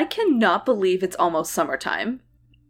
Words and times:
I 0.00 0.04
cannot 0.06 0.64
believe 0.64 1.02
it's 1.02 1.16
almost 1.16 1.52
summertime. 1.52 2.22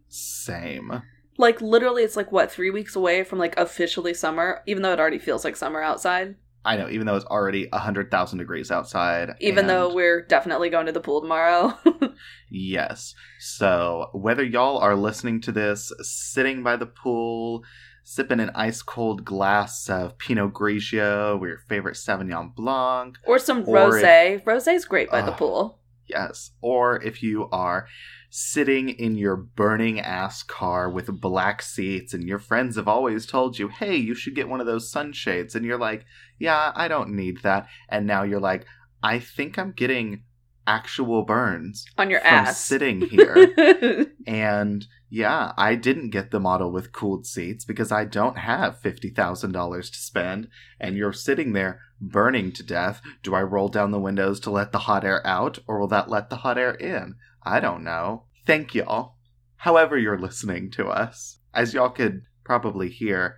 Same. 0.09 1.01
Like 1.37 1.61
literally 1.61 2.03
it's 2.03 2.17
like 2.17 2.29
what, 2.29 2.51
3 2.51 2.71
weeks 2.71 2.93
away 2.93 3.23
from 3.23 3.39
like 3.39 3.57
officially 3.57 4.13
summer, 4.13 4.61
even 4.67 4.83
though 4.83 4.91
it 4.91 4.99
already 4.99 5.17
feels 5.17 5.45
like 5.45 5.55
summer 5.55 5.81
outside. 5.81 6.35
I 6.65 6.75
know, 6.75 6.89
even 6.89 7.07
though 7.07 7.15
it's 7.15 7.25
already 7.25 7.69
100,000 7.71 8.37
degrees 8.37 8.69
outside. 8.69 9.29
Even 9.39 9.67
though 9.67 9.93
we're 9.93 10.23
definitely 10.25 10.69
going 10.69 10.87
to 10.87 10.91
the 10.91 10.99
pool 10.99 11.21
tomorrow. 11.21 11.73
Yes. 12.49 13.15
So, 13.39 14.09
whether 14.11 14.43
y'all 14.43 14.77
are 14.79 14.95
listening 14.95 15.39
to 15.41 15.53
this 15.53 15.89
sitting 16.01 16.63
by 16.63 16.75
the 16.75 16.85
pool, 16.85 17.63
sipping 18.03 18.41
an 18.41 18.51
ice 18.53 18.81
cold 18.81 19.23
glass 19.23 19.89
of 19.89 20.17
Pinot 20.17 20.51
Grigio 20.51 21.39
or 21.39 21.47
your 21.47 21.59
favorite 21.69 21.95
Sauvignon 21.95 22.53
Blanc, 22.53 23.15
or 23.25 23.39
some 23.39 23.59
Or 23.65 23.89
rosé. 23.91 24.43
Rosé's 24.43 24.83
great 24.83 25.09
by 25.09 25.21
the 25.21 25.31
pool. 25.31 25.79
Yes, 26.11 26.51
or 26.61 27.01
if 27.03 27.23
you 27.23 27.47
are 27.51 27.87
sitting 28.29 28.89
in 28.89 29.15
your 29.15 29.35
burning 29.35 29.99
ass 29.99 30.41
car 30.43 30.89
with 30.89 31.19
black 31.19 31.61
seats 31.61 32.13
and 32.13 32.23
your 32.27 32.39
friends 32.39 32.75
have 32.77 32.87
always 32.87 33.25
told 33.25 33.59
you, 33.59 33.67
hey, 33.67 33.95
you 33.95 34.13
should 34.15 34.35
get 34.35 34.47
one 34.49 34.61
of 34.61 34.65
those 34.67 34.91
sunshades, 34.91 35.55
and 35.55 35.65
you're 35.65 35.77
like, 35.77 36.05
yeah, 36.39 36.71
I 36.75 36.87
don't 36.87 37.09
need 37.15 37.41
that. 37.43 37.67
And 37.89 38.07
now 38.07 38.23
you're 38.23 38.39
like, 38.39 38.65
I 39.03 39.19
think 39.19 39.57
I'm 39.57 39.71
getting 39.71 40.23
actual 40.67 41.23
burns 41.23 41.85
On 41.97 42.09
your 42.09 42.19
from 42.21 42.29
ass. 42.33 42.59
sitting 42.59 43.01
here. 43.09 44.07
And 44.27 44.85
yeah, 45.13 45.51
I 45.57 45.75
didn't 45.75 46.11
get 46.11 46.31
the 46.31 46.39
model 46.39 46.71
with 46.71 46.93
cooled 46.93 47.25
seats 47.25 47.65
because 47.65 47.91
I 47.91 48.05
don't 48.05 48.37
have 48.37 48.81
$50,000 48.81 49.91
to 49.91 49.97
spend. 49.97 50.47
And 50.79 50.95
you're 50.95 51.11
sitting 51.11 51.51
there 51.51 51.81
burning 51.99 52.53
to 52.53 52.63
death. 52.63 53.01
Do 53.21 53.35
I 53.35 53.43
roll 53.43 53.67
down 53.67 53.91
the 53.91 53.99
windows 53.99 54.39
to 54.39 54.49
let 54.49 54.71
the 54.71 54.79
hot 54.79 55.03
air 55.03 55.21
out 55.27 55.59
or 55.67 55.79
will 55.79 55.89
that 55.89 56.09
let 56.09 56.29
the 56.29 56.37
hot 56.37 56.57
air 56.57 56.71
in? 56.71 57.15
I 57.43 57.59
don't 57.59 57.83
know. 57.83 58.23
Thank 58.47 58.73
y'all. 58.73 59.17
However, 59.57 59.97
you're 59.97 60.17
listening 60.17 60.71
to 60.71 60.87
us. 60.87 61.39
As 61.53 61.73
y'all 61.73 61.89
could 61.89 62.21
probably 62.45 62.87
hear, 62.87 63.35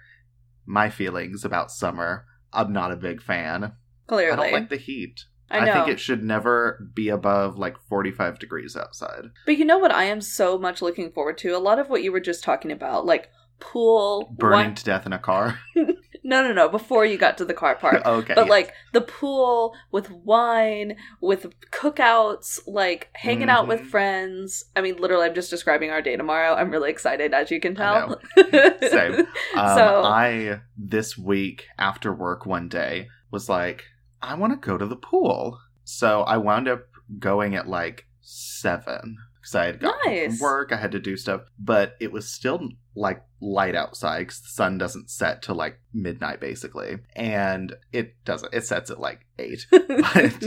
my 0.67 0.91
feelings 0.91 1.43
about 1.43 1.71
summer, 1.71 2.25
I'm 2.53 2.71
not 2.71 2.91
a 2.91 2.97
big 2.97 3.19
fan. 3.19 3.73
Clearly. 4.05 4.31
I 4.31 4.35
don't 4.35 4.53
like 4.53 4.69
the 4.69 4.77
heat. 4.77 5.21
I 5.61 5.65
know. 5.65 5.73
think 5.73 5.87
it 5.89 5.99
should 5.99 6.23
never 6.23 6.87
be 6.93 7.09
above 7.09 7.57
like 7.57 7.77
45 7.89 8.39
degrees 8.39 8.75
outside. 8.75 9.25
But 9.45 9.57
you 9.57 9.65
know 9.65 9.77
what 9.77 9.91
I 9.93 10.05
am 10.05 10.21
so 10.21 10.57
much 10.57 10.81
looking 10.81 11.11
forward 11.11 11.37
to? 11.39 11.55
A 11.55 11.59
lot 11.59 11.79
of 11.79 11.89
what 11.89 12.03
you 12.03 12.11
were 12.11 12.19
just 12.19 12.43
talking 12.43 12.71
about, 12.71 13.05
like 13.05 13.29
pool 13.59 14.33
Burning 14.37 14.51
wine- 14.67 14.75
to 14.75 14.83
death 14.83 15.05
in 15.05 15.13
a 15.13 15.19
car. 15.19 15.59
No, 16.25 16.41
no, 16.41 16.53
no, 16.53 16.69
before 16.69 17.05
you 17.05 17.17
got 17.17 17.37
to 17.39 17.43
the 17.45 17.53
car 17.53 17.75
part. 17.75 18.01
okay. 18.05 18.33
But 18.33 18.47
like 18.47 18.71
the 18.93 19.01
pool 19.01 19.75
with 19.91 20.09
wine, 20.09 20.95
with 21.19 21.47
cookouts, 21.69 22.59
like 22.65 23.09
hanging 23.13 23.49
out 23.49 23.67
with 23.67 23.81
Mhm. 23.81 23.87
friends. 23.87 24.63
I 24.73 24.79
mean, 24.79 24.95
literally, 24.95 25.25
I'm 25.25 25.35
just 25.35 25.49
describing 25.49 25.89
our 25.91 26.01
day 26.01 26.15
tomorrow. 26.15 26.53
I'm 26.55 26.69
really 26.71 26.89
excited, 26.91 27.33
as 27.33 27.51
you 27.51 27.59
can 27.59 27.75
I 27.77 27.83
tell. 27.83 28.21
Same. 28.89 29.13
Um, 29.57 29.75
so 29.75 30.03
I 30.05 30.61
this 30.77 31.17
week 31.17 31.65
after 31.77 32.13
work 32.13 32.45
one 32.45 32.69
day 32.69 33.09
was 33.29 33.49
like, 33.49 33.83
I 34.23 34.33
want 34.35 34.53
to 34.53 34.67
go 34.67 34.77
to 34.77 34.85
the 34.87 34.95
pool. 34.95 35.59
So 35.83 36.21
I 36.21 36.37
wound 36.37 36.67
up 36.67 36.85
going 37.19 37.55
at 37.55 37.67
like 37.67 38.05
seven 38.21 39.17
because 39.35 39.53
I 39.55 39.65
had 39.65 39.79
got 39.81 39.95
home 40.03 40.13
Nice. 40.15 40.37
from 40.37 40.43
work. 40.43 40.71
I 40.71 40.77
had 40.77 40.93
to 40.93 40.99
do 40.99 41.17
stuff, 41.17 41.41
but 41.59 41.95
it 41.99 42.11
was 42.11 42.27
still 42.31 42.69
like 42.95 43.21
light 43.41 43.75
outside 43.75 44.19
because 44.19 44.39
the 44.39 44.47
sun 44.47 44.77
doesn't 44.77 45.09
set 45.09 45.41
till 45.41 45.55
like 45.55 45.79
midnight 45.93 46.39
basically, 46.39 46.99
and 47.15 47.75
it 47.91 48.15
doesn't. 48.23 48.53
It 48.53 48.65
sets 48.65 48.89
at 48.89 48.99
like 48.99 49.25
eight. 49.37 49.67
But 49.71 50.43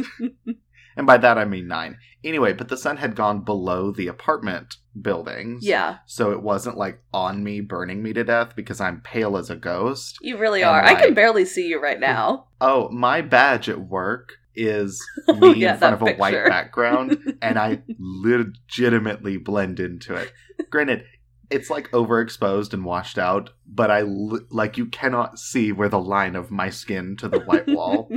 and 0.97 1.07
by 1.07 1.17
that 1.19 1.39
I 1.39 1.45
mean 1.45 1.69
nine. 1.69 1.99
Anyway, 2.25 2.53
but 2.53 2.69
the 2.69 2.77
sun 2.77 2.97
had 2.97 3.15
gone 3.15 3.41
below 3.45 3.93
the 3.93 4.09
apartment 4.09 4.75
buildings. 5.01 5.65
yeah, 5.65 5.99
So 6.07 6.33
it 6.33 6.43
wasn't 6.43 6.77
like 6.77 7.01
on 7.13 7.45
me, 7.45 7.61
burning 7.61 8.03
me 8.03 8.13
to 8.15 8.25
death 8.25 8.57
because 8.57 8.81
I'm 8.81 9.01
pale 9.03 9.37
as 9.37 9.51
a 9.51 9.57
ghost. 9.57 10.17
you 10.23 10.37
really 10.39 10.63
And, 10.63 10.71
are. 10.71 10.83
I 10.83 10.95
can 10.95 11.15
barely 11.15 11.45
see 11.45 11.69
you 11.69 11.81
right 11.81 12.01
now. 12.01 12.49
Oh, 12.61 12.89
my 12.89 13.21
badge 13.21 13.69
at 13.69 13.79
work 13.81 14.31
is 14.55 14.99
oh, 15.29 15.35
me 15.35 15.61
yeah, 15.61 15.75
in 15.75 15.79
front 15.79 15.95
of 15.95 16.01
a 16.01 16.15
white 16.15 16.47
background, 16.47 17.19
and 17.43 17.59
I 17.59 17.83
legitimately 17.99 19.37
blend 19.37 19.81
into 19.81 20.15
it. 20.15 20.33
Granted, 20.71 21.05
it's 21.51 21.71
like 21.71 21.91
overexposed 21.91 22.73
and 22.73 22.85
washed 22.85 23.19
out, 23.19 23.51
but 23.67 23.91
I 23.91 24.01
li- 24.03 24.41
like 24.51 24.77
you 24.79 24.87
cannot 24.87 25.39
see 25.39 25.71
where 25.71 25.89
the 25.89 26.01
line 26.01 26.35
of 26.35 26.51
my 26.51 26.71
skin 26.71 27.17
to 27.19 27.29
the 27.29 27.41
white 27.41 27.69
wall. 27.69 28.11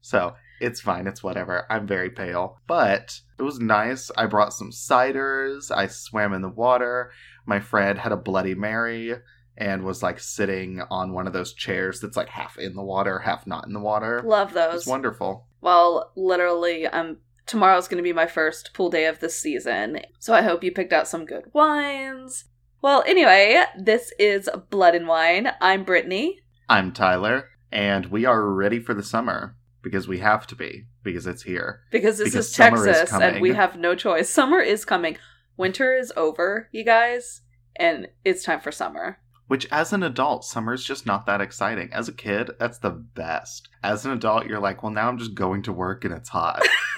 So 0.00 0.34
it's 0.60 0.80
fine. 0.80 1.06
It's 1.06 1.22
whatever. 1.22 1.66
I'm 1.70 1.86
very 1.86 2.10
pale. 2.10 2.58
But 2.66 3.20
it 3.38 3.42
was 3.42 3.58
nice. 3.58 4.10
I 4.16 4.26
brought 4.26 4.52
some 4.52 4.70
ciders. 4.70 5.70
I 5.74 5.86
swam 5.86 6.32
in 6.32 6.42
the 6.42 6.48
water. 6.48 7.10
My 7.46 7.60
friend 7.60 7.98
had 7.98 8.12
a 8.12 8.16
Bloody 8.16 8.54
Mary 8.54 9.14
and 9.56 9.82
was 9.82 10.02
like 10.02 10.20
sitting 10.20 10.82
on 10.90 11.12
one 11.12 11.26
of 11.26 11.32
those 11.32 11.52
chairs 11.52 12.00
that's 12.00 12.16
like 12.16 12.28
half 12.28 12.58
in 12.58 12.74
the 12.74 12.82
water, 12.82 13.18
half 13.18 13.46
not 13.46 13.66
in 13.66 13.72
the 13.72 13.80
water. 13.80 14.22
Love 14.24 14.52
those. 14.54 14.72
was 14.74 14.86
wonderful. 14.86 15.46
Well, 15.60 16.12
literally, 16.16 16.86
um, 16.86 17.18
tomorrow's 17.46 17.88
going 17.88 17.98
to 18.02 18.08
be 18.08 18.12
my 18.12 18.26
first 18.26 18.72
pool 18.72 18.90
day 18.90 19.06
of 19.06 19.20
the 19.20 19.28
season, 19.28 20.00
so 20.18 20.32
I 20.32 20.42
hope 20.42 20.64
you 20.64 20.72
picked 20.72 20.92
out 20.92 21.08
some 21.08 21.26
good 21.26 21.44
wines. 21.52 22.44
Well, 22.80 23.04
anyway, 23.06 23.62
this 23.78 24.12
is 24.18 24.48
Blood 24.70 24.94
and 24.94 25.06
Wine. 25.06 25.50
I'm 25.60 25.84
Brittany. 25.84 26.38
I'm 26.66 26.92
Tyler, 26.92 27.50
and 27.70 28.06
we 28.06 28.24
are 28.24 28.48
ready 28.48 28.80
for 28.80 28.94
the 28.94 29.02
summer 29.02 29.56
because 29.82 30.08
we 30.08 30.18
have 30.18 30.46
to 30.48 30.54
be 30.54 30.86
because 31.02 31.26
it's 31.26 31.42
here. 31.42 31.80
Because 31.90 32.18
this 32.18 32.30
Because 32.30 32.46
is 32.46 32.54
summer 32.54 32.88
is 32.88 32.96
Texas 32.96 33.20
and 33.20 33.40
we 33.40 33.54
have 33.54 33.76
no 33.76 33.94
choice. 33.94 34.28
Summer 34.28 34.60
is 34.60 34.84
coming. 34.84 35.16
Winter 35.56 35.94
is 35.94 36.12
over, 36.16 36.68
you 36.72 36.84
guys, 36.84 37.42
and 37.76 38.08
it's 38.24 38.42
time 38.42 38.60
for 38.60 38.72
summer. 38.72 39.18
Which, 39.46 39.66
as 39.72 39.92
an 39.92 40.04
adult, 40.04 40.44
summer's 40.44 40.84
just 40.84 41.06
not 41.06 41.26
that 41.26 41.40
exciting. 41.40 41.92
As 41.92 42.08
a 42.08 42.12
kid, 42.12 42.52
that's 42.60 42.78
the 42.78 42.90
best. 42.90 43.68
As 43.82 44.06
an 44.06 44.12
adult, 44.12 44.46
you're 44.46 44.60
like, 44.60 44.82
well, 44.82 44.92
now 44.92 45.08
I'm 45.08 45.18
just 45.18 45.34
going 45.34 45.62
to 45.64 45.72
work 45.72 46.04
and 46.04 46.14
it's 46.14 46.28
hot. 46.28 46.62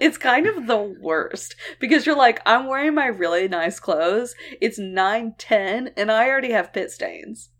it's 0.00 0.16
kind 0.16 0.46
of 0.46 0.68
the 0.68 0.96
worst 1.00 1.56
because 1.80 2.06
you're 2.06 2.16
like, 2.16 2.40
I'm 2.46 2.68
wearing 2.68 2.94
my 2.94 3.06
really 3.06 3.48
nice 3.48 3.80
clothes. 3.80 4.36
It's 4.60 4.78
9 4.78 5.34
10, 5.38 5.90
and 5.96 6.12
I 6.12 6.28
already 6.28 6.52
have 6.52 6.72
pit 6.72 6.92
stains. 6.92 7.50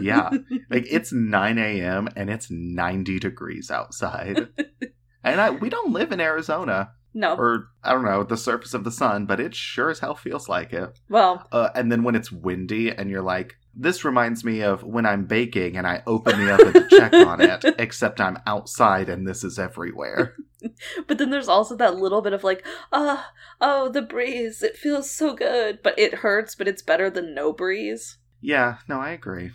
Yeah. 0.00 0.30
Like, 0.70 0.86
it's 0.90 1.12
9 1.12 1.58
a.m. 1.58 2.08
and 2.16 2.30
it's 2.30 2.50
90 2.50 3.18
degrees 3.18 3.70
outside. 3.70 4.48
And 5.24 5.40
I, 5.40 5.50
we 5.50 5.68
don't 5.68 5.92
live 5.92 6.12
in 6.12 6.20
Arizona 6.20 6.92
No. 7.14 7.34
or, 7.34 7.68
I 7.82 7.92
don't 7.92 8.04
know, 8.04 8.22
the 8.22 8.36
surface 8.36 8.74
of 8.74 8.84
the 8.84 8.92
sun, 8.92 9.26
but 9.26 9.40
it 9.40 9.54
sure 9.54 9.90
as 9.90 9.98
hell 9.98 10.14
feels 10.14 10.48
like 10.48 10.72
it. 10.72 10.98
Well, 11.08 11.46
Uh, 11.50 11.70
and 11.74 11.90
then 11.90 12.04
when 12.04 12.14
it's 12.14 12.30
windy 12.30 12.90
and 12.90 13.10
you're 13.10 13.22
like, 13.22 13.56
this 13.78 14.04
reminds 14.04 14.42
me 14.44 14.62
of 14.62 14.82
when 14.84 15.04
I'm 15.04 15.26
baking 15.26 15.76
and 15.76 15.86
I 15.86 16.02
open 16.06 16.38
the 16.38 16.54
oven 16.54 16.72
to 16.72 16.88
check 16.88 17.12
on 17.12 17.40
it, 17.42 17.62
except 17.78 18.20
I'm 18.22 18.38
outside 18.46 19.08
and 19.10 19.26
this 19.28 19.44
is 19.44 19.58
everywhere. 19.58 20.34
but 21.06 21.18
then 21.18 21.28
there's 21.30 21.48
also 21.48 21.76
that 21.76 21.96
little 21.96 22.22
bit 22.22 22.32
of 22.32 22.42
like, 22.42 22.64
ah, 22.92 23.32
oh, 23.60 23.90
the 23.90 24.00
breeze. 24.00 24.62
It 24.62 24.76
feels 24.78 25.10
so 25.10 25.34
good, 25.34 25.80
but 25.82 25.98
it 25.98 26.14
hurts, 26.14 26.54
but 26.54 26.66
it's 26.68 26.80
better 26.82 27.10
than 27.10 27.34
no 27.34 27.52
breeze. 27.52 28.16
Yeah, 28.40 28.78
no, 28.88 29.00
I 29.00 29.10
agree. 29.10 29.50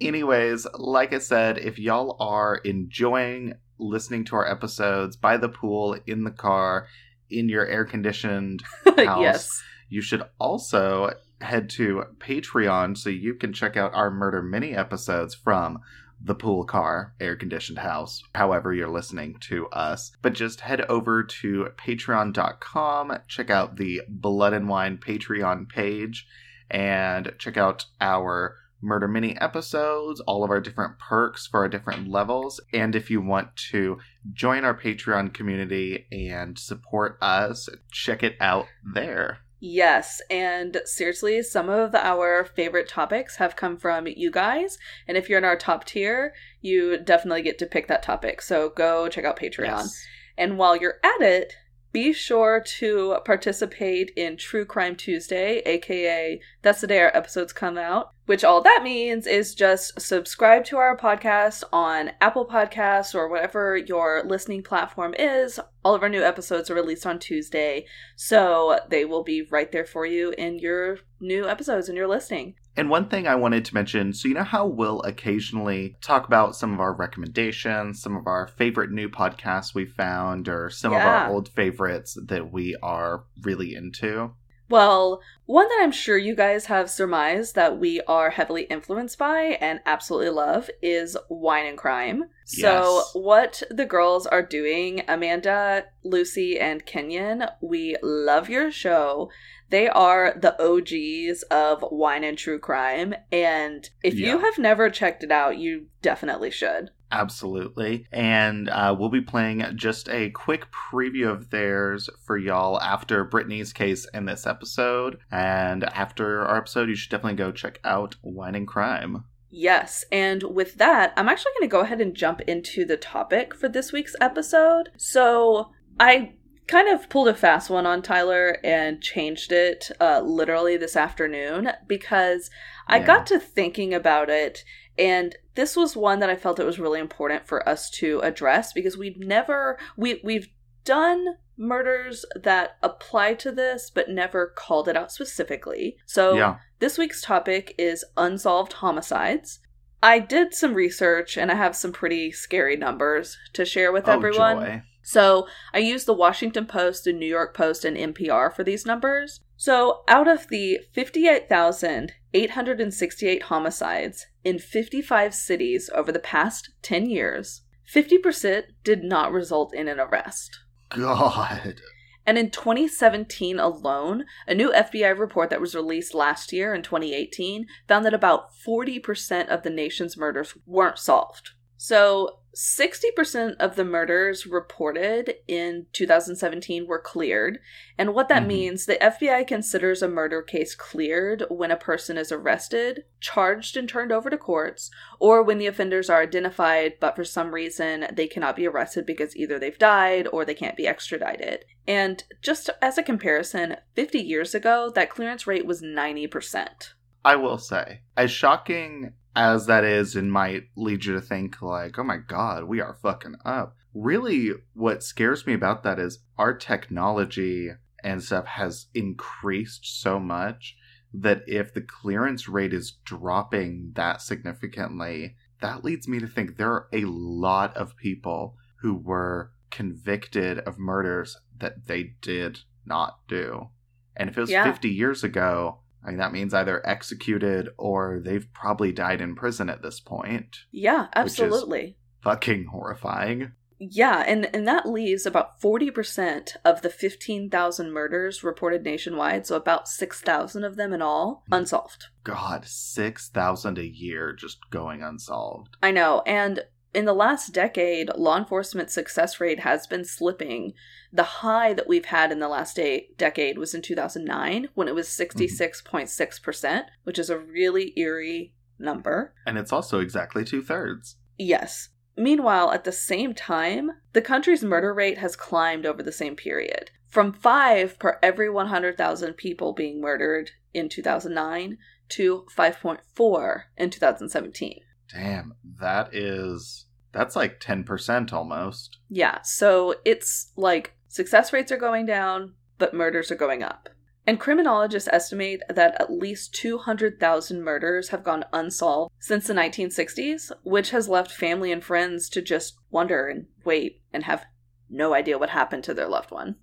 Anyways, 0.00 0.66
like 0.74 1.12
I 1.12 1.18
said, 1.18 1.58
if 1.58 1.78
y'all 1.78 2.16
are 2.18 2.56
enjoying 2.56 3.54
listening 3.78 4.24
to 4.26 4.36
our 4.36 4.50
episodes 4.50 5.16
by 5.16 5.36
the 5.36 5.48
pool, 5.48 5.96
in 6.06 6.24
the 6.24 6.30
car, 6.30 6.88
in 7.30 7.48
your 7.48 7.66
air 7.66 7.84
conditioned 7.84 8.62
house, 8.84 9.20
yes. 9.20 9.62
you 9.88 10.02
should 10.02 10.22
also 10.38 11.10
head 11.40 11.70
to 11.70 12.04
Patreon 12.18 12.96
so 12.96 13.10
you 13.10 13.34
can 13.34 13.52
check 13.52 13.76
out 13.76 13.94
our 13.94 14.10
murder 14.10 14.42
mini 14.42 14.74
episodes 14.74 15.34
from 15.34 15.80
the 16.24 16.34
pool 16.34 16.64
car 16.64 17.14
air 17.20 17.34
conditioned 17.34 17.78
house, 17.78 18.22
however 18.34 18.72
you're 18.72 18.88
listening 18.88 19.36
to 19.40 19.66
us. 19.68 20.12
But 20.22 20.34
just 20.34 20.60
head 20.60 20.82
over 20.82 21.24
to 21.24 21.68
patreon.com, 21.76 23.18
check 23.28 23.50
out 23.50 23.76
the 23.76 24.02
Blood 24.08 24.52
and 24.52 24.68
Wine 24.68 24.98
Patreon 24.98 25.68
page, 25.68 26.26
and 26.72 27.32
check 27.38 27.56
out 27.56 27.84
our 28.00 28.56
murder 28.82 29.06
mini 29.06 29.40
episodes, 29.40 30.20
all 30.20 30.42
of 30.42 30.50
our 30.50 30.60
different 30.60 30.98
perks 30.98 31.46
for 31.46 31.60
our 31.60 31.68
different 31.68 32.08
levels. 32.08 32.60
And 32.72 32.96
if 32.96 33.10
you 33.10 33.20
want 33.20 33.54
to 33.70 33.98
join 34.32 34.64
our 34.64 34.76
Patreon 34.76 35.32
community 35.32 36.06
and 36.10 36.58
support 36.58 37.16
us, 37.22 37.68
check 37.92 38.24
it 38.24 38.36
out 38.40 38.66
there. 38.94 39.38
Yes, 39.64 40.20
and 40.28 40.78
seriously, 40.86 41.40
some 41.42 41.68
of 41.68 41.94
our 41.94 42.44
favorite 42.44 42.88
topics 42.88 43.36
have 43.36 43.54
come 43.54 43.76
from 43.76 44.08
you 44.08 44.28
guys. 44.28 44.76
And 45.06 45.16
if 45.16 45.28
you're 45.28 45.38
in 45.38 45.44
our 45.44 45.56
top 45.56 45.84
tier, 45.84 46.34
you 46.60 46.98
definitely 46.98 47.42
get 47.42 47.60
to 47.60 47.66
pick 47.66 47.86
that 47.86 48.02
topic. 48.02 48.42
So 48.42 48.70
go 48.70 49.08
check 49.08 49.24
out 49.24 49.38
Patreon. 49.38 49.66
Yes. 49.66 50.04
And 50.36 50.58
while 50.58 50.74
you're 50.74 50.98
at 51.04 51.20
it, 51.20 51.52
be 51.92 52.12
sure 52.12 52.60
to 52.78 53.18
participate 53.24 54.10
in 54.16 54.36
True 54.36 54.64
Crime 54.64 54.96
Tuesday, 54.96 55.58
aka 55.66 56.40
that's 56.62 56.80
the 56.80 56.86
day 56.86 57.00
our 57.00 57.14
episodes 57.14 57.52
come 57.52 57.76
out. 57.76 58.12
Which 58.26 58.44
all 58.44 58.62
that 58.62 58.82
means 58.82 59.26
is 59.26 59.54
just 59.54 60.00
subscribe 60.00 60.64
to 60.66 60.76
our 60.76 60.96
podcast 60.96 61.64
on 61.72 62.12
Apple 62.20 62.46
Podcasts 62.46 63.14
or 63.14 63.28
whatever 63.28 63.76
your 63.76 64.22
listening 64.24 64.62
platform 64.62 65.14
is, 65.18 65.60
All 65.84 65.94
of 65.94 66.02
our 66.02 66.08
new 66.08 66.22
episodes 66.22 66.70
are 66.70 66.74
released 66.74 67.04
on 67.04 67.18
Tuesday, 67.18 67.84
so 68.16 68.78
they 68.88 69.04
will 69.04 69.24
be 69.24 69.42
right 69.42 69.70
there 69.70 69.84
for 69.84 70.06
you 70.06 70.32
in 70.38 70.60
your 70.60 70.98
new 71.20 71.48
episodes 71.48 71.88
and 71.88 71.98
your 71.98 72.08
listing. 72.08 72.54
And 72.76 72.88
one 72.88 73.08
thing 73.08 73.26
I 73.26 73.34
wanted 73.34 73.64
to 73.66 73.74
mention 73.74 74.12
so, 74.14 74.28
you 74.28 74.34
know 74.34 74.44
how 74.44 74.66
we'll 74.66 75.02
occasionally 75.02 75.96
talk 76.00 76.26
about 76.26 76.56
some 76.56 76.72
of 76.72 76.80
our 76.80 76.94
recommendations, 76.94 78.00
some 78.00 78.16
of 78.16 78.26
our 78.26 78.46
favorite 78.46 78.90
new 78.90 79.08
podcasts 79.08 79.74
we 79.74 79.84
found, 79.84 80.48
or 80.48 80.70
some 80.70 80.92
of 80.92 81.00
our 81.00 81.28
old 81.28 81.50
favorites 81.50 82.16
that 82.26 82.50
we 82.52 82.76
are 82.82 83.24
really 83.42 83.74
into? 83.74 84.32
Well, 84.72 85.20
one 85.44 85.68
that 85.68 85.80
I'm 85.82 85.92
sure 85.92 86.16
you 86.16 86.34
guys 86.34 86.64
have 86.64 86.88
surmised 86.88 87.54
that 87.56 87.78
we 87.78 88.00
are 88.08 88.30
heavily 88.30 88.62
influenced 88.62 89.18
by 89.18 89.58
and 89.60 89.80
absolutely 89.84 90.30
love 90.30 90.70
is 90.80 91.14
Wine 91.28 91.66
and 91.66 91.76
Crime. 91.76 92.24
Yes. 92.50 92.62
So, 92.62 93.02
what 93.12 93.62
the 93.70 93.84
girls 93.84 94.26
are 94.26 94.40
doing, 94.42 95.02
Amanda, 95.06 95.84
Lucy, 96.04 96.58
and 96.58 96.86
Kenyon, 96.86 97.44
we 97.60 97.96
love 98.02 98.48
your 98.48 98.70
show. 98.70 99.28
They 99.72 99.88
are 99.88 100.34
the 100.38 100.54
OGs 100.62 101.44
of 101.44 101.82
wine 101.90 102.24
and 102.24 102.36
true 102.36 102.58
crime. 102.58 103.14
And 103.32 103.88
if 104.04 104.18
you 104.18 104.38
have 104.38 104.58
never 104.58 104.90
checked 104.90 105.24
it 105.24 105.32
out, 105.32 105.56
you 105.56 105.86
definitely 106.02 106.50
should. 106.50 106.90
Absolutely. 107.10 108.06
And 108.12 108.68
uh, 108.68 108.94
we'll 108.98 109.08
be 109.08 109.22
playing 109.22 109.64
just 109.74 110.10
a 110.10 110.28
quick 110.28 110.66
preview 110.70 111.30
of 111.30 111.48
theirs 111.48 112.10
for 112.20 112.36
y'all 112.36 112.78
after 112.82 113.24
Brittany's 113.24 113.72
case 113.72 114.06
in 114.12 114.26
this 114.26 114.46
episode. 114.46 115.16
And 115.30 115.84
after 115.84 116.42
our 116.42 116.58
episode, 116.58 116.90
you 116.90 116.94
should 116.94 117.10
definitely 117.10 117.38
go 117.38 117.50
check 117.50 117.80
out 117.82 118.16
Wine 118.20 118.54
and 118.54 118.68
Crime. 118.68 119.24
Yes, 119.48 120.04
and 120.12 120.42
with 120.42 120.74
that, 120.76 121.14
I'm 121.16 121.30
actually 121.30 121.52
going 121.58 121.68
to 121.68 121.72
go 121.72 121.80
ahead 121.80 122.00
and 122.02 122.14
jump 122.14 122.42
into 122.42 122.84
the 122.84 122.98
topic 122.98 123.54
for 123.54 123.70
this 123.70 123.90
week's 123.90 124.16
episode. 124.20 124.90
So, 124.98 125.72
I 125.98 126.34
kind 126.72 126.88
of 126.88 127.08
pulled 127.10 127.28
a 127.28 127.34
fast 127.34 127.68
one 127.68 127.86
on 127.86 128.00
Tyler 128.02 128.58
and 128.64 129.02
changed 129.02 129.52
it 129.52 129.90
uh, 130.00 130.20
literally 130.20 130.76
this 130.78 130.96
afternoon 130.96 131.70
because 131.86 132.50
I 132.88 132.96
Yeah. 132.98 133.06
got 133.06 133.26
to 133.28 133.38
thinking 133.38 133.92
about 133.92 134.30
it, 134.30 134.64
and 134.98 135.36
this 135.54 135.76
was 135.76 135.94
one 135.96 136.18
that 136.20 136.30
I 136.30 136.36
felt 136.36 136.58
it 136.58 136.64
was 136.64 136.78
really 136.78 136.98
important 136.98 137.46
for 137.46 137.66
us 137.68 137.90
to 138.00 138.20
address 138.20 138.72
because 138.72 138.96
we've 138.96 139.18
never 139.18 139.78
we 139.96 140.20
we've 140.24 140.48
done 140.84 141.36
murders 141.58 142.24
that 142.34 142.76
apply 142.82 143.34
to 143.34 143.52
this 143.52 143.90
but 143.90 144.08
never 144.08 144.46
called 144.56 144.88
it 144.88 144.96
out 144.96 145.12
specifically. 145.12 145.96
So 146.06 146.34
yeah. 146.34 146.56
this 146.78 146.96
week's 146.98 147.20
topic 147.22 147.74
is 147.78 148.04
unsolved 148.16 148.72
homicides. 148.74 149.60
I 150.02 150.18
did 150.18 150.54
some 150.54 150.74
research 150.74 151.36
and 151.36 151.52
I 151.52 151.54
have 151.54 151.76
some 151.76 151.92
pretty 151.92 152.32
scary 152.32 152.76
numbers 152.76 153.36
to 153.52 153.64
share 153.64 153.92
with 153.92 154.08
Oh, 154.08 154.12
everyone. 154.12 154.60
joy. 154.60 154.82
So 155.02 155.48
I 155.74 155.78
used 155.78 156.06
the 156.06 156.14
Washington 156.14 156.66
Post, 156.66 157.04
the 157.04 157.12
New 157.12 157.26
York 157.26 157.56
Post, 157.56 157.84
and 157.84 157.96
NPR 157.96 158.54
for 158.54 158.62
these 158.64 158.86
numbers. 158.86 159.40
So 159.56 160.02
out 160.08 160.28
of 160.28 160.48
the 160.48 160.78
58,868 160.92 163.42
homicides 163.42 164.26
in 164.44 164.58
55 164.58 165.34
cities 165.34 165.90
over 165.94 166.10
the 166.12 166.18
past 166.18 166.70
10 166.82 167.10
years, 167.10 167.60
50% 167.92 168.62
did 168.84 169.04
not 169.04 169.32
result 169.32 169.74
in 169.74 169.88
an 169.88 170.00
arrest. 170.00 170.60
God. 170.88 171.82
And 172.24 172.38
in 172.38 172.50
2017 172.50 173.58
alone, 173.58 174.26
a 174.46 174.54
new 174.54 174.72
FBI 174.72 175.18
report 175.18 175.50
that 175.50 175.60
was 175.60 175.74
released 175.74 176.14
last 176.14 176.52
year 176.52 176.72
in 176.72 176.82
2018 176.82 177.66
found 177.88 178.04
that 178.04 178.14
about 178.14 178.50
40% 178.66 179.48
of 179.48 179.64
the 179.64 179.70
nation's 179.70 180.16
murders 180.16 180.56
weren't 180.64 180.98
solved. 180.98 181.50
So, 181.84 182.38
60% 182.54 183.56
of 183.58 183.74
the 183.74 183.84
murders 183.84 184.46
reported 184.46 185.34
in 185.48 185.86
2017 185.92 186.86
were 186.86 187.00
cleared. 187.00 187.58
And 187.98 188.14
what 188.14 188.28
that 188.28 188.44
Mhm. 188.44 188.46
means, 188.46 188.86
the 188.86 189.02
FBI 189.02 189.42
considers 189.42 190.00
a 190.00 190.06
murder 190.06 190.42
case 190.42 190.76
cleared 190.76 191.42
when 191.48 191.72
a 191.72 191.76
person 191.76 192.16
is 192.16 192.30
arrested, 192.30 193.02
charged, 193.18 193.76
and 193.76 193.88
turned 193.88 194.12
over 194.12 194.30
to 194.30 194.38
courts, 194.38 194.92
or 195.18 195.42
when 195.42 195.58
the 195.58 195.66
offenders 195.66 196.08
are 196.08 196.22
identified, 196.22 197.00
but 197.00 197.16
for 197.16 197.24
some 197.24 197.52
reason 197.52 198.06
they 198.12 198.28
cannot 198.28 198.54
be 198.54 198.68
arrested 198.68 199.04
because 199.04 199.36
either 199.36 199.58
they've 199.58 199.78
died 199.78 200.28
or 200.30 200.44
they 200.44 200.54
can't 200.54 200.76
be 200.76 200.86
extradited. 200.86 201.64
And 201.88 202.22
just 202.42 202.70
as 202.80 202.96
a 202.96 203.02
comparison, 203.02 203.78
50 203.96 204.20
years 204.20 204.54
ago, 204.54 204.88
that 204.94 205.10
clearance 205.10 205.48
rate 205.48 205.66
was 205.66 205.82
90%. 205.82 206.94
I 207.24 207.34
will 207.34 207.58
say, 207.58 208.02
as 208.16 208.30
shocking 208.30 209.14
as 209.34 209.66
that 209.66 209.84
is 209.84 210.14
and 210.14 210.32
might 210.32 210.64
lead 210.76 211.04
you 211.04 211.14
to 211.14 211.20
think, 211.20 211.62
like, 211.62 211.98
oh 211.98 212.04
my 212.04 212.18
god, 212.18 212.64
we 212.64 212.80
are 212.80 212.94
fucking 212.94 213.36
up. 213.44 213.76
Really, 213.94 214.50
what 214.74 215.02
scares 215.02 215.46
me 215.46 215.54
about 215.54 215.82
that 215.82 215.98
is 215.98 216.20
our 216.38 216.54
technology 216.54 217.70
and 218.02 218.22
stuff 218.22 218.46
has 218.46 218.86
increased 218.94 220.00
so 220.00 220.18
much 220.18 220.76
that 221.14 221.42
if 221.46 221.74
the 221.74 221.82
clearance 221.82 222.48
rate 222.48 222.72
is 222.72 222.98
dropping 223.04 223.92
that 223.94 224.22
significantly, 224.22 225.36
that 225.60 225.84
leads 225.84 226.08
me 226.08 226.18
to 226.18 226.26
think 226.26 226.56
there 226.56 226.72
are 226.72 226.88
a 226.92 227.04
lot 227.04 227.76
of 227.76 227.96
people 227.96 228.56
who 228.80 228.94
were 228.94 229.52
convicted 229.70 230.58
of 230.60 230.78
murders 230.78 231.36
that 231.58 231.86
they 231.86 232.14
did 232.20 232.60
not 232.84 233.18
do. 233.28 233.68
And 234.16 234.28
if 234.28 234.36
it 234.36 234.40
was 234.40 234.50
Yeah. 234.50 234.64
50 234.64 234.88
years 234.90 235.22
ago, 235.22 235.81
I 236.04 236.08
mean, 236.10 236.18
that 236.18 236.32
means 236.32 236.52
either 236.52 236.86
executed 236.86 237.68
or 237.78 238.20
they've 238.24 238.46
probably 238.52 238.92
died 238.92 239.20
in 239.20 239.34
prison 239.36 239.68
at 239.70 239.82
this 239.82 240.00
point. 240.00 240.56
Yeah, 240.70 241.06
absolutely. 241.14 241.96
Fucking 242.22 242.66
horrifying. 242.72 243.52
Yeah, 243.78 244.22
and, 244.26 244.48
and 244.54 244.66
that 244.68 244.86
leaves 244.88 245.26
about 245.26 245.60
40% 245.60 246.56
of 246.64 246.82
the 246.82 246.88
15,000 246.90 247.90
murders 247.92 248.44
reported 248.44 248.84
nationwide, 248.84 249.44
so 249.44 249.56
about 249.56 249.88
6,000 249.88 250.62
of 250.62 250.76
them 250.76 250.92
in 250.92 251.02
all, 251.02 251.42
Hmm. 251.48 251.54
unsolved. 251.54 252.04
God, 252.22 252.64
6,000 252.64 253.78
a 253.78 253.86
year 253.86 254.32
just 254.32 254.70
going 254.70 255.02
unsolved. 255.02 255.76
I 255.82 255.90
know, 255.90 256.22
and 256.26 256.62
in 256.94 257.06
the 257.06 257.14
last 257.14 257.52
decade, 257.52 258.10
law 258.16 258.36
enforcement 258.36 258.90
success 258.90 259.40
rate 259.40 259.60
has 259.60 259.86
been 259.86 260.04
slipping. 260.04 260.74
The 261.12 261.22
high 261.22 261.72
that 261.74 261.88
we've 261.88 262.06
had 262.06 262.30
in 262.30 262.38
the 262.38 262.48
last 262.48 262.76
de- 262.76 263.08
decade 263.16 263.58
was 263.58 263.74
in 263.74 263.82
2009 263.82 264.68
when 264.74 264.88
it 264.88 264.94
was 264.94 265.08
mm-hmm. 265.08 265.40
66.6%, 265.40 266.84
which 267.04 267.18
is 267.18 267.30
a 267.30 267.38
really 267.38 267.92
eerie 267.96 268.54
number. 268.78 269.34
And 269.46 269.56
it's 269.56 269.72
also 269.72 270.00
exactly 270.00 270.44
two 270.44 270.62
thirds. 270.62 271.16
Yes. 271.38 271.88
Meanwhile, 272.16 272.72
at 272.72 272.84
the 272.84 272.92
same 272.92 273.34
time, 273.34 273.92
the 274.12 274.20
country's 274.20 274.62
murder 274.62 274.92
rate 274.92 275.18
has 275.18 275.34
climbed 275.34 275.86
over 275.86 276.02
the 276.02 276.12
same 276.12 276.36
period. 276.36 276.90
From 277.08 277.32
5 277.32 277.98
per 277.98 278.18
every 278.22 278.50
100,000 278.50 279.34
people 279.34 279.72
being 279.72 280.00
murdered 280.00 280.50
in 280.74 280.88
2009 280.90 281.78
to 282.10 282.46
5.4 282.54 283.62
in 283.78 283.90
2017. 283.90 284.80
Damn, 285.12 285.54
that 285.80 286.14
is. 286.14 286.86
That's 287.12 287.36
like 287.36 287.60
10% 287.60 288.32
almost. 288.32 288.98
Yeah, 289.08 289.42
so 289.42 289.96
it's 290.04 290.52
like 290.56 290.94
success 291.08 291.52
rates 291.52 291.70
are 291.70 291.76
going 291.76 292.06
down, 292.06 292.54
but 292.78 292.94
murders 292.94 293.30
are 293.30 293.36
going 293.36 293.62
up. 293.62 293.90
And 294.26 294.38
criminologists 294.38 295.08
estimate 295.12 295.62
that 295.68 296.00
at 296.00 296.12
least 296.12 296.54
200,000 296.54 297.62
murders 297.62 298.10
have 298.10 298.22
gone 298.22 298.44
unsolved 298.52 299.12
since 299.18 299.46
the 299.46 299.54
1960s, 299.54 300.52
which 300.62 300.90
has 300.90 301.08
left 301.08 301.32
family 301.32 301.72
and 301.72 301.82
friends 301.82 302.28
to 302.30 302.40
just 302.40 302.76
wonder 302.90 303.26
and 303.26 303.46
wait 303.64 304.00
and 304.12 304.24
have 304.24 304.44
no 304.88 305.12
idea 305.12 305.38
what 305.38 305.50
happened 305.50 305.82
to 305.84 305.94
their 305.94 306.08
loved 306.08 306.30
one. 306.30 306.56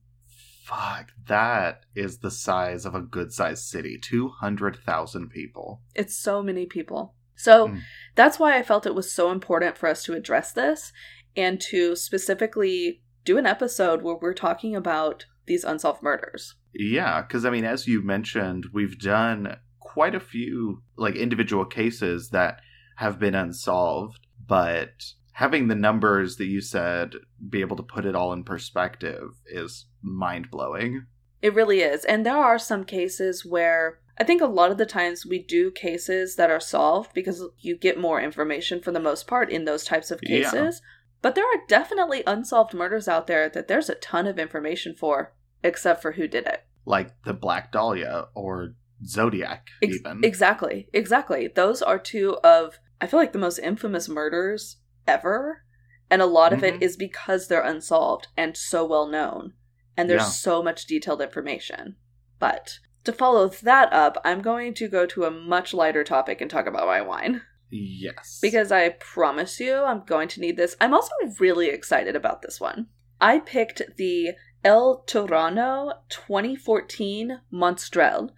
Fuck, 0.63 1.11
that 1.27 1.83
is 1.95 2.19
the 2.19 2.31
size 2.31 2.85
of 2.85 2.95
a 2.95 3.01
good 3.01 3.33
sized 3.33 3.65
city 3.65 3.97
200,000 4.01 5.29
people. 5.29 5.81
It's 5.95 6.15
so 6.15 6.41
many 6.41 6.65
people. 6.65 7.15
So 7.39 7.69
Mm. 7.69 7.81
that's 8.15 8.38
why 8.38 8.58
I 8.58 8.63
felt 8.63 8.86
it 8.86 8.93
was 8.93 9.12
so 9.12 9.31
important 9.31 9.77
for 9.77 9.88
us 9.88 10.03
to 10.03 10.13
address 10.13 10.51
this 10.51 10.91
and 11.36 11.60
to 11.62 11.96
specifically 11.96 13.01
do 13.24 13.38
an 13.38 13.46
episode 13.46 14.01
where 14.01 14.17
we're 14.22 14.34
talking 14.34 14.75
about 14.75 15.25
these 15.46 15.63
unsolved 15.63 16.03
murders. 16.03 16.55
Yeah, 16.74 17.22
because 17.22 17.46
I 17.46 17.50
mean, 17.50 17.65
as 17.65 17.88
you 17.88 18.01
mentioned, 18.03 18.67
we've 18.74 19.00
done 19.00 19.58
quite 19.79 20.13
a 20.15 20.19
few 20.19 20.84
like 20.98 21.15
individual 21.15 21.65
cases 21.65 22.29
that 22.29 22.60
have 22.98 23.19
been 23.19 23.36
unsolved, 23.36 24.19
but 24.46 24.91
having 25.31 25.69
the 25.69 25.75
numbers 25.75 26.36
that 26.36 26.48
you 26.48 26.60
said 26.60 27.13
be 27.50 27.62
able 27.62 27.77
to 27.77 27.84
put 27.84 28.05
it 28.05 28.15
all 28.15 28.34
in 28.34 28.43
perspective 28.43 29.29
is 29.48 29.86
mind 30.01 30.51
blowing. 30.51 31.05
It 31.41 31.53
really 31.53 31.79
is. 31.79 32.03
And 32.03 32.25
there 32.25 32.36
are 32.38 32.60
some 32.60 32.84
cases 32.84 33.46
where 33.46 34.00
I 34.19 34.23
think 34.25 34.41
a 34.41 34.45
lot 34.47 34.71
of 34.71 34.77
the 34.77 34.85
times 34.85 35.25
we 35.25 35.41
do 35.41 35.71
cases 35.71 36.35
that 36.35 36.49
are 36.51 36.59
solved 36.59 37.13
because 37.13 37.43
you 37.59 37.77
get 37.77 37.97
more 37.99 38.19
information 38.19 38.81
for 38.81 38.91
the 38.91 38.99
most 38.99 39.27
part 39.27 39.49
in 39.49 39.63
those 39.65 39.85
types 39.85 40.11
of 40.11 40.19
Yeah. 40.23 40.43
cases. 40.51 40.81
But 41.21 41.35
there 41.35 41.45
are 41.45 41.65
definitely 41.67 42.23
unsolved 42.27 42.73
murders 42.73 43.07
out 43.07 43.27
there 43.27 43.49
that 43.49 43.67
there's 43.67 43.89
a 43.89 43.95
ton 43.95 44.27
of 44.27 44.38
information 44.39 44.93
for, 44.95 45.33
except 45.63 46.01
for 46.01 46.13
who 46.13 46.27
did 46.27 46.45
it. 46.47 46.63
Like 46.85 47.21
the 47.23 47.33
Black 47.33 47.71
Dahlia 47.71 48.27
or 48.35 48.73
Zodiac, 49.05 49.67
Ex- 49.81 49.95
even. 49.97 50.23
Exactly. 50.23 50.89
Exactly. 50.93 51.47
Those 51.47 51.81
are 51.81 51.99
two 51.99 52.38
of, 52.43 52.79
I 52.99 53.07
feel 53.07 53.19
like, 53.19 53.31
the 53.33 53.39
most 53.39 53.59
infamous 53.59 54.09
murders 54.09 54.77
ever. 55.07 55.63
And 56.09 56.21
a 56.21 56.25
lot 56.25 56.51
of 56.53 56.63
it 56.63 56.75
Mhm. 56.75 56.81
is 56.81 56.97
because 56.97 57.47
they're 57.47 57.61
unsolved 57.61 58.27
and 58.35 58.57
so 58.57 58.83
well 58.85 59.07
known. 59.07 59.53
And 59.95 60.09
there's 60.09 60.23
Yeah. 60.23 60.29
so 60.29 60.63
much 60.63 60.88
detailed 60.88 61.21
information. 61.21 61.95
But 62.39 62.79
to 63.03 63.13
follow 63.13 63.47
that 63.47 63.91
up, 63.93 64.17
I'm 64.23 64.41
going 64.41 64.73
to 64.75 64.87
go 64.87 65.05
to 65.07 65.25
a 65.25 65.31
much 65.31 65.73
lighter 65.73 66.03
topic 66.03 66.41
and 66.41 66.49
talk 66.49 66.67
about 66.67 66.87
my 66.87 67.01
wine. 67.01 67.41
Yes. 67.69 68.39
Because 68.41 68.71
I 68.71 68.89
promise 68.89 69.59
you, 69.59 69.83
I'm 69.83 70.03
going 70.05 70.27
to 70.29 70.41
need 70.41 70.57
this. 70.57 70.75
I'm 70.81 70.93
also 70.93 71.11
really 71.39 71.69
excited 71.69 72.15
about 72.15 72.41
this 72.41 72.59
one. 72.59 72.87
I 73.21 73.39
picked 73.39 73.81
the 73.97 74.31
El 74.63 75.03
Torano 75.07 75.93
2014 76.09 77.41
Monastrell. 77.53 78.29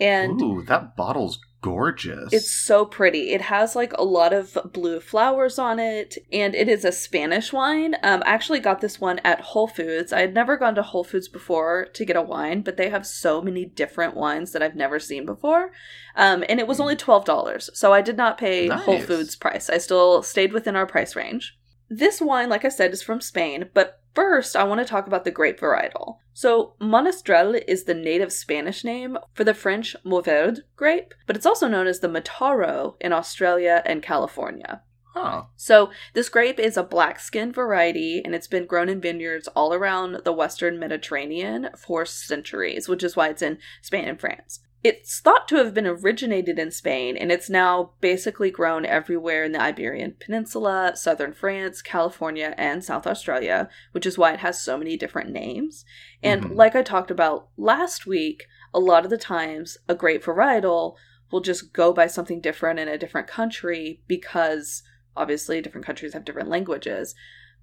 And 0.00 0.40
Ooh, 0.40 0.64
that 0.66 0.96
bottle's 0.96 1.38
gorgeous. 1.60 2.32
it's 2.32 2.50
so 2.50 2.84
pretty. 2.84 3.32
It 3.32 3.42
has 3.42 3.76
like 3.76 3.92
a 3.94 4.04
lot 4.04 4.32
of 4.32 4.56
blue 4.72 5.00
flowers 5.00 5.58
on 5.58 5.78
it, 5.78 6.16
and 6.32 6.54
it 6.54 6.68
is 6.68 6.84
a 6.84 6.92
Spanish 6.92 7.52
wine. 7.52 7.94
Um, 8.02 8.22
I 8.24 8.30
actually 8.30 8.60
got 8.60 8.80
this 8.80 9.00
one 9.00 9.18
at 9.24 9.40
Whole 9.40 9.68
Foods. 9.68 10.12
I 10.12 10.20
had 10.20 10.34
never 10.34 10.56
gone 10.56 10.74
to 10.74 10.82
Whole 10.82 11.04
Foods 11.04 11.28
before 11.28 11.86
to 11.92 12.04
get 12.04 12.16
a 12.16 12.22
wine, 12.22 12.62
but 12.62 12.76
they 12.76 12.90
have 12.90 13.06
so 13.06 13.40
many 13.42 13.64
different 13.64 14.14
wines 14.14 14.52
that 14.52 14.62
I've 14.62 14.76
never 14.76 14.98
seen 14.98 15.26
before. 15.26 15.72
Um, 16.16 16.44
and 16.48 16.58
it 16.58 16.66
was 16.66 16.80
only 16.80 16.96
twelve 16.96 17.24
dollars, 17.24 17.70
so 17.74 17.92
I 17.92 18.00
did 18.02 18.16
not 18.16 18.38
pay 18.38 18.68
Whole 18.68 19.00
Foods 19.00 19.36
price. 19.36 19.70
I 19.70 19.78
still 19.78 20.22
stayed 20.22 20.52
within 20.52 20.76
our 20.76 20.86
price 20.86 21.14
range. 21.14 21.56
This 21.88 22.20
wine, 22.20 22.48
like 22.48 22.64
I 22.64 22.68
said, 22.68 22.92
is 22.92 23.02
from 23.02 23.20
Spain, 23.20 23.68
but 23.74 23.99
first 24.14 24.56
I 24.56 24.64
want 24.64 24.80
to 24.80 24.84
talk 24.84 25.06
about 25.06 25.24
the 25.24 25.30
grape 25.30 25.60
varietal. 25.60 26.16
So, 26.32 26.74
Monastrell 26.80 27.62
is 27.68 27.84
the 27.84 27.94
native 27.94 28.32
Spanish 28.32 28.84
name 28.84 29.18
for 29.34 29.44
the 29.44 29.54
French 29.54 29.94
Mourvèdre 30.04 30.60
grape, 30.76 31.14
but 31.26 31.36
it's 31.36 31.46
also 31.46 31.68
known 31.68 31.86
as 31.86 32.00
the 32.00 32.08
Mataro 32.08 32.94
in 33.00 33.12
Australia 33.12 33.82
and 33.84 34.02
California. 34.02 34.82
Huh. 35.12 35.44
So, 35.56 35.90
this 36.14 36.28
grape 36.28 36.60
is 36.60 36.76
a 36.76 36.84
black 36.84 37.18
skin 37.18 37.52
variety 37.52 38.22
and 38.24 38.34
it's 38.34 38.46
been 38.46 38.66
grown 38.66 38.88
in 38.88 39.00
vineyards 39.00 39.48
all 39.48 39.74
around 39.74 40.20
the 40.24 40.32
Western 40.32 40.78
Mediterranean 40.78 41.70
for 41.76 42.06
centuries, 42.06 42.88
which 42.88 43.02
is 43.02 43.16
why 43.16 43.28
it's 43.28 43.42
in 43.42 43.58
Spain 43.82 44.08
and 44.08 44.20
France. 44.20 44.60
It's 44.82 45.20
thought 45.20 45.46
to 45.48 45.56
have 45.56 45.74
been 45.74 45.86
originated 45.86 46.58
in 46.58 46.70
Spain 46.70 47.16
and 47.16 47.30
it's 47.30 47.50
now 47.50 47.92
basically 48.00 48.50
grown 48.50 48.86
everywhere 48.86 49.44
in 49.44 49.52
the 49.52 49.60
Iberian 49.60 50.16
Peninsula, 50.18 50.92
southern 50.94 51.34
France, 51.34 51.82
California, 51.82 52.54
and 52.56 52.82
South 52.82 53.06
Australia, 53.06 53.68
which 53.92 54.06
is 54.06 54.16
why 54.16 54.32
it 54.32 54.40
has 54.40 54.62
so 54.62 54.78
many 54.78 54.96
different 54.96 55.30
names. 55.30 55.84
And 56.22 56.42
Mhm. 56.44 56.56
like 56.56 56.74
I 56.74 56.82
talked 56.82 57.10
about 57.10 57.48
last 57.58 58.06
week, 58.06 58.46
a 58.72 58.80
lot 58.80 59.04
of 59.04 59.10
the 59.10 59.18
times 59.18 59.76
a 59.86 59.94
grape 59.94 60.24
varietal 60.24 60.96
will 61.30 61.40
just 61.40 61.74
go 61.74 61.92
by 61.92 62.06
something 62.06 62.40
different 62.40 62.78
in 62.78 62.88
a 62.88 62.98
different 62.98 63.26
country 63.26 64.00
because 64.06 64.82
obviously 65.14 65.60
different 65.60 65.86
countries 65.86 66.14
have 66.14 66.24
different 66.24 66.48
languages. 66.48 67.14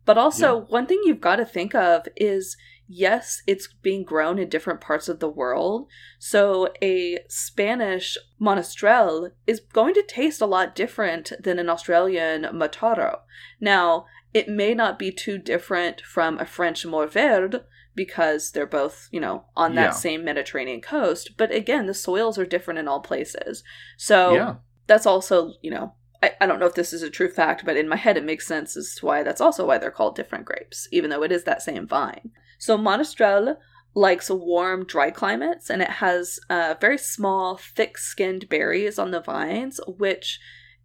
But 0.06 0.18
also, 0.18 0.66
one 0.70 0.86
thing 0.86 1.02
you've 1.04 1.20
got 1.20 1.38
to 1.38 1.46
think 1.46 1.76
of 1.76 2.08
is 2.16 2.56
yes, 2.88 3.42
it's 3.48 3.68
being 3.82 4.04
grown 4.04 4.40
in 4.40 4.50
different 4.50 4.82
parts 4.82 5.10
of 5.10 5.20
the 5.20 5.30
world. 5.30 5.88
So 6.20 6.70
a 6.82 7.20
Spanish 7.28 8.18
monastrell 8.42 9.32
is 9.46 9.60
going 9.60 9.94
to 9.96 10.04
taste 10.04 10.42
a 10.42 10.46
lot 10.46 10.76
different 10.76 11.32
than 11.40 11.60
an 11.60 11.70
Australian 11.70 12.44
mataro. 12.44 13.20
Now, 13.60 14.06
it 14.34 14.48
may 14.48 14.74
not 14.74 15.00
be 15.00 15.12
too 15.12 15.38
different 15.38 16.02
from 16.02 16.40
a 16.40 16.46
French 16.46 16.86
Mourvèdre 16.86 17.64
because 17.96 18.52
they're 18.52 18.68
both, 18.68 19.10
you 19.12 19.20
know, 19.20 19.46
on 19.56 19.74
that 19.76 19.86
Yeah. 19.86 19.92
same 19.92 20.24
Mediterranean 20.24 20.82
coast. 20.82 21.32
But 21.36 21.52
again, 21.52 21.88
the 21.88 21.94
soils 21.94 22.38
are 22.38 22.46
different 22.46 22.80
in 22.80 22.88
all 22.88 23.00
places. 23.00 23.64
So 23.98 24.36
yeah. 24.36 24.56
that's 24.86 25.08
also, 25.08 25.54
you 25.62 25.72
know, 25.72 25.94
I, 26.22 26.34
I 26.40 26.46
don't 26.46 26.60
know 26.60 26.68
if 26.68 26.76
this 26.76 26.94
is 26.94 27.02
a 27.02 27.10
true 27.10 27.30
fact, 27.30 27.66
but 27.66 27.78
in 27.78 27.90
my 27.90 27.96
head 27.96 28.18
it 28.18 28.24
makes 28.24 28.48
sense 28.48 28.78
as 28.78 28.96
to 28.96 29.06
why 29.06 29.24
that's 29.24 29.42
also 29.42 29.66
why 29.66 29.78
they're 29.78 29.92
called 29.92 30.16
different 30.16 30.46
grapes, 30.46 30.88
even 30.92 31.10
though 31.10 31.24
it 31.24 31.32
is 31.32 31.44
that 31.44 31.62
same 31.62 31.88
vine. 31.88 32.32
So 32.58 32.78
Monastrell 32.78 33.58
likes 33.94 34.30
warm, 34.30 34.86
dry 34.86 35.10
climates, 35.10 35.70
and 35.70 35.82
it 35.82 35.90
has 35.90 36.40
uh, 36.50 36.76
very 36.80 36.98
small, 36.98 37.58
thick 37.58 37.98
skinned 37.98 38.48
berries 38.50 39.00
on 39.00 39.12
the 39.12 39.22
vines, 39.22 39.80
which 39.88 40.40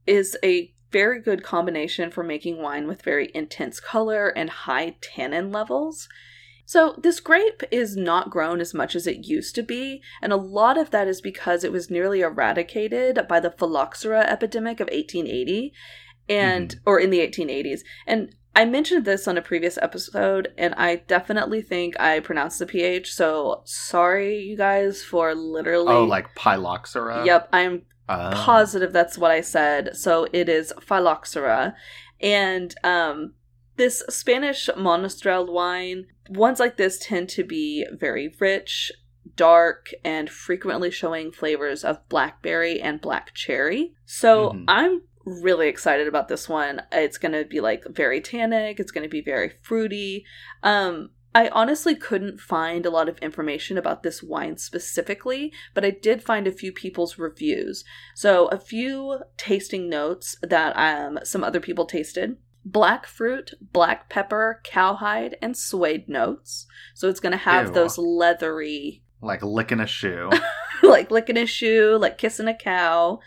is 0.07 0.37
a 0.43 0.73
very 0.91 1.21
good 1.21 1.43
combination 1.43 2.11
for 2.11 2.23
making 2.23 2.61
wine 2.61 2.87
with 2.87 3.03
very 3.03 3.31
intense 3.35 3.81
color 3.81 4.29
and 4.29 4.51
high 4.51 4.97
tannin 5.01 5.51
levels. 5.51 6.09
So, 6.65 6.95
this 6.97 7.21
grape 7.21 7.63
is 7.71 7.97
not 7.97 8.31
grown 8.31 8.61
as 8.61 8.73
much 8.73 8.95
as 8.95 9.07
it 9.07 9.27
used 9.27 9.55
to 9.57 9.63
be, 9.63 10.01
and 10.23 10.33
a 10.33 10.37
lot 10.37 10.79
of 10.79 10.91
that 10.91 11.09
is 11.09 11.21
because 11.21 11.65
it 11.65 11.73
was 11.73 11.91
nearly 11.91 12.21
eradicated 12.21 13.27
by 13.29 13.41
the 13.41 13.51
phylloxera 13.51 14.21
epidemic 14.21 14.81
of 14.81 14.87
1880 14.87 15.73
and 16.29 16.81
or 16.87 16.99
in 17.01 17.11
the 17.11 17.19
1880s. 17.19 17.81
And 18.07 18.35
I 18.55 18.65
mentioned 18.67 19.05
this 19.05 19.27
on 19.27 19.39
a 19.39 19.43
previous 19.43 19.79
episode 19.81 20.53
and 20.59 20.75
I 20.77 20.97
definitely 20.97 21.63
think 21.63 21.99
I 21.99 22.21
pronounced 22.21 22.59
the 22.59 22.67
ph, 22.67 23.13
so 23.13 23.63
sorry 23.65 24.41
you 24.41 24.57
guys 24.57 25.03
for 25.03 25.35
literally 25.35 25.93
Oh, 25.95 26.05
like 26.05 26.35
Pyloxera? 26.35 27.25
Yep, 27.25 27.49
I'm 27.53 27.83
Oh. 28.09 28.31
positive 28.35 28.93
that's 28.93 29.17
what 29.17 29.31
I 29.31 29.41
said. 29.41 29.97
So 29.97 30.27
it 30.33 30.49
is 30.49 30.73
phylloxera. 30.83 31.75
And 32.21 32.75
um 32.85 33.35
this 33.77 34.03
Spanish 34.11 34.69
monastrell 34.77 35.51
wine, 35.51 36.07
ones 36.29 36.61
like 36.61 36.77
this 36.77 36.99
tend 36.99 37.31
to 37.31 37.43
be 37.45 37.87
very 37.91 38.35
rich, 38.39 38.93
dark, 39.35 39.89
and 40.05 40.29
frequently 40.29 40.91
showing 40.91 41.33
flavors 41.33 41.85
of 41.85 42.07
blackberry 42.11 42.81
and 42.83 43.01
black 43.01 43.33
cherry. 43.33 43.95
So 44.05 44.51
Mhm. 44.51 44.65
I'm 44.69 45.03
really 45.25 45.69
excited 45.69 46.09
about 46.09 46.29
this 46.29 46.49
one. 46.49 46.83
It's 46.91 47.19
going 47.19 47.33
to 47.33 47.45
be 47.45 47.61
like 47.61 47.85
very 47.89 48.21
tannic, 48.21 48.81
it's 48.81 48.93
going 48.93 49.05
to 49.05 49.09
be 49.09 49.23
very 49.23 49.53
fruity. 49.63 50.25
Um 50.63 51.11
I 51.35 51.49
honestly 51.49 51.95
couldn't 51.95 52.41
find 52.41 52.85
a 52.85 52.91
lot 52.91 53.09
of 53.09 53.17
information 53.19 53.79
about 53.79 54.03
this 54.03 54.23
wine 54.23 54.59
specifically, 54.59 55.53
but 55.73 55.85
I 55.85 55.91
did 55.91 56.23
find 56.23 56.47
a 56.47 56.53
few 56.53 56.73
people's 56.73 57.19
reviews. 57.19 57.85
So, 58.15 58.49
a 58.49 58.59
few 58.59 59.21
tasting 59.39 59.89
notes 59.89 60.37
that 60.43 60.75
um, 60.77 61.19
some 61.25 61.43
other 61.43 61.61
people 61.61 61.87
tasted 61.87 62.37
black 62.65 63.07
fruit, 63.07 63.53
black 63.61 64.09
pepper, 64.09 64.61
cowhide, 64.63 65.37
and 65.41 65.57
suede 65.57 66.09
notes. 66.09 66.67
So, 66.95 67.09
it's 67.09 67.21
going 67.21 67.33
to 67.33 67.39
have 67.39 67.69
Ew. 67.69 67.73
those 67.73 67.97
leathery, 67.97 69.03
Like 69.23 69.43
licking 69.43 69.81
a 69.81 69.87
shoe. 69.87 70.31
like 70.83 71.11
licking 71.11 71.39
a 71.39 71.47
shoe, 71.47 71.97
like 71.99 72.19
kissing 72.19 72.49
a 72.49 72.55
cow. 72.55 73.21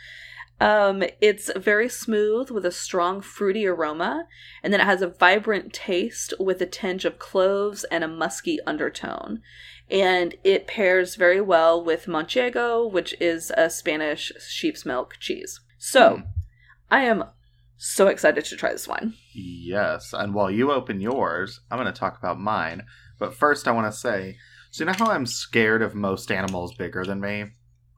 Um, 0.59 1.03
it's 1.19 1.51
very 1.55 1.89
smooth 1.89 2.49
with 2.49 2.65
a 2.65 2.71
strong 2.71 3.21
fruity 3.21 3.67
aroma, 3.67 4.27
and 4.63 4.71
then 4.71 4.79
it 4.79 4.85
has 4.85 5.01
a 5.01 5.07
vibrant 5.07 5.73
taste 5.73 6.33
with 6.39 6.61
a 6.61 6.65
tinge 6.65 7.03
of 7.05 7.19
cloves 7.19 7.83
and 7.85 8.03
a 8.03 8.07
musky 8.07 8.59
undertone. 8.65 9.41
And 9.91 10.35
it 10.43 10.65
pairs 10.65 11.15
very 11.15 11.41
well 11.41 11.83
with 11.83 12.05
Manchego, 12.07 12.89
which 12.89 13.13
is 13.19 13.51
a 13.57 13.69
Spanish 13.69 14.31
sheep's 14.39 14.85
milk 14.85 15.17
cheese. 15.19 15.59
So, 15.77 16.17
Hmm. 16.17 16.21
I 16.89 17.01
am 17.01 17.25
so 17.77 18.07
excited 18.07 18.45
to 18.45 18.55
try 18.55 18.71
this 18.71 18.87
wine. 18.87 19.13
Yes, 19.33 20.13
and 20.13 20.33
while 20.33 20.49
you 20.49 20.71
open 20.71 21.01
yours, 21.01 21.59
I'm 21.69 21.77
going 21.77 21.91
to 21.91 21.99
talk 21.99 22.17
about 22.17 22.39
mine. 22.39 22.83
But 23.19 23.35
first, 23.35 23.67
I 23.67 23.71
want 23.71 23.91
to 23.91 23.97
say, 23.97 24.37
so 24.71 24.83
you 24.83 24.85
know 24.85 24.97
how 24.97 25.11
I'm 25.11 25.25
scared 25.25 25.81
of 25.81 25.93
most 25.95 26.31
animals 26.31 26.73
bigger 26.75 27.03
than 27.03 27.19
me? 27.19 27.45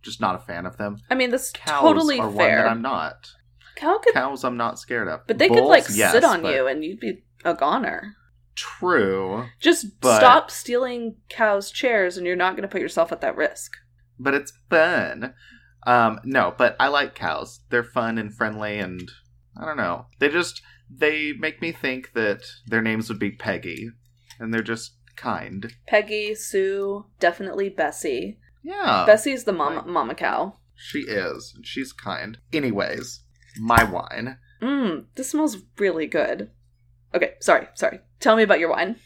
Just 0.08 0.22
not 0.22 0.36
a 0.36 0.40
fan 0.40 0.66
of 0.66 0.78
them. 0.78 0.96
I 1.10 1.16
mean, 1.16 1.32
this 1.32 1.52
Cows 1.52 1.82
totally 1.82 2.18
are 2.20 2.30
one 2.30 2.38
fair. 2.38 2.64
that 2.64 2.68
I'm 2.72 2.82
not. 2.82 3.30
Cow 3.76 4.00
could, 4.00 4.14
Cows, 4.14 4.44
I'm 4.46 4.56
not 4.58 4.80
scared 4.80 5.08
of. 5.10 5.20
but 5.28 5.38
they 5.38 5.50
could 5.50 5.66
like 5.66 5.84
yes, 5.94 6.14
sit 6.14 6.24
on 6.24 6.42
but- 6.42 6.56
you 6.56 6.66
and 6.66 6.84
you'd 6.84 7.00
be 7.02 7.24
a 7.44 7.54
goner. 7.54 8.16
True, 8.56 9.46
Just 9.60 10.00
But- 10.02 10.18
stop 10.18 10.50
stealing 10.50 11.18
cows' 11.30 11.70
chairs, 11.70 12.18
and 12.18 12.26
you're 12.26 12.36
not 12.36 12.54
going 12.56 12.64
to 12.64 12.68
put 12.72 12.82
yourself 12.82 13.12
at 13.12 13.22
that 13.22 13.36
risk. 13.36 13.74
but 14.20 14.34
it's 14.34 14.52
fun. 14.70 15.34
Um, 15.86 16.20
no, 16.24 16.56
but 16.58 16.76
I 16.80 16.88
like 16.88 17.14
cows. 17.14 17.60
They're 17.70 17.84
fun 17.84 18.18
and 18.18 18.34
friendly, 18.34 18.80
and 18.80 19.12
I 19.62 19.66
don't 19.66 19.78
know. 19.78 20.08
They 20.20 20.30
just 20.30 20.62
they 20.90 21.34
make 21.34 21.62
me 21.62 21.72
think 21.72 22.14
that 22.14 22.40
their 22.66 22.82
names 22.82 23.10
would 23.10 23.20
be 23.20 23.32
Peggy, 23.32 23.90
and 24.40 24.52
they're 24.54 24.62
just 24.64 24.96
kind. 25.16 25.72
Peggy, 25.88 26.34
Sue, 26.34 27.06
definitely 27.20 27.70
Bessie. 27.70 28.40
Yeah, 28.64 29.06
Bessie's 29.06 29.44
the 29.46 29.54
mama, 29.54 29.78
right. 29.78 29.88
mama 29.88 30.16
cow. 30.16 30.56
she 30.76 31.00
is. 31.00 31.54
and 31.56 31.66
She's 31.66 31.94
kind. 31.94 32.38
Anyways, 32.54 33.22
my 33.60 33.84
wine. 33.84 34.38
Mmm, 34.62 35.06
this 35.16 35.32
smells 35.32 35.58
really 35.78 36.08
good. 36.08 36.50
Okay, 37.14 37.34
sorry, 37.40 37.68
sorry. 37.76 38.00
Tell 38.20 38.36
me 38.36 38.44
about 38.44 38.60
your 38.60 38.70
wine. 38.72 38.98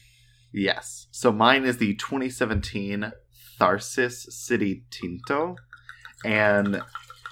Yes. 0.53 1.07
So 1.11 1.31
mine 1.31 1.63
is 1.65 1.77
the 1.77 1.95
2017 1.95 3.11
Tharsis 3.59 4.31
City 4.31 4.83
Tinto. 4.89 5.55
And 6.25 6.81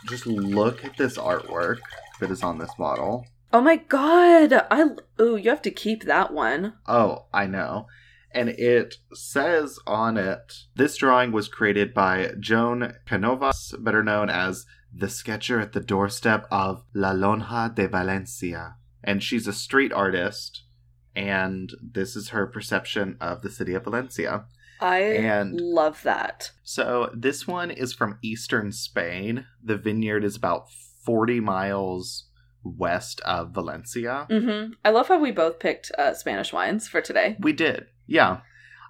just 0.08 0.26
look 0.26 0.86
at 0.86 0.98
this 0.98 1.18
artwork 1.18 1.80
that 2.20 2.32
is 2.32 2.44
on 2.44 2.58
this 2.58 2.72
bottle. 2.78 3.26
Oh 3.52 3.62
my 3.62 3.78
god! 3.78 4.54
I 4.70 4.86
ooh, 5.20 5.36
you 5.36 5.50
have 5.50 5.62
to 5.64 5.72
keep 5.72 6.04
that 6.04 6.32
one. 6.34 6.74
Oh, 6.88 7.26
I 7.34 7.48
know. 7.48 7.88
And 8.32 8.50
it 8.50 8.96
says 9.14 9.80
on 9.88 10.18
it 10.18 10.54
this 10.76 10.98
drawing 10.98 11.32
was 11.32 11.48
created 11.48 11.94
by 11.94 12.32
Joan 12.40 12.94
Canovas, 13.08 13.74
better 13.84 14.04
known 14.04 14.30
as 14.30 14.66
the 14.94 15.10
sketcher 15.10 15.60
at 15.60 15.74
the 15.74 15.80
doorstep 15.80 16.48
of 16.52 16.84
La 16.94 17.12
Lonja 17.12 17.74
de 17.74 17.88
Valencia. 17.88 18.76
And 19.04 19.24
she's 19.24 19.48
a 19.48 19.54
street 19.54 19.94
artist 19.94 20.64
and 21.16 21.72
this 21.82 22.16
is 22.16 22.30
her 22.30 22.46
perception 22.48 23.18
of 23.20 23.42
the 23.42 23.50
city 23.50 23.74
of 23.74 23.84
Valencia. 23.84 24.46
I 24.80 25.00
And- 25.00 25.60
love 25.60 26.04
that. 26.04 26.52
So 26.64 27.10
this 27.14 27.48
one 27.48 27.72
is 27.72 27.94
from 27.94 28.18
eastern 28.22 28.72
Spain. 28.72 29.46
The 29.64 29.76
vineyard 29.78 30.24
is 30.24 30.36
about 30.38 30.72
40 31.04 31.40
miles 31.40 32.28
west 32.64 33.20
of 33.22 33.52
Valencia. 33.52 34.28
Mm-hmm. 34.30 34.74
I 34.86 34.90
love 34.92 35.08
how 35.08 35.20
we 35.20 35.32
both 35.32 35.60
picked 35.60 35.92
uh, 35.98 36.14
Spanish 36.14 36.54
wines 36.54 36.88
for 36.88 37.02
today. 37.02 37.36
We 37.40 37.52
did, 37.54 37.88
yeah. 38.10 38.42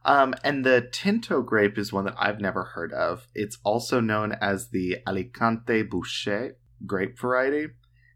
Um, 0.06 0.34
and 0.44 0.66
the 0.66 0.88
Tinto 0.92 1.42
grape 1.42 1.78
is 1.78 1.92
one 1.92 2.06
that 2.06 2.16
I've 2.18 2.40
never 2.40 2.64
heard 2.64 2.94
of. 2.94 3.28
It's 3.36 3.58
also 3.64 4.00
known 4.00 4.32
as 4.42 4.70
the 4.70 4.98
Alicante 5.06 5.84
Bouschet 5.84 6.54
grape 6.86 7.20
variety. 7.20 7.68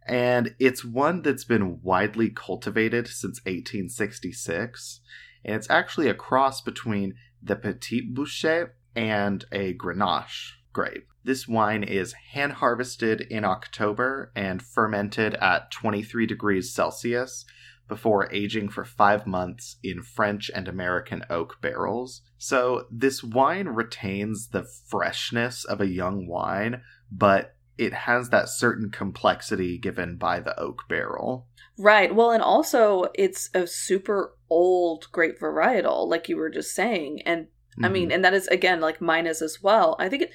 And 0.08 0.56
it's 0.60 0.84
one 0.84 1.22
that's 1.22 1.44
been 1.44 1.82
widely 1.82 2.30
cultivated 2.30 3.08
since 3.08 3.40
1866. 3.42 5.02
And 5.44 5.56
it's 5.56 5.70
actually 5.70 6.08
a 6.08 6.14
cross 6.14 6.62
between 6.62 7.16
the 7.42 7.58
Petit 7.58 8.10
Bouschet 8.14 8.70
and 8.96 9.44
a 9.52 9.74
Grenache 9.74 10.54
grape. 10.72 11.08
This 11.26 11.48
wine 11.48 11.84
is 11.84 12.14
hand 12.32 12.54
harvested 12.54 13.22
in 13.22 13.44
October 13.44 14.32
and 14.36 14.62
fermented 14.62 15.36
at 15.36 15.72
23 15.72 16.26
degrees 16.26 16.74
Celsius 16.74 17.46
before 17.88 18.32
aging 18.34 18.70
for 18.70 18.86
five 18.86 19.28
months 19.28 19.78
in 19.84 20.02
French 20.02 20.50
and 20.54 20.68
American 20.68 21.24
oak 21.30 21.58
barrels. 21.62 22.22
So 22.38 22.88
this 22.92 23.24
wine 23.24 23.68
retains 23.68 24.50
the 24.50 24.64
freshness 24.88 25.66
of 25.66 25.82
a 25.82 25.88
young 25.88 26.28
wine, 26.28 26.82
but 27.12 27.56
it 27.78 27.94
has 27.94 28.30
that 28.30 28.50
certain 28.50 28.90
complexity 28.90 29.78
given 29.78 30.18
by 30.18 30.40
the 30.40 30.58
oak 30.60 30.84
barrel. 30.88 31.48
Right. 31.78 32.14
Well, 32.14 32.32
and 32.32 32.44
also 32.44 33.06
it's 33.16 33.50
a 33.54 33.66
super 33.66 34.36
old 34.50 35.12
grape 35.12 35.40
varietal, 35.40 36.08
like 36.08 36.30
you 36.30 36.38
were 36.38 36.50
just 36.52 36.74
saying. 36.74 37.22
And 37.24 37.48
I 37.82 37.90
mean, 37.90 38.10
Mhm. 38.10 38.16
and 38.16 38.26
that 38.26 38.36
is 38.36 38.48
again 38.50 38.80
like 38.80 39.02
mine 39.02 39.26
is 39.26 39.42
as 39.42 39.64
well. 39.64 39.96
I 39.98 40.08
think 40.08 40.24
it, 40.24 40.32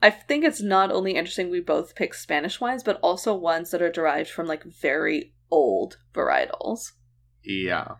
I 0.00 0.10
think 0.10 0.44
it's 0.44 0.62
not 0.62 0.92
only 0.92 1.16
interesting 1.16 1.50
we 1.50 1.58
both 1.58 1.96
pick 1.96 2.14
Spanish 2.14 2.60
wines, 2.60 2.84
but 2.84 3.00
also 3.02 3.34
ones 3.34 3.72
that 3.72 3.82
are 3.82 3.90
derived 3.90 4.30
from 4.30 4.46
like 4.46 4.62
very 4.62 5.34
old 5.50 5.96
varietals. 6.14 6.92
yeah. 7.42 7.92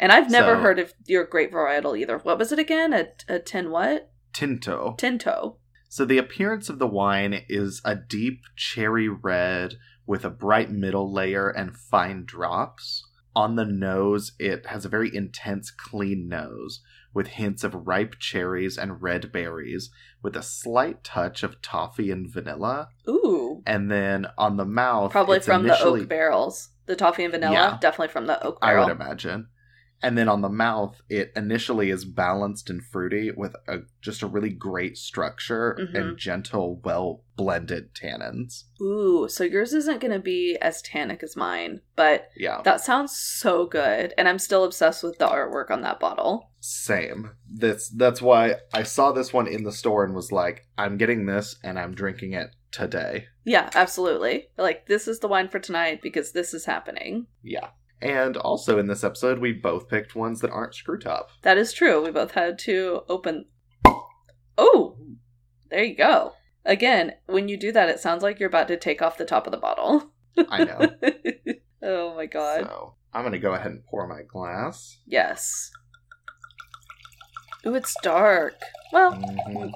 And 0.00 0.10
I've 0.10 0.30
never 0.30 0.56
So- 0.56 0.60
heard 0.60 0.78
of 0.80 0.94
your 1.06 1.24
grape 1.24 1.52
varietal 1.52 1.96
either. 1.96 2.18
What 2.18 2.36
was 2.38 2.50
it 2.50 2.58
again? 2.58 2.92
A, 2.92 3.08
a 3.28 3.38
tin 3.38 3.70
what? 3.70 4.10
Tinto. 4.32 4.96
Tinto. 4.98 5.58
So 5.88 6.04
the 6.04 6.18
appearance 6.18 6.68
of 6.68 6.80
the 6.80 6.88
wine 6.88 7.44
is 7.48 7.80
a 7.84 7.94
deep 7.94 8.40
cherry 8.56 9.08
red 9.08 9.74
with 10.06 10.24
a 10.24 10.30
bright 10.30 10.70
middle 10.72 11.12
layer 11.12 11.48
and 11.48 11.76
fine 11.76 12.24
drops. 12.24 13.04
On 13.36 13.54
the 13.54 13.64
nose, 13.64 14.32
it 14.40 14.66
has 14.66 14.84
a 14.84 14.88
very 14.88 15.14
intense, 15.14 15.70
clean 15.70 16.28
nose 16.28 16.80
with 17.14 17.28
hints 17.28 17.62
of 17.62 17.86
ripe 17.86 18.14
cherries 18.18 18.76
and 18.78 19.02
red 19.02 19.30
berries, 19.30 19.90
with 20.22 20.34
a 20.34 20.42
slight 20.42 21.04
touch 21.04 21.42
of 21.44 21.60
toffee 21.62 22.10
and 22.10 22.28
vanilla. 22.28 22.88
Ooh. 23.08 23.62
And 23.66 23.88
then 23.90 24.26
on 24.36 24.56
the 24.56 24.64
mouth, 24.64 25.12
Probably 25.12 25.38
from 25.38 25.62
the 25.62 25.78
oak 25.80 26.08
barrels. 26.08 26.70
The 26.86 26.96
toffee 26.96 27.24
and 27.24 27.32
vanilla, 27.32 27.52
Yeah. 27.54 27.78
definitely 27.80 28.12
from 28.12 28.26
the 28.26 28.42
oak 28.44 28.58
I 28.62 28.78
would 28.78 28.90
imagine. 28.90 29.48
And 30.04 30.18
then 30.18 30.28
on 30.28 30.40
the 30.40 30.48
mouth, 30.48 31.00
it 31.08 31.30
initially 31.36 31.88
is 31.90 32.04
balanced 32.04 32.68
and 32.68 32.84
fruity 32.84 33.30
with 33.30 33.54
a 33.68 33.82
just 34.00 34.20
a 34.20 34.26
really 34.26 34.50
great 34.50 34.96
structure 34.98 35.78
Mhm. 35.80 35.94
and 35.94 36.18
gentle, 36.18 36.80
well 36.84 37.22
blended 37.36 37.94
tannins. 37.94 38.64
Ooh, 38.80 39.28
so 39.28 39.44
yours 39.44 39.72
isn't 39.72 40.00
going 40.00 40.12
to 40.12 40.18
be 40.18 40.56
as 40.60 40.82
tannic 40.82 41.22
as 41.22 41.36
mine, 41.36 41.82
but 41.94 42.30
Yeah, 42.36 42.62
that 42.64 42.80
sounds 42.80 43.16
so 43.16 43.64
good. 43.66 44.12
And 44.18 44.28
I'm 44.28 44.40
still 44.40 44.64
obsessed 44.64 45.04
with 45.04 45.18
the 45.18 45.28
artwork 45.28 45.70
on 45.70 45.82
that 45.82 46.00
bottle. 46.00 46.50
same. 46.58 47.30
That's 47.48 47.88
that's 47.88 48.20
why 48.20 48.56
I 48.74 48.82
saw 48.82 49.12
this 49.12 49.32
one 49.32 49.46
in 49.46 49.62
the 49.62 49.72
store 49.72 50.04
and 50.04 50.14
was 50.16 50.32
like, 50.32 50.66
I'm 50.76 50.96
getting 50.96 51.26
this 51.26 51.56
and 51.62 51.78
I'm 51.78 51.94
drinking 51.94 52.32
it 52.32 52.50
today. 52.72 53.26
Yeah, 53.44 53.70
absolutely. 53.74 54.48
Like, 54.58 54.86
this 54.86 55.06
is 55.06 55.20
the 55.20 55.28
wine 55.28 55.48
for 55.48 55.58
tonight 55.58 56.00
because 56.02 56.32
this 56.32 56.52
is 56.54 56.64
happening. 56.64 57.26
Yeah. 57.42 57.68
And 58.00 58.36
also 58.36 58.78
in 58.78 58.88
this 58.88 59.04
episode, 59.04 59.38
we 59.38 59.52
both 59.52 59.88
picked 59.88 60.16
ones 60.16 60.40
that 60.40 60.50
aren't 60.50 60.74
screw 60.74 60.98
top. 60.98 61.28
That 61.42 61.58
is 61.58 61.72
true. 61.72 62.02
We 62.02 62.10
both 62.10 62.32
had 62.32 62.58
to 62.60 63.02
open. 63.08 63.46
Oh, 64.58 64.96
there 65.70 65.84
you 65.84 65.94
go. 65.96 66.32
Again, 66.64 67.12
when 67.26 67.48
you 67.48 67.56
do 67.56 67.72
that, 67.72 67.88
it 67.88 68.00
sounds 68.00 68.22
like 68.22 68.38
you're 68.40 68.48
about 68.48 68.68
to 68.68 68.76
take 68.76 69.02
off 69.02 69.18
the 69.18 69.24
top 69.24 69.46
of 69.46 69.52
the 69.52 69.56
bottle. 69.58 70.10
I 70.48 70.64
know. 70.64 70.90
oh 71.82 72.14
my 72.16 72.26
god. 72.26 72.62
So 72.64 72.94
I'm 73.12 73.22
gonna 73.24 73.38
go 73.38 73.52
ahead 73.54 73.70
and 73.72 73.84
pour 73.86 74.06
my 74.06 74.22
glass. 74.22 74.98
Yes. 75.06 75.70
Ooh, 77.66 77.74
it's 77.74 77.94
dark. 78.02 78.54
Well, 78.92 79.12
Mhm. 79.14 79.72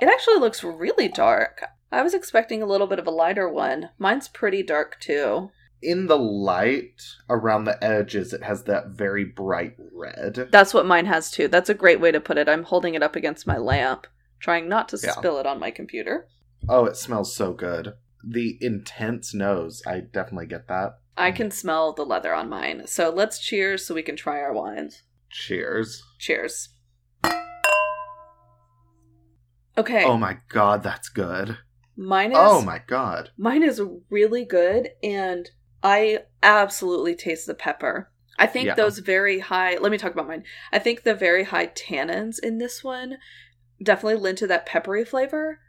it 0.00 0.08
actually 0.08 0.38
looks 0.38 0.64
really 0.64 1.08
dark. 1.08 1.64
I 1.92 2.02
was 2.02 2.14
expecting 2.14 2.62
a 2.62 2.66
little 2.66 2.86
bit 2.86 2.98
of 2.98 3.06
a 3.06 3.10
lighter 3.10 3.48
one. 3.48 3.90
Mine's 3.98 4.28
pretty 4.28 4.62
dark 4.62 4.98
too. 5.00 5.50
in 5.82 6.06
the 6.08 6.18
light 6.18 7.00
around 7.30 7.64
the 7.64 7.82
edges 7.82 8.34
it 8.34 8.42
has 8.42 8.64
that 8.64 8.88
very 8.88 9.24
bright 9.24 9.74
red 9.94 10.48
That's 10.52 10.74
what 10.74 10.84
mine 10.86 11.06
has 11.06 11.30
too. 11.30 11.48
That's 11.48 11.70
a 11.70 11.74
great 11.74 12.00
way 12.00 12.12
to 12.12 12.20
put 12.20 12.36
it. 12.38 12.48
I'm 12.50 12.64
holding 12.64 12.94
it 12.94 13.02
up 13.02 13.16
against 13.16 13.46
my 13.46 13.56
lamp, 13.56 14.06
trying 14.40 14.68
not 14.68 14.88
to 14.90 14.98
Yeah. 15.02 15.12
spill 15.12 15.38
it 15.38 15.46
on 15.46 15.58
my 15.58 15.70
computer. 15.70 16.28
oh 16.68 16.84
it 16.84 16.96
smells 16.96 17.34
so 17.34 17.54
good 17.54 17.94
the 18.22 18.58
intense 18.60 19.32
nose 19.32 19.82
i 19.86 19.98
definitely 19.98 20.44
get 20.46 20.68
that 20.68 20.98
I 21.16 21.32
can 21.32 21.50
smell 21.50 21.92
the 21.94 22.04
leather 22.04 22.32
on 22.34 22.48
mine. 22.50 22.86
So 22.86 23.08
let's 23.10 23.38
cheers 23.38 23.84
so 23.86 23.94
we 23.94 24.02
can 24.02 24.16
try 24.16 24.40
our 24.40 24.52
wines. 24.52 25.02
cheers 25.30 26.02
Cheers. 26.18 26.68
Okay. 29.78 30.04
oh 30.04 30.18
my 30.18 30.38
god 30.48 30.82
that's 30.82 31.08
good 31.08 31.56
mine 32.00 32.32
is 32.32 32.38
oh 32.40 32.62
my 32.62 32.80
god 32.86 33.30
Mine 33.36 33.62
is 33.62 33.80
really 34.08 34.44
good, 34.44 34.88
and 35.02 35.50
I 35.82 36.20
absolutely 36.42 37.14
taste 37.14 37.46
the 37.46 37.54
pepper. 37.54 38.10
I 38.38 38.46
think 38.46 38.66
Yeah. 38.66 38.74
those 38.74 38.98
very 38.98 39.40
high, 39.40 39.76
let 39.76 39.92
me 39.92 39.98
talk 39.98 40.12
about 40.12 40.26
mine. 40.28 40.44
I 40.72 40.78
think 40.78 41.02
the 41.02 41.14
very 41.14 41.44
high 41.44 41.66
tannins 41.68 42.38
in 42.42 42.58
this 42.58 42.82
one 42.82 43.18
definitely 43.82 44.20
lend 44.20 44.38
to 44.38 44.46
that 44.46 44.66
peppery 44.66 45.04
flavor. 45.04 45.60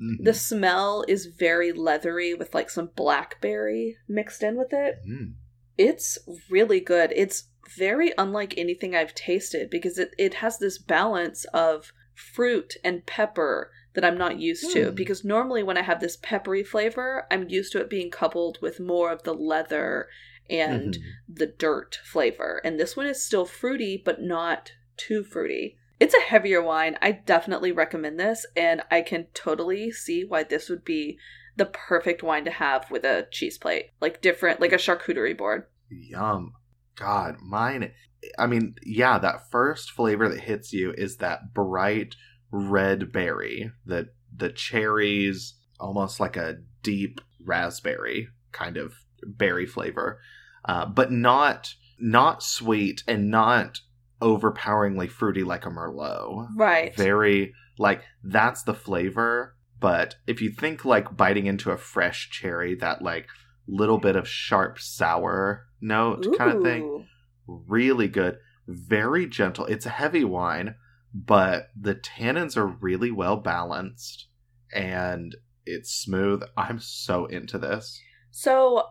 Mhm. 0.00 0.24
The 0.24 0.34
smell 0.34 1.04
is 1.06 1.26
very 1.26 1.70
leathery 1.72 2.34
with 2.34 2.54
like 2.54 2.70
some 2.70 2.90
blackberry 2.96 3.98
mixed 4.08 4.42
in 4.42 4.56
with 4.56 4.72
it. 4.72 4.96
Mm. 5.08 5.34
It's 5.76 6.18
really 6.50 6.80
good. 6.80 7.12
It's 7.14 7.48
very 7.76 8.12
unlike 8.18 8.54
anything 8.56 8.94
I've 8.94 9.14
tasted 9.14 9.70
because 9.70 9.98
it, 9.98 10.14
it 10.18 10.34
has 10.34 10.58
this 10.58 10.78
balance 10.78 11.44
of 11.52 11.92
fruit 12.14 12.74
and 12.84 13.04
pepper 13.06 13.70
that 13.94 14.04
I'm 14.04 14.18
not 14.18 14.38
used 14.38 14.72
to. 14.72 14.88
Hmm. 14.90 14.94
Because 14.94 15.24
normally 15.24 15.62
when 15.62 15.76
I 15.78 15.82
have 15.82 16.00
this 16.00 16.16
peppery 16.16 16.62
flavor, 16.64 17.26
I'm 17.30 17.48
used 17.48 17.72
to 17.72 17.80
it 17.80 17.88
being 17.90 18.10
coupled 18.10 18.58
with 18.60 18.80
more 18.80 19.10
of 19.12 19.22
the 19.22 19.34
leather 19.34 20.08
and 20.50 20.94
Mhm. 20.94 21.02
the 21.28 21.46
dirt 21.46 21.98
flavor. 22.04 22.60
And 22.64 22.78
this 22.78 22.96
one 22.96 23.06
is 23.06 23.22
still 23.22 23.46
fruity, 23.46 24.00
but 24.04 24.20
not 24.20 24.72
too 24.96 25.24
fruity. 25.24 25.78
It's 26.00 26.14
a 26.14 26.20
heavier 26.20 26.60
wine. 26.60 26.98
I 27.00 27.12
definitely 27.12 27.72
recommend 27.72 28.18
this, 28.20 28.44
and 28.56 28.82
I 28.90 29.00
can 29.00 29.28
totally 29.32 29.90
see 29.92 30.24
why 30.24 30.42
this 30.42 30.68
would 30.68 30.84
be 30.84 31.18
the 31.56 31.66
perfect 31.66 32.22
wine 32.22 32.44
to 32.44 32.50
have 32.50 32.90
with 32.90 33.04
a 33.04 33.28
cheese 33.30 33.56
plate. 33.58 33.90
Like 34.00 34.20
different, 34.20 34.60
like 34.60 34.72
a 34.72 34.76
charcuterie 34.76 35.38
board. 35.38 35.66
yum 35.88 36.52
god 36.96 37.36
mine 37.40 37.92
i 38.38 38.46
mean 38.46 38.74
yeah 38.84 39.18
that 39.18 39.50
first 39.50 39.90
flavor 39.90 40.28
that 40.28 40.40
hits 40.40 40.72
you 40.72 40.92
is 40.96 41.18
that 41.18 41.52
bright 41.52 42.14
red 42.54 43.10
berry 43.10 43.72
the 43.84 44.08
the 44.36 44.48
cherries 44.48 45.54
almost 45.80 46.20
like 46.20 46.36
a 46.36 46.58
deep 46.82 47.20
raspberry 47.44 48.28
kind 48.52 48.76
of 48.76 48.94
berry 49.26 49.66
flavor 49.66 50.20
uh, 50.66 50.86
but 50.86 51.10
not 51.10 51.74
not 51.98 52.44
sweet 52.44 53.02
and 53.08 53.28
not 53.28 53.80
overpoweringly 54.22 55.08
fruity 55.08 55.42
like 55.42 55.66
a 55.66 55.68
merlot. 55.68 56.48
Right. 56.56 56.94
very 56.94 57.52
like 57.76 58.04
that's 58.22 58.62
the 58.62 58.74
flavor 58.74 59.56
but 59.80 60.14
if 60.28 60.40
you 60.40 60.50
think 60.50 60.84
like 60.84 61.16
biting 61.16 61.46
into 61.46 61.72
a 61.72 61.76
fresh 61.76 62.30
cherry 62.30 62.76
that 62.76 63.02
like 63.02 63.26
little 63.66 63.98
bit 63.98 64.14
of 64.14 64.28
sharp 64.28 64.78
sour 64.78 65.66
note 65.80 66.24
kind 66.38 66.52
of 66.52 66.62
thing 66.62 67.08
really 67.46 68.06
good 68.06 68.38
very 68.66 69.26
gentle. 69.26 69.66
It's 69.66 69.86
a 69.86 69.90
heavy 69.90 70.24
wine 70.24 70.76
but 71.14 71.70
the 71.80 71.94
tannins 71.94 72.56
are 72.56 72.66
really 72.66 73.10
well 73.12 73.36
balanced 73.36 74.26
and 74.72 75.36
it's 75.64 75.90
smooth 75.94 76.42
i'm 76.56 76.78
so 76.80 77.26
into 77.26 77.56
this 77.58 78.00
So 78.30 78.88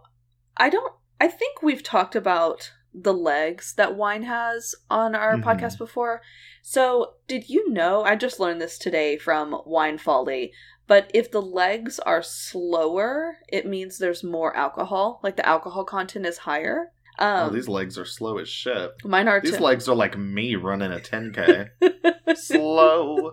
I 0.56 0.70
don't 0.70 0.94
I 1.20 1.28
think 1.28 1.62
we've 1.62 1.84
talked 1.84 2.16
about 2.16 2.72
the 2.94 3.14
legs 3.14 3.74
that 3.76 3.96
wine 3.98 4.24
has 4.24 4.74
on 4.90 5.16
our 5.16 5.36
Mhm. 5.38 5.44
podcast 5.44 5.78
before. 5.78 6.22
So 6.62 7.16
did 7.28 7.50
you 7.50 7.70
know 7.70 8.04
I 8.04 8.16
just 8.16 8.40
learned 8.40 8.62
this 8.62 8.78
today 8.78 9.18
from 9.18 9.62
Wine 9.66 9.98
Folly, 9.98 10.54
but 10.88 11.10
if 11.14 11.30
the 11.32 11.42
legs 11.42 12.00
are 12.00 12.22
slower, 12.24 13.40
it 13.50 13.66
means 13.66 13.98
there's 13.98 14.24
more 14.24 14.56
alcohol, 14.56 15.20
like 15.24 15.36
the 15.36 15.46
alcohol 15.46 15.84
content 15.84 16.26
is 16.26 16.38
higher. 16.40 16.93
Um, 17.20 17.50
oh, 17.50 17.54
these 17.54 17.68
legs 17.68 17.98
are 17.98 18.06
slow 18.06 18.40
as 18.40 18.50
shit. 18.50 18.92
mine 19.04 19.28
are 19.28 19.40
These 19.40 19.58
too. 19.58 19.64
legs 19.64 19.88
are 19.88 19.96
like 19.96 20.18
me 20.18 20.56
running 20.56 20.92
a 20.92 20.98
10k. 20.98 21.70
slow, 22.36 23.32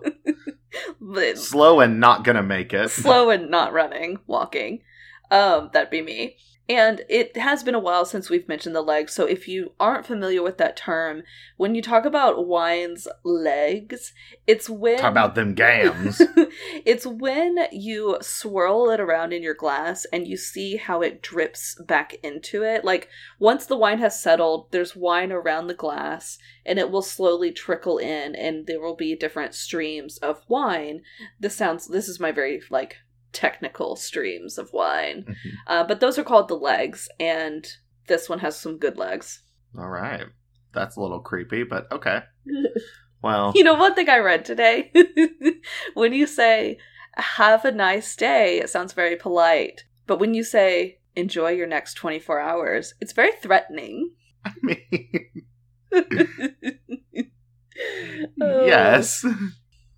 slow, 1.35 1.79
and 1.79 1.99
not 1.99 2.23
gonna 2.23 2.43
make 2.43 2.73
it. 2.73 2.89
slow 2.89 3.29
and 3.29 3.49
not 3.49 3.73
running, 3.73 4.19
walking. 4.27 4.83
Um, 5.31 5.69
that'd 5.73 5.89
be 5.89 6.01
me. 6.01 6.37
And 6.69 7.01
it 7.09 7.35
has 7.35 7.63
been 7.63 7.75
a 7.75 7.79
while 7.79 8.05
since 8.05 8.29
we've 8.29 8.47
mentioned 8.47 8.75
the 8.75 8.81
legs, 8.81 9.13
so 9.13 9.25
if 9.25 9.47
you 9.47 9.73
aren't 9.79 10.05
familiar 10.05 10.41
with 10.41 10.57
that 10.59 10.77
term, 10.77 11.23
when 11.57 11.75
you 11.75 11.81
talk 11.81 12.05
about 12.05 12.47
wine's 12.47 13.07
legs, 13.23 14.13
it's 14.47 14.69
when 14.69 14.99
Talk 14.99 15.11
about 15.11 15.35
them 15.35 15.53
gams. 15.53 16.21
it's 16.85 17.05
when 17.05 17.57
you 17.71 18.17
swirl 18.21 18.89
it 18.89 18.99
around 18.99 19.33
in 19.33 19.43
your 19.43 19.53
glass 19.53 20.05
and 20.13 20.27
you 20.27 20.37
see 20.37 20.77
how 20.77 21.01
it 21.01 21.21
drips 21.21 21.75
back 21.87 22.13
into 22.23 22.63
it. 22.63 22.85
Like 22.85 23.09
once 23.37 23.65
the 23.65 23.77
wine 23.77 23.99
has 23.99 24.21
settled, 24.21 24.71
there's 24.71 24.95
wine 24.95 25.31
around 25.31 25.67
the 25.67 25.73
glass 25.73 26.37
and 26.65 26.79
it 26.79 26.91
will 26.91 27.01
slowly 27.01 27.51
trickle 27.51 27.97
in 27.97 28.35
and 28.35 28.65
there 28.67 28.79
will 28.79 28.95
be 28.95 29.15
different 29.15 29.55
streams 29.55 30.19
of 30.19 30.45
wine. 30.47 31.01
This 31.39 31.55
sounds 31.55 31.87
this 31.87 32.07
is 32.07 32.19
my 32.19 32.31
very 32.31 32.61
like 32.69 32.97
technical 33.33 33.95
streams 33.95 34.57
of 34.57 34.71
wine. 34.73 35.25
Mhm. 35.27 35.35
Uh, 35.67 35.83
but 35.83 35.99
those 35.99 36.17
are 36.19 36.23
called 36.23 36.47
the 36.47 36.55
legs 36.55 37.09
and 37.19 37.67
this 38.07 38.27
one 38.29 38.39
has 38.39 38.59
some 38.59 38.77
good 38.77 38.97
legs. 38.97 39.43
All 39.77 39.87
right, 39.89 40.25
that's 40.73 40.95
a 40.97 41.01
little 41.01 41.19
creepy, 41.21 41.63
but 41.63 41.91
okay. 41.91 42.23
Well, 43.23 43.53
You 43.55 43.63
know, 43.63 43.75
one 43.75 43.93
thing 43.93 44.09
I 44.09 44.17
read 44.17 44.45
today 44.45 44.91
when 45.93 46.11
you 46.11 46.25
say, 46.25 46.79
have 47.15 47.63
a 47.65 47.71
nice 47.71 48.15
day, 48.15 48.59
it 48.59 48.69
sounds 48.71 48.93
very 48.93 49.15
polite. 49.15 49.83
But 50.07 50.17
when 50.19 50.33
you 50.33 50.43
say, 50.43 50.97
enjoy 51.15 51.51
your 51.51 51.67
next 51.67 51.93
24 51.93 52.39
hours, 52.39 52.95
it's 52.99 53.13
very 53.13 53.33
threatening. 53.33 54.15
I 54.45 54.53
mean, 54.63 55.43
Oh. 58.41 58.65
yes. 58.65 59.25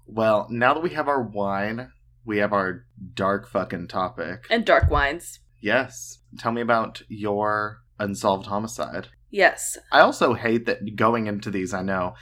Well, 0.06 0.48
now 0.50 0.74
that 0.74 0.84
we 0.84 0.92
have 0.92 1.08
our 1.08 1.22
wine, 1.22 1.92
we 2.26 2.38
have 2.38 2.54
our 2.54 2.86
dark 3.14 3.50
fucking 3.50 3.88
topic. 3.88 4.46
And 4.50 4.66
dark 4.66 4.90
wines. 4.90 5.40
Yes. 5.60 6.20
Tell 6.38 6.52
me 6.52 6.62
about 6.62 7.02
your 7.08 7.80
unsolved 8.00 8.48
homicide. 8.48 9.08
Yes. 9.30 9.78
I 9.92 10.00
also 10.02 10.34
hate 10.34 10.66
that 10.68 10.96
going 10.96 11.28
into 11.28 11.50
these, 11.50 11.74
I 11.74 11.82
know 11.82 12.14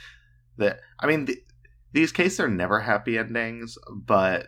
that, 0.58 0.80
I 1.00 1.06
mean, 1.06 1.26
th- 1.26 1.38
these 1.92 2.12
cases 2.12 2.40
are 2.40 2.48
never 2.48 2.80
happy 2.80 3.18
endings, 3.18 3.76
but 3.94 4.46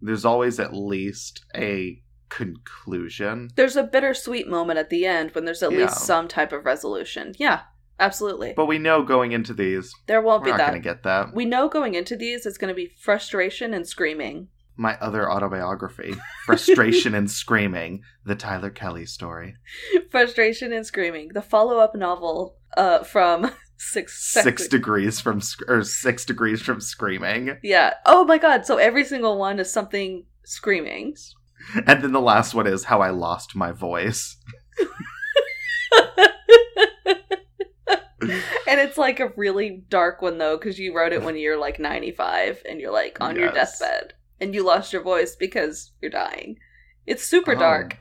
there's 0.00 0.24
always 0.24 0.58
at 0.58 0.74
least 0.74 1.44
a 1.54 2.02
conclusion. 2.28 3.50
There's 3.56 3.76
a 3.76 3.82
bittersweet 3.82 4.48
moment 4.48 4.78
at 4.78 4.90
the 4.90 5.06
end 5.06 5.32
when 5.34 5.44
there's 5.44 5.62
at 5.62 5.72
Yeah. 5.72 5.78
least 5.78 5.98
some 6.00 6.28
type 6.28 6.52
of 6.52 6.64
resolution. 6.64 7.34
Yeah, 7.38 7.62
absolutely. 7.98 8.52
But 8.56 8.66
we 8.66 8.78
know 8.78 9.02
going 9.02 9.32
into 9.32 9.52
these, 9.54 9.92
there 10.06 10.22
won't 10.22 10.42
we're 10.42 10.46
be 10.46 10.50
not 10.52 10.58
that. 10.58 10.70
going 10.70 10.82
to 10.82 10.88
get 10.88 11.02
that. 11.02 11.34
we 11.34 11.44
know 11.44 11.68
going 11.68 11.94
into 11.94 12.16
these 12.16 12.46
it's 12.46 12.58
going 12.58 12.68
to 12.72 12.74
be 12.74 12.86
frustration 13.00 13.74
and 13.74 13.86
screaming. 13.86 14.48
My 14.76 14.96
other 14.98 15.30
autobiography, 15.30 16.14
Frustration 16.46 17.14
and 17.14 17.30
Screaming, 17.30 18.02
the 18.24 18.34
Tyler 18.34 18.70
Kelly 18.70 19.04
story. 19.06 19.56
frustration 20.10 20.72
and 20.72 20.86
screaming. 20.86 21.30
The 21.34 21.42
follow-up 21.42 21.94
novel 21.94 22.56
uh 22.76 23.02
from 23.02 23.50
Six 23.76 24.32
Six 24.32 24.68
degrees 24.68 25.20
from, 25.20 25.40
or 25.66 25.82
six 25.84 26.26
degrees 26.26 26.60
from 26.60 26.82
screaming. 26.82 27.56
Yeah. 27.62 27.94
Oh 28.04 28.24
my 28.26 28.36
god. 28.36 28.66
So 28.66 28.76
every 28.76 29.04
single 29.04 29.38
one 29.38 29.58
is 29.58 29.72
something 29.72 30.26
screaming. 30.44 31.16
And 31.86 32.02
then 32.02 32.12
the 32.12 32.20
last 32.20 32.54
one 32.54 32.66
is 32.66 32.84
How 32.84 33.00
I 33.00 33.08
Lost 33.08 33.56
My 33.56 33.72
Voice. 33.72 34.36
and 38.20 38.78
it's 38.80 38.98
like 38.98 39.18
a 39.20 39.32
really 39.36 39.82
dark 39.88 40.20
one 40.20 40.38
though 40.38 40.56
because 40.58 40.78
you 40.78 40.94
wrote 40.94 41.12
it 41.12 41.22
when 41.22 41.36
you're 41.36 41.58
like 41.58 41.78
95 41.78 42.62
and 42.68 42.80
you're 42.80 42.92
like 42.92 43.18
on 43.20 43.36
your 43.36 43.50
deathbed 43.50 44.14
and 44.40 44.54
you 44.54 44.64
lost 44.64 44.92
your 44.92 45.02
voice 45.02 45.36
because 45.36 45.92
you're 46.00 46.10
dying. 46.10 46.58
It's 47.06 47.24
super 47.24 47.52
Oh. 47.56 47.58
dark. 47.58 47.96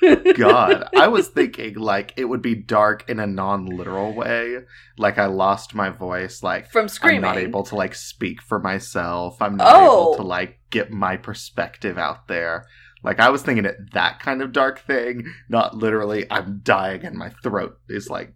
God, 0.36 0.88
I 0.96 1.08
was 1.08 1.26
thinking 1.28 1.74
like 1.74 2.12
it 2.16 2.26
would 2.26 2.40
be 2.42 2.54
dark 2.54 3.08
in 3.10 3.18
a 3.18 3.26
non-literal 3.26 4.12
way. 4.14 4.58
Like 4.96 5.18
I 5.18 5.26
lost 5.26 5.74
my 5.74 5.90
voice, 5.90 6.42
like 6.42 6.70
from 6.70 6.88
screaming. 6.88 7.24
I'm 7.24 7.34
not 7.34 7.42
able 7.42 7.64
to 7.64 7.74
like 7.74 7.94
speak 7.96 8.40
for 8.40 8.60
myself. 8.60 9.42
I'm 9.42 9.56
not 9.56 9.68
Oh. 9.74 10.12
able 10.12 10.16
to 10.16 10.22
like 10.22 10.60
get 10.70 10.92
my 10.92 11.16
perspective 11.16 11.98
out 11.98 12.28
there. 12.28 12.66
Like 13.02 13.18
I 13.18 13.30
was 13.30 13.42
thinking 13.42 13.64
it 13.64 13.92
that 13.92 14.20
kind 14.20 14.40
of 14.40 14.52
dark 14.52 14.78
thing, 14.80 15.24
not 15.48 15.74
literally 15.76 16.26
I'm 16.30 16.60
dying 16.62 17.04
and 17.04 17.16
my 17.16 17.30
throat 17.42 17.78
is 17.88 18.08
like 18.08 18.34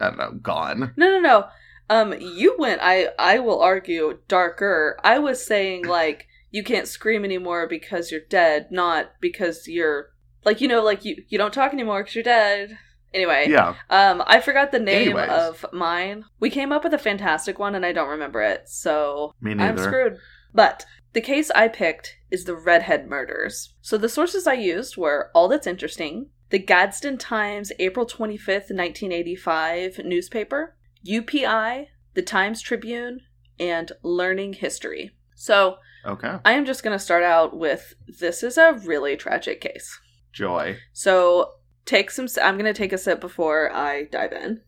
I 0.00 0.06
don't 0.08 0.18
know, 0.18 0.32
gone. 0.32 0.92
No, 0.96 1.08
no, 1.08 1.20
no. 1.20 1.46
Um, 1.90 2.12
you 2.18 2.56
went. 2.58 2.80
I 2.82 3.08
I 3.20 3.38
will 3.38 3.60
argue 3.60 4.18
darker. 4.26 4.98
I 5.04 5.18
was 5.20 5.44
saying 5.46 5.84
like 5.84 6.26
you 6.54 6.62
can't 6.62 6.86
scream 6.86 7.24
anymore 7.24 7.66
because 7.66 8.12
you're 8.12 8.20
dead, 8.30 8.68
not 8.70 9.10
because 9.20 9.66
you're 9.66 10.10
like 10.44 10.60
you 10.60 10.68
know 10.68 10.84
like 10.84 11.04
you 11.04 11.16
you 11.28 11.36
don't 11.36 11.52
talk 11.52 11.72
anymore 11.72 12.00
because 12.02 12.14
you're 12.14 12.22
dead. 12.22 12.78
Anyway, 13.12 13.46
Yeah. 13.48 13.74
um, 13.90 14.22
I 14.26 14.40
forgot 14.40 14.70
the 14.70 14.78
name 14.78 15.16
Anyways. 15.16 15.30
of 15.30 15.66
mine. 15.72 16.24
We 16.38 16.50
came 16.50 16.70
up 16.70 16.84
with 16.84 16.94
a 16.94 16.98
fantastic 16.98 17.58
one, 17.58 17.74
and 17.74 17.84
I 17.84 17.92
don't 17.92 18.08
remember 18.08 18.40
it, 18.40 18.68
so 18.68 19.34
Me 19.40 19.52
I'm 19.52 19.78
screwed. 19.78 20.18
But 20.52 20.86
the 21.12 21.20
case 21.20 21.50
I 21.52 21.66
picked 21.68 22.16
is 22.30 22.44
the 22.44 22.54
Redhead 22.56 23.08
murders. 23.08 23.74
So 23.82 23.98
the 23.98 24.08
sources 24.08 24.46
I 24.46 24.54
used 24.54 24.96
were 24.96 25.30
All 25.34 25.48
That's 25.48 25.66
Interesting, 25.66 26.30
the 26.50 26.58
Gadsden 26.60 27.18
Times, 27.18 27.72
April 27.80 28.06
25th, 28.06 28.70
1985 28.70 29.98
newspaper, 30.04 30.76
UPI, 31.06 31.86
the 32.14 32.22
Times 32.22 32.60
Tribune, 32.62 33.20
and 33.60 33.90
Learning 34.02 34.52
History. 34.54 35.12
So 35.34 35.76
Okay. 36.06 36.36
I 36.44 36.52
am 36.52 36.64
just 36.64 36.82
going 36.82 36.96
to 36.96 37.02
start 37.02 37.22
out 37.22 37.56
with 37.56 37.94
this 38.06 38.42
is 38.42 38.58
a 38.58 38.74
really 38.84 39.16
tragic 39.16 39.60
case. 39.60 39.98
Joy. 40.32 40.78
So 40.92 41.52
take 41.84 42.10
some. 42.10 42.26
I'm 42.42 42.56
going 42.56 42.72
to 42.72 42.78
take 42.78 42.92
a 42.92 42.98
sip 42.98 43.20
before 43.20 43.72
I 43.72 44.04
dive 44.04 44.32
in. 44.32 44.62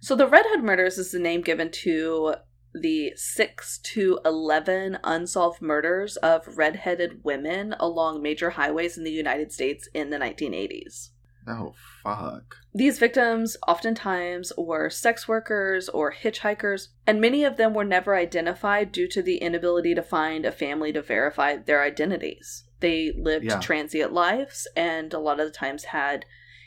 So 0.00 0.14
the 0.14 0.28
Redhead 0.28 0.62
Murders 0.62 0.98
is 0.98 1.10
the 1.10 1.18
name 1.18 1.40
given 1.40 1.70
to 1.82 2.34
the 2.74 3.12
six 3.16 3.78
to 3.78 4.20
eleven 4.24 4.98
unsolved 5.02 5.62
murders 5.62 6.16
of 6.18 6.58
redheaded 6.58 7.24
women 7.24 7.74
along 7.80 8.22
major 8.22 8.50
highways 8.50 8.98
in 8.98 9.04
the 9.04 9.10
United 9.10 9.52
States 9.52 9.88
in 9.94 10.10
the 10.10 10.18
1980s. 10.18 11.10
Oh 11.48 11.74
fuck. 12.02 12.56
These 12.74 12.98
victims 12.98 13.56
oftentimes 13.68 14.52
were 14.58 14.90
sex 14.90 15.28
workers 15.28 15.88
or 15.88 16.12
hitchhikers, 16.12 16.88
and 17.06 17.20
many 17.20 17.44
of 17.44 17.56
them 17.56 17.72
were 17.74 17.84
never 17.84 18.16
identified 18.16 18.92
due 18.92 19.08
to 19.08 19.22
the 19.22 19.36
inability 19.38 19.94
to 19.94 20.02
find 20.02 20.44
a 20.44 20.52
family 20.52 20.92
to 20.92 21.02
verify 21.02 21.56
their 21.56 21.82
identities. 21.82 22.64
They 22.80 23.12
lived 23.16 23.46
Yeah. 23.46 23.60
transient 23.60 24.12
lives 24.12 24.66
and 24.76 25.14
a 25.14 25.18
lot 25.18 25.40
of 25.40 25.46
the 25.46 25.52
times 25.52 25.84
had, 25.84 26.26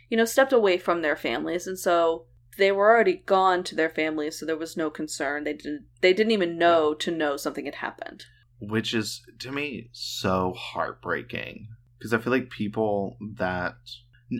you 0.09 0.17
know, 0.17 0.25
stepped 0.25 0.53
away 0.53 0.77
from 0.77 1.01
their 1.01 1.15
families, 1.15 1.67
and 1.67 1.77
so 1.77 2.25
they 2.57 2.71
were 2.71 2.89
already 2.89 3.15
gone 3.25 3.63
to 3.65 3.75
their 3.75 3.89
families, 3.89 4.39
so 4.39 4.45
there 4.45 4.57
was 4.57 4.75
no 4.75 4.89
concern. 4.89 5.43
They 5.43 5.53
didn't 5.53 5.85
they 6.01 6.13
didn't 6.13 6.31
even 6.31 6.57
know 6.57 6.93
to 6.95 7.11
know 7.11 7.37
something 7.37 7.65
had 7.65 7.75
happened. 7.75 8.25
which 8.61 8.93
is 8.93 9.21
to 9.39 9.51
me 9.53 9.89
so 9.93 10.53
heartbreaking 10.57 11.67
because 11.97 12.11
I 12.13 12.17
feel 12.17 12.33
like 12.33 12.49
people 12.49 13.15
that 13.37 13.75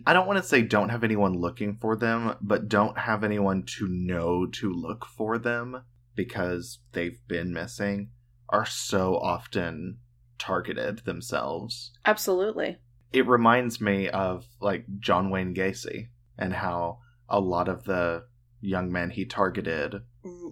I 0.06 0.14
don't 0.14 0.28
want 0.28 0.38
to 0.38 0.48
say 0.48 0.62
don't 0.62 0.90
have 0.90 1.04
anyone 1.04 1.34
looking 1.34 1.78
for 1.78 1.96
them, 1.96 2.36
but 2.42 2.68
don't 2.70 2.98
have 2.98 3.24
anyone 3.24 3.64
to 3.78 3.88
know 3.88 4.46
to 4.46 4.72
look 4.72 5.06
for 5.06 5.38
them 5.38 5.84
because 6.16 6.80
they've 6.92 7.20
been 7.28 7.54
missing 7.54 8.12
are 8.50 8.66
so 8.66 9.16
often 9.18 9.98
targeted 10.38 11.00
themselves. 11.00 11.92
Absolutely. 12.06 12.78
It 13.12 13.28
reminds 13.28 13.82
me 13.82 14.10
of 14.10 14.46
like 14.62 14.86
John 15.00 15.30
Wayne 15.30 15.56
Gacy 15.56 16.10
and 16.38 16.54
how 16.54 17.00
a 17.28 17.40
lot 17.40 17.68
of 17.68 17.84
the 17.84 18.26
young 18.62 18.92
men 18.92 19.10
he 19.10 19.26
targeted 19.26 20.02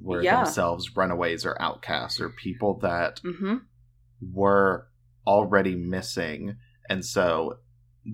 were 0.01 0.23
yeah. 0.23 0.43
themselves 0.43 0.95
runaways 0.95 1.45
or 1.45 1.61
outcasts 1.61 2.19
or 2.21 2.29
people 2.29 2.79
that 2.79 3.19
Mhm. 3.23 3.61
were 4.33 4.87
already 5.25 5.75
missing 5.75 6.55
and 6.89 7.03
so 7.03 7.59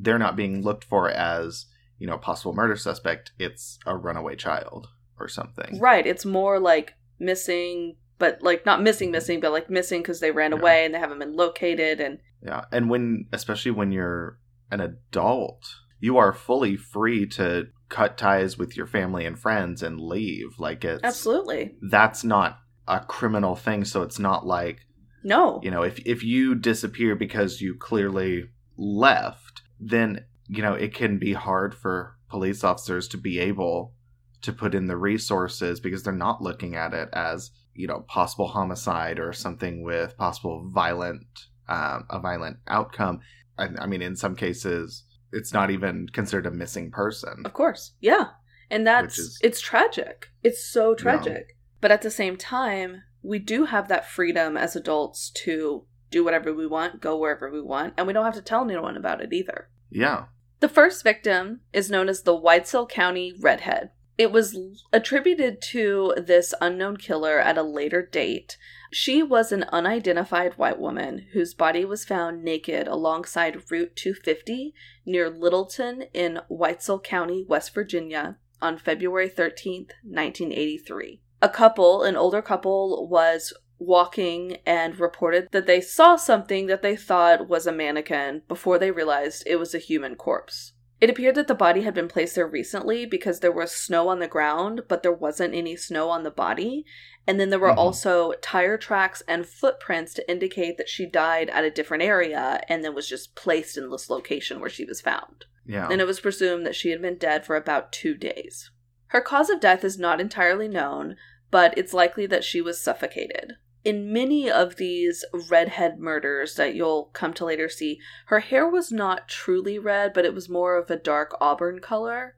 they're 0.02 0.20
not 0.20 0.36
being 0.36 0.62
looked 0.64 0.84
for 0.84 1.10
as 1.10 1.66
you 2.00 2.08
know 2.08 2.16
a 2.16 2.20
possible 2.20 2.54
murder 2.54 2.76
suspect 2.76 3.32
it's 3.40 3.78
a 3.86 3.96
runaway 3.96 4.36
child 4.36 4.88
or 5.20 5.28
something 5.28 5.80
Right. 5.80 6.06
It's 6.08 6.26
more 6.26 6.60
like 6.60 6.94
missing, 7.20 7.96
but 8.18 8.42
like 8.42 8.66
not 8.66 8.82
missing, 8.82 9.12
missing, 9.12 9.40
but 9.40 9.52
like 9.52 9.70
missing 9.70 10.02
because 10.02 10.20
they 10.20 10.32
ran 10.32 10.52
Yeah. 10.52 10.58
away 10.60 10.86
and 10.86 10.94
they 10.94 11.00
haven't 11.00 11.20
been 11.20 11.36
located. 11.36 12.00
And 12.02 12.20
yeah 12.42 12.66
and 12.72 12.90
when 12.90 13.28
especially 13.32 13.72
when 13.72 13.92
you're 13.92 14.38
an 14.72 14.82
adult 14.82 15.64
you 16.00 16.18
are 16.18 16.34
fully 16.34 16.76
free 16.76 17.26
to 17.28 17.68
cut 17.90 18.18
ties 18.18 18.58
with 18.58 18.76
your 18.76 18.88
family 18.88 19.26
and 19.26 19.40
friends 19.40 19.82
and 19.84 20.02
leave 20.02 20.48
like 20.58 20.84
it's 20.84 21.04
absolutely 21.04 21.76
that's 21.90 22.24
not 22.24 22.58
a 22.88 23.00
criminal 23.00 23.56
thing 23.56 23.86
so 23.86 24.02
it's 24.02 24.20
not 24.20 24.46
like 24.46 24.80
no. 25.24 25.62
you 25.64 25.72
know 25.72 25.84
if 25.84 26.00
if 26.06 26.24
you 26.24 26.56
disappear 26.56 27.16
because 27.16 27.62
you 27.62 27.78
clearly 27.80 28.44
left 28.78 29.43
then 29.90 30.26
you 30.48 30.62
know 30.62 30.74
it 30.74 30.94
can 30.94 31.18
be 31.20 31.34
hard 31.34 31.76
for 31.76 32.16
police 32.30 32.64
officers 32.64 33.08
to 33.10 33.18
be 33.18 33.40
able 33.40 33.94
to 34.42 34.52
put 34.52 34.76
in 34.76 34.88
the 34.88 34.98
resources 34.98 35.80
because 35.80 36.04
they're 36.04 36.14
not 36.14 36.42
looking 36.42 36.76
at 36.76 36.94
it 36.94 37.10
as 37.14 37.52
you 37.76 37.88
know 37.88 38.02
possible 38.08 38.48
homicide 38.48 39.20
or 39.20 39.34
something 39.34 39.84
with 39.84 40.18
possible 40.18 40.70
violent 40.74 41.26
um, 41.68 42.06
a 42.10 42.20
violent 42.20 42.58
outcome. 42.68 43.22
I, 43.58 43.70
I 43.80 43.86
mean, 43.86 44.02
in 44.02 44.16
some 44.16 44.36
cases, 44.36 45.04
it's 45.32 45.54
not 45.54 45.72
even 45.72 46.08
considered 46.12 46.46
a 46.46 46.52
missing 46.52 46.92
person. 46.92 47.44
Of 47.46 47.54
course. 47.54 47.94
Yeah. 48.02 48.30
And 48.70 48.86
that's 48.86 49.18
is- 49.18 49.40
it's 49.42 49.62
tragic. 49.62 50.30
It's 50.44 50.64
so 50.64 50.96
tragic. 50.96 51.58
But 51.80 51.92
at 51.92 52.02
the 52.02 52.12
same 52.12 52.38
time, 52.38 53.04
we 53.22 53.40
do 53.40 53.66
have 53.66 53.88
that 53.88 54.10
freedom 54.10 54.58
as 54.58 54.76
adults 54.76 55.30
to 55.46 55.86
do 56.12 56.24
whatever 56.24 56.54
we 56.54 56.68
want, 56.68 57.02
go 57.02 57.18
wherever 57.18 57.50
we 57.52 57.62
want, 57.62 57.94
and 57.98 58.06
we 58.08 58.14
don't 58.14 58.26
have 58.26 58.36
to 58.36 58.42
tell 58.42 58.64
anyone 58.64 58.96
about 58.96 59.22
it 59.22 59.34
either. 59.34 59.70
Yeah. 59.94 60.26
The 60.60 60.70
first 60.70 61.04
victim 61.04 61.62
is 61.72 61.90
known 61.90 62.10
as 62.10 62.24
the 62.24 62.36
Wetzel 62.36 62.88
County 62.88 63.34
Redhead. 63.40 63.92
It 64.18 64.32
was 64.32 64.58
attributed 64.92 65.62
to 65.72 66.14
this 66.18 66.54
unknown 66.62 66.98
killer 66.98 67.40
at 67.40 67.58
a 67.58 67.64
later 67.64 68.02
date. 68.06 68.58
She 68.92 69.24
was 69.24 69.52
an 69.52 69.64
unidentified 69.72 70.54
white 70.54 70.80
woman 70.80 71.28
whose 71.34 71.56
body 71.56 71.84
was 71.84 72.06
found 72.06 72.44
naked 72.44 72.88
alongside 72.88 73.72
Route 73.72 73.96
250 73.96 74.74
near 75.06 75.30
Littleton 75.30 76.04
in 76.14 76.42
Wetzel 76.48 77.00
County, 77.00 77.44
West 77.48 77.74
Virginia, 77.74 78.38
on 78.62 78.78
February 78.78 79.30
13th, 79.30 79.92
1983. 80.04 81.22
A 81.42 81.50
couple, 81.50 82.04
an 82.04 82.16
older 82.16 82.42
couple, 82.42 83.08
was 83.10 83.52
walking 83.80 84.58
and 84.66 85.00
reported 85.00 85.48
that 85.52 85.66
they 85.68 85.82
saw 85.82 86.16
something 86.16 86.68
that 86.68 86.82
they 86.82 86.96
thought 86.96 87.50
was 87.50 87.68
a 87.68 87.72
mannequin 87.72 88.42
before 88.48 88.80
they 88.80 88.92
realized 88.92 89.44
it 89.46 89.58
was 89.58 89.74
a 89.76 89.80
human 89.80 90.16
corpse. 90.16 90.74
It 91.02 91.10
appeared 91.10 91.36
that 91.36 91.48
the 91.48 91.56
body 91.56 91.82
had 91.82 91.94
been 91.94 92.08
placed 92.08 92.36
there 92.36 92.48
recently 92.48 93.06
because 93.06 93.42
there 93.42 93.52
was 93.52 93.76
snow 93.76 94.08
on 94.08 94.20
the 94.20 94.28
ground, 94.28 94.84
but 94.88 95.04
there 95.04 95.12
wasn't 95.12 95.54
any 95.54 95.76
snow 95.76 96.10
on 96.10 96.24
the 96.24 96.32
body. 96.32 96.86
And 97.28 97.40
then 97.40 97.50
there 97.50 97.60
were 97.60 97.72
Mhm. 97.72 97.78
also 97.78 98.34
tire 98.42 98.78
tracks 98.78 99.22
and 99.28 99.46
footprints 99.46 100.14
to 100.14 100.32
indicate 100.32 100.78
that 100.78 100.88
she 100.88 101.06
died 101.06 101.50
at 101.50 101.66
a 101.66 101.72
different 101.72 102.04
area 102.04 102.62
and 102.70 102.84
then 102.84 102.96
was 102.96 103.10
just 103.10 103.36
placed 103.36 103.78
in 103.78 103.90
this 103.90 104.10
location 104.10 104.62
where 104.62 104.70
she 104.70 104.86
was 104.86 105.02
found 105.02 105.46
Yeah. 105.66 105.90
and 105.92 106.00
it 106.00 106.08
was 106.08 106.22
presumed 106.22 106.66
that 106.66 106.76
she 106.76 106.92
had 106.92 107.02
been 107.02 107.18
dead 107.18 107.46
for 107.46 107.58
about 107.58 107.92
two 107.92 108.14
days. 108.16 108.72
Her 109.08 109.22
cause 109.22 109.50
of 109.50 109.60
death 109.60 109.84
is 109.84 110.00
not 110.00 110.22
entirely 110.22 110.68
known, 110.70 111.18
but 111.52 111.78
it's 111.78 111.94
likely 111.94 112.26
that 112.28 112.44
she 112.44 112.62
was 112.62 112.80
suffocated. 112.82 113.54
In 113.84 114.14
many 114.14 114.50
of 114.50 114.78
these 114.78 115.26
redhead 115.50 116.00
murders 116.00 116.56
that 116.56 116.74
you'll 116.74 117.10
come 117.14 117.34
to 117.34 117.46
later 117.46 117.68
see, 117.68 118.00
her 118.28 118.40
hair 118.40 118.68
was 118.68 118.92
not 118.92 119.28
truly 119.28 119.78
red, 119.78 120.14
but 120.14 120.26
it 120.26 120.34
was 120.34 120.48
more 120.48 120.78
of 120.78 120.90
a 120.90 120.96
dark 120.96 121.36
auburn 121.42 121.80
color. 121.80 122.36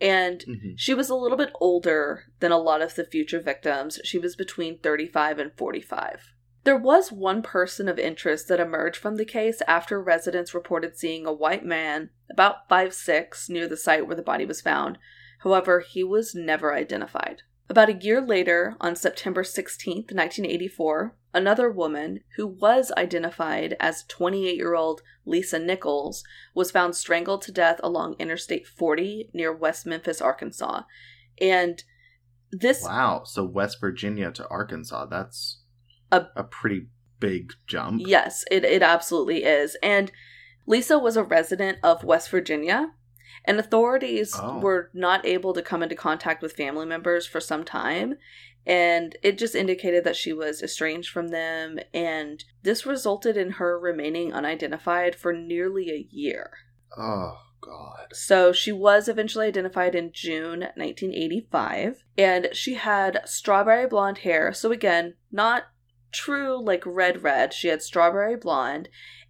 And 0.00 0.44
Mhm. 0.44 0.74
she 0.76 0.94
was 0.94 1.08
a 1.08 1.14
little 1.14 1.38
bit 1.38 1.50
older 1.60 2.24
than 2.40 2.52
a 2.52 2.58
lot 2.58 2.82
of 2.82 2.94
the 2.94 3.04
future 3.04 3.40
victims. 3.40 4.00
She 4.04 4.18
was 4.18 4.36
between 4.36 4.78
35 4.78 5.38
and 5.38 5.52
45. 5.56 6.32
There 6.64 6.76
was 6.76 7.12
one 7.12 7.42
person 7.42 7.88
of 7.88 7.98
interest 7.98 8.48
that 8.48 8.60
emerged 8.60 8.98
from 8.98 9.16
the 9.16 9.24
case 9.24 9.62
after 9.66 10.02
residents 10.02 10.54
reported 10.54 10.96
seeing 10.96 11.26
a 11.26 11.32
white 11.32 11.64
man, 11.64 12.10
about 12.30 12.68
5'6, 12.68 13.48
near 13.48 13.66
the 13.66 13.76
site 13.76 14.06
where 14.06 14.16
the 14.16 14.22
body 14.22 14.44
was 14.44 14.60
found. 14.60 14.98
However, 15.40 15.80
he 15.80 16.02
was 16.02 16.34
never 16.34 16.74
identified. 16.74 17.42
About 17.70 17.90
a 17.90 17.94
year 17.94 18.20
later, 18.20 18.76
on 18.80 18.96
September 18.96 19.42
16th, 19.42 20.10
1984, 20.12 21.14
another 21.34 21.70
woman, 21.70 22.20
who 22.36 22.46
was 22.46 22.90
identified 22.96 23.76
as 23.78 24.04
28 24.04 24.56
year 24.56 24.74
old 24.74 25.02
Lisa 25.26 25.58
Nichols, 25.58 26.24
was 26.54 26.70
found 26.70 26.96
strangled 26.96 27.42
to 27.42 27.52
death 27.52 27.78
along 27.82 28.16
Interstate 28.18 28.66
40 28.66 29.30
near 29.34 29.54
West 29.54 29.84
Memphis, 29.86 30.22
Arkansas. 30.22 30.82
And 31.40 31.82
this 32.50 32.82
Wow. 32.82 33.24
So 33.24 33.44
West 33.44 33.78
Virginia 33.80 34.32
to 34.32 34.48
Arkansas, 34.48 35.06
that's 35.06 35.60
A- 36.10 36.28
a 36.34 36.44
pretty 36.44 36.88
big 37.20 37.52
jump. 37.66 38.00
Yes, 38.04 38.44
it, 38.50 38.64
it 38.64 38.82
absolutely 38.82 39.44
is. 39.44 39.76
And 39.82 40.10
Lisa 40.66 40.98
was 40.98 41.16
a 41.16 41.22
resident 41.22 41.78
of 41.82 42.04
West 42.04 42.30
Virginia, 42.30 42.92
and 43.44 43.58
authorities 43.58 44.34
Oh. 44.38 44.58
were 44.58 44.90
not 44.92 45.24
able 45.26 45.52
to 45.54 45.62
come 45.62 45.82
into 45.82 45.94
contact 45.94 46.42
with 46.42 46.52
family 46.52 46.86
members 46.86 47.26
for 47.26 47.40
some 47.40 47.64
time. 47.64 48.16
And 48.66 49.16
it 49.22 49.38
just 49.38 49.54
indicated 49.54 50.04
that 50.04 50.16
she 50.16 50.32
was 50.32 50.62
estranged 50.62 51.10
from 51.10 51.28
them, 51.28 51.78
and 51.94 52.44
this 52.62 52.84
resulted 52.84 53.36
in 53.36 53.52
her 53.52 53.78
remaining 53.78 54.32
unidentified 54.34 55.14
for 55.14 55.32
nearly 55.32 55.90
a 55.90 56.06
year. 56.10 56.50
Oh 56.96 57.38
God. 57.60 58.08
So 58.12 58.52
she 58.52 58.70
was 58.72 59.08
eventually 59.08 59.46
identified 59.46 59.94
in 59.94 60.12
June 60.12 60.60
1985, 60.76 62.04
and 62.16 62.48
she 62.52 62.74
had 62.74 63.22
strawberry 63.24 63.86
blonde 63.86 64.18
hair. 64.18 64.52
So 64.52 64.70
again, 64.70 65.14
not 65.32 65.64
true 66.12 66.62
like 66.62 66.82
red 66.86 67.22
red. 67.22 67.52
She 67.52 67.68
had 67.68 67.82
strawberry 67.82 68.36
blonde, 68.36 68.88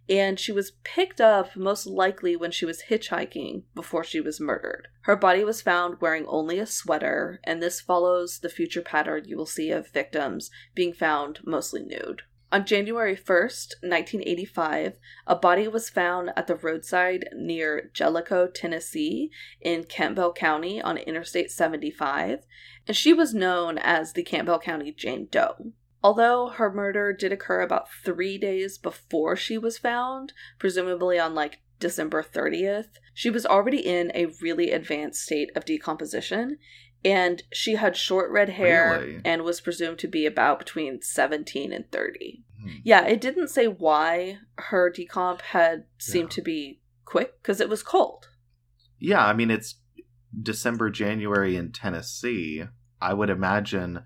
and 0.09 0.39
she 0.39 0.51
was 0.51 0.71
picked 0.83 1.21
up 1.21 1.55
most 1.55 1.85
likely 1.85 2.35
when 2.35 2.51
she 2.51 2.65
was 2.65 2.83
hitchhiking 2.89 3.63
before 3.75 4.03
she 4.03 4.19
was 4.19 4.39
murdered. 4.39 4.87
Her 5.01 5.15
body 5.15 5.43
was 5.43 5.61
found 5.61 6.01
wearing 6.01 6.25
only 6.27 6.57
a 6.57 6.65
sweater, 6.65 7.39
and 7.43 7.61
this 7.61 7.79
follows 7.79 8.39
the 8.39 8.49
future 8.49 8.81
pattern 8.81 9.25
you 9.25 9.37
will 9.37 9.45
see 9.45 9.69
of 9.69 9.89
victims 9.89 10.49
being 10.73 10.93
found 10.93 11.39
mostly 11.45 11.83
nude. 11.83 12.23
On 12.51 12.65
January 12.65 13.15
1st, 13.15 13.75
1985, 13.83 14.97
a 15.27 15.35
body 15.35 15.67
was 15.67 15.91
found 15.91 16.31
at 16.35 16.47
the 16.47 16.55
roadside 16.55 17.29
near 17.35 17.91
Jellicoe, 17.93 18.47
Tennessee, 18.47 19.29
in 19.61 19.83
Campbell 19.83 20.33
County 20.33 20.81
on 20.81 20.97
Interstate 20.97 21.51
75, 21.51 22.39
and 22.87 22.97
she 22.97 23.13
was 23.13 23.35
known 23.35 23.77
as 23.77 24.13
the 24.13 24.23
Campbell 24.23 24.57
County 24.57 24.91
Jane 24.91 25.27
Doe. 25.29 25.73
Although 26.03 26.49
her 26.49 26.71
murder 26.71 27.11
did 27.13 27.33
occur 27.33 27.61
about 27.61 27.87
three 28.05 28.37
days 28.37 28.77
before 28.77 29.35
she 29.35 29.57
was 29.57 29.77
found, 29.77 30.33
presumably 30.57 31.19
on 31.19 31.35
like 31.35 31.59
December 31.79 32.23
30th, 32.23 32.87
she 33.13 33.29
was 33.29 33.45
already 33.45 33.79
in 33.79 34.11
a 34.15 34.27
really 34.41 34.71
advanced 34.71 35.21
state 35.23 35.49
of 35.55 35.65
decomposition, 35.65 36.57
and 37.03 37.43
she 37.51 37.75
had 37.75 37.95
short 37.97 38.29
red 38.31 38.49
hair 38.49 38.99
Really? 39.01 39.21
and 39.25 39.43
was 39.43 39.61
presumed 39.61 39.99
to 39.99 40.07
be 40.07 40.25
about 40.25 40.59
between 40.59 41.01
17 41.01 41.71
and 41.73 41.89
30. 41.91 42.43
Hmm. 42.61 42.69
Yeah, 42.83 43.05
it 43.05 43.21
didn't 43.21 43.49
say 43.49 43.67
why 43.67 44.39
her 44.57 44.91
decomp 44.91 45.41
had 45.41 45.85
seemed 45.97 46.31
Yeah. 46.31 46.35
to 46.35 46.41
be 46.41 46.81
quick 47.05 47.41
because 47.41 47.59
it 47.61 47.69
was 47.69 47.83
cold. 47.83 48.27
Yeah, 48.99 49.25
I 49.25 49.33
mean 49.33 49.49
it's 49.51 49.75
December, 50.41 50.89
January 50.89 51.55
in 51.55 51.71
Tennessee. 51.71 52.63
I 53.01 53.13
would 53.13 53.29
imagine 53.29 54.03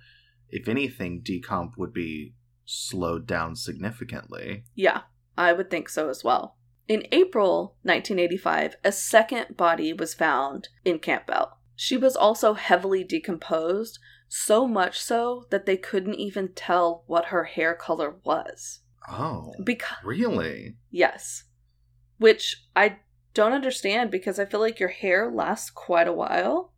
if 0.55 0.67
anything, 0.67 1.21
decomp 1.21 1.71
would 1.77 1.91
be 1.93 2.33
slowed 2.65 3.25
down 3.27 3.55
significantly. 3.55 4.63
Yeah, 4.75 5.01
I 5.37 5.51
would 5.53 5.69
think 5.69 5.89
so 5.89 6.09
as 6.09 6.23
well. 6.23 6.57
In 6.87 7.07
April 7.11 7.75
1985, 7.83 8.75
a 8.83 8.91
second 8.91 9.57
body 9.57 9.93
was 9.93 10.13
found 10.13 10.69
in 10.85 10.99
Campbell. 10.99 11.57
She 11.75 11.97
was 11.97 12.15
also 12.15 12.53
heavily 12.53 13.03
decomposed, 13.03 13.97
so 14.27 14.67
much 14.67 15.01
so 15.01 15.45
that 15.49 15.65
they 15.65 15.77
couldn't 15.77 16.15
even 16.15 16.53
tell 16.53 17.03
what 17.07 17.25
her 17.25 17.45
hair 17.45 17.73
color 17.73 18.17
was. 18.23 18.81
Oh, 19.09 19.53
Because 19.63 19.97
really? 20.03 20.77
yes, 20.91 21.43
which 22.17 22.63
I 22.75 22.97
don't 23.33 23.53
understand 23.53 24.11
because 24.11 24.37
I 24.39 24.45
feel 24.45 24.59
like 24.59 24.79
your 24.79 24.89
hair 24.89 25.31
lasts 25.31 25.69
quite 25.71 26.07
a 26.07 26.13
while, 26.13 26.73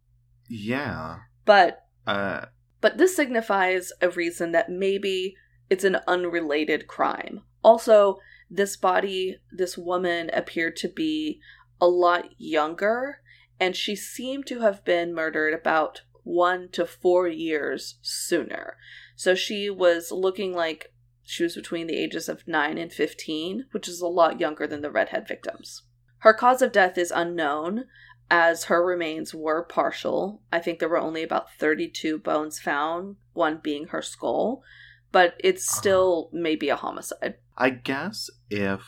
Yeah. 0.47 1.19
but 1.45 1.79
Uh, 2.07 2.45
But 2.81 2.97
this 2.97 3.15
signifies 3.15 3.91
a 4.01 4.09
reason 4.09 4.51
that 4.51 4.69
maybe 4.69 5.35
it's 5.69 5.83
an 5.83 5.97
unrelated 6.07 6.87
crime. 6.87 7.41
Also, 7.63 8.19
this 8.49 8.77
body, 8.77 9.37
this 9.51 9.77
woman 9.77 10.29
appeared 10.33 10.75
to 10.77 10.87
be 10.87 11.39
a 11.81 11.87
lot 11.87 12.29
younger, 12.37 13.21
and 13.59 13.75
she 13.75 13.95
seemed 13.95 14.45
to 14.47 14.59
have 14.59 14.85
been 14.85 15.13
murdered 15.13 15.53
about 15.53 16.01
one 16.23 16.69
to 16.69 16.85
four 16.85 17.27
years 17.27 17.95
sooner. 18.01 18.77
So 19.15 19.35
she 19.35 19.69
was 19.69 20.11
looking 20.11 20.53
like 20.53 20.91
she 21.23 21.43
was 21.43 21.55
between 21.55 21.87
the 21.87 21.97
ages 21.97 22.29
of 22.29 22.47
9 22.47 22.77
and 22.77 22.91
15, 22.91 23.65
which 23.71 23.87
is 23.87 24.01
a 24.01 24.07
lot 24.07 24.39
younger 24.39 24.67
than 24.67 24.81
the 24.81 24.91
redhead 24.91 25.27
victims. 25.27 25.83
Her 26.19 26.33
cause 26.33 26.61
of 26.61 26.71
death 26.71 26.97
is 26.97 27.11
unknown, 27.11 27.85
as 28.29 28.65
her 28.65 28.85
remains 28.85 29.33
were 29.33 29.63
partial. 29.63 30.41
I 30.51 30.59
think 30.59 30.79
there 30.79 30.89
were 30.89 30.97
only 30.97 31.23
about 31.23 31.51
32 31.59 32.19
bones 32.19 32.59
found, 32.59 33.17
one 33.33 33.59
being 33.61 33.87
her 33.87 34.01
skull, 34.01 34.63
but 35.11 35.35
it's 35.39 35.67
uh-huh. 35.69 35.79
still 35.79 36.29
maybe 36.33 36.69
a 36.69 36.75
homicide. 36.75 37.35
I 37.57 37.69
guess 37.69 38.29
if 38.49 38.81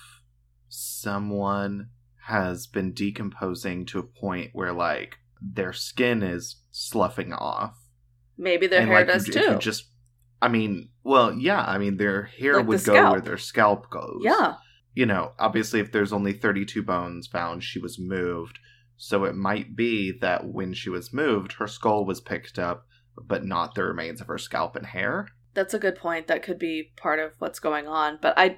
someone 0.69 1.89
has 2.25 2.67
been 2.67 2.93
decomposing 2.93 3.85
to 3.85 3.99
a 3.99 4.03
point 4.03 4.51
where 4.53 4.73
like 4.73 5.17
their 5.41 5.73
skin 5.73 6.23
is 6.23 6.57
sloughing 6.71 7.33
off, 7.33 7.77
Maybe 8.39 8.67
their 8.67 8.81
and 8.81 8.89
hair 8.89 8.99
like 8.99 9.07
does 9.07 9.25
too. 9.25 9.39
you 9.39 9.57
just, 9.57 9.85
I 10.41 10.47
mean, 10.47 10.89
well, 11.03 11.33
yeah, 11.33 11.63
I 11.63 11.77
mean 11.77 11.97
their 11.97 12.23
hair 12.23 12.57
Like 12.57 12.65
the 12.65 12.69
would 12.69 12.85
go 12.85 13.11
where 13.11 13.21
their 13.21 13.37
scalp 13.37 13.89
goes. 13.89 14.21
yeah, 14.21 14.55
you 14.93 15.05
know, 15.05 15.33
obviously, 15.37 15.79
if 15.79 15.91
there's 15.91 16.11
only 16.11 16.33
32 16.33 16.81
bones 16.83 17.27
found, 17.27 17.63
she 17.63 17.79
was 17.79 17.99
moved 17.99 18.59
So 18.97 19.23
it 19.25 19.35
might 19.35 19.75
be 19.75 20.11
that 20.21 20.45
when 20.47 20.73
she 20.73 20.89
was 20.89 21.13
moved, 21.13 21.53
her 21.53 21.67
skull 21.67 22.05
was 22.05 22.19
picked 22.19 22.57
up, 22.57 22.87
but 23.15 23.45
not 23.45 23.75
the 23.75 23.83
remains 23.83 24.21
of 24.21 24.27
her 24.27 24.37
scalp 24.37 24.75
and 24.75 24.85
hair. 24.85 25.27
That's 25.53 25.73
a 25.73 25.79
good 25.79 25.95
point. 25.95 26.27
That 26.27 26.43
could 26.43 26.59
be 26.59 26.91
part 26.97 27.19
of 27.19 27.33
what's 27.39 27.59
going 27.59 27.87
on. 27.87 28.19
But 28.21 28.33
I 28.37 28.57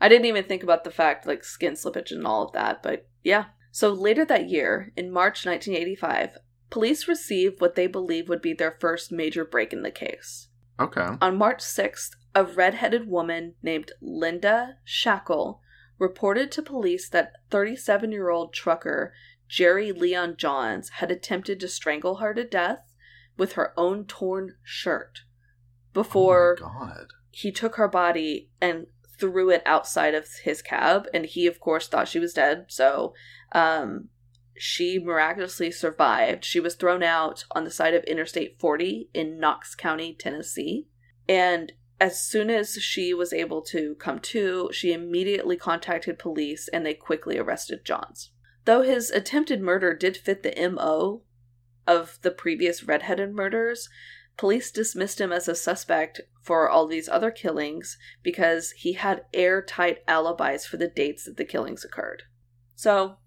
I 0.00 0.08
didn't 0.08 0.26
even 0.26 0.44
think 0.44 0.62
about 0.62 0.84
the 0.84 0.90
fact 0.90 1.26
like 1.26 1.44
skin 1.44 1.74
slippage 1.74 2.10
and 2.10 2.26
all 2.26 2.44
of 2.46 2.52
that, 2.52 2.82
but 2.82 3.06
yeah. 3.22 3.46
So 3.70 3.92
later 3.92 4.24
that 4.24 4.48
year, 4.48 4.92
in 4.96 5.10
March 5.10 5.44
1985, 5.44 6.38
police 6.70 7.08
received 7.08 7.60
what 7.60 7.74
they 7.74 7.86
believe 7.86 8.28
would 8.28 8.42
be 8.42 8.52
their 8.52 8.76
first 8.80 9.10
major 9.10 9.44
break 9.44 9.72
in 9.72 9.82
the 9.82 9.90
case. 9.90 10.48
Okay. 10.78 11.06
On 11.20 11.38
March 11.38 11.60
6th, 11.60 12.10
a 12.34 12.44
red-headed 12.44 13.08
woman 13.08 13.54
named 13.62 13.92
Linda 14.00 14.76
Shackle 14.84 15.60
reported 15.98 16.50
to 16.52 16.62
police 16.62 17.08
that 17.08 17.32
37-year-old 17.50 18.52
trucker 18.52 19.12
Jerry 19.48 19.92
Leon 19.92 20.36
Johns 20.36 20.88
had 20.90 21.10
attempted 21.10 21.60
to 21.60 21.68
strangle 21.68 22.16
her 22.16 22.34
to 22.34 22.44
death 22.44 22.92
with 23.36 23.52
her 23.54 23.72
own 23.76 24.04
torn 24.04 24.56
shirt 24.62 25.22
before 25.92 26.56
oh 26.60 26.64
God. 26.64 27.06
he 27.30 27.52
took 27.52 27.76
her 27.76 27.88
body 27.88 28.50
and 28.60 28.86
threw 29.18 29.50
it 29.50 29.62
outside 29.64 30.14
of 30.14 30.26
his 30.42 30.60
cab 30.62 31.06
and 31.14 31.26
he 31.26 31.46
of 31.46 31.60
course 31.60 31.88
thought 31.88 32.08
she 32.08 32.18
was 32.18 32.34
dead. 32.34 32.66
So 32.68 33.14
um 33.52 34.08
she 34.56 35.00
miraculously 35.00 35.72
survived. 35.72 36.44
She 36.44 36.60
was 36.60 36.76
thrown 36.76 37.02
out 37.02 37.44
on 37.50 37.64
the 37.64 37.70
side 37.70 37.94
of 37.94 38.04
interstate 38.04 38.60
40 38.60 39.10
in 39.12 39.38
knox 39.38 39.74
county 39.74 40.14
tennessee. 40.14 40.86
And 41.28 41.72
as 42.00 42.20
soon 42.20 42.50
as 42.50 42.74
she 42.74 43.14
was 43.14 43.32
able 43.32 43.62
to 43.62 43.94
come 43.96 44.18
to 44.18 44.68
she 44.72 44.92
immediately 44.92 45.56
contacted 45.56 46.18
police 46.18 46.68
and 46.68 46.84
they 46.84 46.94
quickly 46.94 47.38
arrested 47.38 47.84
johns 47.84 48.30
though 48.64 48.82
his 48.82 49.10
attempted 49.10 49.60
murder 49.60 49.94
did 49.94 50.16
fit 50.16 50.42
the 50.42 50.68
mo 50.68 51.22
of 51.86 52.18
the 52.22 52.30
previous 52.30 52.82
redheaded 52.84 53.34
murders 53.34 53.88
Police 54.36 54.70
dismissed 54.72 55.20
him 55.20 55.32
as 55.32 55.46
a 55.46 55.54
suspect 55.54 56.20
for 56.42 56.68
all 56.68 56.86
these 56.86 57.08
other 57.08 57.30
killings 57.30 57.96
because 58.22 58.72
he 58.72 58.94
had 58.94 59.24
airtight 59.32 60.02
alibis 60.08 60.66
for 60.66 60.76
the 60.76 60.88
dates 60.88 61.24
that 61.24 61.36
the 61.36 61.44
killings 61.44 61.84
occurred. 61.84 62.24
So, 62.74 63.18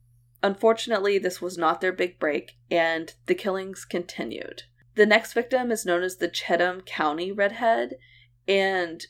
unfortunately, 0.44 1.18
this 1.18 1.42
was 1.42 1.58
not 1.58 1.80
their 1.80 1.94
big 1.94 2.20
break, 2.20 2.58
and 2.70 3.14
the 3.26 3.36
killings 3.36 3.86
continued. 3.86 4.64
The 4.96 5.06
next 5.06 5.34
victim 5.34 5.72
is 5.72 5.86
known 5.86 6.04
as 6.04 6.18
the 6.18 6.28
Cheatham 6.28 6.82
County 6.82 7.32
Redhead, 7.32 7.96
and 8.48 9.06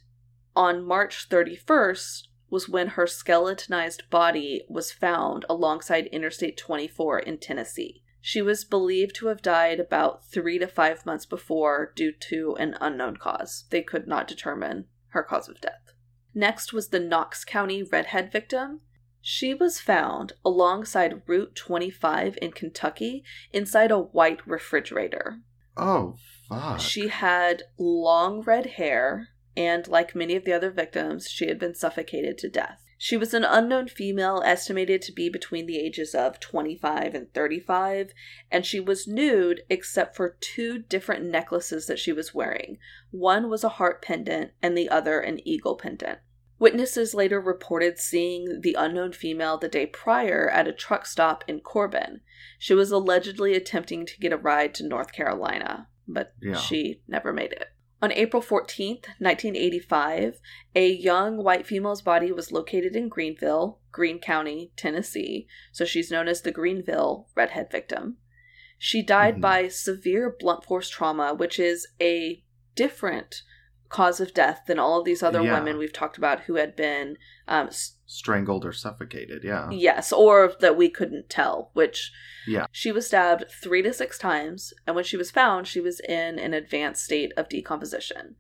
on 0.56 0.86
March 0.86 1.28
31st 1.30 2.27
was 2.50 2.70
when 2.70 2.90
her 2.90 3.08
skeletonized 3.08 4.10
body 4.10 4.64
was 4.70 4.92
found 4.92 5.46
alongside 5.50 6.08
Interstate 6.08 6.58
24 6.58 7.20
in 7.20 7.38
Tennessee. 7.38 8.04
She 8.22 8.42
was 8.42 8.66
believed 8.66 9.16
to 9.16 9.28
have 9.28 9.42
died 9.42 9.80
about 9.80 10.26
three 10.26 10.60
to 10.60 10.68
five 10.68 11.06
months 11.06 11.26
before 11.26 11.94
due 11.96 12.12
to 12.30 12.56
an 12.60 12.76
unknown 12.82 13.18
cause. 13.18 13.66
They 13.70 13.82
could 13.82 14.08
not 14.08 14.28
determine 14.28 14.86
her 15.10 15.24
cause 15.24 15.48
of 15.48 15.62
death. 15.62 15.94
Next 16.34 16.74
was 16.74 16.90
the 16.90 17.00
Knox 17.00 17.46
County 17.46 17.84
redhead 17.84 18.32
victim. 18.32 18.82
She 19.22 19.54
was 19.54 19.80
found 19.80 20.34
alongside 20.46 21.22
Route 21.26 21.56
25 21.56 22.38
in 22.42 22.52
Kentucky 22.52 23.24
inside 23.52 23.92
a 23.92 24.00
white 24.00 24.46
refrigerator. 24.46 25.40
Oh, 25.76 26.16
fuck. 26.48 26.80
She 26.80 27.08
had 27.08 27.64
long 27.78 28.42
red 28.42 28.66
hair, 28.66 29.30
and 29.58 29.88
like 29.88 30.16
many 30.16 30.36
of 30.36 30.46
the 30.46 30.54
other 30.54 30.70
victims, 30.70 31.30
she 31.30 31.48
had 31.48 31.58
been 31.58 31.74
suffocated 31.74 32.38
to 32.38 32.50
death. 32.50 32.84
She 33.00 33.18
was 33.18 33.34
an 33.34 33.44
unknown 33.44 33.88
female 33.90 34.42
estimated 34.46 35.02
to 35.04 35.12
be 35.12 35.30
between 35.30 35.66
the 35.66 35.78
ages 35.78 36.16
of 36.16 36.40
25 36.40 37.14
and 37.14 37.32
35, 37.34 38.12
and 38.52 38.66
she 38.66 38.80
was 38.80 39.08
nude 39.08 39.62
except 39.70 40.16
for 40.16 40.38
two 40.40 40.80
different 40.80 41.26
necklaces 41.26 41.86
that 41.88 42.00
she 42.00 42.12
was 42.12 42.34
wearing. 42.34 42.78
One 43.12 43.50
was 43.50 43.64
a 43.64 43.70
heart 43.70 44.02
pendant, 44.02 44.52
and 44.62 44.78
the 44.78 44.90
other 44.90 45.20
an 45.20 45.40
eagle 45.48 45.76
pendant. 45.76 46.20
Witnesses 46.60 47.14
later 47.14 47.40
reported 47.40 48.00
seeing 48.00 48.62
the 48.62 48.76
unknown 48.78 49.12
female 49.12 49.58
the 49.60 49.68
day 49.68 49.86
prior 49.86 50.50
at 50.50 50.68
a 50.68 50.74
truck 50.74 51.06
stop 51.06 51.44
in 51.48 51.60
Corbin. 51.60 52.22
She 52.58 52.74
was 52.74 52.90
allegedly 52.90 53.54
attempting 53.54 54.08
to 54.08 54.20
get 54.20 54.34
a 54.34 54.38
ride 54.38 54.74
to 54.76 54.88
North 54.88 55.14
Carolina, 55.14 55.88
but 56.08 56.34
Yeah. 56.42 56.56
she 56.56 57.02
never 57.08 57.32
made 57.32 57.52
it. 57.52 57.68
On 58.00 58.12
April 58.12 58.44
14th, 58.44 59.08
1985, 59.20 60.40
a 60.76 60.88
young 60.88 61.44
white 61.44 61.66
female's 61.66 62.04
body 62.04 62.32
was 62.32 62.52
located 62.52 62.96
in 62.96 63.10
Greenville, 63.10 63.80
Greene 63.92 64.20
County, 64.20 64.72
Tennessee, 64.76 65.48
so 65.72 65.84
she's 65.84 66.12
known 66.12 66.28
as 66.28 66.42
the 66.42 66.52
Greenville 66.52 67.28
redhead 67.36 67.72
victim. 67.72 68.18
She 68.78 69.02
died 69.02 69.38
Mhm. 69.38 69.42
by 69.42 69.68
severe 69.68 70.30
blunt 70.30 70.64
force 70.64 70.90
trauma, 70.90 71.34
which 71.34 71.60
is 71.60 71.88
a 72.00 72.44
different 72.76 73.42
cause 73.90 74.20
of 74.20 74.34
death 74.34 74.62
than 74.68 74.80
all 74.80 75.00
of 75.00 75.06
these 75.06 75.24
other 75.24 75.42
Yeah. 75.42 75.54
women 75.54 75.78
we've 75.78 75.94
talked 75.94 76.18
about 76.18 76.42
who 76.42 76.56
had 76.56 76.76
been 76.76 77.18
um, 77.48 77.70
Strangled 78.06 78.66
or 78.66 78.74
suffocated, 78.74 79.44
yeah. 79.44 79.70
yes 79.70 80.12
or 80.12 80.54
that 80.60 80.78
we 80.78 80.90
couldn't 80.90 81.30
tell 81.30 81.72
which 81.74 82.12
Yeah. 82.48 82.68
she 82.72 82.92
was 82.92 83.08
stabbed 83.08 83.46
three 83.62 83.82
to 83.82 83.94
six 83.94 84.18
times 84.18 84.74
and 84.86 84.96
when 84.96 85.06
she 85.06 85.18
was 85.18 85.32
found 85.32 85.68
she 85.68 85.80
was 85.82 86.00
in 86.02 86.40
an 86.40 86.54
advanced 86.54 87.04
state 87.06 87.32
of 87.38 87.50
decomposition 87.50 88.36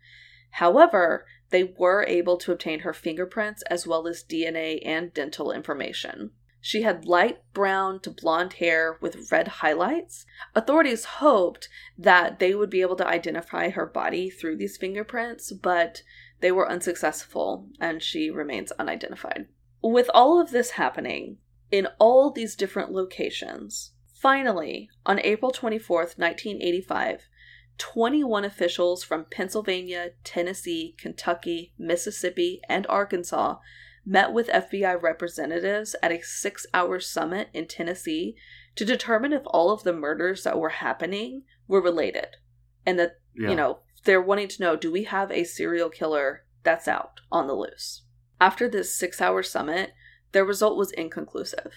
however 0.51 1.25
they 1.49 1.63
were 1.77 2.03
able 2.07 2.37
to 2.37 2.51
obtain 2.51 2.79
her 2.81 2.93
fingerprints 2.93 3.61
as 3.63 3.85
well 3.87 4.07
as 4.07 4.23
dna 4.23 4.81
and 4.85 5.13
dental 5.13 5.51
information 5.51 6.31
she 6.61 6.81
had 6.81 7.05
light 7.05 7.39
brown 7.53 7.99
to 8.01 8.09
blonde 8.09 8.53
hair 8.53 8.97
with 9.01 9.31
red 9.31 9.47
highlights. 9.47 10.25
Authorities 10.55 11.05
hoped 11.05 11.69
that 11.97 12.39
they 12.39 12.53
would 12.53 12.69
be 12.69 12.81
able 12.81 12.95
to 12.95 13.07
identify 13.07 13.69
her 13.69 13.85
body 13.85 14.29
through 14.29 14.57
these 14.57 14.77
fingerprints, 14.77 15.51
but 15.51 16.01
they 16.39 16.51
were 16.51 16.69
unsuccessful 16.69 17.69
and 17.79 18.01
she 18.01 18.29
remains 18.29 18.71
unidentified. 18.73 19.47
With 19.81 20.09
all 20.13 20.41
of 20.41 20.51
this 20.51 20.71
happening 20.71 21.37
in 21.71 21.87
all 21.99 22.31
these 22.31 22.55
different 22.55 22.91
locations, 22.91 23.91
finally, 24.13 24.89
on 25.05 25.19
April 25.19 25.51
24th, 25.51 26.17
1985, 26.17 27.27
21 27.77 28.43
officials 28.43 29.03
from 29.03 29.25
Pennsylvania, 29.29 30.11
Tennessee, 30.23 30.95
Kentucky, 30.97 31.73
Mississippi, 31.77 32.61
and 32.67 32.87
Arkansas 32.87 33.57
met 34.07 34.31
with 34.31 34.47
FBI 34.47 34.99
representatives 35.01 35.93
at 36.01 36.13
a 36.13 36.21
six 36.21 36.65
hour 36.73 36.97
summit 36.99 37.49
in 37.53 37.67
Tennessee 37.67 38.35
to 38.75 38.85
determine 38.85 39.33
if 39.33 39.41
all 39.47 39.69
of 39.69 39.83
the 39.83 39.91
murders 39.91 40.43
that 40.43 40.57
were 40.57 40.69
happening 40.69 41.43
were 41.67 41.81
related. 41.81 42.37
And 42.85 42.97
that, 42.97 43.17
Yeah. 43.35 43.49
you 43.49 43.55
know, 43.55 43.79
they're 44.05 44.21
wanting 44.21 44.47
to 44.47 44.61
know 44.63 44.75
do 44.77 44.89
we 44.91 45.03
have 45.03 45.29
a 45.29 45.43
serial 45.43 45.89
killer 45.89 46.45
that's 46.63 46.87
out 46.87 47.19
on 47.31 47.47
the 47.47 47.53
loose? 47.53 48.03
After 48.39 48.69
this 48.69 48.95
six 48.95 49.19
hour 49.19 49.43
summit, 49.43 49.91
their 50.31 50.45
result 50.45 50.77
was 50.77 50.91
inconclusive. 50.91 51.73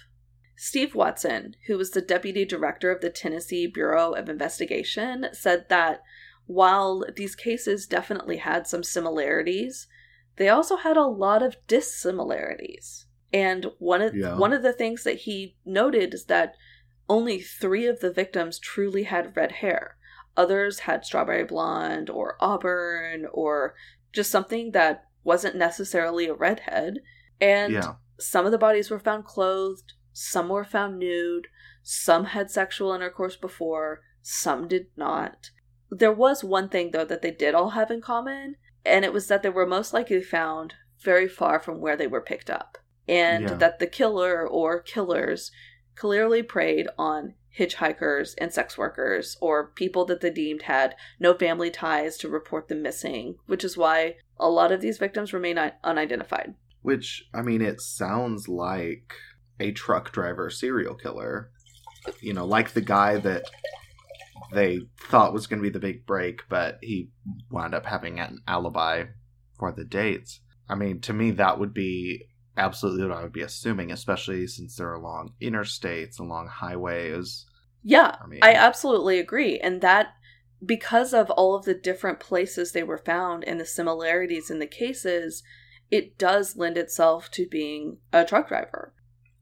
Steve 0.57 0.95
Watson, 0.95 1.57
who 1.67 1.79
was 1.79 1.91
the 1.91 2.03
deputy 2.03 2.45
director 2.45 2.91
of 2.93 3.01
the 3.01 3.11
Tennessee 3.11 3.67
Bureau 3.67 4.13
of 4.13 4.29
Investigation, 4.29 5.27
said 5.33 5.69
that 5.69 6.03
while 6.47 7.05
these 7.17 7.35
cases 7.35 7.87
definitely 7.87 8.37
had 8.37 8.67
some 8.67 8.85
similarities, 8.85 9.89
they 10.41 10.49
also 10.49 10.77
had 10.77 10.97
a 10.97 11.05
lot 11.05 11.43
of 11.43 11.59
dissimilarities. 11.67 13.05
And 13.31 13.67
one 13.79 14.01
of 14.01 14.17
Yeah. 14.17 14.39
one 14.39 14.55
of 14.55 14.63
the 14.63 14.73
things 14.73 15.05
that 15.05 15.19
he 15.19 15.55
noted 15.67 16.15
is 16.15 16.25
that 16.25 16.55
only 17.11 17.43
3 17.43 17.87
of 17.87 18.01
the 18.01 18.11
victims 18.11 18.59
truly 18.59 19.03
had 19.03 19.37
red 19.37 19.53
hair. 19.53 19.99
Others 20.39 20.81
had 20.81 21.05
strawberry 21.05 21.45
blonde 21.45 22.09
or 22.09 22.39
auburn 22.41 23.27
or 23.35 23.75
just 24.13 24.31
something 24.31 24.71
that 24.71 25.05
wasn't 25.25 25.57
necessarily 25.57 26.27
a 26.27 26.33
redhead. 26.33 27.01
And 27.39 27.75
yeah. 27.75 27.95
some 28.19 28.47
of 28.47 28.53
the 28.53 28.65
bodies 28.67 28.91
were 28.91 28.99
found 28.99 29.27
clothed, 29.27 29.93
some 30.15 30.49
were 30.49 30.65
found 30.65 30.99
nude, 30.99 31.49
some 31.83 32.25
had 32.25 32.51
sexual 32.51 32.95
intercourse 32.95 33.37
before, 33.37 34.01
some 34.23 34.69
did 34.69 34.87
not. 34.97 35.51
There 35.91 36.13
was 36.13 36.43
one 36.43 36.71
thing, 36.71 36.93
though, 36.93 37.05
that 37.05 37.21
they 37.21 37.31
did 37.31 37.55
all 37.55 37.71
have 37.71 37.91
in 37.91 38.01
common, 38.01 38.57
and 38.91 39.05
it 39.05 39.13
was 39.13 39.29
that 39.29 39.43
they 39.43 39.51
were 39.51 39.67
most 39.67 39.93
likely 39.95 40.23
found 40.23 40.75
very 41.01 41.29
far 41.29 41.59
from 41.61 41.81
where 41.81 41.97
they 41.97 42.07
were 42.07 42.21
picked 42.21 42.51
up. 42.51 42.77
And 43.09 43.45
Yeah. 43.45 43.55
that 43.55 43.79
the 43.79 43.87
killer 43.87 44.47
or 44.47 44.81
killers 44.81 45.51
clearly 45.97 46.43
preyed 46.43 46.89
on 46.99 47.35
hitchhikers 47.59 48.35
and 48.39 48.53
sex 48.53 48.79
workers 48.79 49.37
or 49.41 49.69
people 49.75 50.05
that 50.07 50.21
they 50.21 50.31
deemed 50.31 50.63
had 50.63 50.95
no 51.19 51.35
family 51.35 51.71
ties 51.71 52.17
to 52.19 52.29
report 52.29 52.69
them 52.69 52.83
missing, 52.83 53.37
which 53.47 53.65
is 53.65 53.77
why 53.77 54.17
a 54.39 54.49
lot 54.49 54.71
of 54.73 54.81
these 54.81 54.99
victims 54.99 55.33
remain 55.33 55.59
un- 55.59 55.73
unidentified. 55.83 56.55
Which, 56.83 57.25
I 57.35 57.43
mean, 57.43 57.61
it 57.61 57.81
sounds 57.81 58.49
like 58.49 59.13
a 59.59 59.73
truck 59.73 60.13
driver 60.13 60.49
serial 60.49 60.95
killer. 60.95 61.51
You 62.21 62.33
know, 62.33 62.47
like 62.47 62.73
the 62.73 62.81
guy 62.81 63.19
that 63.19 63.45
they 64.53 64.81
thought 64.99 65.33
was 65.33 65.47
going 65.47 65.61
to 65.61 65.69
be 65.69 65.73
the 65.73 65.79
big 65.79 66.07
break, 66.07 66.43
but 66.49 66.79
he 66.83 67.11
wound 67.51 67.75
up 67.75 67.87
having 67.87 68.21
an 68.21 68.39
alibi 68.47 69.05
for 69.59 69.73
the 69.73 69.85
dates. 69.85 70.41
I 70.69 70.75
mean, 70.75 71.01
to 71.03 71.13
me, 71.13 71.33
that 71.33 71.59
would 71.59 71.75
be 71.75 72.27
absolutely 72.57 73.07
what 73.07 73.17
I 73.17 73.23
would 73.23 73.33
be 73.33 73.43
assuming, 73.43 73.91
especially 73.91 74.47
since 74.47 74.77
they're 74.77 74.93
along 74.93 75.35
interstates, 75.41 76.19
along 76.19 76.49
highways. 76.49 77.47
Yeah, 77.83 78.17
I 78.23 78.27
mean, 78.27 78.41
I 78.43 78.55
absolutely 78.55 79.19
agree. 79.19 79.59
And 79.59 79.81
that, 79.81 80.09
because 80.65 81.15
of 81.15 81.31
all 81.31 81.55
of 81.55 81.65
the 81.65 81.75
different 81.75 82.21
places 82.21 82.73
they 82.73 82.83
were 82.83 82.99
found 82.99 83.45
and 83.45 83.61
the 83.61 83.67
similarities 83.67 84.51
in 84.51 84.59
the 84.59 84.67
cases, 84.67 85.43
it 85.91 86.19
does 86.19 86.57
lend 86.57 86.77
itself 86.77 87.31
to 87.33 87.49
being 87.49 87.99
a 88.13 88.25
truck 88.25 88.49
driver. 88.49 88.95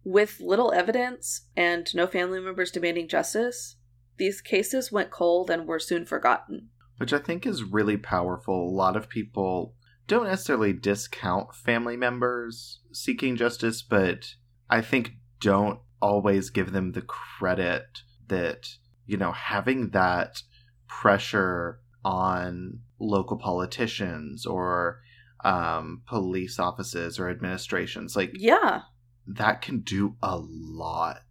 With 0.04 0.40
little 0.40 0.72
evidence 0.72 1.48
and 1.56 1.92
no 1.94 2.06
family 2.06 2.40
members 2.40 2.70
demanding 2.70 3.08
justice, 3.08 3.76
these 4.18 4.40
cases 4.40 4.92
went 4.92 5.10
cold 5.10 5.50
and 5.50 5.66
were 5.66 5.78
soon 5.78 6.04
forgotten. 6.04 6.68
which 6.98 7.12
I 7.12 7.18
think 7.18 7.46
is 7.46 7.62
really 7.62 7.96
powerful. 7.96 8.68
A 8.68 8.74
lot 8.74 8.96
of 8.96 9.08
people 9.08 9.74
don't 10.08 10.26
necessarily 10.26 10.72
discount 10.72 11.54
family 11.54 11.96
members 11.96 12.80
seeking 12.92 13.36
justice, 13.36 13.82
but 13.82 14.34
I 14.68 14.80
think 14.80 15.12
don't 15.40 15.78
always 16.02 16.50
give 16.50 16.72
them 16.72 16.92
the 16.92 17.02
credit 17.02 18.00
that, 18.26 18.68
you 19.06 19.16
know, 19.16 19.32
having 19.32 19.90
that 19.90 20.42
pressure 20.88 21.80
on 22.04 22.80
local 22.98 23.36
politicians 23.36 24.46
or 24.46 25.00
um, 25.44 26.02
police 26.08 26.58
offices 26.58 27.18
or 27.18 27.28
administrations, 27.28 28.16
like 28.16 28.32
Yeah, 28.34 28.82
that 29.26 29.62
can 29.62 29.80
do 29.80 30.16
a 30.22 30.36
lot. 30.36 31.22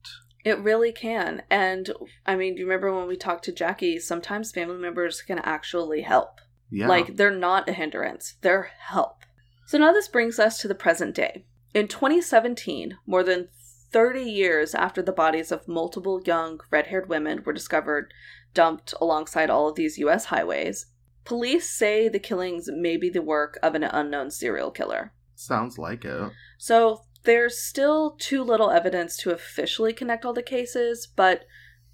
It 0.48 0.60
really 0.60 0.94
can. 0.94 1.42
And 1.50 1.92
I 2.26 2.36
mean, 2.36 2.56
do 2.56 2.62
you 2.62 2.66
remember 2.66 2.96
when 2.96 3.08
we 3.08 3.18
talked 3.18 3.44
to 3.46 3.52
Jackie? 3.52 4.00
Sometimes 4.00 4.52
family 4.52 4.78
members 4.78 5.22
can 5.22 5.40
actually 5.40 6.02
help. 6.02 6.40
Yeah. 6.70 6.88
Like, 6.88 7.18
they're 7.18 7.32
not 7.32 7.68
a 7.68 7.74
hindrance, 7.74 8.36
they're 8.42 8.72
help. 8.80 9.24
So 9.66 9.78
now 9.78 9.92
this 9.92 10.08
brings 10.08 10.40
us 10.40 10.60
to 10.62 10.68
the 10.68 10.76
present 10.76 11.16
day. 11.16 11.46
In 11.74 11.88
2017, 11.88 12.98
more 13.06 13.24
than 13.24 13.50
30 13.92 14.22
years 14.22 14.74
after 14.74 15.02
the 15.02 15.12
bodies 15.12 15.52
of 15.52 15.68
multiple 15.68 16.22
young 16.26 16.60
red 16.72 16.88
haired 16.88 17.10
women 17.10 17.44
were 17.46 17.54
discovered 17.54 18.14
dumped 18.54 18.94
alongside 19.02 19.50
all 19.50 19.70
of 19.70 19.76
these 19.76 19.98
US 19.98 20.26
highways, 20.26 20.88
police 21.26 21.70
say 21.70 22.08
the 22.08 22.20
killings 22.20 22.70
may 22.72 22.96
be 22.96 23.10
the 23.10 23.22
work 23.22 23.60
of 23.62 23.76
an 23.76 23.84
unknown 23.84 24.32
serial 24.32 24.72
killer. 24.72 25.14
Sounds 25.36 25.78
like 25.78 26.04
it. 26.06 26.32
So 26.58 27.04
there's 27.28 27.62
still 27.62 28.12
too 28.12 28.42
little 28.42 28.72
evidence 28.72 29.18
to 29.18 29.32
officially 29.32 29.92
connect 29.92 30.24
all 30.24 30.32
the 30.32 30.42
cases, 30.42 31.06
but 31.14 31.44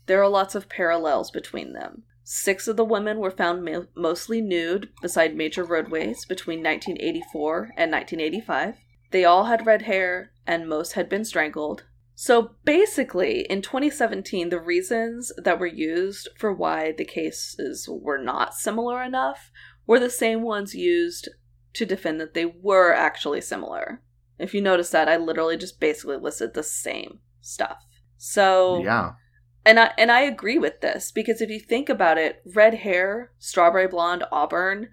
there 0.05 0.21
are 0.21 0.29
lots 0.29 0.53
of 0.53 0.69
parallels 0.69 1.31
between 1.31 1.73
them. 1.73 2.03
Six 2.23 2.67
of 2.67 2.77
the 2.77 2.85
women 2.85 3.17
were 3.17 3.31
found 3.31 3.65
ma- 3.65 3.87
mostly 3.95 4.41
nude 4.41 4.89
beside 5.01 5.35
major 5.35 5.63
roadways 5.63 6.23
between 6.23 6.59
1984 6.59 7.71
and 7.75 7.91
1985. 7.91 8.75
They 9.09 9.25
all 9.25 9.45
had 9.45 9.65
red 9.65 9.81
hair, 9.81 10.31
and 10.45 10.69
most 10.69 10.93
had 10.93 11.09
been 11.09 11.25
strangled. 11.25 11.83
So 12.13 12.51
basically, 12.63 13.47
in 13.49 13.63
2017, 13.63 14.49
the 14.49 14.59
reasons 14.59 15.31
that 15.35 15.57
were 15.57 15.65
used 15.65 16.29
for 16.37 16.53
why 16.53 16.91
the 16.91 17.05
cases 17.05 17.89
were 17.89 18.19
not 18.19 18.53
similar 18.53 19.01
enough 19.01 19.49
were 19.87 19.99
the 19.99 20.11
same 20.11 20.43
ones 20.43 20.75
used 20.75 21.29
to 21.73 21.87
defend 21.87 22.21
that 22.21 22.35
they 22.35 22.45
were 22.45 22.93
actually 22.93 23.41
similar. 23.41 24.03
If 24.43 24.53
you 24.53 24.61
notice 24.61 24.89
that, 24.91 25.07
I 25.09 25.17
literally 25.17 25.57
just 25.57 25.79
basically 25.79 26.17
listed 26.17 26.53
the 26.53 26.63
same 26.63 27.19
stuff. 27.41 27.77
So 28.17 28.81
Yeah. 28.83 29.13
and 29.65 29.79
I 29.79 29.91
and 29.97 30.11
I 30.11 30.21
agree 30.21 30.57
with 30.57 30.81
this 30.81 31.11
because 31.11 31.41
if 31.41 31.49
you 31.49 31.59
think 31.59 31.89
about 31.89 32.17
it, 32.17 32.41
red 32.45 32.75
hair, 32.75 33.31
strawberry 33.39 33.87
blonde, 33.87 34.23
auburn, 34.31 34.89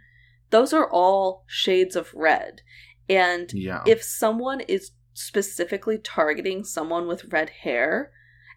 those 0.51 0.73
are 0.73 0.89
all 0.91 1.45
shades 1.47 1.97
of 1.97 2.13
red. 2.15 2.63
And 3.09 3.53
Yeah. 3.53 3.83
if 3.87 4.03
someone 4.03 4.61
is 4.61 4.93
specifically 5.15 5.99
targeting 5.99 6.65
someone 6.65 7.07
with 7.07 7.33
red 7.33 7.51
hair, 7.51 8.13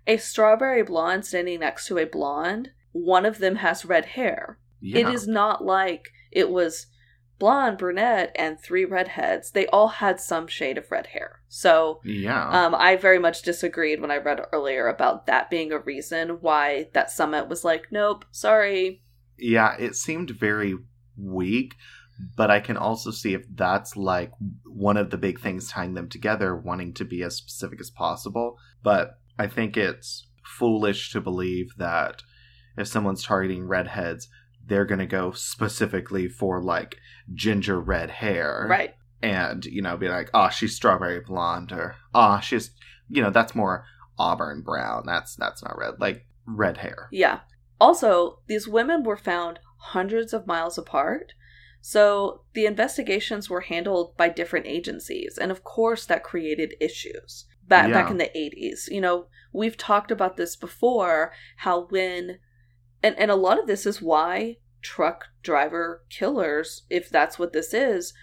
a 0.08 0.18
strawberry 0.18 0.84
blonde 0.84 1.26
standing 1.26 1.60
next 1.60 1.88
to 1.88 1.98
a 1.98 2.06
blonde, 2.06 2.70
one 2.91 3.26
of 3.26 3.39
them 3.39 3.58
has 3.58 3.86
red 3.86 4.06
hair. 4.06 4.60
yeah. 4.80 5.00
It 5.08 5.14
is 5.14 5.28
not 5.28 5.64
like 5.64 6.10
it 6.32 6.50
was 6.50 6.88
blonde, 7.44 7.78
brunette, 7.78 8.32
and 8.38 8.58
three 8.58 8.86
redheads. 8.86 9.52
They 9.52 9.68
all 9.68 9.89
had 9.89 10.18
some 10.22 10.48
shade 10.48 10.78
of 10.78 10.89
red 10.89 11.08
hair. 11.08 11.41
So 11.50 12.00
Yeah. 12.06 12.48
um, 12.48 12.74
I 12.74 12.96
very 12.96 13.20
much 13.20 13.41
disagreed 13.41 14.00
when 14.00 14.12
I 14.12 14.16
read 14.16 14.39
earlier 14.54 14.88
about 14.88 15.26
that 15.26 15.50
being 15.50 15.74
a 15.74 15.80
reason 15.80 16.38
why 16.39 16.88
that 16.94 17.12
summit 17.12 17.50
was 17.50 17.66
like, 17.66 17.88
nope, 17.91 18.24
sorry. 18.32 19.04
Yeah, 19.38 19.76
it 19.78 19.98
seemed 19.98 20.30
very 20.30 20.78
weak, 21.18 21.76
but 22.38 22.50
I 22.50 22.62
can 22.62 22.78
also 22.78 23.12
see 23.12 23.34
if 23.34 23.44
that's 23.54 23.98
like 23.98 24.32
one 24.64 24.96
of 24.96 25.10
the 25.10 25.18
big 25.18 25.41
things 25.41 25.70
tying 25.70 25.96
them 25.96 26.08
together, 26.08 26.56
wanting 26.56 26.94
to 26.94 27.04
be 27.04 27.24
as 27.24 27.36
specific 27.36 27.82
as 27.82 27.89
possible. 27.89 28.58
But 28.84 29.20
I 29.38 29.48
think 29.48 29.76
it's 29.76 30.30
foolish 30.46 31.12
to 31.12 31.20
believe 31.20 31.76
that 31.76 32.24
if 32.78 32.88
someone's 32.88 33.26
targeting 33.26 33.68
redheads, 33.68 34.30
they're 34.66 34.86
going 34.86 34.99
to 34.99 35.05
go 35.05 35.32
specifically 35.32 36.28
for 36.28 36.61
like 36.61 36.97
ginger 37.34 37.80
red 37.80 38.09
hair. 38.09 38.66
Right. 38.70 38.93
And, 39.22 39.66
you 39.66 39.82
know, 39.82 39.95
be 39.97 40.09
like, 40.09 40.30
oh, 40.34 40.49
she's 40.49 40.76
strawberry 40.76 41.22
blonde 41.22 41.72
or, 41.72 41.95
oh, 42.14 42.39
she's, 42.41 42.72
you 43.09 43.22
know, 43.22 43.30
that's 43.30 43.55
more 43.55 43.86
auburn 44.18 44.61
brown. 44.61 45.03
That's, 45.05 45.36
that's 45.36 45.64
not 45.64 45.78
red. 45.78 45.95
Like 45.99 46.26
red 46.45 46.78
hair. 46.78 47.07
Yeah. 47.11 47.39
Also, 47.80 48.39
these 48.47 48.68
women 48.68 49.03
were 49.03 49.18
found 49.18 49.59
hundreds 49.78 50.34
of 50.34 50.47
miles 50.47 50.78
apart. 50.78 51.34
So 51.82 52.43
the 52.53 52.66
investigations 52.66 53.49
were 53.49 53.61
handled 53.61 54.16
by 54.16 54.30
different 54.30 54.68
agencies. 54.68 55.38
And 55.38 55.51
of 55.51 55.64
course, 55.64 56.05
that 56.05 56.24
created 56.24 56.76
issues 56.80 57.45
back, 57.68 57.91
back 57.91 58.09
in 58.09 58.18
the 58.18 58.32
80s. 58.36 58.89
You 58.89 59.01
know, 59.01 59.26
we've 59.51 59.78
talked 59.78 60.11
about 60.11 60.38
this 60.38 60.55
before 60.55 61.34
how 61.57 61.88
when, 61.89 62.39
and, 63.04 63.18
and 63.20 63.30
a 63.30 63.36
lot 63.36 63.60
of 63.60 63.68
this 63.68 63.86
is 63.86 64.01
why 64.01 64.58
truck 64.82 65.26
driver 65.43 66.04
killers, 66.10 66.84
if 66.89 67.10
that's 67.10 67.38
what 67.38 67.54
this 67.54 67.74
is, 67.74 68.14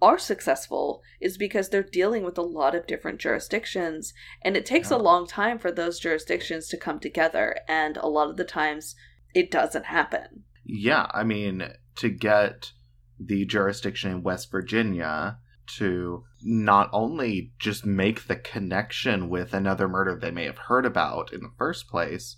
are 0.00 0.18
successful 0.18 1.00
is 1.20 1.38
because 1.38 1.68
they're 1.68 1.82
dealing 1.82 2.24
with 2.24 2.36
a 2.36 2.42
lot 2.42 2.74
of 2.74 2.86
different 2.88 3.20
jurisdictions 3.20 4.12
and 4.42 4.56
it 4.56 4.66
takes 4.66 4.90
Yeah. 4.90 4.96
a 4.96 4.98
long 4.98 5.28
time 5.28 5.58
for 5.58 5.70
those 5.70 6.00
jurisdictions 6.00 6.66
to 6.68 6.76
come 6.76 6.98
together 6.98 7.56
and 7.68 7.96
a 7.96 8.08
lot 8.08 8.28
of 8.28 8.36
the 8.36 8.44
times 8.44 8.96
it 9.32 9.50
doesn't 9.50 9.86
happen 9.86 10.42
Yeah, 10.64 11.06
I 11.14 11.22
mean, 11.22 11.62
to 11.96 12.08
get 12.08 12.72
the 13.20 13.44
jurisdiction 13.46 14.10
in 14.10 14.22
West 14.24 14.50
Virginia 14.50 15.38
to 15.78 16.24
not 16.42 16.90
only 16.92 17.52
just 17.60 17.86
make 17.86 18.26
the 18.26 18.36
connection 18.36 19.28
with 19.28 19.54
another 19.54 19.88
murder 19.88 20.18
they 20.20 20.32
may 20.32 20.44
have 20.46 20.58
heard 20.58 20.84
about 20.84 21.32
in 21.32 21.40
the 21.42 21.52
first 21.56 21.86
place, 21.88 22.36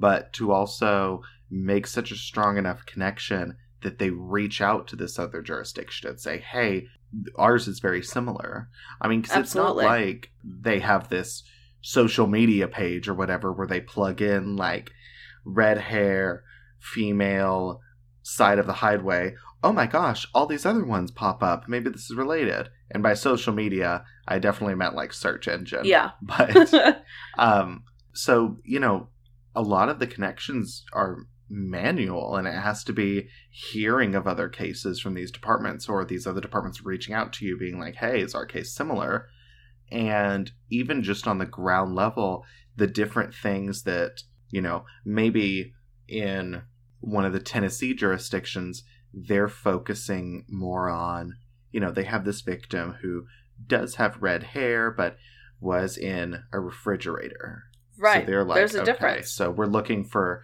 but 0.00 0.32
to 0.32 0.50
also 0.50 1.22
make 1.50 1.86
such 1.86 2.10
a 2.10 2.16
strong 2.16 2.56
enough 2.56 2.86
connection 2.86 3.56
that 3.82 3.98
they 3.98 4.10
reach 4.10 4.60
out 4.60 4.88
to 4.88 4.96
this 4.96 5.18
other 5.18 5.42
jurisdiction 5.42 6.08
and 6.08 6.20
say, 6.20 6.38
hey, 6.38 6.86
ours 7.36 7.68
is 7.68 7.80
very 7.80 8.02
similar. 8.02 8.68
I 9.00 9.08
mean, 9.08 9.20
because 9.22 9.38
it's 9.38 9.54
not 9.54 9.76
like 9.76 10.30
they 10.44 10.80
have 10.80 11.08
this 11.08 11.44
social 11.82 12.26
media 12.26 12.68
page 12.68 13.08
or 13.08 13.14
whatever 13.14 13.52
where 13.52 13.66
they 13.66 13.80
plug 13.80 14.20
in 14.20 14.56
like 14.56 14.90
red 15.44 15.78
hair, 15.78 16.44
female, 16.78 17.80
side 18.22 18.58
of 18.58 18.66
the 18.66 18.74
highway. 18.74 19.34
Oh 19.62 19.72
my 19.72 19.86
gosh, 19.86 20.26
all 20.34 20.46
these 20.46 20.64
other 20.64 20.84
ones 20.84 21.10
pop 21.10 21.42
up. 21.42 21.68
Maybe 21.68 21.90
this 21.90 22.10
is 22.10 22.16
related. 22.16 22.68
And 22.90 23.02
by 23.02 23.14
social 23.14 23.52
media, 23.52 24.04
I 24.26 24.38
definitely 24.38 24.74
meant 24.74 24.94
like 24.94 25.12
search 25.12 25.48
engine. 25.48 25.84
yeah 25.84 26.12
But 26.22 26.72
um 27.38 27.84
so, 28.12 28.56
you 28.64 28.80
know, 28.80 29.08
a 29.54 29.62
lot 29.62 29.88
of 29.88 29.98
the 29.98 30.06
connections 30.06 30.84
are 30.92 31.26
manual 31.48 32.36
and 32.36 32.46
it 32.46 32.54
has 32.54 32.84
to 32.84 32.92
be 32.92 33.28
hearing 33.50 34.14
of 34.14 34.26
other 34.26 34.48
cases 34.48 35.00
from 35.00 35.14
these 35.14 35.32
departments 35.32 35.88
or 35.88 36.04
these 36.04 36.26
other 36.26 36.40
departments 36.40 36.84
reaching 36.84 37.14
out 37.14 37.32
to 37.32 37.44
you 37.44 37.58
being 37.58 37.78
like, 37.78 37.96
"Hey, 37.96 38.20
is 38.20 38.34
our 38.34 38.46
case 38.46 38.72
similar?" 38.72 39.28
And 39.90 40.52
even 40.70 41.02
just 41.02 41.26
on 41.26 41.38
the 41.38 41.46
ground 41.46 41.96
level, 41.96 42.44
the 42.76 42.86
different 42.86 43.34
things 43.34 43.82
that, 43.82 44.22
you 44.50 44.60
know, 44.60 44.84
maybe 45.04 45.74
in 46.06 46.62
one 47.00 47.24
of 47.24 47.32
the 47.32 47.40
Tennessee 47.40 47.94
jurisdictions, 47.94 48.84
they're 49.12 49.48
focusing 49.48 50.44
more 50.48 50.88
on, 50.88 51.36
you 51.72 51.80
know, 51.80 51.90
they 51.90 52.04
have 52.04 52.24
this 52.24 52.42
victim 52.42 52.98
who 53.02 53.26
does 53.66 53.96
have 53.96 54.22
red 54.22 54.42
hair, 54.42 54.90
but 54.90 55.16
was 55.60 55.98
in 55.98 56.44
a 56.52 56.60
refrigerator. 56.60 57.64
Right 58.00 58.24
So 58.24 58.30
they're 58.30 58.44
like, 58.44 58.56
there's 58.56 58.74
a 58.74 58.82
okay, 58.82 58.92
difference 58.92 59.30
so 59.30 59.50
we're 59.50 59.66
looking 59.66 60.04
for, 60.04 60.42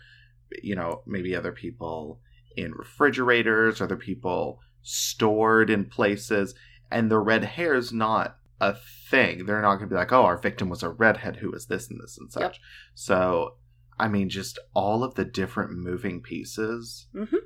you 0.63 0.77
know, 0.77 1.03
maybe 1.07 1.35
other 1.35 1.53
people 1.53 2.21
in 2.57 2.73
refrigerators, 2.73 3.81
other 3.81 3.97
people 3.97 4.61
stored 4.83 5.71
in 5.71 5.85
places, 5.85 6.55
and 6.91 7.11
the 7.11 7.19
red 7.19 7.45
hair 7.45 7.75
is 7.75 7.93
not 7.93 8.37
a 8.61 8.75
thing. 9.11 9.47
They're 9.47 9.61
not 9.61 9.77
going 9.77 9.89
to 9.89 9.95
be 9.95 9.99
like, 9.99 10.13
oh, 10.13 10.25
our 10.25 10.39
victim 10.39 10.69
was 10.69 10.83
a 10.83 10.89
redhead 10.89 11.37
who 11.37 11.51
was 11.51 11.67
this 11.67 11.91
and 11.91 12.01
this 12.01 12.17
and 12.19 12.33
such. 12.33 12.43
Yep. 12.43 12.55
So, 12.95 13.57
I 13.99 14.09
mean, 14.09 14.29
just 14.29 14.59
all 14.75 15.05
of 15.05 15.15
the 15.15 15.25
different 15.25 15.73
moving 15.73 16.23
pieces. 16.23 17.07
Mm-hmm. 17.15 17.37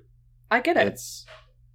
i 0.50 0.60
get 0.60 0.76
it 0.76 0.86
It's, 0.86 1.26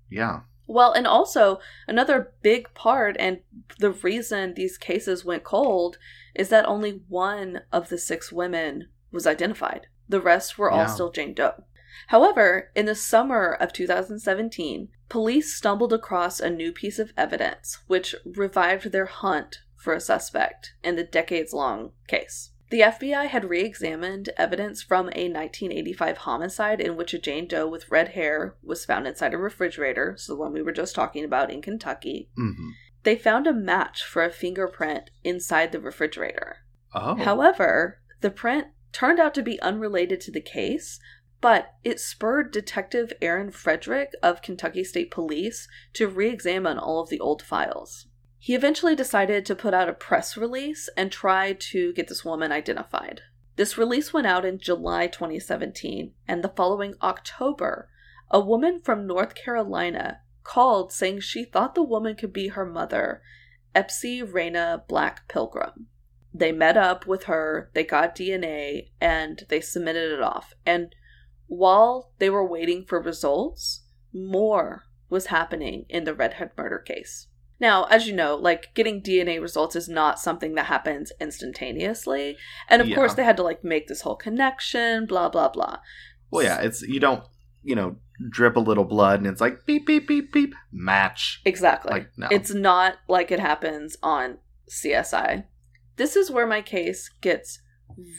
yeah. 0.10 0.42
Well, 0.68 0.94
and 0.94 1.06
also 1.06 1.60
another 1.88 2.34
big 2.42 2.74
part, 2.74 3.16
and 3.20 3.40
the 3.80 3.92
reason 3.92 4.54
these 4.54 4.78
cases 4.78 5.24
went 5.24 5.44
cold 5.44 5.98
is 6.36 6.50
that 6.50 6.66
only 6.66 7.02
one 7.08 7.62
of 7.72 7.90
the 7.90 7.98
six 7.98 8.32
women 8.32 8.90
was 9.12 9.26
identified. 9.26 9.88
The 10.08 10.22
rest 10.22 10.58
were 10.58 10.70
all 10.70 10.88
still 10.88 11.12
Jane 11.12 11.34
Doe. 11.34 11.64
However, 12.08 12.72
in 12.76 12.86
the 12.86 12.96
summer 12.96 13.54
of 13.54 13.74
2017, 13.74 14.90
police 15.10 15.56
stumbled 15.56 15.94
across 15.94 16.40
a 16.40 16.50
new 16.50 16.72
piece 16.72 17.00
of 17.00 17.14
evidence 17.18 17.80
which 17.88 18.16
revived 18.26 18.92
their 18.92 19.06
hunt 19.06 19.60
for 19.78 19.94
a 19.94 20.02
suspect 20.02 20.74
in 20.84 20.96
the 20.96 21.04
decades 21.04 21.54
long 21.54 21.92
case. 22.08 22.52
The 22.72 22.82
FBI 22.82 23.28
had 23.28 23.46
re 23.50 23.62
examined 23.62 24.30
evidence 24.38 24.82
from 24.82 25.06
a 25.14 25.30
1985 25.30 26.18
homicide 26.18 26.82
in 26.82 26.98
which 26.98 27.14
a 27.14 27.20
Jane 27.20 27.48
Doe 27.48 27.68
with 27.68 27.92
red 27.92 28.10
hair 28.10 28.56
was 28.64 28.86
found 28.86 29.06
inside 29.06 29.34
a 29.34 29.38
refrigerator, 29.38 30.16
so 30.18 30.34
the 30.34 30.40
one 30.40 30.52
we 30.52 30.64
were 30.64 30.72
just 30.72 30.96
talking 30.96 31.24
about 31.24 31.52
in 31.52 31.62
Kentucky. 31.62 32.30
hmm 32.36 32.72
They 33.06 33.16
found 33.16 33.46
a 33.46 33.54
match 33.54 34.04
for 34.04 34.24
a 34.24 34.32
fingerprint 34.32 35.12
inside 35.24 35.72
the 35.72 35.80
refrigerator. 35.80 36.58
Oh. 36.92 37.14
However, 37.16 38.00
the 38.22 38.32
print 38.32 38.70
turned 38.92 39.20
out 39.20 39.36
to 39.36 39.44
be 39.44 39.62
unrelated 39.62 40.20
to 40.22 40.32
the 40.32 40.42
case, 40.42 41.00
but 41.40 41.76
it 41.84 42.00
spurred 42.00 42.52
Detective 42.52 43.14
Aaron 43.22 43.52
Frederick 43.52 44.10
of 44.24 44.42
Kentucky 44.42 44.84
State 44.84 45.12
Police 45.12 45.68
to 45.94 46.08
re 46.08 46.28
examine 46.30 46.80
all 46.80 47.00
of 47.00 47.10
the 47.10 47.20
old 47.20 47.44
files. 47.44 48.08
He 48.40 48.56
eventually 48.56 48.96
decided 48.96 49.46
to 49.46 49.56
put 49.56 49.76
out 49.76 49.90
a 49.90 49.94
press 49.94 50.36
release 50.36 50.90
and 50.98 51.12
try 51.12 51.54
to 51.54 51.94
get 51.94 52.08
this 52.08 52.26
woman 52.26 52.52
identified. 52.52 53.22
This 53.56 53.78
release 53.78 54.14
went 54.14 54.26
out 54.26 54.46
in 54.46 54.58
July 54.58 55.06
2017, 55.06 56.12
and 56.28 56.44
the 56.44 56.50
following 56.50 56.96
October, 57.04 57.88
a 58.32 58.40
woman 58.40 58.82
from 58.82 59.06
North 59.06 59.36
Carolina 59.36 60.22
called 60.46 60.94
saying 60.94 61.20
she 61.20 61.44
thought 61.44 61.76
the 61.76 61.84
woman 61.84 62.16
could 62.16 62.32
be 62.32 62.48
her 62.50 62.66
mother, 62.66 63.22
Epsy 63.76 64.22
Reyna 64.24 64.86
Black 64.88 65.28
Pilgrim 65.28 65.88
they 66.38 66.52
met 66.52 66.76
up 66.76 67.08
with 67.08 67.24
her, 67.24 67.72
they 67.74 67.84
got 67.86 68.16
DNA, 68.16 68.90
and 69.00 69.46
they 69.48 69.62
submitted 69.62 70.12
it 70.12 70.22
off. 70.22 70.54
And 70.66 70.94
while 71.48 72.12
they 72.20 72.30
were 72.30 72.46
waiting 72.46 72.84
for 72.86 73.02
results, 73.02 73.84
more 74.14 74.84
was 75.10 75.28
happening 75.28 75.86
in 75.88 76.04
the 76.04 76.14
redhead 76.14 76.52
murder 76.58 76.80
case. 76.80 77.28
Now, 77.58 77.86
as 77.86 78.06
you 78.06 78.14
know, 78.14 78.36
like 78.36 78.74
getting 78.74 79.02
DNA 79.02 79.42
results 79.42 79.78
is 79.78 79.88
not 79.88 80.20
something 80.20 80.56
that 80.56 80.66
happens 80.66 81.14
instantaneously. 81.22 82.38
And 82.70 82.82
of 82.82 82.90
Yeah. 82.90 82.96
course, 82.96 83.14
they 83.14 83.24
had 83.24 83.38
to 83.38 83.44
like 83.44 83.64
make 83.64 83.88
this 83.88 84.02
whole 84.02 84.18
connection, 84.18 85.06
blah, 85.06 85.30
blah, 85.30 85.48
blah. 85.48 85.78
Well, 86.32 86.44
yeah, 86.44 86.60
it's 86.60 86.82
you 86.82 87.00
don't 87.00 87.24
you 87.66 87.76
know 87.76 87.98
drip 88.30 88.56
a 88.56 88.62
little 88.62 88.86
blood 88.86 89.20
and 89.20 89.28
it's 89.28 89.42
like 89.42 89.66
beep 89.66 89.86
beep 89.86 90.08
beep 90.08 90.32
beep 90.32 90.54
match. 90.72 91.42
Exactly. 91.44 91.92
Like 91.92 92.12
no, 92.16 92.28
It's 92.32 92.54
not 92.54 92.98
like 93.10 93.32
it 93.32 93.40
happens 93.40 93.98
on 94.02 94.38
CSI. 94.70 95.44
This 95.98 96.16
is 96.16 96.32
where 96.32 96.48
my 96.48 96.62
case 96.62 97.10
gets 97.22 97.60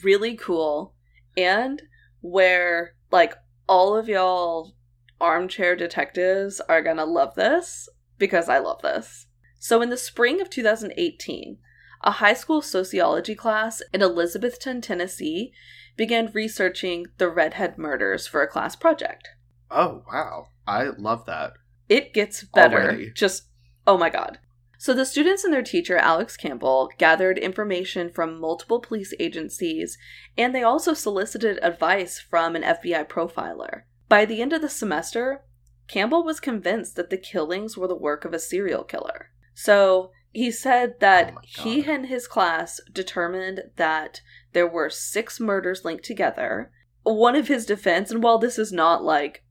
really 0.02 0.36
cool 0.36 0.94
and 1.36 1.82
where 2.20 2.94
like 3.10 3.34
all 3.68 3.96
of 3.96 4.08
y'all 4.08 4.74
armchair 5.20 5.76
detectives 5.76 6.60
are 6.68 6.82
gonna 6.82 7.06
love 7.06 7.34
this 7.34 7.88
because 8.18 8.48
I 8.48 8.58
love 8.58 8.82
this. 8.82 9.26
So 9.58 9.80
in 9.80 9.90
the 9.90 9.96
spring 9.96 10.40
of 10.40 10.50
2018, 10.50 11.58
a 12.02 12.10
high 12.12 12.34
school 12.34 12.60
sociology 12.60 13.34
class 13.34 13.82
in 13.92 14.00
Elizabethton, 14.00 14.82
Tennessee 14.82 15.52
began 15.96 16.30
researching 16.32 17.06
the 17.16 17.28
redhead 17.28 17.78
murders 17.78 18.26
for 18.26 18.42
a 18.42 18.48
class 18.48 18.76
project. 18.76 19.30
Oh 19.70 20.02
wow, 20.10 20.48
I 20.66 20.84
love 20.96 21.26
that. 21.26 21.54
It 21.88 22.14
gets 22.14 22.44
better. 22.44 22.82
Already. 22.82 23.12
Just, 23.14 23.48
oh 23.86 23.96
my 23.96 24.10
god. 24.10 24.38
So 24.78 24.92
the 24.92 25.06
students 25.06 25.42
and 25.42 25.52
their 25.52 25.62
teacher, 25.62 25.96
Alex 25.96 26.36
Campbell, 26.36 26.90
gathered 26.98 27.38
information 27.38 28.10
from 28.10 28.40
multiple 28.40 28.80
police 28.80 29.14
agencies, 29.18 29.96
and 30.36 30.54
they 30.54 30.62
also 30.62 30.92
solicited 30.92 31.58
advice 31.62 32.18
from 32.18 32.54
an 32.54 32.62
FBI 32.62 33.08
profiler. 33.08 33.82
By 34.08 34.24
the 34.24 34.42
end 34.42 34.52
of 34.52 34.60
the 34.60 34.68
semester, 34.68 35.44
Campbell 35.88 36.24
was 36.24 36.40
convinced 36.40 36.96
that 36.96 37.10
the 37.10 37.16
killings 37.16 37.76
were 37.76 37.88
the 37.88 37.96
work 37.96 38.24
of 38.24 38.34
a 38.34 38.38
serial 38.38 38.84
killer. 38.84 39.30
So 39.54 40.10
he 40.32 40.50
said 40.50 41.00
that 41.00 41.32
Oh 41.34 41.40
he 41.42 41.84
and 41.90 42.06
his 42.06 42.28
class 42.28 42.80
determined 42.92 43.62
that 43.76 44.20
there 44.52 44.68
were 44.68 44.90
six 44.90 45.40
murders 45.40 45.84
linked 45.84 46.04
together. 46.04 46.70
One 47.02 47.36
of 47.36 47.48
his 47.48 47.64
defense, 47.64 48.10
and 48.10 48.22
while 48.22 48.38
this 48.38 48.58
is 48.58 48.72
not 48.72 49.02
like 49.02 49.44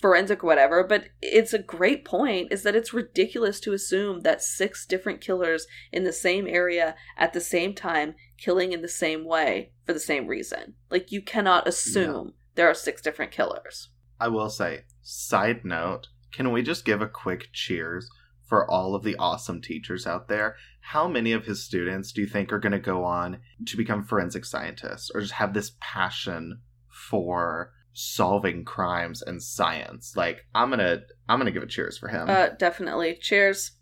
forensic 0.00 0.42
whatever, 0.42 0.82
but 0.82 1.06
it's 1.20 1.52
a 1.52 1.58
great 1.58 2.04
point 2.04 2.52
is 2.52 2.62
that 2.62 2.74
it's 2.74 2.94
ridiculous 2.94 3.60
to 3.60 3.72
assume 3.72 4.20
that 4.20 4.42
six 4.42 4.86
different 4.86 5.20
killers 5.20 5.66
in 5.92 6.04
the 6.04 6.12
same 6.12 6.46
area 6.46 6.94
at 7.16 7.32
the 7.32 7.40
same 7.40 7.74
time 7.74 8.14
killing 8.38 8.72
in 8.72 8.82
the 8.82 8.88
same 8.88 9.24
way 9.24 9.72
for 9.84 9.92
the 9.92 10.00
same 10.00 10.26
reason. 10.26 10.74
Like 10.90 11.12
you 11.12 11.22
cannot 11.22 11.68
assume 11.68 12.34
there 12.54 12.68
are 12.68 12.74
six 12.74 13.02
different 13.02 13.32
killers. 13.32 13.90
I 14.18 14.28
will 14.28 14.50
say, 14.50 14.84
side 15.02 15.64
note, 15.64 16.08
can 16.32 16.52
we 16.52 16.62
just 16.62 16.84
give 16.84 17.02
a 17.02 17.08
quick 17.08 17.48
cheers 17.52 18.08
for 18.46 18.68
all 18.70 18.94
of 18.94 19.02
the 19.02 19.16
awesome 19.16 19.60
teachers 19.60 20.06
out 20.06 20.28
there? 20.28 20.56
How 20.80 21.08
many 21.08 21.32
of 21.32 21.44
his 21.44 21.64
students 21.64 22.12
do 22.12 22.22
you 22.22 22.26
think 22.26 22.52
are 22.52 22.58
going 22.58 22.72
to 22.72 22.78
go 22.78 23.04
on 23.04 23.38
to 23.66 23.76
become 23.76 24.04
forensic 24.04 24.44
scientists 24.44 25.10
or 25.14 25.20
just 25.20 25.34
have 25.34 25.54
this 25.54 25.72
passion 25.80 26.60
for 26.88 27.72
solving 28.00 28.64
crimes 28.64 29.22
and 29.22 29.42
science? 29.42 30.14
Like, 30.16 30.46
I'm 30.54 30.70
to 30.72 31.02
I'm 31.28 31.38
to 31.44 31.50
give 31.50 31.62
a 31.62 31.66
cheers 31.66 31.98
for 31.98 32.08
him. 32.08 32.28
Uh 32.30 32.48
definitely. 32.50 33.18
Cheers. 33.20 33.72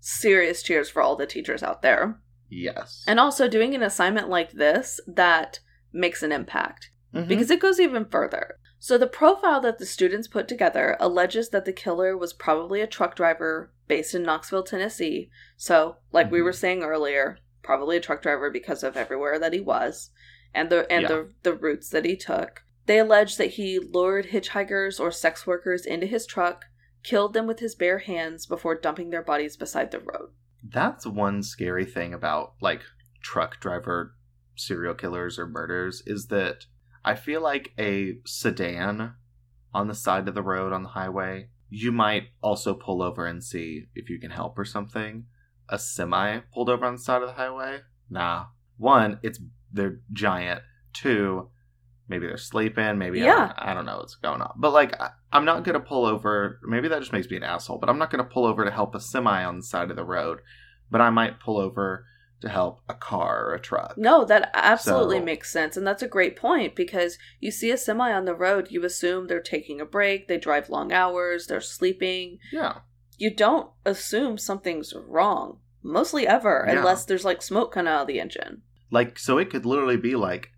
Serious 0.00 0.62
cheers 0.62 0.88
for 0.88 1.02
all 1.02 1.16
the 1.16 1.26
teachers 1.26 1.62
out 1.62 1.82
there. 1.82 2.20
yes. 2.50 3.04
And 3.06 3.20
also 3.20 3.46
doing 3.48 3.74
an 3.74 3.82
assignment 3.82 4.28
like 4.30 4.52
this 4.52 5.00
that 5.06 5.60
makes 5.92 6.22
an 6.22 6.32
impact. 6.32 6.90
Mhm. 7.14 7.26
because 7.26 7.50
it 7.50 7.60
goes 7.60 7.80
even 7.80 8.04
further. 8.04 8.58
So, 8.78 8.96
the 8.98 9.06
profile 9.06 9.60
that 9.62 9.78
the 9.78 9.86
students 9.86 10.28
put 10.28 10.46
together 10.46 10.94
alleges 11.00 11.48
that 11.48 11.64
the 11.64 11.72
killer 11.72 12.16
was 12.16 12.32
probably 12.34 12.80
a 12.82 12.86
truck 12.86 13.16
driver 13.16 13.72
based 13.88 14.14
in 14.14 14.22
Knoxville, 14.22 14.62
Tennessee. 14.62 15.30
So, 15.56 15.96
like 16.12 16.30
we 16.30 16.40
Mhm. 16.40 16.44
were 16.44 16.52
saying 16.52 16.82
earlier, 16.82 17.38
probably 17.62 17.96
a 17.96 18.00
truck 18.00 18.20
driver 18.22 18.50
because 18.50 18.82
of 18.82 18.94
everywhere 18.96 19.38
that 19.38 19.52
he 19.54 19.60
was 19.60 20.10
and 20.54 20.70
the 20.70 20.90
and 20.90 21.02
Yeah. 21.02 21.08
the 21.08 21.32
the 21.42 21.54
routes 21.54 21.90
that 21.90 22.04
he 22.04 22.16
took. 22.16 22.62
They 22.86 22.98
allege 22.98 23.36
that 23.36 23.50
he 23.50 23.78
lured 23.78 24.28
hitchhikers 24.28 24.98
or 24.98 25.10
sex 25.10 25.46
workers 25.46 25.84
into 25.84 26.06
his 26.06 26.24
truck, 26.26 26.64
killed 27.02 27.34
them 27.34 27.46
with 27.46 27.60
his 27.60 27.74
bare 27.74 27.98
hands 27.98 28.46
before 28.46 28.74
dumping 28.74 29.10
their 29.10 29.22
bodies 29.22 29.56
beside 29.56 29.90
the 29.90 30.00
road. 30.00 30.30
That's 30.62 31.06
one 31.06 31.42
scary 31.42 31.84
thing 31.84 32.14
about 32.14 32.54
like 32.60 32.80
truck 33.22 33.60
driver 33.60 34.14
serial 34.56 34.94
killers 34.94 35.38
or 35.38 35.46
murders 35.46 36.02
is 36.06 36.26
that 36.28 36.66
I 37.04 37.14
feel 37.14 37.40
like 37.40 37.72
a 37.78 38.18
sedan 38.26 39.14
on 39.74 39.86
the 39.88 39.94
side 39.94 40.26
of 40.28 40.34
the 40.34 40.42
road 40.42 40.72
on 40.72 40.82
the 40.82 40.88
highway, 40.90 41.48
you 41.70 41.92
might 41.92 42.28
also 42.42 42.74
pull 42.74 43.02
over 43.02 43.26
and 43.26 43.44
see 43.44 43.86
if 43.94 44.08
you 44.08 44.18
can 44.18 44.30
help 44.30 44.58
or 44.58 44.64
something. 44.64 45.26
A 45.68 45.78
semi 45.78 46.40
pulled 46.52 46.70
over 46.70 46.86
on 46.86 46.94
the 46.94 46.98
side 47.00 47.22
of 47.22 47.28
the 47.28 47.34
highway? 47.34 47.80
Nah. 48.08 48.46
One, 48.78 49.20
it's 49.22 49.38
they're 49.72 50.00
giant. 50.12 50.62
Two, 50.92 51.48
maybe 52.08 52.26
they're 52.26 52.36
sleeping. 52.36 52.98
Maybe 52.98 53.22
I 53.22 53.26
Yeah. 53.26 53.36
don't, 53.38 53.52
I 53.58 53.74
don't 53.74 53.86
know 53.86 53.98
what's 53.98 54.14
going 54.16 54.40
on. 54.42 54.52
But 54.56 54.72
like, 54.72 55.00
I, 55.00 55.10
I'm 55.32 55.44
not 55.44 55.64
gonna 55.64 55.80
pull 55.80 56.06
over. 56.06 56.58
Maybe 56.66 56.88
that 56.88 57.00
just 57.00 57.12
makes 57.12 57.28
me 57.30 57.36
an 57.36 57.42
asshole. 57.44 57.78
But 57.78 57.88
I'm 57.90 57.98
not 57.98 58.10
gonna 58.10 58.24
pull 58.24 58.46
over 58.46 58.64
to 58.64 58.70
help 58.70 58.94
a 58.94 59.00
semi 59.00 59.44
on 59.44 59.56
the 59.58 59.62
side 59.62 59.90
of 59.90 59.96
the 59.96 60.04
road. 60.04 60.40
But 60.90 61.00
I 61.00 61.10
might 61.10 61.38
pull 61.40 61.58
over 61.58 62.06
to 62.40 62.48
help 62.48 62.80
a 62.88 62.94
car 62.94 63.46
or 63.48 63.54
a 63.54 63.60
truck. 63.60 63.94
No, 63.98 64.24
that 64.24 64.50
absolutely 64.54 65.18
So- 65.18 65.24
makes 65.24 65.50
sense. 65.52 65.76
And 65.76 65.84
that's 65.86 66.02
a 66.04 66.08
great 66.08 66.36
point 66.36 66.76
because 66.76 67.18
you 67.40 67.50
see 67.50 67.70
a 67.72 67.76
semi 67.76 68.12
on 68.12 68.26
the 68.26 68.34
road, 68.34 68.68
you 68.70 68.84
assume 68.84 69.26
they're 69.26 69.40
taking 69.42 69.80
a 69.80 69.84
break, 69.84 70.28
they 70.28 70.38
drive 70.38 70.70
long 70.70 70.92
hours, 70.92 71.48
they're 71.48 71.60
sleeping. 71.60 72.38
Yeah. 72.52 72.78
You 73.18 73.34
don't 73.34 73.70
assume 73.84 74.38
something's 74.38 74.94
wrong, 74.94 75.58
mostly 75.82 76.28
ever, 76.28 76.64
Yeah. 76.68 76.78
unless 76.78 77.04
there's 77.04 77.24
like 77.24 77.42
smoke 77.42 77.72
coming 77.72 77.92
out 77.92 78.02
of 78.02 78.06
the 78.06 78.20
engine. 78.20 78.62
Like, 78.90 79.18
so 79.18 79.38
it 79.38 79.50
could 79.50 79.66
literally 79.66 79.96
be 79.96 80.16
like 80.16 80.50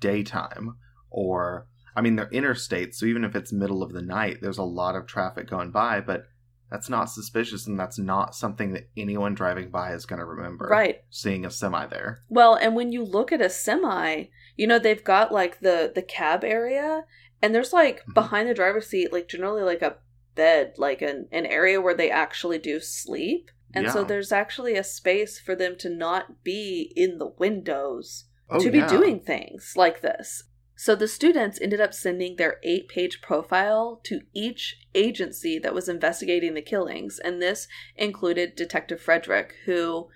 daytime 0.00 0.76
or, 1.10 1.66
I 1.94 2.00
mean, 2.02 2.16
they're 2.16 2.30
interstates. 2.30 2.96
So 2.96 3.06
even 3.06 3.24
if 3.24 3.34
it's 3.34 3.52
middle 3.52 3.82
of 3.82 3.92
the 3.92 4.02
night, 4.02 4.38
there's 4.42 4.58
a 4.58 4.62
lot 4.64 4.96
of 4.96 5.06
traffic 5.06 5.48
going 5.48 5.70
by, 5.70 6.00
but 6.00 6.24
that's 6.70 6.88
not 6.90 7.04
suspicious 7.10 7.66
and 7.66 7.78
that's 7.78 7.98
not 7.98 8.34
something 8.34 8.72
that 8.72 8.88
anyone 8.96 9.34
driving 9.34 9.70
by 9.70 9.92
is 9.94 10.04
going 10.04 10.18
to 10.18 10.24
remember. 10.24 10.66
Right. 10.66 11.02
Seeing 11.10 11.44
a 11.46 11.50
semi 11.50 11.86
there. 11.86 12.20
Well, 12.28 12.54
and 12.56 12.74
when 12.74 12.90
you 12.92 13.04
look 13.04 13.30
at 13.32 13.40
a 13.40 13.48
semi, 13.48 14.24
you 14.56 14.66
know, 14.66 14.78
they've 14.78 15.04
got 15.04 15.32
like 15.32 15.60
the 15.60 15.92
the 15.94 16.02
cab 16.02 16.42
area 16.42 17.04
and 17.40 17.54
there's 17.54 17.72
like 17.72 18.04
Mhm. 18.06 18.14
behind 18.14 18.48
the 18.48 18.54
driver's 18.54 18.88
seat 18.88 19.12
like 19.12 19.28
generally 19.28 19.62
like 19.62 19.82
a 19.82 19.96
bed, 20.34 20.74
like 20.76 21.02
an 21.02 21.28
an 21.30 21.46
area 21.46 21.80
where 21.80 21.94
they 21.94 22.10
actually 22.10 22.58
do 22.58 22.80
sleep. 22.80 23.50
And 23.74 23.90
so 23.90 24.04
there's 24.04 24.32
actually 24.32 24.76
a 24.76 24.84
space 24.84 25.38
for 25.38 25.54
them 25.54 25.76
to 25.78 25.90
not 25.90 26.42
be 26.42 26.92
in 26.96 27.18
the 27.18 27.26
windows 27.26 28.24
Oh, 28.48 28.60
to 28.60 28.72
yeah. 28.72 28.86
be 28.86 28.90
doing 28.90 29.20
things 29.20 29.74
like 29.76 30.02
this. 30.02 30.44
So 30.76 30.94
the 30.94 31.08
students 31.08 31.58
ended 31.60 31.80
up 31.80 31.94
sending 31.94 32.36
their 32.36 32.58
eight 32.62 32.88
page 32.88 33.20
profile 33.22 34.00
to 34.04 34.20
each 34.34 34.76
agency 34.94 35.58
that 35.58 35.74
was 35.74 35.88
investigating 35.88 36.54
the 36.54 36.62
killings, 36.62 37.18
and 37.18 37.40
this 37.40 37.66
included 37.96 38.54
Detective 38.54 39.00
Frederick, 39.00 39.54
who 39.64 40.08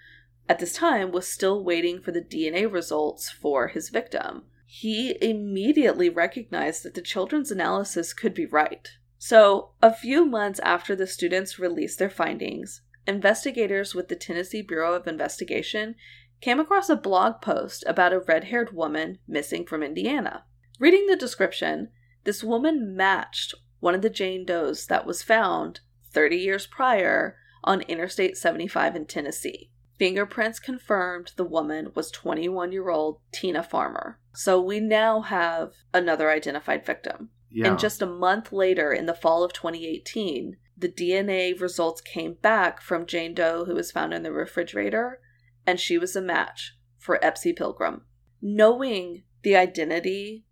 at 0.48 0.58
this 0.58 0.74
time 0.74 1.12
was 1.12 1.26
still 1.26 1.64
waiting 1.64 2.00
for 2.00 2.12
the 2.12 2.20
DNA 2.20 2.70
results 2.70 3.30
for 3.30 3.68
his 3.68 3.88
victim. 3.88 4.44
He 4.66 5.16
immediately 5.20 6.10
recognized 6.10 6.84
that 6.84 6.94
the 6.94 7.02
children's 7.02 7.50
analysis 7.50 8.12
could 8.12 8.34
be 8.34 8.46
right. 8.46 8.86
So, 9.18 9.70
a 9.82 9.92
few 9.92 10.24
months 10.24 10.60
after 10.60 10.94
the 10.94 11.06
students 11.06 11.58
released 11.58 11.98
their 11.98 12.10
findings, 12.10 12.82
investigators 13.06 13.94
with 13.94 14.08
the 14.08 14.16
Tennessee 14.16 14.62
Bureau 14.62 14.94
of 14.94 15.06
Investigation 15.06 15.94
came 16.40 16.60
across 16.60 16.88
a 16.88 16.96
blog 16.96 17.40
post 17.40 17.84
about 17.86 18.12
a 18.12 18.20
red 18.20 18.44
haired 18.44 18.72
woman 18.72 19.18
missing 19.28 19.66
from 19.66 19.82
Indiana. 19.82 20.44
Reading 20.78 21.06
the 21.06 21.16
description, 21.16 21.88
this 22.24 22.42
woman 22.42 22.96
matched 22.96 23.54
one 23.80 23.94
of 23.94 24.02
the 24.02 24.10
Jane 24.10 24.44
Does 24.44 24.86
that 24.86 25.06
was 25.06 25.22
found 25.22 25.80
30 26.12 26.36
years 26.36 26.66
prior 26.66 27.36
on 27.62 27.82
Interstate 27.82 28.36
75 28.36 28.96
in 28.96 29.06
Tennessee. 29.06 29.70
Fingerprints 29.98 30.58
confirmed 30.58 31.32
the 31.36 31.44
woman 31.44 31.92
was 31.94 32.10
21 32.10 32.72
year 32.72 32.88
old 32.88 33.20
Tina 33.32 33.62
Farmer. 33.62 34.18
So 34.32 34.60
we 34.60 34.80
now 34.80 35.20
have 35.20 35.72
another 35.92 36.30
identified 36.30 36.86
victim. 36.86 37.30
Yeah. 37.50 37.68
And 37.68 37.78
just 37.78 38.00
a 38.00 38.06
month 38.06 38.52
later, 38.52 38.92
in 38.92 39.06
the 39.06 39.14
fall 39.14 39.42
of 39.42 39.52
2018, 39.52 40.56
the 40.80 40.88
DNA 40.88 41.58
results 41.60 42.00
came 42.00 42.34
back 42.34 42.80
from 42.80 43.06
Jane 43.06 43.34
Doe, 43.34 43.64
who 43.66 43.74
was 43.74 43.92
found 43.92 44.14
in 44.14 44.22
the 44.22 44.32
refrigerator, 44.32 45.20
and 45.66 45.78
she 45.78 45.98
was 45.98 46.16
a 46.16 46.22
match 46.22 46.76
for 46.98 47.18
Epsie 47.22 47.56
Pilgrim. 47.56 48.02
Knowing 48.40 49.24
the 49.42 49.56
identity 49.56 50.44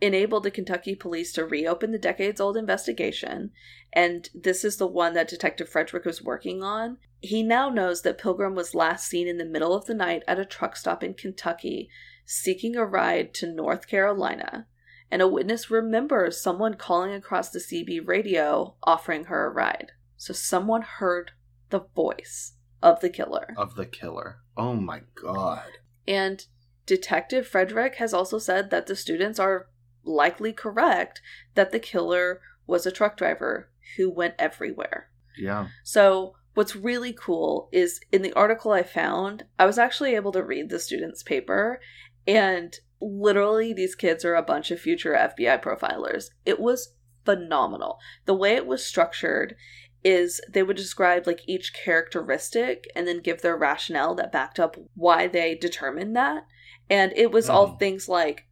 enabled 0.00 0.44
the 0.44 0.50
Kentucky 0.50 0.94
police 0.94 1.32
to 1.32 1.44
reopen 1.44 1.92
the 1.92 1.98
decades 1.98 2.40
old 2.40 2.56
investigation, 2.56 3.50
and 3.92 4.28
this 4.34 4.64
is 4.64 4.76
the 4.76 4.86
one 4.86 5.14
that 5.14 5.28
Detective 5.28 5.68
Frederick 5.68 6.04
was 6.04 6.22
working 6.22 6.62
on. 6.62 6.98
He 7.20 7.42
now 7.42 7.68
knows 7.68 8.02
that 8.02 8.18
Pilgrim 8.18 8.54
was 8.54 8.74
last 8.74 9.08
seen 9.08 9.28
in 9.28 9.38
the 9.38 9.44
middle 9.44 9.74
of 9.74 9.86
the 9.86 9.94
night 9.94 10.22
at 10.26 10.38
a 10.38 10.44
truck 10.44 10.76
stop 10.76 11.02
in 11.02 11.14
Kentucky 11.14 11.88
seeking 12.24 12.76
a 12.76 12.84
ride 12.84 13.34
to 13.34 13.52
North 13.52 13.86
Carolina, 13.86 14.66
and 15.12 15.20
a 15.20 15.28
witness 15.28 15.70
remembers 15.70 16.40
someone 16.40 16.72
calling 16.72 17.12
across 17.12 17.50
the 17.50 17.58
CB 17.58 18.08
radio 18.08 18.74
offering 18.82 19.24
her 19.24 19.46
a 19.46 19.50
ride. 19.50 19.92
So 20.16 20.32
someone 20.32 20.80
heard 20.80 21.32
the 21.68 21.84
voice 21.94 22.54
of 22.82 23.00
the 23.00 23.10
killer. 23.10 23.52
Of 23.58 23.76
the 23.76 23.84
killer. 23.84 24.38
Oh 24.56 24.72
my 24.72 25.02
god. 25.14 25.68
And 26.08 26.46
Detective 26.86 27.46
Frederick 27.46 27.96
has 27.96 28.14
also 28.14 28.38
said 28.38 28.70
that 28.70 28.86
the 28.86 28.96
students 28.96 29.38
are 29.38 29.68
likely 30.02 30.50
correct 30.52 31.20
that 31.56 31.72
the 31.72 31.78
killer 31.78 32.40
was 32.66 32.86
a 32.86 32.90
truck 32.90 33.18
driver 33.18 33.68
who 33.98 34.10
went 34.10 34.34
everywhere. 34.38 35.10
Yeah. 35.36 35.68
So, 35.84 36.36
what's 36.54 36.74
really 36.74 37.12
cool 37.12 37.68
is 37.70 38.00
in 38.10 38.22
the 38.22 38.32
article 38.32 38.72
I 38.72 38.82
found, 38.82 39.44
I 39.58 39.66
was 39.66 39.78
actually 39.78 40.14
able 40.14 40.32
to 40.32 40.42
read 40.42 40.70
the 40.70 40.78
students' 40.78 41.22
paper, 41.22 41.80
and 42.26 42.74
literally, 43.02 43.72
these 43.72 43.94
kids 43.94 44.24
are 44.24 44.34
a 44.34 44.42
bunch 44.42 44.70
of 44.70 44.80
future 44.80 45.12
FBI 45.12 45.60
profilers. 45.62 46.26
It 46.46 46.60
was 46.60 46.94
phenomenal. 47.24 47.98
The 48.26 48.34
way 48.34 48.54
it 48.54 48.66
was 48.66 48.84
structured 48.84 49.56
is 50.04 50.40
they 50.48 50.62
would 50.62 50.76
describe 50.76 51.26
like 51.26 51.42
each 51.46 51.72
characteristic 51.74 52.90
and 52.96 53.06
then 53.06 53.20
give 53.20 53.42
their 53.42 53.56
rationale 53.56 54.14
that 54.16 54.32
backed 54.32 54.58
up 54.58 54.76
why 54.94 55.26
they 55.28 55.54
determined 55.54 56.16
that. 56.16 56.46
And 56.90 57.12
it 57.16 57.30
was 57.30 57.48
all 57.48 57.74
Mm. 57.74 57.78
things 57.78 58.08
like 58.08 58.46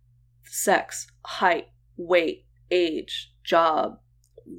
sex, 0.45 1.07
height, 1.25 1.69
weight, 1.97 2.47
age, 2.71 3.33
job, 3.45 3.99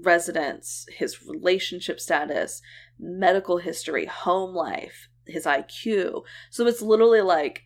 residence, 0.04 0.86
his 0.98 1.24
relationship 1.26 2.00
status, 2.00 2.62
medical 3.00 3.58
history, 3.58 4.06
home 4.06 4.54
life, 4.54 5.08
his 5.26 5.46
IQ. 5.46 6.24
So 6.50 6.68
it's 6.68 6.82
literally 6.82 7.22
like 7.22 7.64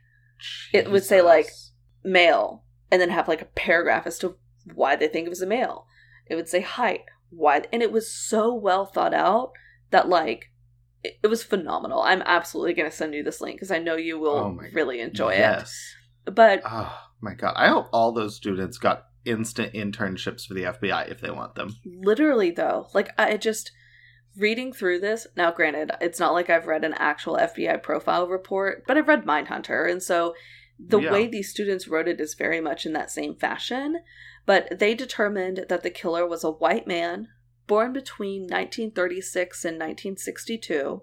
It 0.73 0.91
would 0.91 1.03
say, 1.05 1.21
like, 1.21 1.45
Jesus. 1.45 1.71
Male 2.05 2.63
and 2.91 3.01
then 3.01 3.09
have 3.09 3.27
like 3.27 3.41
a 3.41 3.45
paragraph 3.45 4.07
as 4.07 4.17
to 4.19 4.35
why 4.73 4.95
they 4.95 5.07
think 5.07 5.25
it 5.25 5.29
was 5.29 5.41
a 5.41 5.47
male. 5.47 5.87
It 6.27 6.35
would 6.35 6.47
say 6.47 6.61
height, 6.61 7.01
why, 7.29 7.63
and 7.73 7.81
it 7.81 7.91
was 7.91 8.09
so 8.09 8.53
well 8.53 8.85
thought 8.85 9.13
out 9.13 9.51
that 9.91 10.07
like 10.09 10.51
it, 11.03 11.17
it 11.23 11.27
was 11.27 11.43
phenomenal. 11.43 12.01
I'm 12.01 12.23
absolutely 12.25 12.73
going 12.73 12.89
to 12.89 12.95
send 12.95 13.13
you 13.13 13.23
this 13.23 13.41
link 13.41 13.57
because 13.57 13.71
I 13.71 13.79
know 13.79 13.95
you 13.95 14.17
will 14.19 14.37
Oh 14.37 14.51
my- 14.51 14.69
really 14.73 15.01
enjoy 15.01 15.31
it. 15.33 15.39
yes. 15.39 15.77
it. 16.25 16.33
But 16.35 16.61
Oh 16.65 16.97
my 17.21 17.33
god. 17.33 17.53
I 17.55 17.67
hope 17.67 17.87
all 17.91 18.11
those 18.11 18.35
students 18.35 18.77
got 18.77 19.05
instant 19.25 19.73
internships 19.73 20.45
for 20.45 20.53
the 20.53 20.63
FBI 20.63 21.09
if 21.11 21.19
they 21.21 21.31
want 21.31 21.55
them. 21.55 21.75
literally 21.85 22.51
though, 22.51 22.87
like 22.93 23.09
I 23.19 23.37
just 23.37 23.71
reading 24.37 24.73
through 24.73 24.99
this. 24.99 25.25
Now, 25.37 25.51
granted, 25.51 25.91
it's 26.01 26.19
not 26.19 26.33
like 26.33 26.49
I've 26.49 26.67
read 26.67 26.83
an 26.83 26.93
actual 26.97 27.37
FBI 27.37 27.81
profile 27.81 28.27
report, 28.27 28.83
but 28.85 28.97
I've 28.97 29.07
read 29.07 29.23
Mindhunter, 29.25 29.89
and 29.89 30.03
so 30.03 30.33
the 30.79 30.99
Yeah. 30.99 31.11
way 31.11 31.27
these 31.27 31.49
students 31.49 31.87
wrote 31.87 32.07
it 32.07 32.19
is 32.19 32.33
very 32.33 32.59
much 32.59 32.85
in 32.85 32.93
that 32.93 33.11
same 33.11 33.35
fashion. 33.35 33.99
But 34.45 34.79
they 34.79 34.93
determined 34.93 35.65
that 35.69 35.83
the 35.83 35.89
killer 35.89 36.27
was 36.27 36.43
a 36.43 36.51
white 36.51 36.85
man 36.85 37.29
born 37.67 37.93
between 37.93 38.47
1936 38.47 39.65
and 39.65 39.79
1962, 39.79 41.01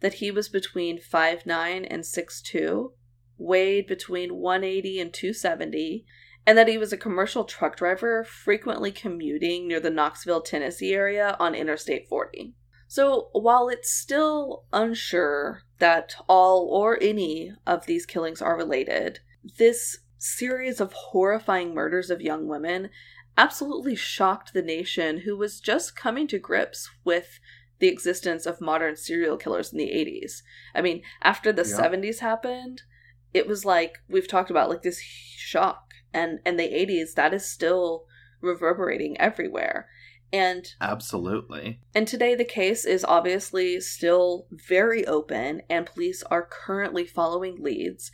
that 0.00 0.14
he 0.14 0.30
was 0.30 0.48
between 0.48 0.98
5'9 0.98 1.84
and 1.84 2.02
6'2, 2.04 2.94
weighed 3.36 3.86
between 3.86 4.36
180 4.36 5.00
and 5.00 5.12
270, 5.12 6.06
and 6.46 6.56
that 6.56 6.68
he 6.68 6.78
was 6.78 6.92
a 6.92 6.96
commercial 6.96 7.44
truck 7.44 7.76
driver 7.76 8.24
frequently 8.24 8.90
commuting 8.90 9.68
near 9.68 9.80
the 9.80 9.90
Knoxville, 9.90 10.40
Tennessee 10.40 10.94
area 10.94 11.36
on 11.38 11.54
Interstate 11.54 12.08
40. 12.08 12.54
So, 12.90 13.28
while 13.32 13.68
it's 13.68 13.92
still 13.92 14.64
unsure 14.72 15.62
that 15.78 16.16
all 16.26 16.68
or 16.68 16.98
any 17.02 17.52
of 17.66 17.84
these 17.84 18.06
killings 18.06 18.40
are 18.40 18.56
related, 18.56 19.20
this 19.58 19.98
series 20.16 20.80
of 20.80 20.94
horrifying 20.94 21.74
murders 21.74 22.10
of 22.10 22.22
young 22.22 22.48
women 22.48 22.88
absolutely 23.36 23.94
shocked 23.94 24.52
the 24.52 24.62
nation 24.62 25.18
who 25.18 25.36
was 25.36 25.60
just 25.60 25.94
coming 25.94 26.26
to 26.28 26.38
grips 26.38 26.90
with 27.04 27.38
the 27.78 27.88
existence 27.88 28.46
of 28.46 28.60
modern 28.60 28.96
serial 28.96 29.36
killers 29.36 29.70
in 29.70 29.78
the 29.78 29.90
80s. 29.90 30.42
I 30.74 30.80
mean, 30.80 31.02
after 31.22 31.52
the 31.52 31.62
Yeah. 31.62 31.76
70s 31.76 32.18
happened, 32.20 32.82
it 33.34 33.46
was 33.46 33.66
like 33.66 33.98
we've 34.08 34.26
talked 34.26 34.50
about 34.50 34.70
like 34.70 34.82
this 34.82 35.00
shock 35.00 35.92
and 36.12 36.40
and 36.46 36.58
the 36.58 36.72
80s 36.72 37.14
that 37.14 37.34
is 37.34 37.46
still 37.46 38.06
reverberating 38.40 39.20
everywhere. 39.20 39.88
And 40.32 40.74
Absolutely. 40.80 41.80
and 41.94 42.06
today, 42.06 42.34
the 42.34 42.44
case 42.44 42.84
is 42.84 43.04
obviously 43.04 43.80
still 43.80 44.46
very 44.50 45.06
open, 45.06 45.62
and 45.70 45.86
police 45.86 46.22
are 46.24 46.46
currently 46.50 47.06
following 47.06 47.62
leads. 47.62 48.10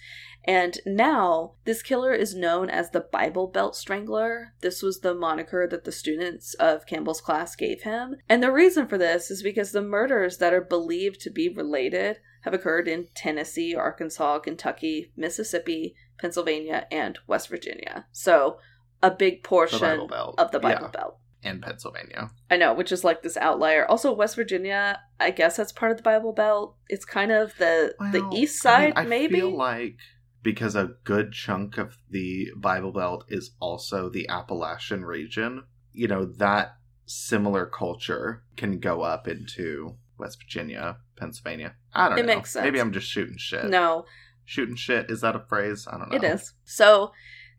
And 0.47 0.79
now, 0.85 1.55
this 1.65 1.83
killer 1.83 2.13
is 2.13 2.35
known 2.35 2.69
as 2.69 2.91
the 2.91 3.01
Bible 3.01 3.47
Belt 3.49 3.75
Strangler. 3.75 4.53
This 4.61 4.83
was 4.83 5.01
the 5.01 5.15
moniker 5.15 5.67
that 5.67 5.85
the 5.85 5.93
students 5.93 6.53
of 6.55 6.87
Campbell's 6.87 7.23
class 7.23 7.57
gave 7.57 7.83
him. 7.83 8.17
And 8.29 8.43
the 8.43 8.53
reason 8.53 8.87
for 8.87 8.99
this 8.99 9.31
is 9.31 9.43
because 9.43 9.73
the 9.73 9.81
murders 9.83 10.37
that 10.39 10.53
are 10.53 10.61
believed 10.61 11.21
to 11.23 11.31
be 11.31 11.49
related 11.49 12.19
have 12.43 12.53
occurred 12.53 12.87
in 12.87 13.09
Tennessee, 13.15 13.75
Arkansas, 13.75 14.41
Kentucky, 14.41 15.11
Mississippi, 15.17 15.97
Pennsylvania, 16.19 16.87
and 16.93 17.19
West 17.27 17.49
Virginia. 17.49 18.07
So, 18.13 18.59
a 19.03 19.11
big 19.11 19.43
portion 19.43 20.07
Belt. 20.09 20.35
of 20.39 20.51
the 20.51 20.61
Bible 20.61 20.85
Yeah. 20.85 20.91
Belt. 20.91 21.19
And 21.45 21.63
Pennsylvania. 21.63 22.31
I 22.51 22.57
know, 22.57 22.73
which 22.75 22.91
is 22.91 23.05
like 23.05 23.23
this 23.23 23.37
outlier. 23.37 23.85
Also, 23.87 24.13
West 24.13 24.35
Virginia, 24.37 24.99
I 25.21 25.31
guess 25.31 25.57
that's 25.57 25.73
part 25.73 25.91
of 25.93 25.99
the 25.99 26.03
Bible 26.03 26.33
Belt. 26.33 26.77
It's 26.89 27.05
kind 27.05 27.31
of 27.31 27.53
the 27.59 27.95
the 28.13 28.23
Well, 28.23 28.35
east 28.35 28.65
I 28.67 28.81
mean, 28.87 28.93
side, 28.93 28.93
I 28.97 29.05
maybe. 29.05 29.35
feel 29.41 29.57
like 29.57 29.97
because 30.43 30.75
a 30.75 30.91
good 31.05 31.33
chunk 31.33 31.79
of 31.79 31.99
the 32.11 32.49
Bible 32.57 32.93
Belt 32.93 33.25
is 33.29 33.53
also 33.61 34.09
the 34.09 34.29
Appalachian 34.29 35.05
region, 35.05 35.65
you 35.93 36.09
know, 36.09 36.25
that 36.25 36.77
similar 37.07 37.67
culture 37.67 38.43
can 38.57 38.79
go 38.79 39.03
up 39.03 39.29
into 39.29 39.97
West 40.19 40.39
Virginia, 40.43 40.97
Pennsylvania. 41.17 41.75
I 41.95 42.09
don't 42.09 42.19
It 42.19 42.27
know. 42.27 42.35
makes 42.37 42.53
sense. 42.53 42.65
Maybe 42.65 42.81
I'm 42.81 42.93
just 42.93 43.09
shooting 43.09 43.37
shit. 43.39 43.67
no, 43.67 44.05
Shooting 44.47 44.77
shit, 44.77 45.11
is 45.11 45.23
that 45.23 45.35
a 45.37 45.41
phrase? 45.49 45.87
I 45.91 45.97
don't 45.99 46.11
know. 46.11 46.17
it 46.17 46.25
is. 46.25 46.53
So 46.65 47.13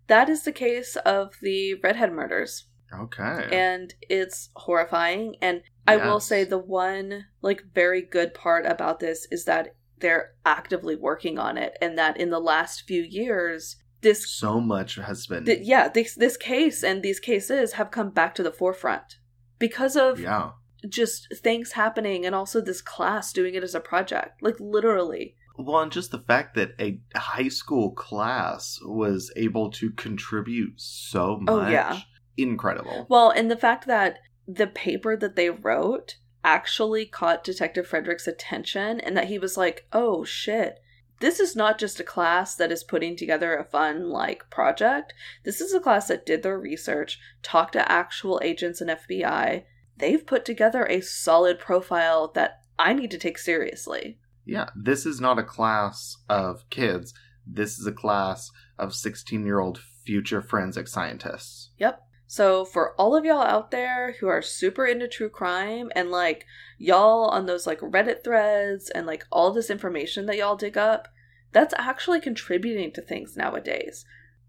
that 0.08 0.30
is 0.30 0.44
the 0.44 0.52
case 0.52 0.96
of 0.98 1.34
the 1.42 1.74
redhead 1.84 2.12
murders, 2.14 2.68
Okay. 2.94 3.48
and 3.52 3.94
it's 4.02 4.50
horrifying. 4.56 5.36
And 5.42 5.62
I 5.88 5.98
will 5.98 6.20
say 6.20 6.44
the 6.44 6.58
one 6.58 7.26
like 7.42 7.64
very 7.74 8.02
good 8.02 8.34
part 8.34 8.66
about 8.66 9.00
this 9.00 9.28
is 9.32 9.46
that 9.46 9.76
they're 10.00 10.34
actively 10.46 10.96
working 10.96 11.38
on 11.40 11.58
it, 11.58 11.78
and 11.82 11.98
that 11.98 12.18
in 12.18 12.30
the 12.30 12.40
last 12.40 12.84
few 12.88 13.02
years, 13.02 13.78
this 14.02 14.30
so 14.30 14.60
much 14.60 14.96
has 14.96 15.26
been 15.26 15.46
th- 15.46 15.66
yeah 15.66 15.88
this 15.88 16.14
this 16.16 16.38
case 16.38 16.84
and 16.84 17.02
these 17.02 17.20
cases 17.20 17.74
have 17.74 17.90
come 17.92 18.12
back 18.12 18.36
to 18.36 18.44
the 18.44 18.52
forefront 18.52 19.18
because 19.58 19.96
of 19.96 20.20
Yeah. 20.20 20.52
just 20.88 21.28
things 21.38 21.72
happening 21.72 22.24
and 22.26 22.36
also 22.36 22.62
this 22.62 22.82
class 22.82 23.34
doing 23.34 23.56
it 23.56 23.64
as 23.64 23.74
a 23.74 23.80
project 23.80 24.44
like 24.44 24.58
literally 24.60 25.36
Well, 25.58 25.82
and 25.82 25.92
just 25.92 26.12
the 26.12 26.20
fact 26.20 26.54
that 26.56 26.72
a 26.80 27.00
high 27.16 27.48
school 27.48 27.92
class 27.94 28.78
was 28.84 29.32
able 29.38 29.72
to 29.72 29.90
contribute 29.92 30.80
so 30.80 31.38
much. 31.40 31.50
Oh, 31.68 31.68
yeah. 31.70 32.02
Incredible. 32.38 33.06
Well, 33.10 33.30
and 33.30 33.50
the 33.50 33.58
fact 33.58 33.88
that 33.88 34.20
the 34.48 34.68
paper 34.68 35.16
that 35.18 35.36
they 35.36 35.50
wrote 35.50 36.18
actually 36.44 37.06
caught 37.06 37.44
Detective 37.44 37.88
Frederick's 37.88 38.28
attention 38.28 39.00
and 39.00 39.18
that 39.18 39.28
he 39.28 39.40
was 39.40 39.58
like, 39.58 39.88
oh 39.92 40.24
shit, 40.24 40.80
this 41.20 41.40
is 41.40 41.56
not 41.56 41.80
just 41.80 42.00
a 42.00 42.04
class 42.04 42.56
that 42.56 42.72
is 42.72 42.84
putting 42.84 43.16
together 43.16 43.56
a 43.56 43.64
fun, 43.64 44.10
like, 44.10 44.50
project. 44.50 45.14
This 45.44 45.62
is 45.62 45.74
a 45.74 45.80
class 45.80 46.08
that 46.10 46.26
did 46.26 46.44
their 46.44 46.60
research, 46.60 47.20
talked 47.42 47.74
to 47.74 47.92
actual 47.92 48.40
agents 48.44 48.82
and 48.82 48.90
FBI. 48.90 49.64
They've 49.98 50.26
put 50.26 50.44
together 50.44 50.86
a 50.86 51.02
solid 51.02 51.58
profile 51.58 52.32
that 52.36 52.64
I 52.78 52.94
need 52.94 53.12
to 53.12 53.18
take 53.18 53.38
seriously. 53.38 54.20
Yeah, 54.44 54.70
this 54.76 55.06
is 55.06 55.22
not 55.22 55.40
a 55.40 55.44
class 55.44 56.18
of 56.30 56.70
kids. 56.70 57.14
This 57.48 57.80
is 57.80 57.88
a 57.88 57.94
class 57.94 58.52
of 58.78 58.94
16 58.94 59.46
year 59.46 59.60
old 59.60 59.80
future 60.06 60.42
forensic 60.42 60.88
scientists. 60.88 61.72
Yep. 61.78 62.05
So, 62.28 62.66
for 62.66 62.94
all 62.96 63.16
of 63.16 63.24
y'all 63.24 63.42
out 63.42 63.72
there 63.72 64.14
who 64.20 64.28
are 64.28 64.42
super 64.42 64.86
into 64.86 65.08
true 65.08 65.30
crime 65.30 65.92
and 65.96 66.10
like 66.10 66.46
y'all 66.78 67.26
on 67.30 67.46
those 67.46 67.68
like 67.68 67.80
Reddit 67.80 68.24
threads 68.24 68.90
and 68.90 69.06
like 69.06 69.26
all 69.32 69.52
this 69.52 69.70
information 69.70 70.26
that 70.26 70.38
y'all 70.38 70.56
dig 70.56 70.78
up, 70.78 71.08
that's 71.52 71.74
actually 71.78 72.20
contributing 72.20 72.92
to 72.94 73.02
things 73.02 73.38
nowadays. 73.38 74.06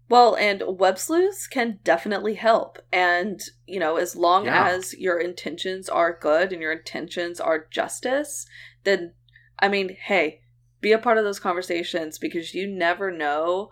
Well, 0.09 0.35
and 0.35 0.63
web 0.65 0.97
sleuths 0.97 1.47
can 1.47 1.79
definitely 1.83 2.35
help. 2.35 2.79
And, 2.91 3.41
you 3.65 3.79
know, 3.79 3.97
as 3.97 4.15
long 4.15 4.45
Yeah. 4.45 4.67
as 4.69 4.93
your 4.97 5.19
intentions 5.19 5.89
are 5.89 6.17
good 6.17 6.53
and 6.53 6.61
your 6.61 6.71
intentions 6.71 7.39
are 7.39 7.67
justice, 7.69 8.45
then, 8.85 9.13
I 9.59 9.67
mean, 9.67 9.97
hey, 10.05 10.41
be 10.79 10.93
a 10.93 10.97
part 10.99 11.17
of 11.17 11.25
those 11.25 11.39
conversations 11.39 12.17
because 12.17 12.53
you 12.53 12.67
never 12.67 13.11
know 13.11 13.69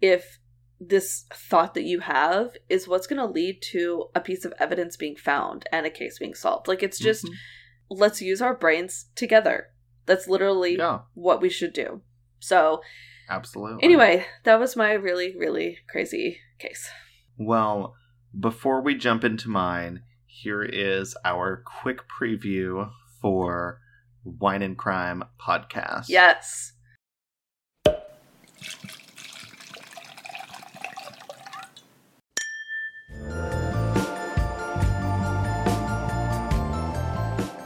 if 0.00 0.40
this 0.80 1.24
thought 1.32 1.74
that 1.74 1.84
you 1.84 2.00
have 2.00 2.50
is 2.68 2.86
what's 2.86 3.06
going 3.06 3.18
to 3.18 3.26
lead 3.26 3.60
to 3.72 4.06
a 4.14 4.20
piece 4.20 4.44
of 4.44 4.54
evidence 4.58 4.96
being 4.96 5.16
found 5.16 5.66
and 5.72 5.84
a 5.86 5.90
case 5.90 6.18
being 6.18 6.34
solved. 6.34 6.68
Like, 6.68 6.82
it's 6.82 6.98
just, 6.98 7.24
Mhm. 7.24 7.34
let's 7.90 8.22
use 8.22 8.40
our 8.40 8.54
brains 8.54 9.06
together. 9.14 9.70
That's 10.06 10.28
literally 10.28 10.76
Yeah, 10.76 11.00
what 11.14 11.40
we 11.40 11.48
should 11.48 11.72
do. 11.72 12.02
So, 12.38 12.80
absolutely. 13.28 13.82
anyway, 13.82 14.26
that 14.44 14.60
was 14.60 14.76
my 14.76 14.92
really, 14.92 15.36
really 15.36 15.78
crazy 15.90 16.40
case. 16.58 16.90
Well, 17.36 17.96
before 18.38 18.80
we 18.80 18.94
jump 18.94 19.24
into 19.24 19.48
mine, 19.48 20.02
here 20.26 20.62
is 20.62 21.16
our 21.24 21.62
quick 21.82 22.02
preview 22.08 22.90
for 23.20 23.80
Wine 24.24 24.62
and 24.62 24.78
Crime 24.78 25.24
podcast. 25.40 26.04
Yes. 26.08 26.72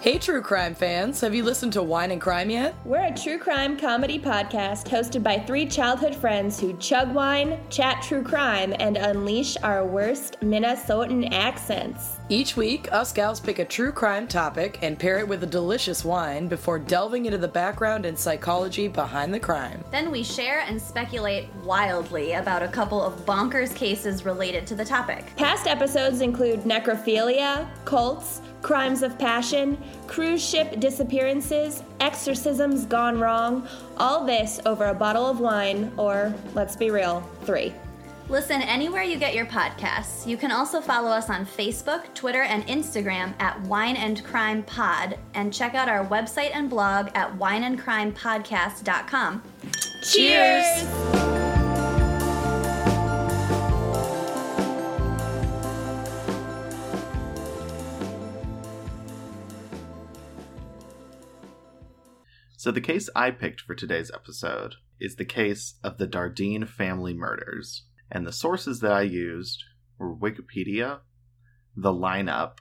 Hey, 0.02 0.18
true 0.18 0.42
crime 0.42 0.74
fans, 0.74 1.20
have 1.20 1.32
you 1.32 1.44
listened 1.44 1.74
to 1.74 1.82
Wine 1.84 2.10
and 2.10 2.20
Crime 2.20 2.50
yet? 2.50 2.74
We're 2.84 3.04
a 3.04 3.16
true 3.16 3.38
crime 3.38 3.78
comedy 3.78 4.18
podcast 4.18 4.88
hosted 4.88 5.22
by 5.22 5.38
three 5.38 5.64
childhood 5.64 6.16
friends 6.16 6.58
who 6.58 6.76
chug 6.78 7.14
wine, 7.14 7.60
chat 7.70 8.02
true 8.02 8.24
crime, 8.24 8.74
and 8.80 8.96
unleash 8.96 9.56
our 9.62 9.86
worst 9.86 10.40
Minnesotan 10.40 11.32
accents. 11.32 12.18
Each 12.28 12.56
week, 12.56 12.90
us 12.92 13.12
gals 13.12 13.40
pick 13.40 13.58
a 13.58 13.64
true 13.64 13.92
crime 13.92 14.26
topic 14.26 14.78
and 14.80 14.98
pair 14.98 15.18
it 15.18 15.28
with 15.28 15.42
a 15.42 15.46
delicious 15.46 16.04
wine 16.04 16.48
before 16.48 16.78
delving 16.78 17.26
into 17.26 17.36
the 17.36 17.48
background 17.48 18.06
and 18.06 18.18
psychology 18.18 18.88
behind 18.88 19.34
the 19.34 19.40
crime. 19.40 19.84
Then 19.90 20.10
we 20.10 20.22
share 20.22 20.60
and 20.60 20.80
speculate 20.80 21.52
wildly 21.64 22.32
about 22.34 22.62
a 22.62 22.68
couple 22.68 23.02
of 23.02 23.26
bonkers 23.26 23.74
cases 23.74 24.24
related 24.24 24.66
to 24.68 24.74
the 24.74 24.84
topic. 24.84 25.34
Past 25.36 25.66
episodes 25.66 26.20
include 26.20 26.60
necrophilia, 26.60 27.68
cults, 27.84 28.40
crimes 28.62 29.02
of 29.02 29.18
passion, 29.18 29.76
cruise 30.06 30.42
ship 30.42 30.78
disappearances, 30.78 31.82
exorcisms 32.00 32.86
gone 32.86 33.18
wrong, 33.18 33.66
all 33.98 34.24
this 34.24 34.60
over 34.64 34.86
a 34.86 34.94
bottle 34.94 35.26
of 35.26 35.40
wine, 35.40 35.92
or, 35.96 36.32
let's 36.54 36.76
be 36.76 36.90
real, 36.90 37.28
three. 37.42 37.74
Listen 38.33 38.62
anywhere 38.62 39.03
you 39.03 39.18
get 39.18 39.35
your 39.35 39.45
podcasts. 39.45 40.26
You 40.26 40.39
can 40.39 40.51
also 40.51 40.80
follow 40.80 41.11
us 41.11 41.28
on 41.28 41.45
Facebook, 41.45 42.14
Twitter, 42.14 42.41
and 42.41 42.66
Instagram 42.66 43.35
at 43.39 43.61
Wine 43.64 43.97
and 43.97 44.24
Crime 44.24 44.62
Pod, 44.62 45.18
and 45.35 45.53
check 45.53 45.74
out 45.74 45.87
our 45.87 46.07
website 46.07 46.53
and 46.55 46.70
blog 46.70 47.11
at 47.14 47.39
wineandcrimepodcast.com. 47.39 49.43
Cheers! 50.11 50.64
So, 62.57 62.70
the 62.70 62.80
case 62.80 63.11
I 63.14 63.30
picked 63.30 63.61
for 63.61 63.74
today's 63.74 64.11
episode 64.11 64.76
is 64.99 65.16
the 65.16 65.26
case 65.26 65.74
of 65.85 65.99
the 65.99 66.09
Dardeen 66.09 66.66
family 66.66 67.12
murders. 67.12 67.83
And 68.14 68.26
the 68.26 68.32
sources 68.32 68.80
that 68.80 68.92
I 68.92 69.02
used 69.02 69.64
were 69.98 70.14
Wikipedia, 70.14 71.00
The 71.74 71.92
Lineup, 71.92 72.58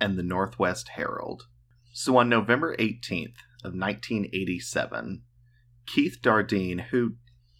and 0.00 0.16
the 0.16 0.22
Northwest 0.22 0.90
Herald. 0.90 1.48
So, 1.92 2.16
on 2.16 2.28
November 2.28 2.76
18th 2.76 3.34
of 3.64 3.74
1987, 3.74 5.22
Keith 5.86 6.18
Dardeen, 6.22 6.80
who 6.90 7.16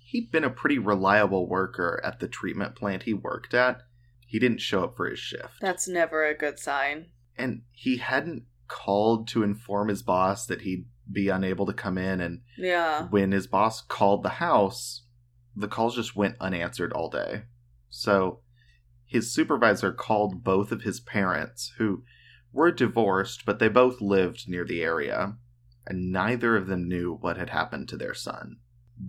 he'd 0.06 0.30
been 0.30 0.44
a 0.44 0.50
pretty 0.50 0.78
reliable 0.78 1.48
worker 1.48 2.00
at 2.04 2.20
the 2.20 2.28
treatment 2.28 2.74
plant 2.76 3.02
he 3.02 3.12
worked 3.14 3.54
at, 3.54 3.82
he 4.26 4.38
didn't 4.38 4.60
show 4.60 4.84
up 4.84 4.96
for 4.96 5.08
his 5.10 5.18
shift. 5.18 5.60
That's 5.60 5.88
never 5.88 6.24
a 6.24 6.34
good 6.36 6.58
sign. 6.58 7.06
and 7.38 7.62
he 7.72 7.96
hadn't 7.96 8.44
called 8.68 9.26
to 9.26 9.42
inform 9.42 9.88
his 9.88 10.02
boss 10.02 10.44
that 10.46 10.60
he'd 10.60 10.84
be 11.10 11.28
unable 11.30 11.64
to 11.66 11.72
come 11.72 11.96
in 11.98 12.20
and 12.20 12.42
Yeah. 12.58 13.06
when 13.08 13.32
his 13.32 13.46
boss 13.46 13.80
called 13.80 14.22
the 14.22 14.28
house 14.38 15.01
the 15.56 15.68
calls 15.68 15.96
just 15.96 16.16
went 16.16 16.36
unanswered 16.40 16.92
all 16.92 17.10
day. 17.10 17.42
So 17.90 18.40
his 19.04 19.32
supervisor 19.32 19.92
called 19.92 20.42
both 20.42 20.72
of 20.72 20.82
his 20.82 21.00
parents 21.00 21.72
who 21.78 22.04
were 22.52 22.72
divorced 22.72 23.44
but 23.44 23.58
they 23.58 23.68
both 23.68 24.00
lived 24.00 24.48
near 24.48 24.64
the 24.64 24.82
area 24.82 25.36
and 25.86 26.12
neither 26.12 26.56
of 26.56 26.66
them 26.66 26.88
knew 26.88 27.14
what 27.14 27.36
had 27.36 27.50
happened 27.50 27.88
to 27.88 27.96
their 27.96 28.14
son. 28.14 28.56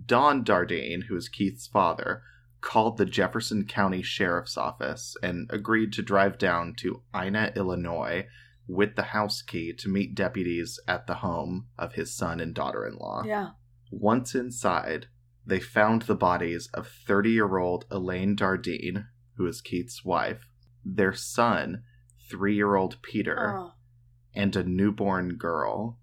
Don 0.06 0.44
dardeen 0.44 1.04
who 1.04 1.16
is 1.16 1.28
keith's 1.28 1.66
father 1.66 2.22
called 2.60 2.96
the 2.96 3.04
jefferson 3.04 3.66
county 3.66 4.02
sheriff's 4.02 4.56
office 4.56 5.16
and 5.22 5.48
agreed 5.50 5.92
to 5.92 6.02
drive 6.02 6.38
down 6.38 6.74
to 6.74 7.02
ina 7.14 7.52
illinois 7.54 8.26
with 8.66 8.96
the 8.96 9.02
house 9.02 9.42
key 9.42 9.72
to 9.72 9.88
meet 9.88 10.14
deputies 10.14 10.80
at 10.88 11.06
the 11.06 11.16
home 11.16 11.66
of 11.78 11.94
his 11.94 12.14
son 12.14 12.40
and 12.40 12.54
daughter-in-law. 12.54 13.22
Yeah. 13.26 13.50
once 13.90 14.34
inside, 14.34 15.06
they 15.46 15.60
found 15.60 16.02
the 16.02 16.14
bodies 16.14 16.68
of 16.74 16.88
30 17.06 17.30
year 17.30 17.58
old 17.58 17.84
Elaine 17.90 18.34
Dardeen, 18.36 19.06
who 19.36 19.46
is 19.46 19.60
Keith's 19.60 20.04
wife, 20.04 20.48
their 20.84 21.12
son, 21.12 21.82
three 22.30 22.54
year 22.54 22.74
old 22.76 23.00
Peter, 23.02 23.56
Oh. 23.58 23.72
and 24.34 24.54
a 24.56 24.64
newborn 24.64 25.36
girl, 25.36 25.98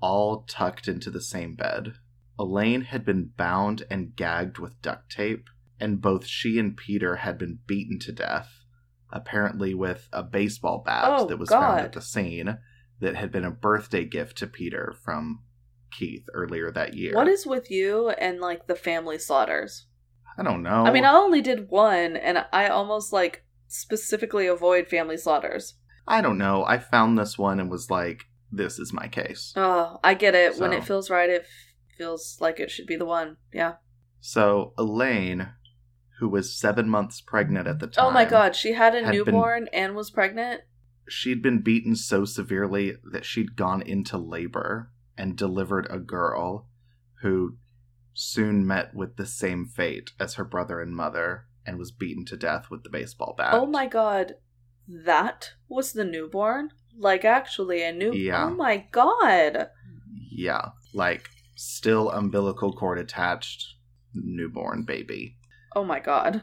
all 0.00 0.42
tucked 0.42 0.86
into 0.88 1.10
the 1.10 1.20
same 1.20 1.54
bed. 1.54 1.94
Elaine 2.38 2.82
had 2.82 3.04
been 3.04 3.30
bound 3.36 3.84
and 3.90 4.14
gagged 4.16 4.58
with 4.58 4.80
duct 4.82 5.10
tape, 5.10 5.48
and 5.80 6.00
both 6.02 6.26
she 6.26 6.58
and 6.58 6.76
Peter 6.76 7.16
had 7.16 7.38
been 7.38 7.60
beaten 7.66 7.98
to 8.00 8.12
death, 8.12 8.64
apparently 9.10 9.72
with 9.72 10.08
a 10.12 10.22
baseball 10.22 10.82
bat 10.84 11.04
Oh, 11.06 11.26
that 11.26 11.38
was 11.38 11.48
found 11.48 11.80
at 11.80 11.92
the 11.92 12.02
scene 12.02 12.58
that 13.00 13.14
had 13.16 13.30
been 13.32 13.44
a 13.44 13.50
birthday 13.50 14.04
gift 14.04 14.36
to 14.38 14.46
Peter 14.46 14.94
from 15.04 15.42
Keith 15.94 16.26
earlier 16.34 16.70
that 16.72 16.94
year. 16.94 17.14
What 17.14 17.28
is 17.28 17.46
with 17.46 17.70
you 17.70 18.10
and 18.10 18.40
like 18.40 18.66
the 18.66 18.74
family 18.74 19.18
slaughters? 19.18 19.86
I 20.36 20.42
don't 20.42 20.62
know. 20.62 20.84
I 20.84 20.90
mean, 20.90 21.04
I 21.04 21.12
only 21.14 21.40
did 21.40 21.70
one, 21.70 22.16
and 22.16 22.44
I 22.52 22.66
almost 22.68 23.12
like 23.12 23.44
specifically 23.68 24.46
avoid 24.46 24.88
family 24.88 25.16
slaughters. 25.16 25.74
I 26.06 26.20
don't 26.20 26.38
know. 26.38 26.64
I 26.64 26.78
found 26.78 27.16
this 27.16 27.38
one 27.38 27.60
and 27.60 27.70
was 27.70 27.90
like, 27.90 28.24
this 28.50 28.78
is 28.78 28.92
my 28.92 29.08
case. 29.08 29.52
Oh, 29.56 29.98
I 30.04 30.14
get 30.14 30.34
it. 30.34 30.58
When 30.58 30.72
it 30.72 30.84
feels 30.84 31.08
right, 31.10 31.30
it 31.30 31.46
feels 31.96 32.38
like 32.40 32.60
it 32.60 32.70
should 32.70 32.86
be 32.86 32.96
the 32.96 33.04
one. 33.06 33.36
Yeah. 33.52 33.74
So 34.20 34.72
Elaine, 34.78 35.50
who 36.18 36.28
was 36.28 36.58
seven 36.58 36.88
months 36.88 37.20
pregnant 37.20 37.66
at 37.68 37.78
the 37.78 37.86
time. 37.86 38.06
Oh 38.06 38.10
my 38.10 38.24
god, 38.24 38.56
she 38.56 38.72
had 38.72 38.94
a 38.94 39.04
had 39.04 39.12
been- 39.12 39.24
newborn 39.24 39.68
and 39.72 39.94
was 39.94 40.10
pregnant. 40.10 40.62
She'd 41.08 41.42
been 41.42 41.60
beaten 41.60 41.96
so 41.96 42.24
severely 42.24 42.96
that 43.12 43.26
she'd 43.26 43.56
gone 43.56 43.82
into 43.82 44.16
labor 44.16 44.90
and 45.16 45.36
delivered 45.36 45.86
a 45.90 45.98
girl 45.98 46.68
who 47.22 47.56
soon 48.12 48.66
met 48.66 48.94
with 48.94 49.16
the 49.16 49.26
same 49.26 49.66
fate 49.66 50.12
as 50.20 50.34
her 50.34 50.44
brother 50.44 50.80
and 50.80 50.94
mother 50.94 51.46
and 51.66 51.78
was 51.78 51.90
beaten 51.90 52.24
to 52.26 52.36
death 52.36 52.70
with 52.70 52.82
the 52.82 52.90
baseball 52.90 53.34
bat. 53.36 53.54
Oh 53.54 53.66
my 53.66 53.86
god, 53.86 54.34
that 54.86 55.52
was 55.68 55.92
the 55.92 56.04
newborn. 56.04 56.70
Like 56.96 57.24
actually, 57.24 57.82
a 57.82 57.92
new. 57.92 58.12
Yeah. 58.12 58.46
Oh 58.46 58.50
my 58.50 58.86
god. 58.92 59.70
Yeah, 60.30 60.70
like 60.92 61.28
still 61.56 62.10
umbilical 62.10 62.72
cord 62.72 62.98
attached 62.98 63.74
newborn 64.14 64.84
baby. 64.84 65.36
Oh 65.74 65.84
my 65.84 66.00
god. 66.00 66.42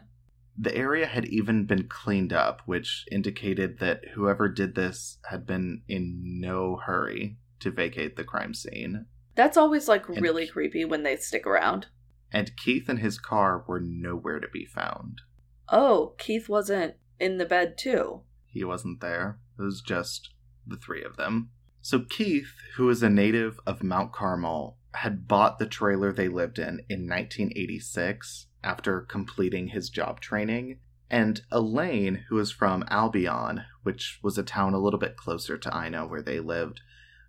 The 0.58 0.76
area 0.76 1.06
had 1.06 1.24
even 1.26 1.64
been 1.64 1.88
cleaned 1.88 2.32
up, 2.32 2.60
which 2.66 3.06
indicated 3.10 3.78
that 3.78 4.02
whoever 4.14 4.50
did 4.50 4.74
this 4.74 5.18
had 5.30 5.46
been 5.46 5.82
in 5.88 6.40
no 6.40 6.76
hurry 6.84 7.38
to 7.62 7.70
vacate 7.70 8.16
the 8.16 8.24
crime 8.24 8.54
scene. 8.54 9.06
That's 9.34 9.56
always 9.56 9.88
like 9.88 10.08
And- 10.08 10.20
really 10.20 10.46
creepy 10.46 10.84
when 10.84 11.02
they 11.02 11.16
stick 11.16 11.46
around. 11.46 11.86
And 12.30 12.56
Keith 12.56 12.88
and 12.88 12.98
his 12.98 13.18
car 13.18 13.64
were 13.66 13.80
nowhere 13.80 14.40
to 14.40 14.48
be 14.48 14.64
found. 14.64 15.20
Oh, 15.68 16.14
Keith 16.18 16.48
wasn't 16.48 16.94
in 17.18 17.38
the 17.38 17.46
bed 17.46 17.76
too. 17.78 18.22
He 18.46 18.64
wasn't 18.64 19.00
there. 19.00 19.38
It 19.58 19.62
was 19.62 19.80
just 19.80 20.30
the 20.66 20.76
three 20.76 21.02
of 21.02 21.16
them. 21.16 21.50
So 21.80 22.00
Keith, 22.00 22.54
who 22.76 22.88
is 22.90 23.02
a 23.02 23.10
native 23.10 23.58
of 23.66 23.82
Mount 23.82 24.12
Carmel, 24.12 24.76
had 24.94 25.26
bought 25.26 25.58
the 25.58 25.66
trailer 25.66 26.12
they 26.12 26.28
lived 26.28 26.58
in 26.58 26.80
in 26.88 27.06
1986 27.08 28.46
after 28.62 29.00
completing 29.00 29.68
his 29.68 29.88
job 29.90 30.20
training. 30.20 30.78
And 31.10 31.42
Elaine, 31.50 32.24
who 32.28 32.38
is 32.38 32.50
from 32.50 32.84
Albion, 32.88 33.64
which 33.82 34.18
was 34.22 34.38
a 34.38 34.42
town 34.42 34.72
a 34.74 34.78
little 34.78 35.00
bit 35.00 35.16
closer 35.16 35.58
to 35.58 35.84
Ina 35.86 36.06
where 36.06 36.22
they 36.22 36.40
lived, 36.40 36.80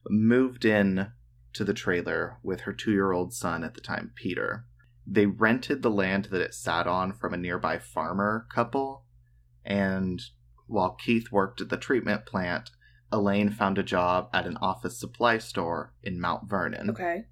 moved 0.10 0.66
in 0.66 1.12
to 1.54 1.64
the 1.64 1.74
trailer 1.74 2.38
with 2.43 2.62
her 2.62 2.74
two 2.74 2.91
year 2.91 3.12
old 3.12 3.34
son 3.34 3.64
at 3.64 3.74
the 3.74 3.82
time, 3.82 4.12
Peter. 4.16 4.66
They 5.06 5.26
rented 5.26 5.82
the 5.82 5.91
land 5.91 6.26
that 6.26 6.41
it 6.41 6.54
sat 6.54 6.88
on 6.88 7.14
from 7.14 7.34
a 7.34 7.38
nearby 7.38 7.78
farmer 7.78 8.47
couple, 8.54 9.06
and 9.66 10.22
while 10.68 10.91
Keith 10.91 11.32
worked 11.32 11.62
at 11.62 11.70
the 11.70 11.78
treatment 11.78 12.26
plant, 12.26 12.72
Elaine 13.12 13.51
found 13.51 13.78
a 13.78 13.84
job 13.84 14.30
at 14.34 14.47
an 14.47 14.58
office 14.58 14.99
supply 14.99 15.38
store 15.38 15.93
in 16.01 16.20
Mount 16.20 16.49
Vernon. 16.49 16.89
Okay. 16.89 17.26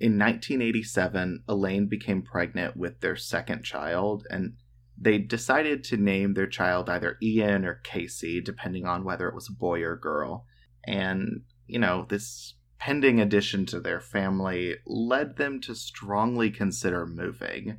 In 0.00 0.18
1987, 0.18 1.44
Elaine 1.48 1.86
became 1.86 2.22
pregnant 2.22 2.76
with 2.76 3.00
their 3.00 3.16
second 3.16 3.62
child, 3.62 4.26
and 4.30 4.54
they 4.96 5.18
decided 5.18 5.84
to 5.84 5.96
name 5.96 6.34
their 6.34 6.46
child 6.46 6.88
either 6.88 7.18
Ian 7.22 7.64
or 7.64 7.74
Casey, 7.74 8.40
depending 8.40 8.84
on 8.84 9.04
whether 9.04 9.28
it 9.28 9.34
was 9.34 9.48
a 9.48 9.58
boy 9.58 9.82
or 9.82 9.96
girl. 9.96 10.44
And, 10.84 11.42
you 11.68 11.78
know, 11.78 12.06
this 12.08 12.54
pending 12.78 13.20
addition 13.20 13.66
to 13.66 13.80
their 13.80 14.00
family 14.00 14.76
led 14.86 15.36
them 15.36 15.60
to 15.62 15.74
strongly 15.74 16.50
consider 16.50 17.06
moving. 17.06 17.78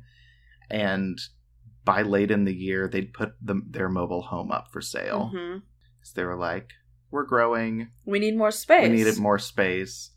And 0.70 1.18
by 1.84 2.02
late 2.02 2.30
in 2.30 2.44
the 2.44 2.54
year, 2.54 2.86
they'd 2.88 3.12
put 3.12 3.32
the, 3.42 3.60
their 3.68 3.88
mobile 3.88 4.22
home 4.22 4.50
up 4.52 4.68
for 4.72 4.80
sale. 4.80 5.30
hmm 5.34 5.58
So 6.02 6.12
they 6.14 6.24
were 6.24 6.36
like, 6.36 6.70
we're 7.10 7.24
growing, 7.24 7.90
We 8.04 8.18
need 8.20 8.36
more 8.36 8.50
space. 8.52 8.88
we 8.88 8.96
needed 8.96 9.18
more 9.18 9.38
space. 9.38 10.12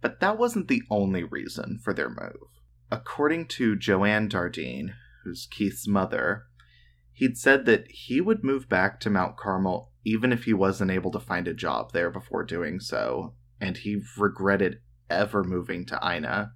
But 0.00 0.20
that 0.20 0.38
wasn't 0.38 0.68
the 0.68 0.82
only 0.90 1.24
reason 1.24 1.80
for 1.82 1.94
their 1.94 2.10
move. 2.10 2.48
According 2.90 3.46
to 3.48 3.76
Joanne 3.76 4.28
Dardeen, 4.28 4.94
who's 5.24 5.46
Keith's 5.50 5.88
mother, 5.88 6.44
he'd 7.12 7.36
said 7.38 7.64
that 7.66 7.86
he 7.90 8.20
would 8.20 8.44
move 8.44 8.68
back 8.68 9.00
to 9.00 9.10
Mount 9.10 9.36
Carmel 9.36 9.87
even 10.04 10.32
if 10.32 10.44
he 10.44 10.54
wasn't 10.54 10.90
able 10.90 11.10
to 11.12 11.20
find 11.20 11.48
a 11.48 11.54
job 11.54 11.92
there 11.92 12.10
before 12.10 12.44
doing 12.44 12.80
so, 12.80 13.34
and 13.60 13.78
he 13.78 14.02
regretted 14.16 14.80
ever 15.10 15.44
moving 15.44 15.84
to 15.86 16.00
Ina. 16.02 16.52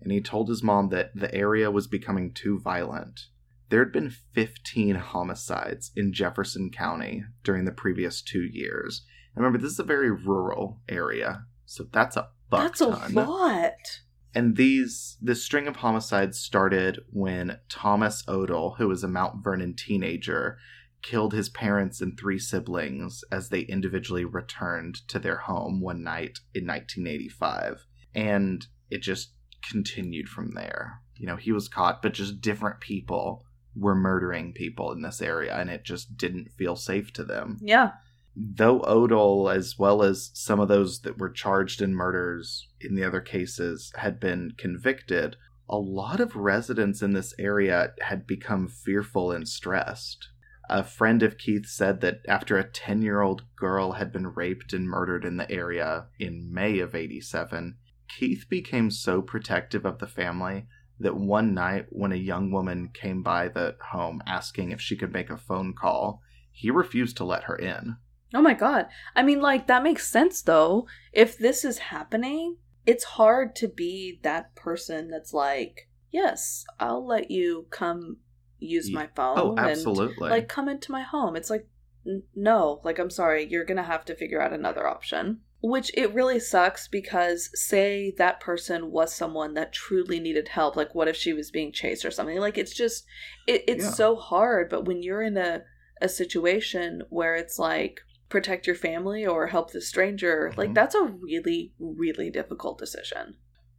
And 0.00 0.10
he 0.10 0.20
told 0.20 0.48
his 0.48 0.62
mom 0.62 0.88
that 0.88 1.14
the 1.14 1.32
area 1.34 1.70
was 1.70 1.86
becoming 1.86 2.32
too 2.32 2.58
violent. 2.58 3.20
There 3.68 3.78
had 3.78 3.92
been 3.92 4.10
15 4.10 4.96
homicides 4.96 5.92
in 5.96 6.12
Jefferson 6.12 6.70
County 6.70 7.24
during 7.42 7.64
the 7.64 7.72
previous 7.72 8.20
two 8.20 8.42
years. 8.42 9.06
And 9.34 9.44
remember, 9.44 9.62
this 9.62 9.72
is 9.72 9.78
a 9.78 9.84
very 9.84 10.10
rural 10.10 10.80
area, 10.88 11.46
so 11.64 11.84
that's 11.90 12.16
a 12.16 12.28
buck 12.50 12.60
That's 12.60 12.80
a 12.80 12.88
lot. 12.88 14.00
And 14.34 14.56
these 14.56 15.16
this 15.20 15.42
string 15.42 15.68
of 15.68 15.76
homicides 15.76 16.38
started 16.38 17.00
when 17.10 17.58
Thomas 17.68 18.22
Odle, 18.24 18.76
who 18.76 18.88
was 18.88 19.04
a 19.04 19.08
Mount 19.08 19.42
Vernon 19.42 19.74
teenager, 19.74 20.58
killed 21.02 21.32
his 21.32 21.48
parents 21.48 22.00
and 22.00 22.18
three 22.18 22.38
siblings 22.38 23.22
as 23.30 23.48
they 23.48 23.60
individually 23.60 24.24
returned 24.24 24.96
to 25.08 25.18
their 25.18 25.38
home 25.38 25.80
one 25.80 26.02
night 26.02 26.38
in 26.54 26.66
1985. 26.66 27.86
And 28.14 28.66
it 28.90 29.02
just 29.02 29.32
continued 29.68 30.28
from 30.28 30.52
there. 30.52 31.00
You 31.16 31.26
know, 31.26 31.36
he 31.36 31.52
was 31.52 31.68
caught, 31.68 32.02
but 32.02 32.14
just 32.14 32.40
different 32.40 32.80
people 32.80 33.44
were 33.74 33.94
murdering 33.94 34.52
people 34.52 34.92
in 34.92 35.02
this 35.02 35.22
area, 35.22 35.54
and 35.56 35.70
it 35.70 35.84
just 35.84 36.16
didn't 36.16 36.52
feel 36.58 36.76
safe 36.76 37.12
to 37.14 37.24
them 37.24 37.58
Yeah. 37.62 37.92
though 38.36 38.80
Odle, 38.80 39.54
as 39.54 39.78
well 39.78 40.02
as 40.02 40.30
some 40.34 40.60
of 40.60 40.68
those 40.68 41.00
that 41.02 41.18
were 41.18 41.30
charged 41.30 41.80
in 41.80 41.94
murders 41.94 42.68
in 42.80 42.94
the 42.96 43.04
other 43.04 43.20
cases, 43.20 43.90
had 43.96 44.18
been 44.20 44.52
convicted, 44.58 45.36
a 45.68 45.78
lot 45.78 46.20
of 46.20 46.36
residents 46.36 47.00
in 47.02 47.12
this 47.12 47.32
area 47.38 47.92
had 48.02 48.26
become 48.26 48.68
fearful 48.68 49.32
and 49.32 49.48
stressed. 49.48 50.28
A 50.74 50.82
friend 50.82 51.22
of 51.22 51.36
Keith 51.36 51.66
said 51.66 52.00
that 52.00 52.22
after 52.26 52.56
a 52.56 52.66
10 52.66 53.02
year 53.02 53.20
old 53.20 53.44
girl 53.56 53.92
had 53.92 54.10
been 54.10 54.28
raped 54.28 54.72
and 54.72 54.88
murdered 54.88 55.22
in 55.22 55.36
the 55.36 55.50
area 55.50 56.06
in 56.18 56.50
May 56.50 56.78
of 56.78 56.94
87, 56.94 57.76
Keith 58.08 58.46
became 58.48 58.90
so 58.90 59.20
protective 59.20 59.84
of 59.84 59.98
the 59.98 60.06
family 60.06 60.66
that 60.98 61.14
one 61.14 61.52
night 61.52 61.88
when 61.90 62.10
a 62.10 62.16
young 62.16 62.50
woman 62.50 62.88
came 62.88 63.22
by 63.22 63.48
the 63.48 63.76
home 63.90 64.22
asking 64.26 64.70
if 64.70 64.80
she 64.80 64.96
could 64.96 65.12
make 65.12 65.28
a 65.28 65.36
phone 65.36 65.74
call, 65.74 66.22
he 66.50 66.70
refused 66.70 67.18
to 67.18 67.24
let 67.24 67.44
her 67.44 67.56
in. 67.56 67.98
Oh 68.32 68.40
my 68.40 68.54
god. 68.54 68.86
I 69.14 69.22
mean, 69.22 69.42
like, 69.42 69.66
that 69.66 69.82
makes 69.82 70.08
sense 70.08 70.40
though. 70.40 70.86
If 71.12 71.36
this 71.36 71.66
is 71.66 71.92
happening, 71.92 72.56
it's 72.86 73.04
hard 73.04 73.54
to 73.56 73.68
be 73.68 74.20
that 74.22 74.54
person 74.54 75.10
that's 75.10 75.34
like, 75.34 75.90
yes, 76.10 76.64
I'll 76.80 77.06
let 77.06 77.30
you 77.30 77.66
come 77.68 78.20
use 78.62 78.90
my 78.92 79.08
phone. 79.14 79.38
Oh, 79.38 79.50
and, 79.50 79.60
absolutely. 79.70 80.30
like, 80.30 80.48
come 80.48 80.68
into 80.68 80.92
my 80.92 81.02
home. 81.02 81.36
It's 81.36 81.50
like, 81.50 81.66
n- 82.06 82.22
no, 82.34 82.80
like, 82.84 82.98
I'm 82.98 83.10
sorry, 83.10 83.46
you're 83.48 83.64
gonna 83.64 83.82
have 83.82 84.04
to 84.06 84.14
figure 84.14 84.40
out 84.40 84.52
another 84.52 84.86
option. 84.86 85.40
Which 85.64 85.92
it 85.94 86.12
really 86.12 86.40
sucks 86.40 86.88
because, 86.88 87.48
say, 87.54 88.12
that 88.18 88.40
person 88.40 88.90
was 88.90 89.14
someone 89.14 89.54
that 89.54 89.72
truly 89.72 90.18
needed 90.18 90.48
help. 90.48 90.74
Like, 90.74 90.92
what 90.94 91.06
if 91.06 91.14
she 91.14 91.32
was 91.32 91.52
being 91.52 91.70
chased 91.72 92.04
or 92.04 92.10
something? 92.10 92.38
Like, 92.40 92.58
it's 92.58 92.74
just, 92.74 93.04
it, 93.46 93.62
it's 93.68 93.84
Yeah. 93.84 93.90
so 93.90 94.16
hard. 94.16 94.68
But 94.68 94.86
when 94.86 95.04
you're 95.04 95.22
in 95.22 95.36
a, 95.36 95.62
a 96.00 96.08
situation 96.08 97.02
where 97.10 97.36
it's 97.36 97.60
like, 97.60 98.00
protect 98.28 98.66
your 98.66 98.74
family 98.74 99.24
or 99.24 99.46
help 99.46 99.70
the 99.70 99.80
stranger, 99.80 100.52
like, 100.56 100.70
Mhm. 100.70 100.74
that's 100.74 100.96
a 100.96 101.04
really, 101.04 101.74
really 101.78 102.28
difficult 102.30 102.78
decision. 102.78 103.36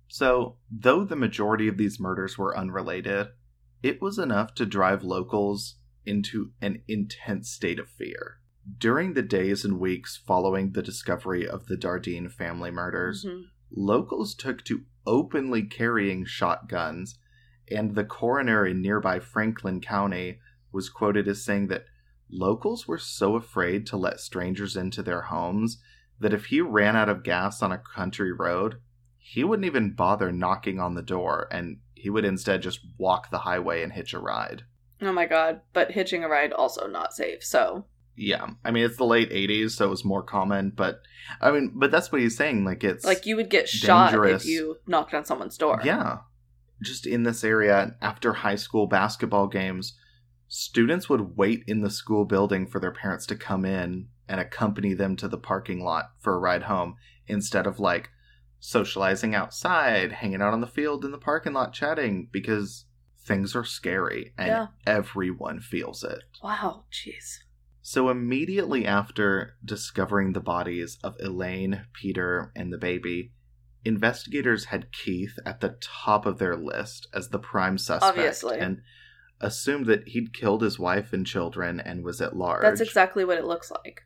So, 0.08 0.58
though 0.72 1.04
the 1.04 1.16
majority 1.18 1.68
of 1.68 1.78
these 1.78 2.00
murders 2.00 2.38
were 2.38 2.58
unrelated, 2.58 3.28
it 3.84 4.02
was 4.02 4.18
enough 4.18 4.56
to 4.56 4.66
drive 4.66 5.04
locals 5.04 5.76
into 6.06 6.52
an 6.62 6.82
intense 6.88 7.50
state 7.50 7.80
of 7.80 7.88
fear. 7.90 8.38
During 8.78 9.14
the 9.14 9.22
days 9.22 9.66
and 9.66 9.80
weeks 9.80 10.18
following 10.18 10.72
the 10.72 10.82
discovery 10.82 11.48
of 11.48 11.68
the 11.68 11.76
Dardeen 11.76 12.32
family 12.32 12.72
murders, 12.72 13.26
Mhm. 13.26 13.44
locals 13.70 14.34
took 14.34 14.64
to 14.66 14.86
openly 15.06 15.64
carrying 15.64 16.24
shotguns, 16.24 17.20
and 17.70 17.94
the 17.96 18.06
coroner 18.06 18.66
in 18.66 18.82
nearby 18.82 19.20
Franklin 19.20 19.82
County 19.82 20.40
was 20.72 20.90
quoted 20.90 21.28
as 21.28 21.44
saying 21.44 21.68
that 21.68 21.86
locals 22.30 22.88
were 22.88 22.98
so 22.98 23.36
afraid 23.36 23.86
to 23.88 23.98
let 23.98 24.20
strangers 24.20 24.78
into 24.78 25.04
their 25.04 25.24
homes 25.24 25.82
that 26.20 26.34
if 26.34 26.46
he 26.46 26.62
ran 26.62 26.96
out 26.96 27.10
of 27.10 27.24
gas 27.24 27.62
on 27.62 27.72
a 27.72 27.78
country 27.78 28.32
road, 28.32 28.80
he 29.18 29.44
wouldn't 29.44 29.66
even 29.66 29.94
bother 29.94 30.32
knocking 30.32 30.80
on 30.80 30.96
the 30.96 31.02
door 31.02 31.48
and 31.52 31.80
he 32.04 32.10
would 32.10 32.26
instead 32.26 32.62
just 32.62 32.82
walk 32.98 33.32
the 33.32 33.40
highway 33.40 33.82
and 33.82 33.94
hitch 33.94 34.14
a 34.14 34.20
ride. 34.20 34.64
Oh 35.02 35.14
my 35.14 35.26
god. 35.26 35.62
But 35.72 35.92
hitching 35.92 36.22
a 36.22 36.28
ride 36.28 36.52
also 36.52 36.86
not 36.86 37.14
safe. 37.14 37.42
So, 37.46 37.86
Yeah, 38.18 38.46
I 38.66 38.72
mean 38.72 38.84
it's 38.84 38.98
the 38.98 39.06
late 39.06 39.30
'80s, 39.32 39.72
so 39.72 39.86
it 39.86 39.90
was 39.90 40.04
more 40.04 40.22
common. 40.22 40.74
But 40.76 41.00
I 41.40 41.52
mean, 41.52 41.72
but 41.74 41.92
that's 41.92 42.12
what 42.12 42.20
he's 42.20 42.36
saying. 42.36 42.66
Like 42.66 42.84
it's 42.84 43.06
like, 43.06 43.26
you 43.26 43.38
would 43.38 43.50
get 43.50 43.70
shot 43.70 44.14
if 44.28 44.46
you 44.46 44.80
knocked 44.86 45.14
on 45.14 45.24
someone's 45.24 45.58
door. 45.58 45.80
Yeah. 45.86 46.18
Just 46.82 47.08
in 47.08 47.24
this 47.24 47.42
area, 47.46 47.96
after 48.02 48.34
high 48.34 48.58
school 48.58 48.86
basketball 48.86 49.48
games, 49.48 49.98
students 50.50 51.08
would 51.08 51.38
wait 51.38 51.64
in 51.68 51.80
the 51.80 51.90
school 51.90 52.26
building 52.26 52.68
for 52.68 52.82
their 52.82 52.92
parents 52.92 53.26
to 53.28 53.38
come 53.38 53.64
in 53.64 54.10
and 54.28 54.42
accompany 54.42 54.94
them 54.94 55.16
to 55.16 55.30
the 55.30 55.38
parking 55.38 55.86
lot 55.86 56.12
for 56.20 56.36
a 56.36 56.40
ride 56.40 56.64
home 56.64 56.96
instead 57.28 57.66
of 57.66 57.80
like 57.80 58.10
socializing 58.66 59.36
outside, 59.36 60.14
hanging 60.14 60.42
out 60.42 60.54
on 60.54 60.62
the 60.62 60.68
field 60.68 61.04
in 61.04 61.12
the 61.12 61.18
parking 61.18 61.52
lot 61.52 61.74
chatting 61.74 62.30
because 62.32 62.86
things 63.26 63.58
are 63.58 63.66
scary 63.66 64.34
and 64.38 64.48
Yeah. 64.48 64.68
everyone 64.88 65.60
feels 65.60 66.02
it. 66.02 66.24
Wow. 66.42 66.86
Jeez. 66.90 67.40
So 67.82 68.08
immediately 68.10 68.86
after 68.86 69.58
discovering 69.66 70.32
the 70.32 70.40
bodies 70.40 70.98
of 71.04 71.18
Elaine, 71.20 71.88
Peter, 71.92 72.54
and 72.56 72.72
the 72.72 72.78
baby, 72.78 73.34
investigators 73.84 74.66
had 74.66 74.94
Keith 74.94 75.38
at 75.46 75.60
the 75.60 75.78
top 75.82 76.26
of 76.26 76.38
their 76.40 76.56
list 76.56 77.08
as 77.14 77.30
the 77.30 77.40
prime 77.40 77.78
suspect 77.78 78.18
Obviously. 78.18 78.60
and 78.60 78.82
assumed 79.42 79.88
that 79.88 80.08
he'd 80.08 80.34
killed 80.34 80.62
his 80.62 80.80
wife 80.80 81.12
and 81.12 81.28
children 81.28 81.82
and 81.82 82.06
was 82.06 82.22
at 82.22 82.34
large. 82.38 82.62
That's 82.62 82.80
exactly 82.80 83.26
what 83.26 83.38
it 83.38 83.44
looks 83.44 83.70
like. 83.70 84.04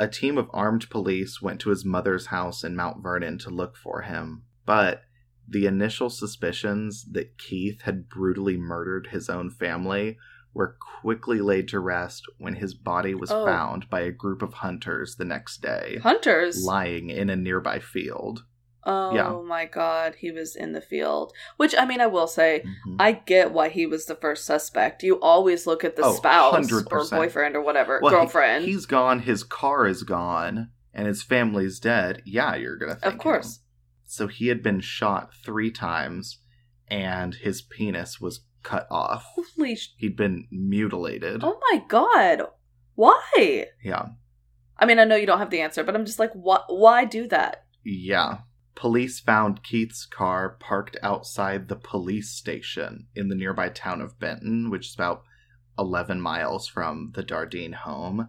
A 0.00 0.06
team 0.08 0.38
of 0.38 0.48
armed 0.54 0.88
police 0.90 1.42
went 1.42 1.60
to 1.62 1.70
his 1.70 1.84
mother's 1.84 2.26
house 2.26 2.62
in 2.62 2.76
Mount 2.76 3.02
Vernon 3.02 3.36
to 3.38 3.50
look 3.50 3.76
for 3.76 4.02
him, 4.02 4.44
but 4.64 5.02
the 5.48 5.66
initial 5.66 6.08
suspicions 6.08 7.04
that 7.10 7.36
Keith 7.36 7.82
had 7.82 8.08
brutally 8.08 8.56
murdered 8.56 9.08
his 9.08 9.28
own 9.28 9.50
family 9.50 10.16
were 10.54 10.76
quickly 11.00 11.40
laid 11.40 11.66
to 11.68 11.80
rest 11.80 12.24
when 12.38 12.54
his 12.54 12.74
body 12.74 13.14
was 13.14 13.30
Oh. 13.32 13.44
found 13.44 13.90
by 13.90 14.00
a 14.02 14.12
group 14.12 14.40
of 14.40 14.54
hunters 14.54 15.16
the 15.16 15.24
next 15.24 15.62
day, 15.62 15.98
Hunters. 16.02 16.64
lying 16.64 17.10
in 17.10 17.28
a 17.28 17.36
nearby 17.36 17.80
field. 17.80 18.44
Oh 18.84 19.14
Yeah. 19.14 19.40
my 19.46 19.64
god, 19.66 20.16
he 20.18 20.30
was 20.30 20.54
in 20.56 20.72
the 20.72 20.80
field. 20.80 21.32
Which 21.56 21.74
I 21.76 21.84
mean, 21.84 22.00
I 22.00 22.06
will 22.06 22.26
say, 22.26 22.62
Mhm. 22.86 22.96
I 22.98 23.12
get 23.12 23.52
why 23.52 23.68
he 23.68 23.86
was 23.86 24.06
the 24.06 24.14
first 24.14 24.44
suspect. 24.44 25.02
You 25.02 25.20
always 25.20 25.66
look 25.66 25.84
at 25.84 25.96
the 25.96 26.02
Oh, 26.04 26.14
spouse 26.14 26.52
100%. 26.54 26.92
or 26.92 27.16
boyfriend 27.16 27.56
or 27.56 27.60
whatever, 27.62 28.00
Well, 28.02 28.12
girlfriend. 28.12 28.64
he's 28.64 28.86
gone, 28.86 29.20
his 29.20 29.42
car 29.44 29.86
is 29.86 30.02
gone, 30.02 30.70
and 30.94 31.06
his 31.06 31.22
family's 31.22 31.78
dead. 31.80 32.22
Yeah, 32.24 32.54
you're 32.54 32.76
gonna 32.76 32.94
think 32.96 33.12
of 33.14 33.18
course. 33.18 33.58
him. 33.58 33.62
So 34.06 34.26
he 34.26 34.48
had 34.48 34.62
been 34.62 34.80
shot 34.80 35.34
three 35.44 35.70
times, 35.70 36.38
and 36.88 37.34
his 37.34 37.60
penis 37.60 38.20
was 38.20 38.44
cut 38.62 38.86
off. 38.90 39.24
Holy 39.34 39.76
sh- 39.76 39.92
He'd 39.98 40.16
been 40.16 40.46
mutilated. 40.50 41.42
Oh 41.44 41.58
my 41.70 41.84
god. 41.88 42.42
Why? 42.94 43.66
Yeah. 43.82 44.06
I 44.76 44.86
mean, 44.86 44.98
I 44.98 45.04
know 45.04 45.16
you 45.16 45.26
don't 45.26 45.38
have 45.38 45.50
the 45.50 45.60
answer, 45.60 45.84
but 45.84 45.94
I'm 45.94 46.04
just 46.06 46.18
like, 46.18 46.32
why, 46.32 46.60
why 46.68 47.04
do 47.04 47.26
that? 47.28 47.64
Yeah. 47.84 48.38
Police 48.78 49.18
found 49.18 49.64
Keith's 49.64 50.06
car 50.06 50.50
parked 50.60 50.96
outside 51.02 51.66
the 51.66 51.74
police 51.74 52.30
station 52.30 53.08
in 53.12 53.26
the 53.26 53.34
nearby 53.34 53.70
town 53.70 54.00
of 54.00 54.20
Benton, 54.20 54.70
which 54.70 54.86
is 54.86 54.94
about 54.94 55.24
11 55.76 56.20
miles 56.20 56.68
from 56.68 57.10
the 57.16 57.24
Dardeen 57.24 57.74
home. 57.74 58.28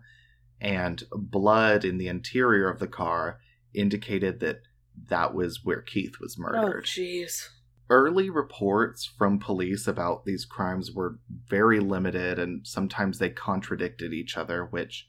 And 0.60 1.04
blood 1.12 1.86
in 1.86 2.00
the 2.00 2.08
interior 2.08 2.68
of 2.68 2.80
the 2.80 2.88
car 2.88 3.40
indicated 3.76 4.40
that 4.40 4.62
that 5.10 5.36
was 5.36 5.64
where 5.64 5.84
Keith 5.84 6.16
was 6.20 6.36
murdered. 6.36 6.58
Oh, 6.58 6.62
murdered. 6.64 6.86
jeez. 6.86 7.50
Early 7.88 8.32
reports 8.32 9.06
from 9.06 9.38
police 9.38 9.86
about 9.86 10.26
these 10.26 10.46
crimes 10.46 10.92
were 10.92 11.20
very 11.48 11.80
limited 11.80 12.40
and 12.40 12.66
sometimes 12.66 13.20
they 13.20 13.30
contradicted 13.30 14.14
each 14.14 14.36
other, 14.36 14.66
which 14.66 15.08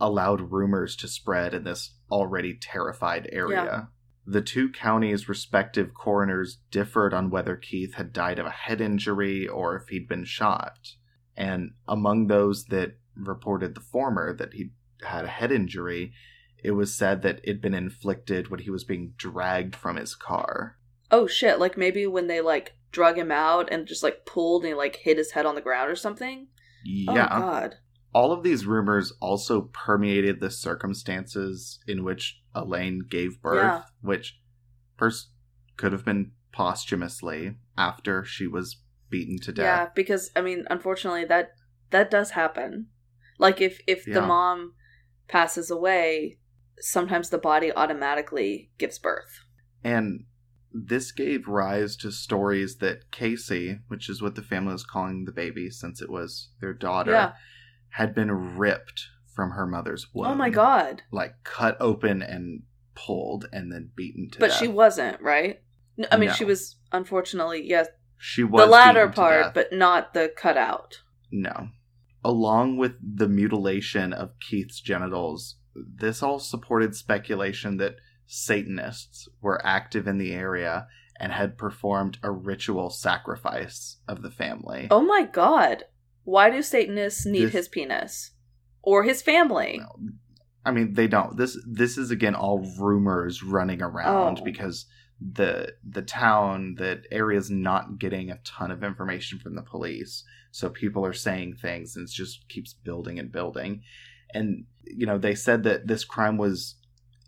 allowed 0.00 0.50
rumors 0.50 0.96
to 0.96 1.06
spread 1.06 1.54
in 1.54 1.62
this 1.62 1.94
already 2.10 2.58
terrified 2.60 3.28
area. 3.30 3.88
The 4.26 4.42
two 4.42 4.70
counties' 4.70 5.28
respective 5.28 5.92
coroners 5.92 6.58
differed 6.70 7.12
on 7.12 7.30
whether 7.30 7.56
Keith 7.56 7.94
had 7.94 8.12
died 8.12 8.38
of 8.38 8.46
a 8.46 8.50
head 8.50 8.80
injury 8.80 9.46
or 9.46 9.76
if 9.76 9.88
he'd 9.88 10.08
been 10.08 10.24
shot. 10.24 10.78
And 11.36 11.72
among 11.86 12.26
those 12.26 12.64
that 12.66 12.96
reported 13.16 13.74
the 13.74 13.80
former, 13.80 14.34
that 14.34 14.54
he 14.54 14.70
had 15.02 15.24
a 15.24 15.28
head 15.28 15.52
injury, 15.52 16.12
it 16.62 16.72
was 16.72 16.94
said 16.94 17.22
that 17.22 17.40
it'd 17.44 17.60
been 17.60 17.74
inflicted 17.74 18.48
when 18.48 18.60
he 18.60 18.70
was 18.70 18.84
being 18.84 19.12
dragged 19.16 19.76
from 19.76 19.96
his 19.96 20.14
car. 20.14 20.78
Oh 21.10 21.26
shit, 21.26 21.58
like 21.58 21.76
maybe 21.76 22.06
when 22.06 22.26
they 22.26 22.40
like 22.40 22.76
drug 22.90 23.18
him 23.18 23.30
out 23.30 23.68
and 23.70 23.86
just 23.86 24.02
like 24.02 24.24
pulled 24.24 24.62
and 24.62 24.68
he 24.70 24.74
like 24.74 24.96
hit 24.96 25.18
his 25.18 25.32
head 25.32 25.44
on 25.44 25.54
the 25.54 25.60
ground 25.60 25.90
or 25.90 25.96
something? 25.96 26.48
Yeah. 26.84 27.28
Oh 27.30 27.40
god. 27.40 27.74
All 28.14 28.32
of 28.32 28.42
these 28.44 28.64
rumors 28.64 29.12
also 29.20 29.62
permeated 29.72 30.40
the 30.40 30.50
circumstances 30.50 31.80
in 31.86 32.04
which 32.04 32.40
Elaine 32.54 33.00
gave 33.08 33.42
birth, 33.42 33.56
Yeah. 33.56 33.82
which 34.00 34.40
first 34.96 35.30
could 35.76 35.92
have 35.92 36.04
been 36.04 36.32
posthumously 36.52 37.56
after 37.76 38.24
she 38.24 38.46
was 38.46 38.80
beaten 39.10 39.38
to 39.38 39.52
death. 39.52 39.64
Yeah, 39.64 39.88
because 39.94 40.30
I 40.36 40.40
mean, 40.40 40.64
unfortunately 40.70 41.24
that 41.26 41.54
that 41.90 42.10
does 42.10 42.30
happen. 42.30 42.86
Like 43.38 43.60
if 43.60 43.80
if 43.86 44.04
the 44.04 44.22
mom 44.22 44.74
passes 45.28 45.70
away, 45.70 46.38
sometimes 46.78 47.30
the 47.30 47.38
body 47.38 47.72
automatically 47.72 48.70
gives 48.78 48.98
birth. 48.98 49.40
And 49.82 50.26
this 50.72 51.12
gave 51.12 51.46
rise 51.48 51.96
to 51.96 52.10
stories 52.12 52.76
that 52.78 53.10
Casey, 53.10 53.80
which 53.88 54.08
is 54.08 54.22
what 54.22 54.34
the 54.34 54.42
family 54.42 54.72
was 54.72 54.84
calling 54.84 55.24
the 55.24 55.32
baby 55.32 55.70
since 55.70 56.00
it 56.00 56.10
was 56.10 56.50
their 56.60 56.72
daughter, 56.74 57.12
Yeah. 57.12 57.32
Had 57.94 58.14
been 58.14 58.56
ripped 58.56 59.08
from 59.34 59.50
her 59.52 59.66
mother's 59.66 60.08
womb. 60.12 60.26
Oh 60.26 60.34
my 60.34 60.50
god. 60.50 61.02
Like 61.12 61.34
cut 61.44 61.76
open 61.80 62.22
and 62.22 62.62
pulled 62.94 63.46
and 63.52 63.70
then 63.72 63.90
beaten 63.94 64.28
to 64.30 64.38
But 64.40 64.48
death. 64.50 64.58
she 64.58 64.68
wasn't, 64.68 65.20
right? 65.20 65.60
I 66.10 66.16
mean, 66.16 66.28
No. 66.30 66.34
she 66.34 66.44
was 66.44 66.76
unfortunately, 66.92 67.62
yes, 67.64 67.86
She 68.18 68.42
was 68.42 68.64
the 68.64 68.70
latter 68.70 69.08
part, 69.08 69.54
but 69.54 69.72
not 69.72 70.12
the 70.14 70.32
cutout. 70.36 71.02
No. 71.30 71.68
Along 72.24 72.76
with 72.76 72.94
the 73.00 73.28
mutilation 73.28 74.12
of 74.12 74.38
Keith's 74.40 74.80
genitals, 74.80 75.56
this 75.74 76.22
all 76.22 76.38
supported 76.40 76.94
speculation 76.96 77.76
that 77.76 77.96
Satanists 78.26 79.28
were 79.40 79.64
active 79.64 80.06
in 80.08 80.18
the 80.18 80.32
area 80.32 80.86
and 81.20 81.32
had 81.32 81.56
performed 81.56 82.18
a 82.22 82.30
ritual 82.30 82.90
sacrifice 82.90 83.98
of 84.08 84.22
the 84.22 84.30
family. 84.30 84.88
Oh 84.90 85.02
my 85.02 85.22
god. 85.30 85.84
Why 86.24 86.50
do 86.50 86.62
Satanists 86.62 87.24
need 87.26 87.46
This- 87.46 87.52
his 87.52 87.68
penis? 87.68 88.32
Or 88.82 89.02
his 89.04 89.22
family? 89.22 89.80
I 90.66 90.70
mean, 90.70 90.94
they 90.94 91.06
don't. 91.06 91.36
This 91.36 91.56
this 91.66 91.96
is 91.96 92.10
again 92.10 92.34
all 92.34 92.66
rumors 92.78 93.42
running 93.42 93.80
around 93.82 94.40
Oh. 94.40 94.44
because 94.44 94.86
the 95.20 95.74
the 95.88 96.02
town, 96.02 96.74
the 96.76 97.02
area's 97.10 97.50
not 97.50 97.98
getting 97.98 98.30
a 98.30 98.38
ton 98.44 98.70
of 98.70 98.82
information 98.84 99.38
from 99.38 99.54
the 99.54 99.62
police. 99.62 100.24
So 100.50 100.68
people 100.68 101.04
are 101.06 101.12
saying 101.14 101.56
things 101.56 101.96
and 101.96 102.06
it 102.06 102.12
just 102.12 102.48
keeps 102.48 102.74
building 102.74 103.18
and 103.18 103.30
building. 103.32 103.82
And 104.34 104.66
you 104.82 105.06
know, 105.06 105.18
they 105.18 105.34
said 105.34 105.62
that 105.62 105.86
this 105.86 106.04
crime 106.04 106.36
was 106.36 106.76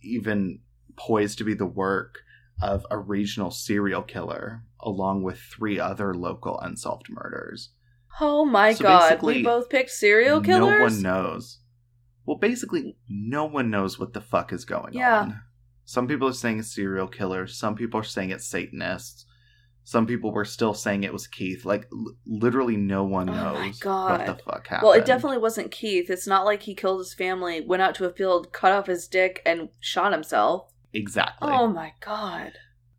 even 0.03 0.61
poised 0.97 1.39
to 1.39 1.45
be 1.45 1.55
the 1.55 1.67
work 1.67 2.21
of 2.61 2.87
a 2.91 2.99
regional 2.99 3.51
serial 3.51 4.03
killer 4.03 4.63
along 4.81 5.23
with 5.23 5.39
three 5.39 5.79
other 5.79 6.15
local 6.15 6.59
unsolved 6.61 7.09
murders. 7.11 7.71
Oh 8.21 8.45
my 8.45 8.73
So 8.73 8.83
god. 8.85 9.23
We 9.23 9.43
both 9.43 9.69
picked 9.69 9.91
serial 9.91 10.41
killers? 10.41 10.71
No 10.79 10.81
one 10.81 11.03
knows. 11.03 11.59
Well, 12.25 12.39
basically, 12.39 12.97
no 13.09 13.45
one 13.45 13.71
knows 13.71 13.99
what 13.99 14.13
the 14.13 14.21
fuck 14.21 14.53
is 14.53 14.65
going 14.65 14.95
Yeah. 14.95 15.21
on. 15.21 15.41
Some 15.85 16.09
people 16.09 16.29
are 16.29 16.33
saying 16.33 16.59
it's 16.59 16.75
serial 16.75 17.07
killers. 17.07 17.57
Some 17.59 17.77
people 17.77 18.01
are 18.01 18.05
saying 18.05 18.31
it's 18.31 18.47
Satanists. 18.47 19.25
Some 19.85 20.05
people 20.07 20.33
were 20.33 20.45
still 20.45 20.75
saying 20.75 21.05
it 21.05 21.13
was 21.13 21.29
Keith. 21.29 21.65
Like, 21.65 21.87
l- 21.93 22.17
literally, 22.27 22.77
no 22.77 23.05
one 23.05 23.29
oh 23.31 23.33
my 23.33 23.67
knows 23.69 23.79
God. 23.79 24.11
what 24.11 24.27
the 24.27 24.43
fuck 24.43 24.67
happened. 24.67 24.89
Well, 24.89 24.99
it 24.99 25.07
definitely 25.07 25.39
wasn't 25.39 25.71
Keith. 25.71 26.11
It's 26.11 26.27
not 26.27 26.45
like 26.45 26.63
he 26.63 26.75
killed 26.75 26.99
his 26.99 27.15
family, 27.15 27.61
went 27.61 27.83
out 27.83 27.95
to 27.97 28.05
a 28.05 28.13
field, 28.13 28.53
cut 28.53 28.73
off 28.73 28.89
his 28.89 29.07
dick, 29.07 29.41
and 29.47 29.69
shot 29.79 30.11
himself. 30.13 30.73
exactly. 30.93 31.49
Oh 31.53 31.69
my 31.69 31.93
god. 32.01 32.55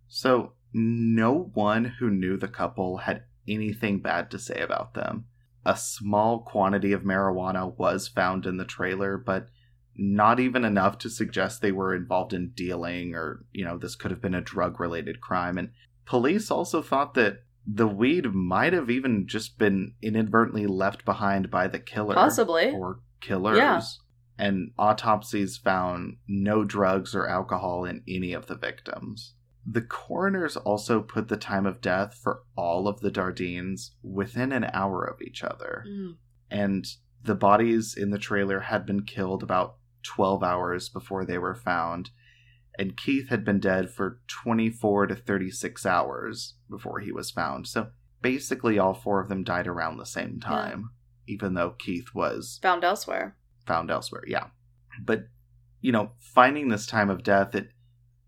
So, 0.08 0.54
no 0.72 1.52
one 1.54 1.84
who 2.00 2.10
knew 2.10 2.38
the 2.38 2.48
couple 2.48 3.00
had 3.00 3.24
anything 3.48 4.00
bad 4.00 4.32
to 4.32 4.40
say 4.40 4.60
about 4.60 4.94
them. 4.94 5.26
A 5.66 5.76
small 5.76 6.40
quantity 6.40 6.94
of 6.94 7.02
marijuana 7.02 7.78
was 7.78 8.08
found 8.08 8.46
in 8.46 8.58
the 8.58 8.66
trailer, 8.66 9.18
but 9.18 9.48
not 9.96 10.40
even 10.40 10.64
enough 10.64 10.98
to 11.00 11.10
suggest 11.10 11.62
they 11.62 11.72
were 11.72 11.96
involved 11.96 12.34
in 12.34 12.52
dealing 12.56 13.16
or, 13.16 13.44
you 13.52 13.66
know, 13.66 13.78
this 13.78 13.96
could 13.96 14.12
have 14.12 14.22
been 14.22 14.36
a 14.36 14.42
drug 14.42 14.80
related 14.80 15.20
crime. 15.20 15.58
And 15.58 15.72
police 16.06 16.52
also 16.52 16.82
thought 16.82 17.16
that 17.16 17.40
the 17.66 17.88
weed 17.88 18.34
might 18.34 18.74
have 18.74 18.90
even 18.90 19.28
just 19.28 19.58
been 19.58 19.94
inadvertently 20.02 20.68
left 20.68 21.04
behind 21.04 21.52
by 21.52 21.68
the 21.68 21.80
killer 21.80 22.16
Possibly. 22.16 22.72
or 22.72 23.00
killers. 23.20 23.58
Yeah. 23.58 23.82
And 24.40 24.72
autopsies 24.78 25.58
found 25.58 26.18
no 26.28 26.64
drugs 26.64 27.16
or 27.16 27.28
alcohol 27.28 27.86
in 27.86 28.04
any 28.08 28.34
of 28.34 28.46
the 28.46 28.56
victims. 28.56 29.34
The 29.70 29.82
coroners 29.82 30.56
also 30.56 31.02
put 31.02 31.28
the 31.28 31.36
time 31.36 31.66
of 31.66 31.82
death 31.82 32.14
for 32.16 32.44
all 32.56 32.88
of 32.88 33.02
the 33.02 33.12
Dardeens 33.12 33.92
within 34.02 34.54
an 34.54 34.70
hour 34.72 35.04
of 35.04 35.22
each 35.22 35.44
other. 35.44 35.84
Mm. 35.88 36.16
And 36.50 36.86
the 37.22 37.36
bodies 37.36 37.94
in 37.96 38.12
the 38.12 38.18
trailer 38.18 38.62
had 38.62 38.86
been 38.86 39.04
killed 39.04 39.44
about 39.44 39.76
12 40.04 40.42
hours 40.42 40.88
before 40.88 41.26
they 41.26 41.38
were 41.38 41.56
found. 41.56 42.12
And 42.80 42.96
Keith 42.96 43.28
had 43.30 43.44
been 43.44 43.60
dead 43.60 43.90
for 43.90 44.22
24 44.28 45.08
to 45.08 45.16
36 45.16 45.86
hours 45.86 46.54
before 46.70 47.00
he 47.00 47.12
was 47.12 47.30
found. 47.32 47.68
So 47.68 47.88
basically, 48.22 48.80
all 48.80 48.94
four 48.94 49.20
of 49.20 49.28
them 49.28 49.44
died 49.44 49.68
around 49.68 49.98
the 49.98 50.06
same 50.06 50.40
time, 50.40 50.92
even 51.28 51.56
though 51.56 51.72
Keith 51.72 52.14
was 52.14 52.60
Found 52.62 52.84
elsewhere. 52.86 53.36
found 53.66 53.92
elsewhere. 53.92 54.24
Yeah. 54.28 54.46
But, 55.04 55.28
you 55.82 55.92
know, 55.92 56.12
finding 56.20 56.70
this 56.70 56.86
time 56.86 57.10
of 57.10 57.24
death, 57.24 57.54
it 57.56 57.72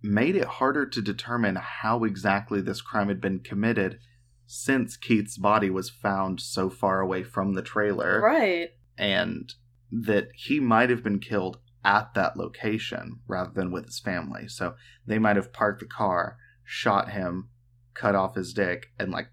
made 0.01 0.35
it 0.35 0.45
harder 0.45 0.85
to 0.85 1.01
determine 1.01 1.55
how 1.55 2.03
exactly 2.03 2.61
this 2.61 2.81
crime 2.81 3.07
had 3.09 3.19
been 3.21 3.39
committed 3.39 3.99
since 4.45 4.97
Keith's 4.97 5.37
body 5.37 5.69
was 5.69 5.89
found 5.89 6.39
so 6.41 6.69
far 6.69 7.01
away 7.01 7.23
from 7.23 7.53
the 7.53 7.61
trailer 7.61 8.21
Right. 8.21 8.69
and 8.97 9.53
that 9.91 10.29
he 10.35 10.59
might 10.59 10.89
have 10.89 11.03
been 11.03 11.19
killed 11.19 11.59
at 11.83 12.13
that 12.13 12.35
location 12.37 13.19
rather 13.27 13.51
than 13.53 13.71
with 13.71 13.85
his 13.85 13.99
family. 13.99 14.47
So 14.47 14.75
they 15.05 15.19
might 15.19 15.35
have 15.35 15.53
parked 15.53 15.81
the 15.81 15.85
car, 15.87 16.37
shot 16.63 17.11
him, 17.11 17.49
cut 17.93 18.15
off 18.15 18.35
his 18.35 18.53
dick, 18.53 18.87
and 18.97 19.11
like 19.11 19.27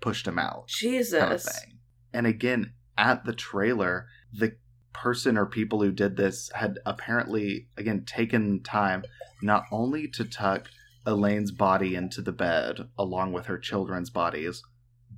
pushed 0.00 0.26
him 0.26 0.38
out 0.38 0.68
Jesus. 0.68 1.18
kind 1.20 1.32
of. 1.32 1.78
And 2.12 2.26
again, 2.26 2.72
at 2.96 3.24
the 3.24 3.32
trailer, 3.32 4.06
the 4.32 4.56
person 4.94 5.36
or 5.36 5.44
people 5.44 5.82
who 5.82 5.92
did 5.92 6.16
this 6.16 6.50
had 6.54 6.78
apparently, 6.86 7.68
again, 7.76 8.04
taken 8.06 8.62
time 8.62 9.04
not 9.42 9.64
only 9.70 10.08
to 10.08 10.24
tuck 10.24 10.68
Elaine's 11.04 11.50
body 11.50 11.94
into 11.94 12.22
the 12.22 12.32
bed 12.32 12.88
along 12.98 13.32
with 13.32 13.46
her 13.46 13.58
children's 13.58 14.08
bodies, 14.08 14.62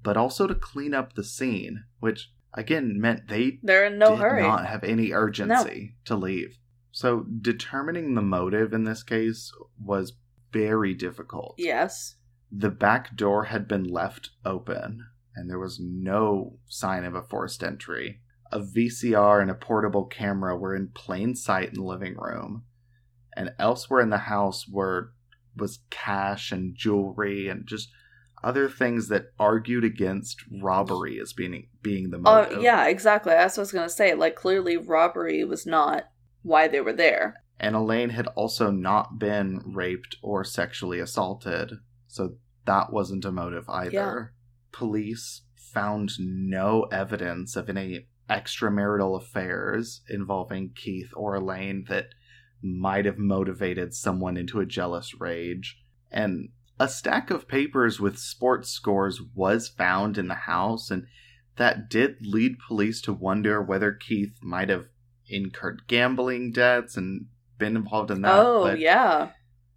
but 0.02 0.16
also 0.16 0.46
to 0.46 0.54
clean 0.54 0.94
up 0.94 1.14
the 1.14 1.22
scene, 1.22 1.84
which 2.00 2.32
again 2.54 3.00
meant 3.00 3.28
they 3.28 3.58
They're 3.62 3.86
in 3.86 3.98
no 3.98 4.10
did 4.10 4.20
hurry. 4.20 4.42
not 4.42 4.66
have 4.66 4.82
any 4.82 5.12
urgency 5.12 5.94
to 6.06 6.16
leave. 6.16 6.58
So 6.90 7.26
determining 7.40 8.14
the 8.14 8.22
motive 8.22 8.72
in 8.72 8.84
this 8.84 9.02
case 9.02 9.52
was 9.78 10.14
very 10.52 10.94
difficult. 10.94 11.54
Yes. 11.58 12.16
The 12.50 12.70
back 12.70 13.14
door 13.16 13.44
had 13.44 13.68
been 13.68 13.84
left 13.84 14.30
open, 14.44 15.06
and 15.34 15.50
there 15.50 15.58
was 15.58 15.78
no 15.78 16.58
sign 16.66 17.04
of 17.04 17.14
a 17.14 17.22
forced 17.22 17.62
entry. 17.62 18.22
A 18.52 18.60
VCR 18.60 19.40
and 19.42 19.50
a 19.50 19.54
portable 19.54 20.04
camera 20.04 20.56
were 20.56 20.74
in 20.74 20.88
plain 20.88 21.34
sight 21.34 21.68
in 21.68 21.74
the 21.74 21.82
living 21.82 22.16
room, 22.16 22.64
and 23.36 23.50
elsewhere 23.58 24.00
in 24.00 24.10
the 24.10 24.18
house 24.18 24.68
were 24.68 25.12
was 25.56 25.80
cash 25.90 26.52
and 26.52 26.74
jewelry 26.76 27.48
and 27.48 27.66
just 27.66 27.88
other 28.44 28.68
things 28.68 29.08
that 29.08 29.32
argued 29.38 29.82
against 29.84 30.44
robbery 30.62 31.18
as 31.18 31.32
being 31.32 31.66
being 31.82 32.10
the 32.10 32.18
Oh, 32.18 32.20
motive. 32.20 32.62
yeah, 32.62 32.86
exactly. 32.86 33.32
That's 33.32 33.56
what 33.56 33.62
I 33.62 33.64
was 33.64 33.72
going 33.72 33.88
to 33.88 33.94
say. 33.94 34.14
Like, 34.14 34.36
clearly, 34.36 34.76
robbery 34.76 35.42
was 35.44 35.66
not 35.66 36.04
why 36.42 36.68
they 36.68 36.80
were 36.80 36.92
there. 36.92 37.42
And 37.58 37.74
Elaine 37.74 38.10
had 38.10 38.26
also 38.28 38.70
not 38.70 39.18
been 39.18 39.62
raped 39.64 40.16
or 40.22 40.44
sexually 40.44 41.00
assaulted, 41.00 41.72
so 42.06 42.34
that 42.66 42.92
wasn't 42.92 43.24
a 43.24 43.32
motive 43.32 43.68
either. 43.70 43.90
Yeah. 43.92 44.24
Police 44.72 45.42
found 45.56 46.12
no 46.18 46.82
evidence 46.92 47.56
of 47.56 47.70
any 47.70 48.06
extramarital 48.28 49.16
affairs 49.20 50.02
involving 50.08 50.70
Keith 50.74 51.10
or 51.14 51.34
Elaine 51.34 51.84
that 51.88 52.08
might 52.62 53.04
have 53.04 53.18
motivated 53.18 53.94
someone 53.94 54.36
into 54.36 54.60
a 54.60 54.66
jealous 54.66 55.20
rage. 55.20 55.78
And 56.10 56.50
a 56.78 56.88
stack 56.88 57.30
of 57.30 57.48
papers 57.48 58.00
with 58.00 58.18
sports 58.18 58.70
scores 58.70 59.20
was 59.34 59.68
found 59.68 60.18
in 60.18 60.28
the 60.28 60.34
house, 60.34 60.90
and 60.90 61.06
that 61.56 61.88
did 61.88 62.16
lead 62.26 62.58
police 62.66 63.00
to 63.02 63.12
wonder 63.12 63.62
whether 63.62 63.92
Keith 63.92 64.34
might 64.42 64.68
have 64.68 64.88
incurred 65.28 65.86
gambling 65.86 66.52
debts 66.52 66.96
and 66.96 67.26
been 67.58 67.76
involved 67.76 68.10
in 68.10 68.22
that. 68.22 68.38
oh, 68.38 68.64
but 68.64 68.78
yeah. 68.78 69.30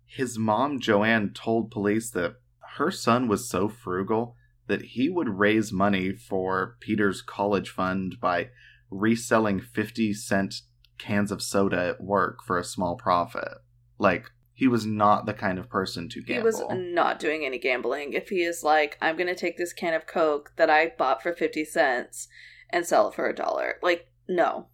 his 0.05 0.37
mom, 0.37 0.79
Joanne, 0.79 1.31
told 1.33 1.71
police 1.71 2.11
that 2.11 2.35
her 2.77 2.91
son 2.91 3.27
was 3.27 3.49
so 3.49 3.69
frugal 3.69 4.35
that 4.69 4.81
he 4.81 5.09
would 5.09 5.27
raise 5.27 5.71
money 5.73 6.13
for 6.13 6.77
Peter's 6.79 7.21
college 7.21 7.69
fund 7.69 8.15
by 8.21 8.47
reselling 8.89 9.59
50 9.59 10.13
cent 10.13 10.55
cans 10.97 11.31
of 11.31 11.41
soda 11.41 11.89
at 11.89 12.01
work 12.03 12.39
for 12.45 12.57
a 12.57 12.63
small 12.63 12.95
profit. 12.95 13.49
Like, 13.97 14.31
he 14.53 14.67
was 14.67 14.85
not 14.85 15.25
the 15.25 15.33
kind 15.33 15.57
of 15.59 15.69
person 15.69 16.09
to 16.09 16.21
gamble. 16.21 16.41
He 16.41 16.45
was 16.45 16.63
not 16.69 17.19
doing 17.19 17.45
any 17.45 17.57
gambling. 17.59 18.13
If 18.13 18.29
he 18.29 18.41
is 18.43 18.63
like, 18.63 18.97
I'm 19.01 19.15
going 19.15 19.27
to 19.27 19.35
take 19.35 19.57
this 19.57 19.73
can 19.73 19.93
of 19.93 20.07
Coke 20.07 20.51
that 20.57 20.69
I 20.69 20.93
bought 20.97 21.21
for 21.23 21.33
50 21.33 21.63
cents 21.65 22.27
and 22.69 22.85
sell 22.85 23.07
it 23.09 23.15
for 23.15 23.27
a 23.29 23.35
dollar. 23.35 23.75
Like, 23.81 24.07
no. 24.27 24.67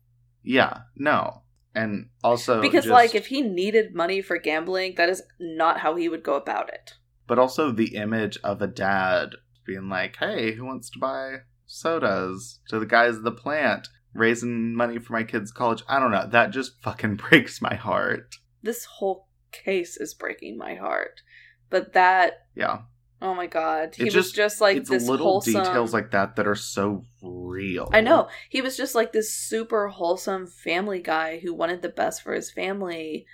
yeah, 0.44 0.80
no. 0.96 1.42
And 1.76 2.10
also 2.24 2.62
because, 2.62 2.86
just- 2.86 2.94
like, 2.94 3.14
if 3.16 3.28
he 3.28 3.42
needed 3.42 3.94
money 3.94 4.22
for 4.22 4.38
gambling, 4.38 4.96
that 4.96 5.10
is 5.10 5.24
not 5.40 5.80
how 5.82 5.96
he 5.96 6.08
would 6.10 6.24
go 6.24 6.36
about 6.36 6.70
it. 6.74 6.94
but 7.28 7.38
also 7.40 7.72
the 7.72 7.96
image 7.96 8.38
of 8.44 8.62
a 8.62 8.68
dad 8.68 9.32
being 9.66 9.90
like, 9.90 10.16
"Hey, 10.18 10.54
who 10.54 10.66
wants 10.66 10.90
to 10.92 11.00
buy 11.00 11.38
sodas?" 11.66 12.60
to 12.70 12.80
the 12.80 12.86
guys 12.86 13.18
at 13.18 13.24
the 13.24 13.32
plant 13.32 13.88
raising 14.14 14.74
money 14.74 14.98
for 14.98 15.14
my 15.14 15.24
kids' 15.24 15.52
college. 15.52 15.84
I 15.90 16.00
don't 16.00 16.12
know. 16.12 16.28
That 16.28 16.52
just 16.52 16.82
fucking 16.82 17.16
breaks 17.30 17.62
my 17.62 17.76
heart. 17.76 18.36
This 18.64 18.86
whole 18.86 19.28
case 19.52 19.98
is 19.98 20.14
breaking 20.14 20.58
my 20.58 20.76
heart. 20.76 21.22
But 21.70 21.94
that, 21.94 22.46
Yeah, 22.56 22.80
oh 23.22 23.34
my 23.36 23.48
god. 23.48 23.96
He 23.96 24.04
It 24.04 24.06
was 24.06 24.14
just- 24.14 24.36
just 24.36 24.62
like 24.62 24.78
it's 24.78 24.90
this 24.90 25.08
little 25.08 25.26
wholesome. 25.26 25.54
details 25.64 25.94
like 25.94 26.12
that 26.12 26.36
that 26.38 26.48
are 26.48 26.56
so 26.56 27.04
real. 27.22 27.90
I 27.92 28.02
know. 28.02 28.30
He 28.50 28.62
was 28.62 28.78
just 28.78 28.96
like 28.96 29.12
this 29.14 29.34
super 29.34 29.90
wholesome 29.90 30.48
family 30.48 31.02
guy 31.02 31.40
who 31.40 31.54
wanted 31.54 31.82
the 31.82 31.90
best 31.90 32.22
for 32.22 32.34
his 32.34 32.52
family 32.52 33.26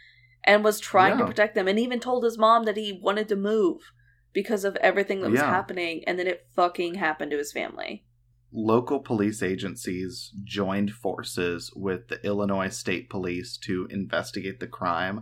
and 0.44 0.64
was 0.64 0.80
trying 0.80 1.18
to 1.20 1.26
protect 1.26 1.54
them 1.56 1.68
and 1.68 1.78
even 1.78 2.00
told 2.00 2.24
his 2.24 2.38
mom 2.38 2.64
that 2.64 2.78
he 2.78 3.00
wanted 3.04 3.28
to 3.30 3.36
move 3.36 3.92
because 4.34 4.64
of 4.64 4.76
everything 4.78 5.22
that 5.22 5.32
was 5.32 5.40
Yeah. 5.40 5.50
happening 5.50 6.04
and 6.06 6.18
then 6.18 6.28
it 6.28 6.48
fucking 6.56 6.96
happened 6.96 7.32
to 7.32 7.38
his 7.38 7.52
family. 7.52 8.06
Local 8.54 9.00
police 9.00 9.42
agencies 9.42 10.34
joined 10.44 10.92
forces 10.92 11.72
with 11.76 12.10
the 12.10 12.24
Illinois 12.26 12.70
State 12.70 13.10
Police 13.10 13.58
to 13.60 13.88
investigate 13.90 14.60
the 14.60 14.68
crime, 14.68 15.22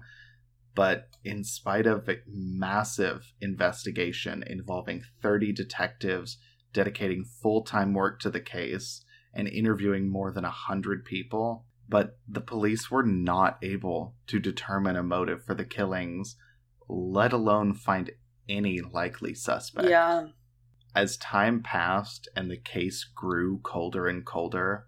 but 0.73 1.09
in 1.23 1.43
spite 1.43 1.85
of 1.85 2.09
a 2.09 2.17
massive 2.27 3.33
investigation 3.39 4.43
involving 4.47 5.03
30 5.21 5.51
detectives 5.53 6.37
dedicating 6.73 7.23
full 7.23 7.63
time 7.63 7.93
work 7.93 8.19
to 8.21 8.29
the 8.29 8.39
case 8.39 9.03
and 9.33 9.47
interviewing 9.47 10.09
more 10.09 10.31
than 10.31 10.43
100 10.43 11.05
people, 11.05 11.65
but 11.87 12.17
the 12.27 12.41
police 12.41 12.89
were 12.89 13.03
not 13.03 13.57
able 13.61 14.15
to 14.27 14.39
determine 14.39 14.95
a 14.95 15.03
motive 15.03 15.43
for 15.43 15.53
the 15.53 15.65
killings, 15.65 16.35
let 16.87 17.33
alone 17.33 17.73
find 17.73 18.11
any 18.49 18.79
likely 18.81 19.33
suspect. 19.33 19.87
Yeah. 19.89 20.27
As 20.95 21.17
time 21.17 21.61
passed 21.61 22.27
and 22.35 22.49
the 22.49 22.57
case 22.57 23.03
grew 23.15 23.59
colder 23.59 24.07
and 24.07 24.25
colder, 24.25 24.85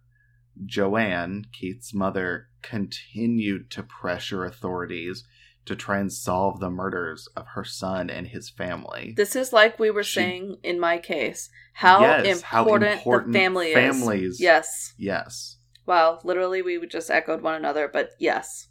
Joanne, 0.66 1.46
Keith's 1.54 1.94
mother, 1.94 2.48
continued 2.62 3.70
to 3.72 3.84
pressure 3.84 4.44
authorities 4.44 5.24
to 5.66 5.76
try 5.76 6.00
and 6.00 6.12
solve 6.12 6.60
the 6.60 6.72
murders 6.72 7.28
of 7.38 7.46
her 7.54 7.64
son 7.64 8.10
and 8.10 8.28
his 8.28 8.50
family. 8.50 9.14
This 9.16 9.36
is 9.36 9.54
like 9.54 9.78
we 9.80 9.92
were 9.92 10.04
She- 10.04 10.20
saying 10.20 10.58
in 10.64 10.80
my 10.80 10.98
case. 10.98 11.50
How, 11.74 12.02
Yes, 12.02 12.42
how 12.42 12.64
important, 12.64 12.94
important 12.98 13.34
the 13.34 13.40
family 13.40 13.74
families- 13.74 14.34
is. 14.34 14.42
Yes. 14.42 14.94
yes. 14.98 15.58
Wow, 15.86 16.20
literally 16.24 16.62
we 16.62 16.86
just 16.88 17.10
echoed 17.12 17.42
one 17.42 17.56
another, 17.56 17.88
but 17.88 18.12
yes. 18.20 18.68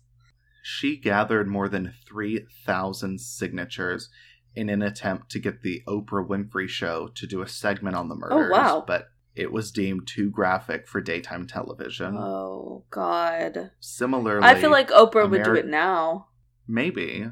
She 0.63 0.97
gathered 0.97 1.49
more 1.49 1.69
than 1.69 1.95
3,000 2.07 3.21
signatures 3.21 4.11
in 4.55 4.69
an 4.69 4.83
attempt 4.83 5.31
to 5.31 5.39
get 5.39 5.63
the 5.63 5.83
Oprah 5.87 6.27
Winfrey 6.27 6.69
Show 6.69 7.09
to 7.15 7.27
do 7.27 7.43
a 7.43 7.49
segment 7.49 7.97
on 7.97 8.09
the 8.09 8.15
oh, 8.15 8.19
murders. 8.19 8.51
Oh, 8.53 8.57
wow. 8.57 8.85
But 8.87 9.09
it 9.35 9.53
was 9.53 9.71
deemed 9.71 10.07
too 10.07 10.31
graphic 10.31 10.89
for 10.89 11.01
daytime 11.01 11.47
television. 11.47 12.17
Oh 12.19 12.85
god. 12.91 13.71
Similarly, 13.81 14.45
I 14.45 14.61
feel 14.61 14.71
like 14.71 14.91
Oprah 14.91 15.31
would 15.31 15.45
do 15.45 15.55
it 15.55 15.67
now. 15.67 16.29
Maybe. 16.67 17.27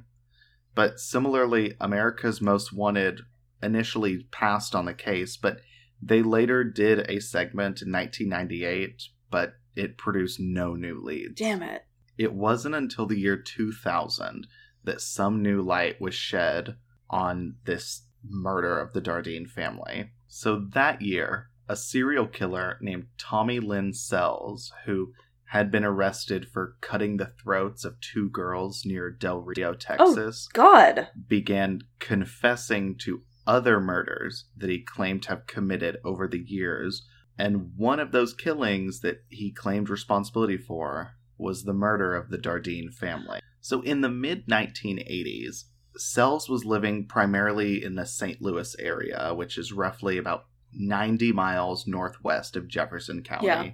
But 0.74 1.00
similarly, 1.00 1.74
America's 1.80 2.40
Most 2.40 2.72
Wanted 2.72 3.22
initially 3.62 4.28
passed 4.30 4.74
on 4.76 4.84
the 4.84 4.94
case, 4.94 5.36
but 5.36 5.58
they 6.00 6.22
later 6.22 6.62
did 6.62 7.00
a 7.10 7.20
segment 7.20 7.82
in 7.82 7.90
1998, 7.90 9.02
but 9.30 9.54
it 9.74 9.98
produced 9.98 10.38
no 10.38 10.74
new 10.74 11.02
leads. 11.02 11.38
Damn 11.38 11.62
it. 11.62 11.84
It 12.16 12.32
wasn't 12.32 12.76
until 12.76 13.06
the 13.06 13.18
year 13.18 13.36
2000 13.36 14.46
that 14.84 15.00
some 15.00 15.42
new 15.42 15.60
light 15.62 16.00
was 16.00 16.14
shed 16.14 16.76
on 17.10 17.56
this 17.64 18.02
murder 18.28 18.78
of 18.78 18.92
the 18.92 19.00
Dardeen 19.00 19.48
family. 19.48 20.10
So 20.26 20.66
that 20.74 21.02
year, 21.02 21.48
a 21.68 21.76
serial 21.76 22.26
killer 22.26 22.78
named 22.80 23.06
Tommy 23.18 23.60
Lynn 23.60 23.92
Sells, 23.92 24.72
who 24.84 25.12
had 25.46 25.70
been 25.70 25.84
arrested 25.84 26.46
for 26.46 26.76
cutting 26.80 27.16
the 27.16 27.32
throats 27.42 27.84
of 27.84 28.00
two 28.00 28.28
girls 28.28 28.84
near 28.84 29.10
Del 29.10 29.40
Rio, 29.40 29.70
oh, 29.70 29.74
Texas, 29.74 30.46
God. 30.52 31.08
began 31.26 31.80
confessing 31.98 32.96
to 32.98 33.22
other 33.46 33.80
murders 33.80 34.44
that 34.56 34.68
he 34.68 34.80
claimed 34.80 35.22
to 35.22 35.30
have 35.30 35.46
committed 35.46 35.96
over 36.04 36.28
the 36.28 36.44
years. 36.46 37.06
And 37.38 37.72
one 37.76 37.98
of 37.98 38.12
those 38.12 38.34
killings 38.34 39.00
that 39.00 39.22
he 39.28 39.50
claimed 39.50 39.88
responsibility 39.88 40.58
for 40.58 41.12
was 41.38 41.62
the 41.62 41.72
murder 41.72 42.14
of 42.14 42.28
the 42.28 42.36
Dardeen 42.38 42.92
family. 42.92 43.40
So 43.60 43.80
in 43.80 44.02
the 44.02 44.10
mid 44.10 44.46
1980s, 44.48 45.64
Sells 46.00 46.48
was 46.48 46.64
living 46.64 47.06
primarily 47.06 47.82
in 47.82 47.94
the 47.94 48.06
St. 48.06 48.40
Louis 48.40 48.74
area, 48.78 49.32
which 49.34 49.58
is 49.58 49.72
roughly 49.72 50.18
about 50.18 50.46
90 50.72 51.32
miles 51.32 51.86
northwest 51.86 52.56
of 52.56 52.68
Jefferson 52.68 53.22
County. 53.22 53.46
Yeah. 53.46 53.70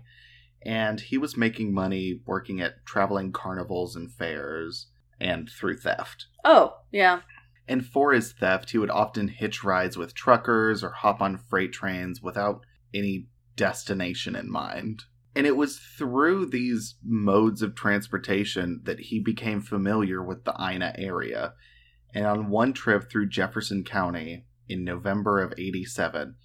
And 0.66 1.00
he 1.00 1.18
was 1.18 1.36
making 1.36 1.74
money 1.74 2.20
working 2.24 2.60
at 2.60 2.86
traveling 2.86 3.32
carnivals 3.32 3.96
and 3.96 4.10
fairs 4.10 4.86
and 5.20 5.50
through 5.50 5.76
theft. 5.78 6.26
Oh, 6.44 6.78
yeah. 6.90 7.20
And 7.68 7.84
for 7.84 8.12
his 8.12 8.32
theft, 8.32 8.70
he 8.70 8.78
would 8.78 8.90
often 8.90 9.28
hitch 9.28 9.64
rides 9.64 9.96
with 9.96 10.14
truckers 10.14 10.82
or 10.84 10.90
hop 10.90 11.20
on 11.20 11.36
freight 11.36 11.72
trains 11.72 12.22
without 12.22 12.64
any 12.92 13.28
destination 13.56 14.36
in 14.36 14.50
mind. 14.50 15.04
And 15.36 15.46
it 15.46 15.56
was 15.56 15.78
through 15.78 16.46
these 16.46 16.94
modes 17.02 17.60
of 17.60 17.74
transportation 17.74 18.80
that 18.84 19.00
he 19.00 19.18
became 19.18 19.60
familiar 19.60 20.22
with 20.22 20.44
the 20.44 20.54
Ina 20.60 20.94
area. 20.96 21.54
And 22.14 22.26
on 22.26 22.48
one 22.48 22.72
trip 22.72 23.10
through 23.10 23.28
Jefferson 23.28 23.84
County 23.84 24.46
in 24.68 24.84
November 24.84 25.42
of 25.42 25.52
87, 25.58 26.36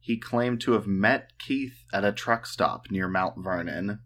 he 0.00 0.18
claimed 0.18 0.60
to 0.62 0.72
have 0.72 0.86
met 0.86 1.38
Keith 1.38 1.84
at 1.92 2.04
a 2.04 2.12
truck 2.12 2.46
stop 2.46 2.90
near 2.90 3.06
Mount 3.06 3.34
Vernon. 3.38 4.00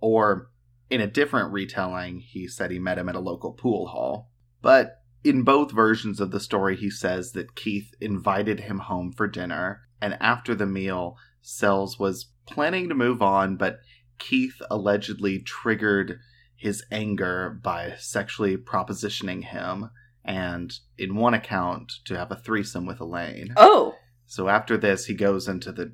Or, 0.00 0.50
in 0.88 1.00
a 1.00 1.08
different 1.08 1.52
retelling, 1.52 2.20
he 2.20 2.46
said 2.46 2.70
he 2.70 2.78
met 2.78 2.98
him 2.98 3.08
at 3.08 3.16
a 3.16 3.20
local 3.20 3.52
pool 3.52 3.88
hall. 3.88 4.30
But 4.62 5.02
in 5.24 5.42
both 5.42 5.72
versions 5.72 6.20
of 6.20 6.30
the 6.30 6.40
story, 6.40 6.76
he 6.76 6.88
says 6.88 7.32
that 7.32 7.56
Keith 7.56 7.92
invited 8.00 8.60
him 8.60 8.78
home 8.78 9.12
for 9.12 9.26
dinner, 9.26 9.82
and 10.00 10.16
after 10.20 10.54
the 10.54 10.66
meal, 10.66 11.16
Sells 11.42 11.98
was 11.98 12.30
planning 12.46 12.88
to 12.88 12.94
move 12.94 13.22
on, 13.22 13.56
but 13.56 13.80
Keith 14.18 14.60
allegedly 14.70 15.40
triggered 15.40 16.20
his 16.54 16.84
anger 16.90 17.58
by 17.62 17.94
sexually 17.98 18.56
propositioning 18.56 19.44
him, 19.44 19.90
and 20.30 20.78
in 20.96 21.16
one 21.16 21.34
account, 21.34 21.90
to 22.04 22.16
have 22.16 22.30
a 22.30 22.36
threesome 22.36 22.86
with 22.86 23.00
Elaine. 23.00 23.52
Oh 23.56 23.96
So 24.26 24.48
after 24.48 24.76
this, 24.76 25.06
he 25.06 25.14
goes 25.14 25.48
into 25.48 25.72
the 25.72 25.92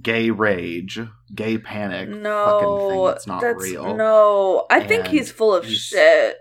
gay 0.00 0.30
rage, 0.30 1.00
gay 1.34 1.58
panic 1.58 2.08
fucking 2.08 2.14
thing 2.14 2.22
no, 2.22 3.06
that's 3.08 3.26
not 3.26 3.42
real. 3.56 3.96
no. 3.96 4.66
I 4.70 4.80
think 4.86 5.08
he's 5.08 5.32
full 5.32 5.52
of 5.54 5.64
he's- 5.64 5.78
shit. 5.80 6.36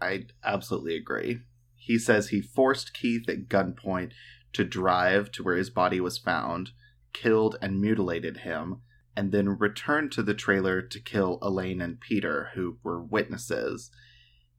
I 0.00 0.26
absolutely 0.44 0.94
agree. 0.96 1.40
He 1.74 1.98
says 1.98 2.28
he 2.28 2.40
forced 2.40 2.94
Keith 2.94 3.28
at 3.28 3.48
gunpoint 3.48 4.12
to 4.52 4.62
drive 4.64 5.32
to 5.32 5.42
where 5.42 5.56
his 5.56 5.70
body 5.70 6.00
was 6.00 6.18
found, 6.18 6.70
killed 7.12 7.56
and 7.60 7.80
mutilated 7.80 8.38
him, 8.38 8.82
and 9.16 9.32
then 9.32 9.58
returned 9.58 10.12
to 10.12 10.22
the 10.22 10.34
trailer 10.34 10.82
to 10.82 11.00
kill 11.00 11.38
Elaine 11.42 11.80
and 11.80 11.98
Peter, 12.00 12.50
who 12.54 12.78
were 12.84 13.02
witnesses. 13.02 13.90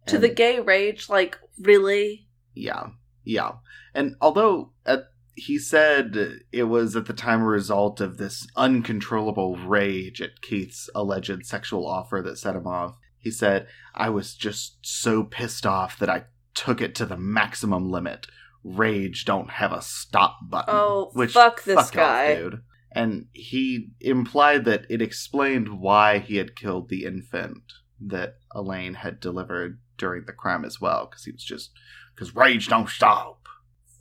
To 0.07 0.15
And- 0.15 0.23
the 0.23 0.29
gay 0.29 0.59
rage, 0.59 1.09
like 1.09 1.37
really? 1.59 2.27
Yeah, 2.53 2.87
yeah. 3.23 3.53
And 3.93 4.15
although 4.21 4.73
at, 4.85 5.05
he 5.35 5.59
said 5.59 6.41
it 6.51 6.63
was 6.63 6.95
at 6.95 7.05
the 7.05 7.13
time 7.13 7.41
a 7.41 7.45
result 7.45 8.01
of 8.01 8.17
this 8.17 8.47
uncontrollable 8.55 9.55
rage 9.57 10.21
at 10.21 10.41
Keith's 10.41 10.89
alleged 10.95 11.45
sexual 11.45 11.85
offer 11.85 12.21
that 12.23 12.37
set 12.37 12.55
him 12.55 12.65
off, 12.67 12.95
he 13.19 13.29
said, 13.31 13.67
I 13.93 14.09
was 14.09 14.35
just 14.35 14.77
so 14.81 15.23
pissed 15.23 15.65
off 15.65 15.99
that 15.99 16.09
I 16.09 16.23
took 16.53 16.81
it 16.81 16.95
to 16.95 17.05
the 17.05 17.17
maximum 17.17 17.89
limit. 17.89 18.27
Rage 18.63 19.25
don't 19.25 19.51
have 19.51 19.71
a 19.71 19.81
stop 19.81 20.37
button. 20.49 20.73
Oh, 20.75 21.11
which 21.13 21.33
fuck 21.33 21.63
this 21.63 21.75
fuck 21.75 21.93
guy. 21.93 22.31
Off, 22.33 22.37
dude. 22.37 22.61
And 22.91 23.25
he 23.33 23.89
implied 23.99 24.65
that 24.65 24.85
it 24.89 25.01
explained 25.01 25.79
why 25.79 26.19
he 26.19 26.37
had 26.37 26.55
killed 26.55 26.89
the 26.89 27.05
infant 27.05 27.61
that 27.99 28.37
Elaine 28.55 28.95
had 28.95 29.19
delivered 29.19 29.79
during 29.97 30.25
the 30.25 30.33
crime 30.33 30.63
as 30.65 30.79
well, 30.81 31.07
because 31.09 31.25
he 31.25 31.31
was 31.31 31.43
just 31.43 31.71
because 32.15 32.35
rage 32.35 32.67
don't 32.67 32.89
stop. 32.89 33.47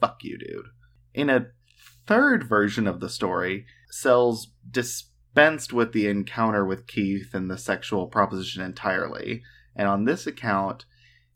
Fuck 0.01 0.19
you, 0.23 0.39
dude. 0.39 0.67
In 1.15 1.31
a 1.31 1.47
third 2.07 2.45
version 2.45 2.87
of 2.87 3.01
the 3.01 3.09
story, 3.09 3.67
Sells 3.91 4.49
dispensed 4.71 5.73
with 5.73 5.93
the 5.93 6.07
encounter 6.09 6.65
with 6.65 6.87
Keith 6.87 7.35
and 7.35 7.51
the 7.51 7.59
sexual 7.59 8.07
proposition 8.07 8.63
entirely. 8.63 9.43
And 9.75 9.89
on 9.89 10.05
this 10.05 10.27
account, 10.27 10.85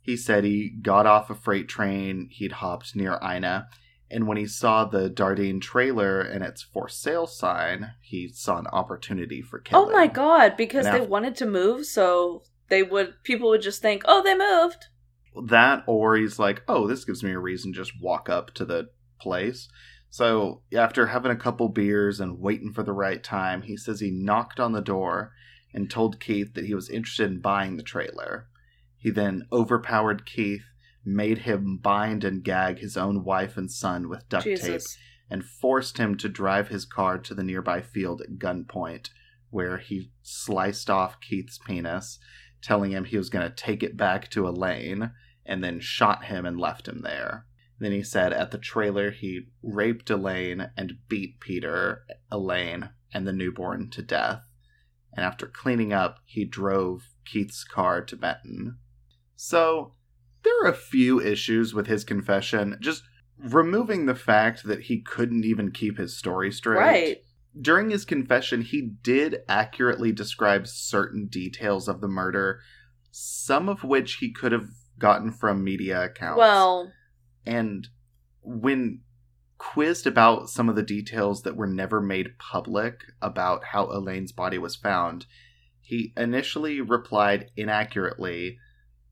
he 0.02 0.16
said 0.16 0.44
he 0.44 0.68
got 0.70 1.06
off 1.06 1.30
a 1.30 1.34
freight 1.34 1.68
train 1.68 2.28
he'd 2.30 2.52
hopped 2.52 2.96
near 2.96 3.18
Ina, 3.22 3.68
and 4.10 4.26
when 4.26 4.36
he 4.38 4.46
saw 4.46 4.84
the 4.84 5.08
Dardeen 5.08 5.60
trailer 5.60 6.20
and 6.20 6.42
its 6.42 6.62
for 6.62 6.88
sale 6.88 7.26
sign, 7.26 7.92
he 8.00 8.28
saw 8.28 8.58
an 8.58 8.66
opportunity 8.68 9.40
for 9.40 9.60
killing. 9.60 9.88
Oh 9.88 9.92
my 9.92 10.06
god, 10.08 10.56
because 10.56 10.86
And 10.86 10.96
they 10.96 11.02
af- 11.04 11.08
wanted 11.08 11.36
to 11.36 11.46
move, 11.46 11.86
so 11.86 12.42
they 12.70 12.82
would 12.82 13.22
people 13.22 13.50
would 13.50 13.62
just 13.62 13.82
think, 13.82 14.02
"Oh, 14.06 14.22
they 14.22 14.34
moved." 14.34 14.86
that 15.46 15.84
or 15.86 16.16
he's 16.16 16.38
like 16.38 16.62
oh 16.68 16.86
this 16.86 17.04
gives 17.04 17.22
me 17.22 17.32
a 17.32 17.38
reason 17.38 17.72
to 17.72 17.78
just 17.78 17.92
walk 18.00 18.28
up 18.28 18.52
to 18.54 18.64
the 18.64 18.90
place. 19.20 19.68
So 20.08 20.62
after 20.72 21.06
having 21.06 21.30
a 21.30 21.36
couple 21.36 21.68
beers 21.68 22.18
and 22.20 22.40
waiting 22.40 22.72
for 22.72 22.82
the 22.82 22.92
right 22.92 23.22
time 23.22 23.62
he 23.62 23.76
says 23.76 24.00
he 24.00 24.10
knocked 24.10 24.58
on 24.58 24.72
the 24.72 24.80
door 24.80 25.32
and 25.72 25.88
told 25.88 26.20
keith 26.20 26.54
that 26.54 26.64
he 26.64 26.74
was 26.74 26.90
interested 26.90 27.30
in 27.30 27.40
buying 27.40 27.76
the 27.76 27.82
trailer. 27.82 28.48
He 28.96 29.10
then 29.10 29.46
overpowered 29.52 30.26
keith 30.26 30.64
made 31.04 31.38
him 31.38 31.78
bind 31.78 32.24
and 32.24 32.42
gag 32.42 32.78
his 32.78 32.96
own 32.96 33.24
wife 33.24 33.56
and 33.56 33.70
son 33.70 34.08
with 34.08 34.28
duct 34.28 34.44
tape 34.44 34.82
and 35.30 35.44
forced 35.44 35.98
him 35.98 36.16
to 36.16 36.28
drive 36.28 36.68
his 36.68 36.84
car 36.84 37.16
to 37.16 37.34
the 37.34 37.44
nearby 37.44 37.80
field 37.80 38.20
at 38.20 38.38
gunpoint, 38.38 39.10
where 39.50 39.78
he 39.78 40.10
sliced 40.22 40.90
off 40.90 41.20
Keith's 41.20 41.56
penis, 41.56 42.18
telling 42.62 42.92
him 42.92 43.04
he 43.04 43.16
was 43.16 43.30
going 43.30 43.48
to 43.48 43.54
take 43.54 43.82
it 43.82 43.96
back 43.96 44.30
to 44.30 44.48
Elaine, 44.48 45.12
and 45.46 45.64
then 45.64 45.80
shot 45.80 46.24
him 46.24 46.44
and 46.44 46.58
left 46.58 46.88
him 46.88 47.02
there. 47.02 47.46
Then 47.78 47.92
he 47.92 48.02
said 48.02 48.32
at 48.32 48.50
the 48.50 48.58
trailer 48.58 49.10
he 49.10 49.48
raped 49.62 50.10
Elaine 50.10 50.70
and 50.76 50.98
beat 51.08 51.40
Peter, 51.40 52.04
Elaine, 52.30 52.90
and 53.12 53.26
the 53.26 53.32
newborn 53.32 53.90
to 53.90 54.02
death. 54.02 54.42
And 55.12 55.24
after 55.24 55.46
cleaning 55.46 55.92
up, 55.92 56.18
he 56.24 56.44
drove 56.44 57.08
Keith's 57.24 57.64
car 57.64 58.02
to 58.04 58.16
Benton. 58.16 58.76
So, 59.34 59.94
there 60.42 60.52
are 60.62 60.70
a 60.70 60.76
few 60.76 61.20
issues 61.20 61.74
with 61.74 61.86
his 61.86 62.04
confession. 62.04 62.76
Just 62.80 63.02
removing 63.38 64.06
the 64.06 64.14
fact 64.14 64.64
that 64.64 64.82
he 64.82 65.00
couldn't 65.00 65.44
even 65.44 65.72
keep 65.72 65.98
his 65.98 66.16
story 66.16 66.52
straight. 66.52 66.78
Right. 66.78 67.24
During 67.58 67.90
his 67.90 68.04
confession, 68.04 68.62
he 68.62 68.80
did 69.02 69.38
accurately 69.48 70.12
describe 70.12 70.66
certain 70.66 71.26
details 71.26 71.88
of 71.88 72.00
the 72.00 72.08
murder, 72.08 72.60
some 73.10 73.68
of 73.68 73.82
which 73.82 74.14
he 74.14 74.32
could 74.32 74.52
have 74.52 74.68
gotten 74.98 75.32
from 75.32 75.64
media 75.64 76.04
accounts. 76.04 76.38
Well, 76.38 76.92
and 77.44 77.88
when 78.42 79.00
quizzed 79.58 80.06
about 80.06 80.48
some 80.48 80.68
of 80.68 80.76
the 80.76 80.82
details 80.82 81.42
that 81.42 81.56
were 81.56 81.66
never 81.66 82.00
made 82.00 82.38
public 82.38 83.02
about 83.20 83.64
how 83.64 83.86
Elaine's 83.90 84.32
body 84.32 84.58
was 84.58 84.76
found, 84.76 85.26
he 85.80 86.12
initially 86.16 86.80
replied 86.80 87.50
inaccurately, 87.56 88.58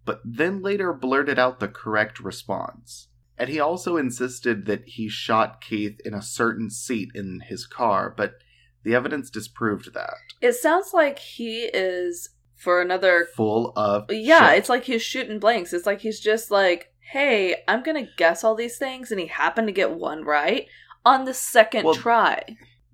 but 0.05 0.20
then 0.24 0.62
later 0.62 0.93
blurted 0.93 1.39
out 1.39 1.60
the 1.60 1.69
correct 1.69 2.20
response. 2.20 3.09
And 3.39 3.48
he 3.48 3.60
also 3.60 3.97
insisted 3.97 4.66
that 4.66 4.82
he 4.86 5.09
shot 5.09 5.60
Keith 5.60 6.01
in 6.05 6.12
a 6.12 6.20
certain 6.23 6.70
seat 6.70 7.10
in 7.15 7.40
his 7.47 7.66
car, 7.66 8.12
but 8.16 8.35
the 8.82 8.94
evidence 8.94 9.31
disproved 9.31 9.94
that. 9.94 10.15
it 10.40 10.55
sounds 10.55 10.93
like 10.93 11.19
he 11.19 11.62
is 11.73 12.31
for 12.56 12.81
another 12.81 13.28
Full 13.36 13.73
of 13.77 14.06
Yeah, 14.10 14.51
shit. 14.51 14.59
it's 14.59 14.69
like 14.69 14.85
he's 14.85 15.02
shooting 15.02 15.39
blanks. 15.39 15.73
It's 15.73 15.86
like 15.86 16.01
he's 16.01 16.19
just 16.20 16.51
like, 16.51 16.93
"Hey, 17.12 17.62
I'm 17.69 17.82
going 17.85 18.05
to 18.05 18.10
guess 18.16 18.43
all 18.43 18.55
these 18.56 18.77
things," 18.78 19.10
and 19.12 19.20
he 19.20 19.27
happened 19.27 19.69
to 19.69 19.73
get 19.73 19.93
one 19.93 20.24
right 20.24 20.66
on 21.06 21.24
the 21.24 21.35
second 21.35 21.85
Well, 21.85 21.94
try. 21.94 22.43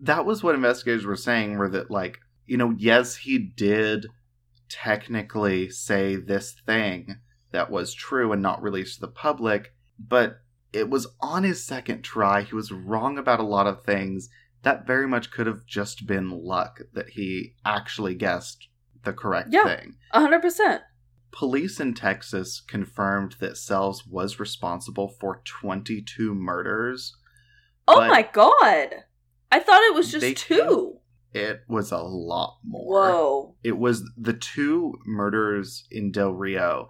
that 0.01 0.27
was 0.27 0.43
what 0.43 0.55
investigators 0.55 1.07
were 1.07 1.17
saying 1.17 1.57
were 1.57 1.71
that 1.71 1.91
like 1.91 2.19
you 2.47 2.57
know 2.59 2.75
yes 2.77 3.17
he 3.17 3.39
did 3.39 4.07
technically 4.69 5.71
say 5.71 6.17
this 6.17 6.55
thing 6.67 7.17
that 7.53 7.71
was 7.71 7.95
true 7.95 8.33
and 8.33 8.43
not 8.43 8.63
released 8.63 8.97
to 8.97 9.01
the 9.03 9.09
public 9.09 9.73
but 9.99 10.41
it 10.73 10.91
was 10.91 11.07
on 11.21 11.45
his 11.45 11.63
second 11.65 12.03
try 12.03 12.43
he 12.43 12.55
was 12.55 12.73
wrong 12.73 13.17
about 13.19 13.41
a 13.41 13.45
lot 13.45 13.67
of 13.67 13.85
things 13.85 14.29
that 14.63 14.87
very 14.87 15.07
much 15.07 15.31
could 15.31 15.47
have 15.47 15.65
just 15.67 16.07
been 16.07 16.31
luck 16.31 16.81
that 16.95 17.11
he 17.11 17.55
actually 17.65 18.15
guessed 18.15 18.69
the 19.05 19.13
correct 19.13 19.49
Yeah. 19.53 19.65
thing 19.77 19.97
A 20.13 20.21
hundred 20.21 20.43
percent. 20.43 20.83
police 21.31 21.79
in 21.81 21.95
texas 21.95 22.61
confirmed 22.61 23.37
that 23.41 23.57
sells 23.57 24.07
was 24.07 24.41
responsible 24.41 25.09
for 25.21 25.43
22 25.45 26.35
murders 26.35 27.17
Oh 27.87 28.01
my 28.09 28.23
god! 28.33 29.05
I 29.53 29.59
thought 29.61 29.83
it 29.83 29.95
was 29.95 30.11
just 30.11 30.37
two. 30.39 31.01
it 31.35 31.61
was 31.69 31.93
a 31.93 31.99
lot 31.99 32.57
more 32.65 33.11
Whoa! 33.13 33.55
it 33.63 33.77
was 33.79 34.11
the 34.17 34.33
two 34.33 34.95
murders 35.05 35.87
in 35.91 36.11
Del 36.11 36.31
Rio 36.33 36.89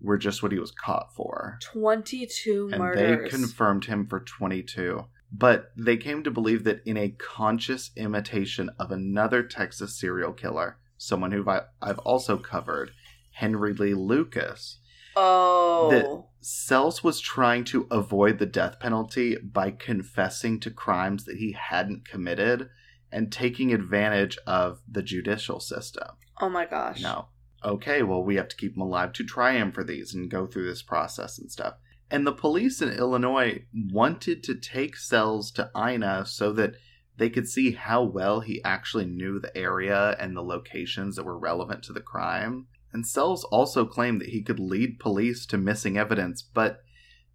were 0.00 0.18
just 0.18 0.42
what 0.42 0.52
he 0.52 0.58
was 0.58 0.70
caught 0.70 1.14
for. 1.14 1.58
Twenty-two 1.62 2.70
And 2.72 2.80
murders. 2.82 3.22
they 3.24 3.28
confirmed 3.28 3.84
him 3.84 4.06
for 4.06 4.20
22. 4.20 5.04
But 5.32 5.70
they 5.76 5.96
came 5.96 6.22
to 6.24 6.30
believe 6.30 6.64
that 6.64 6.82
in 6.84 6.96
a 6.96 7.10
conscious 7.10 7.90
imitation 7.96 8.70
of 8.78 8.90
another 8.90 9.42
Texas 9.42 9.96
serial 9.98 10.32
killer, 10.32 10.78
someone 10.98 11.30
who 11.32 11.48
I've 11.80 11.98
also 12.00 12.36
covered, 12.36 12.90
Henry 13.32 13.72
Lee 13.72 13.94
Lucas, 13.94 14.78
oh, 15.16 15.88
That 15.90 16.24
Sells 16.42 17.04
was 17.04 17.20
trying 17.20 17.64
to 17.64 17.86
avoid 17.90 18.38
the 18.38 18.46
death 18.46 18.80
penalty 18.80 19.36
by 19.36 19.70
confessing 19.70 20.58
to 20.60 20.70
crimes 20.70 21.24
that 21.26 21.36
he 21.36 21.52
hadn't 21.52 22.08
committed 22.08 22.70
and 23.12 23.30
taking 23.30 23.72
advantage 23.74 24.38
of 24.46 24.80
the 24.90 25.02
judicial 25.02 25.60
system. 25.60 26.08
oh 26.40 26.48
my 26.48 26.64
gosh! 26.64 27.02
No. 27.02 27.26
Okay, 27.64 28.02
well, 28.02 28.22
we 28.22 28.36
have 28.36 28.48
to 28.48 28.56
keep 28.56 28.76
him 28.76 28.82
alive 28.82 29.12
to 29.14 29.24
try 29.24 29.52
him 29.52 29.72
for 29.72 29.84
these 29.84 30.14
and 30.14 30.30
go 30.30 30.46
through 30.46 30.66
this 30.66 30.82
process 30.82 31.38
and 31.38 31.50
stuff. 31.50 31.74
And 32.10 32.26
the 32.26 32.32
police 32.32 32.82
in 32.82 32.90
Illinois 32.90 33.64
wanted 33.74 34.42
to 34.44 34.54
take 34.54 34.96
Sells 34.96 35.50
to 35.52 35.70
Ina 35.76 36.26
so 36.26 36.52
that 36.54 36.74
they 37.16 37.30
could 37.30 37.46
see 37.46 37.72
how 37.72 38.02
well 38.02 38.40
he 38.40 38.64
actually 38.64 39.04
knew 39.04 39.38
the 39.38 39.56
area 39.56 40.16
and 40.18 40.36
the 40.36 40.42
locations 40.42 41.16
that 41.16 41.24
were 41.24 41.38
relevant 41.38 41.82
to 41.84 41.92
the 41.92 42.00
crime. 42.00 42.66
And 42.92 43.06
Sells 43.06 43.44
also 43.44 43.84
claimed 43.84 44.20
that 44.20 44.30
he 44.30 44.42
could 44.42 44.58
lead 44.58 44.98
police 44.98 45.46
to 45.46 45.58
missing 45.58 45.96
evidence, 45.96 46.42
but 46.42 46.82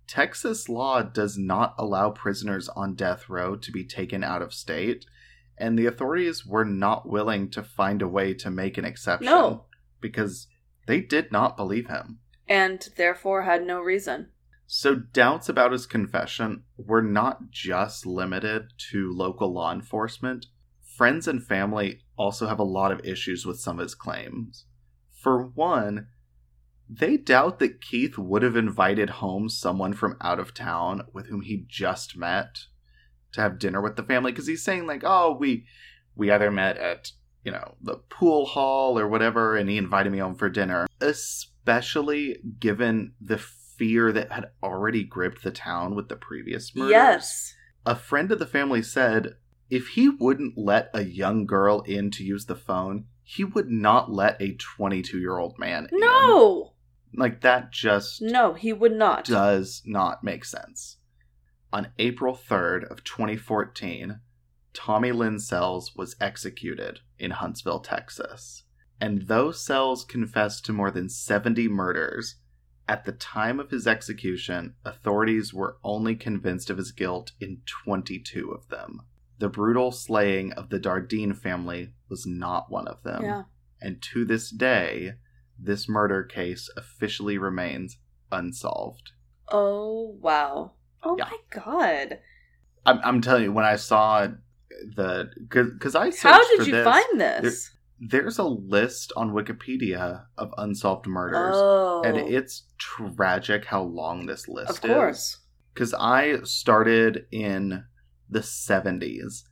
Texas 0.08 0.68
law 0.68 1.02
does 1.02 1.38
not 1.38 1.74
allow 1.78 2.10
prisoners 2.10 2.68
on 2.70 2.96
death 2.96 3.30
row 3.30 3.56
to 3.56 3.72
be 3.72 3.86
taken 3.86 4.24
out 4.24 4.42
of 4.42 4.54
state, 4.54 5.06
and 5.58 5.80
the 5.80 5.86
authorities 5.86 6.46
were 6.46 6.66
not 6.66 7.08
willing 7.08 7.50
to 7.52 7.64
find 7.64 8.02
a 8.02 8.08
way 8.08 8.34
to 8.34 8.52
make 8.52 8.78
an 8.78 8.86
exception 8.86 9.32
No. 9.32 9.66
Because 10.10 10.48
they 10.88 11.02
did 11.02 11.32
not 11.32 11.58
believe 11.58 11.88
him. 11.88 12.20
and 12.48 12.90
therefore 12.96 13.42
had 13.42 13.66
no 13.66 13.80
reason. 13.82 14.30
So, 14.68 14.94
doubts 14.96 15.50
about 15.50 15.72
his 15.72 15.88
confession 15.88 16.64
were 16.78 17.02
not 17.02 17.50
just 17.50 18.06
limited 18.06 18.68
to 18.92 19.12
local 19.12 19.52
law 19.52 19.72
enforcement. 19.74 20.46
Friends 20.98 21.28
and 21.28 21.44
family 21.44 22.02
also 22.18 22.48
have 22.48 22.60
a 22.60 22.64
lot 22.64 22.92
of 22.92 23.04
issues 23.04 23.46
with 23.46 23.60
some 23.60 23.80
of 23.80 23.84
his 23.84 23.96
claims. 23.96 24.66
For 25.24 25.44
one, 25.44 26.08
they 26.88 27.18
doubt 27.18 27.58
that 27.60 27.82
Keith 27.82 28.18
would 28.18 28.44
have 28.44 28.56
invited 28.56 29.10
home 29.10 29.50
someone 29.50 29.94
from 29.94 30.18
out 30.22 30.40
of 30.40 30.54
town 30.54 31.02
with 31.14 31.28
whom 31.30 31.42
he 31.42 31.66
just 31.68 32.16
met 32.16 32.66
to 33.34 33.42
have 33.42 33.58
dinner 33.60 33.82
with 33.82 33.96
the 33.96 34.04
family 34.04 34.32
because 34.32 34.48
he's 34.48 34.64
saying 34.64 34.86
like, 34.86 35.02
"Oh, 35.04 35.36
we 35.40 35.66
we 36.16 36.30
either 36.32 36.52
met 36.52 36.78
at, 36.78 37.12
you 37.46 37.52
know, 37.52 37.76
the 37.82 37.96
pool 38.10 38.46
hall 38.46 39.00
or 39.00 39.08
whatever 39.08 39.56
and 39.56 39.70
he 39.70 39.78
invited 39.78 40.12
me 40.12 40.18
home 40.20 40.36
for 40.36 40.50
dinner." 40.50 40.88
Especially 41.00 42.40
given 42.60 43.14
the 43.22 43.38
fear 43.38 44.12
that 44.12 44.32
had 44.32 44.52
already 44.64 45.04
gripped 45.04 45.44
the 45.44 45.52
town 45.52 45.96
with 45.96 46.10
the 46.10 46.16
previous 46.16 46.76
murders. 46.76 46.92
Yes. 46.92 47.56
A 47.86 47.96
friend 47.96 48.32
of 48.32 48.40
the 48.40 48.46
family 48.46 48.82
said 48.82 49.36
if 49.70 49.90
he 49.90 50.10
wouldn't 50.10 50.58
let 50.58 50.90
a 50.94 51.04
young 51.04 51.46
girl 51.46 51.82
in 51.82 52.12
to 52.12 52.24
use 52.24 52.46
the 52.46 52.56
phone, 52.56 53.06
he 53.24 53.44
would 53.44 53.70
not 53.70 54.12
let 54.12 54.40
a 54.42 54.54
22 54.56 55.20
year 55.20 55.38
old 55.38 55.58
man 55.58 55.88
in. 55.92 56.00
No. 56.00 56.74
Like, 57.14 57.42
that 57.42 57.72
just 57.72 58.22
No, 58.22 58.54
he 58.54 58.74
would 58.74 58.92
not. 58.92 59.26
does 59.26 59.82
not 59.86 60.24
make 60.24 60.46
sense. 60.46 60.98
On 61.72 61.88
April 61.98 62.36
3rd 62.36 62.90
of 62.92 63.04
2014, 63.04 64.20
Tommy 64.74 65.12
Lynn 65.12 65.40
Sells 65.40 65.96
was 65.96 66.16
executed 66.20 67.00
in 67.20 67.32
Huntsville, 67.32 67.80
Texas. 67.80 68.64
And 69.00 69.24
though 69.24 69.52
Sells 69.52 70.06
confessed 70.06 70.66
to 70.66 70.74
more 70.74 70.92
than 70.92 71.10
70 71.10 71.68
murders, 71.68 72.36
at 72.88 73.06
the 73.06 73.12
time 73.12 73.60
of 73.60 73.72
his 73.72 73.88
execution, 73.88 74.76
authorities 74.86 75.54
were 75.54 75.78
only 75.84 76.16
convinced 76.16 76.70
of 76.70 76.78
his 76.78 76.92
guilt 76.92 77.32
in 77.40 77.62
22 77.84 78.52
of 78.52 78.68
them. 78.70 79.02
The 79.40 79.50
brutal 79.50 79.92
slaying 79.92 80.54
of 80.54 80.70
the 80.70 80.80
Dardeen 80.80 81.36
family 81.36 81.94
was 82.10 82.26
not 82.26 82.72
one 82.72 82.88
of 82.88 83.04
them. 83.04 83.24
Yeah. 83.24 83.44
And 83.82 84.02
to 84.14 84.24
this 84.24 84.50
day, 84.50 85.14
this 85.60 85.90
murder 85.90 86.24
case 86.24 86.70
officially 86.78 87.38
remains 87.38 87.98
unsolved. 88.32 89.12
Oh 89.50 90.16
wow. 90.22 90.72
Oh 91.04 91.18
Yeah. 91.18 91.26
my 91.26 91.38
god. 91.50 92.20
I'm, 92.86 93.00
I'm 93.04 93.22
telling 93.22 93.44
you, 93.44 93.52
when 93.52 93.66
I 93.66 93.76
saw 93.76 94.28
the 94.96 95.30
because 95.50 95.96
I 95.96 96.10
searched 96.10 96.24
How 96.24 96.58
did 96.58 96.68
you 96.68 96.74
this, 96.74 96.84
find 96.86 97.20
this? 97.20 97.72
There's 98.00 98.38
a 98.40 98.44
list 98.44 99.14
on 99.16 99.32
Wikipedia 99.32 100.26
of 100.38 100.54
unsolved 100.58 101.08
murders, 101.08 101.56
Oh. 101.56 102.02
and 102.04 102.18
it's 102.18 102.64
tragic 102.78 103.66
how 103.66 103.84
long 103.84 104.26
this 104.26 104.48
list 104.50 104.70
is. 104.72 104.76
of 104.78 104.82
course. 104.82 105.38
Because 105.74 105.94
I 105.94 106.42
started 106.44 107.26
in 107.32 107.86
the 108.30 108.40
70s, 108.42 109.44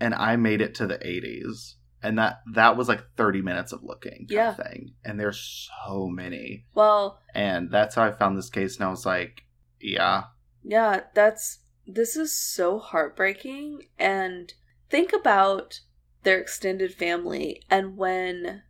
and 0.00 0.14
I 0.14 0.36
made 0.36 0.60
it 0.60 0.74
to 0.76 0.86
the 0.86 0.98
80s, 0.98 1.76
and 2.02 2.18
that 2.18 2.40
that 2.54 2.76
was 2.76 2.88
like 2.88 3.02
30 3.16 3.40
minutes 3.40 3.72
of 3.72 3.82
looking, 3.82 4.26
Yeah. 4.28 4.50
of 4.50 4.56
thing. 4.58 4.92
And 5.04 5.18
there's 5.18 5.70
so 5.86 6.06
many, 6.08 6.66
Well, 6.74 7.18
and 7.34 7.70
that's 7.70 7.94
how 7.94 8.04
I 8.04 8.12
found 8.12 8.36
this 8.36 8.50
case, 8.50 8.76
and 8.76 8.84
I 8.84 8.90
was 8.90 9.06
like, 9.06 9.42
yeah, 9.80 10.24
yeah, 10.62 11.00
that's 11.14 11.60
this 11.86 12.16
is 12.16 12.32
so 12.38 12.78
heartbreaking 12.80 13.86
and 13.98 14.52
think 14.88 15.12
about 15.12 15.80
their 16.22 16.38
extended 16.38 16.92
family 16.92 17.62
and 17.70 17.96
when 17.96 18.62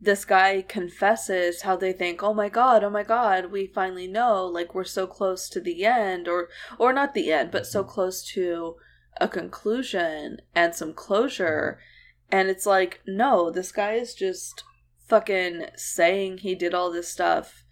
this 0.00 0.24
guy 0.24 0.62
confesses 0.62 1.62
how 1.62 1.76
they 1.76 1.92
think 1.92 2.22
oh 2.22 2.34
my 2.34 2.48
god 2.48 2.84
oh 2.84 2.90
my 2.90 3.02
god 3.02 3.50
we 3.50 3.66
finally 3.66 4.06
know 4.06 4.44
like 4.44 4.74
we're 4.74 4.84
so 4.84 5.06
close 5.06 5.48
to 5.48 5.60
the 5.60 5.84
end 5.84 6.28
or 6.28 6.48
or 6.78 6.92
not 6.92 7.14
the 7.14 7.32
end 7.32 7.50
but 7.50 7.66
so 7.66 7.82
close 7.82 8.22
to 8.24 8.74
a 9.20 9.28
conclusion 9.28 10.38
and 10.54 10.74
some 10.74 10.92
closure 10.92 11.78
and 12.30 12.48
it's 12.48 12.66
like 12.66 13.00
no 13.06 13.50
this 13.50 13.70
guy 13.72 13.92
is 13.92 14.14
just 14.14 14.64
fucking 15.06 15.66
saying 15.76 16.38
he 16.38 16.54
did 16.54 16.74
all 16.74 16.90
this 16.90 17.08
stuff 17.08 17.64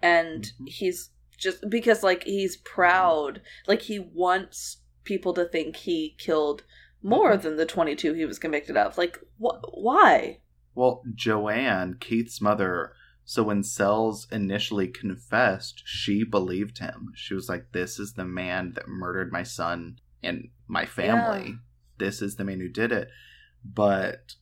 and 0.00 0.52
Mhm. 0.60 0.68
he's 0.68 1.10
just 1.36 1.68
because 1.68 2.02
like 2.02 2.22
he's 2.24 2.56
proud 2.56 3.42
like 3.66 3.82
he 3.82 3.98
wants 3.98 4.78
people 5.04 5.34
to 5.34 5.44
think 5.44 5.76
he 5.76 6.14
killed 6.18 6.62
more 7.06 7.36
than 7.36 7.56
the 7.56 7.64
22 7.66 8.12
he 8.14 8.24
was 8.24 8.38
convicted 8.38 8.76
of 8.76 8.98
like 8.98 9.18
wh- 9.40 9.62
why 9.72 10.38
Well, 10.74 11.02
Joanne, 11.14 11.96
Keith's 12.00 12.40
mother, 12.40 12.92
so 13.24 13.42
when 13.42 13.62
Sells 13.62 14.26
initially 14.30 14.88
confessed, 14.88 15.82
she 15.84 16.22
believed 16.22 16.78
him. 16.78 17.12
She 17.14 17.34
was 17.34 17.48
like, 17.48 17.72
This 17.72 17.98
is 17.98 18.12
the 18.14 18.24
man 18.24 18.72
that 18.74 18.88
murdered 18.88 19.32
my 19.32 19.42
son 19.42 19.98
and 20.22 20.48
my 20.68 20.84
family. 20.86 21.44
Yeah. 21.48 21.54
This 21.98 22.22
is 22.22 22.36
the 22.36 22.44
man 22.44 22.60
who 22.60 22.68
did 22.68 22.92
it. 22.92 23.08
But 23.64 24.34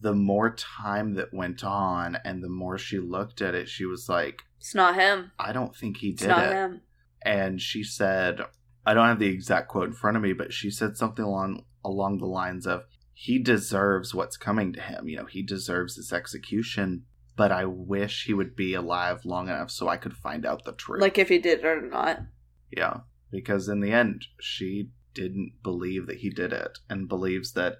the 0.00 0.14
more 0.14 0.54
time 0.54 1.14
that 1.14 1.32
went 1.32 1.64
on 1.64 2.16
and 2.24 2.42
the 2.42 2.48
more 2.48 2.78
she 2.78 2.98
looked 2.98 3.40
at 3.40 3.54
it, 3.54 3.68
she 3.68 3.84
was 3.84 4.08
like, 4.08 4.42
it's 4.58 4.74
not 4.74 4.94
him 4.96 5.30
I 5.38 5.52
don't 5.52 5.74
think 5.74 5.98
he 5.98 6.08
it's 6.10 6.22
did 6.22 6.28
not 6.28 6.46
it. 6.46 6.52
him 6.52 6.80
And 7.22 7.60
she 7.60 7.82
said, 7.84 8.40
I 8.88 8.94
don't 8.94 9.08
have 9.08 9.18
the 9.18 9.26
exact 9.26 9.68
quote 9.68 9.88
in 9.88 9.92
front 9.92 10.16
of 10.16 10.22
me, 10.22 10.32
but 10.32 10.50
she 10.50 10.70
said 10.70 10.96
something 10.96 11.22
along 11.24 11.64
along 11.84 12.18
the 12.18 12.26
lines 12.26 12.66
of, 12.66 12.84
he 13.12 13.38
deserves 13.38 14.14
what's 14.14 14.38
coming 14.38 14.72
to 14.72 14.80
him. 14.80 15.08
You 15.08 15.18
know, 15.18 15.26
he 15.26 15.42
deserves 15.42 15.96
this 15.96 16.10
execution, 16.10 17.04
but 17.36 17.52
I 17.52 17.66
wish 17.66 18.24
he 18.24 18.32
would 18.32 18.56
be 18.56 18.72
alive 18.72 19.26
long 19.26 19.48
enough 19.48 19.70
so 19.70 19.88
I 19.88 19.98
could 19.98 20.16
find 20.16 20.46
out 20.46 20.64
the 20.64 20.72
truth. 20.72 21.02
like 21.02 21.18
if 21.18 21.28
he 21.28 21.38
did 21.38 21.58
it 21.60 21.66
or 21.66 21.82
not 21.82 22.20
yeah, 22.70 23.00
because 23.30 23.68
in 23.68 23.80
the 23.80 23.92
end, 23.92 24.26
she 24.40 24.90
didn't 25.12 25.52
believe 25.62 26.06
that 26.06 26.18
he 26.18 26.30
did 26.30 26.54
it 26.54 26.78
and 26.88 27.10
believes 27.10 27.52
that 27.52 27.76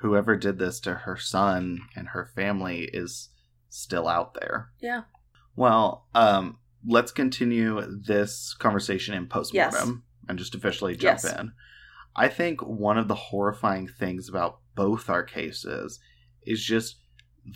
whoever 0.00 0.36
did 0.36 0.58
this 0.58 0.80
to 0.80 0.94
her 0.94 1.16
son 1.16 1.80
and 1.94 2.08
her 2.08 2.26
family 2.34 2.90
is 2.92 3.28
still 3.68 4.08
out 4.08 4.34
there. 4.34 4.72
yeah 4.80 5.02
Well, 5.54 6.06
um, 6.12 6.58
let's 6.84 7.12
continue 7.12 7.80
this 8.04 8.56
conversation 8.58 9.14
in 9.14 9.28
postmortem 9.28 10.04
and 10.28 10.38
just 10.38 10.54
officially 10.54 10.94
jump 10.96 11.20
Yes. 11.22 11.32
in. 11.38 11.52
I 12.16 12.28
think 12.28 12.60
one 12.62 12.98
of 12.98 13.08
the 13.08 13.14
horrifying 13.14 13.86
things 13.88 14.28
about 14.28 14.58
both 14.74 15.08
our 15.08 15.22
cases 15.22 16.00
is 16.42 16.62
just 16.64 16.96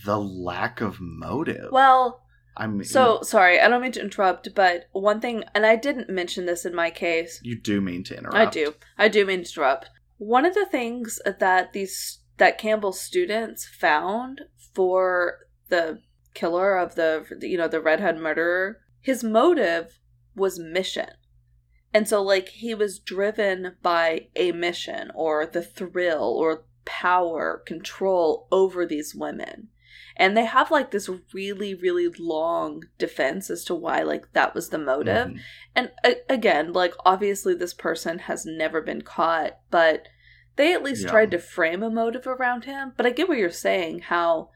the 0.05 0.19
lack 0.21 0.81
of 0.81 0.99
motive. 1.01 1.71
well 1.71 2.23
I 2.57 2.67
mean, 2.69 2.85
so 2.85 3.21
sorry 3.23 3.59
i 3.61 3.67
don't 3.69 3.83
mean 3.83 3.91
to 3.93 4.01
interrupt 4.01 4.55
but 4.55 4.85
one 4.93 5.21
thing 5.21 5.43
and 5.55 5.67
i 5.67 5.75
didn't 5.75 6.09
mention 6.09 6.47
this 6.47 6.65
in 6.65 6.73
my 6.75 6.89
case 6.91 7.41
you 7.43 7.61
do 7.61 7.81
mean 7.81 8.05
to 8.05 8.17
interrupt. 8.17 8.37
I 8.37 8.47
do. 8.49 8.75
I 8.97 9.09
do 9.09 9.27
mean 9.27 9.43
to 9.43 9.51
interrupt. 9.51 9.91
One 10.19 10.45
of 10.47 10.55
the 10.55 10.65
things 10.67 11.21
that 11.27 11.73
these 11.73 12.21
that 12.39 12.59
Campbell's 12.59 13.01
students 13.01 13.67
found 13.67 14.43
for 14.75 15.39
the 15.69 16.01
killer 16.33 16.77
of 16.77 16.95
the 16.95 17.25
you 17.43 17.59
know 17.59 17.69
the 17.69 17.81
redhead 17.81 18.19
murderer, 18.19 18.79
his 19.01 19.23
motive 19.25 19.99
was 20.37 20.59
mission. 20.59 21.11
And 21.95 22.09
so 22.09 22.21
like 22.23 22.49
he 22.49 22.75
was 22.75 22.99
driven 22.99 23.77
by 23.81 24.27
a 24.35 24.51
mission 24.53 25.11
or 25.15 25.47
the 25.47 25.63
thrill 25.63 26.25
or 26.25 26.65
power, 26.85 27.63
control 27.65 28.47
over 28.53 28.85
these 28.85 29.15
women. 29.15 29.69
And 30.17 30.37
they 30.37 30.45
have 30.45 30.71
like 30.71 30.91
this 30.91 31.09
really 31.33 31.75
really 31.75 32.09
long 32.19 32.83
defense 32.99 33.49
as 33.49 33.65
to 33.65 33.75
why 33.75 34.03
like 34.03 34.33
that 34.33 34.55
was 34.55 34.69
the 34.69 34.79
motive. 34.79 35.29
Mhm. 35.29 35.41
And 35.75 35.93
a- 36.05 36.21
again, 36.29 36.73
like 36.73 36.95
obviously 37.07 37.55
this 37.55 37.73
person 37.75 38.19
has 38.21 38.45
never 38.45 38.81
been 38.83 39.03
caught, 39.03 39.59
but 39.71 40.09
they 40.57 40.73
at 40.75 40.83
least 40.83 41.05
Yeah. 41.05 41.11
tried 41.11 41.31
to 41.31 41.39
frame 41.39 41.83
a 41.83 41.91
motive 41.91 42.27
around 42.27 42.65
him. 42.65 42.93
But 42.97 43.07
I 43.07 43.11
get 43.11 43.29
what 43.29 43.39
you're 43.39 43.51
saying. 43.51 44.01
How, 44.01 44.51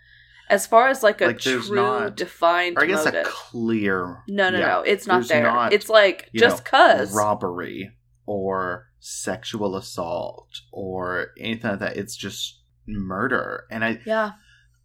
as 0.48 0.66
far 0.66 0.88
as 0.88 1.02
like 1.02 1.20
a 1.20 1.26
Like, 1.26 1.38
true 1.38 1.62
not- 1.74 2.16
defined 2.16 2.76
Or 2.78 2.84
I 2.84 2.86
guess 2.86 3.04
motive, 3.04 3.26
a 3.26 3.30
clear. 3.30 4.22
no, 4.28 4.50
no, 4.50 4.58
yeah, 4.58 4.66
no, 4.68 4.80
it's 4.80 5.06
not 5.06 5.26
there. 5.28 5.42
not, 5.44 5.72
it's 5.72 5.88
like 5.88 6.30
just 6.34 6.64
know, 6.64 6.70
cause. 6.70 7.14
robbery 7.14 7.90
or 8.26 8.86
sexual 8.98 9.76
assault 9.76 10.48
or 10.72 11.28
anything 11.38 11.70
like 11.70 11.80
that. 11.80 11.96
It's 11.96 12.16
just 12.16 12.60
murder, 12.86 13.64
and 13.70 13.84
I 13.84 14.00
yeah, 14.06 14.32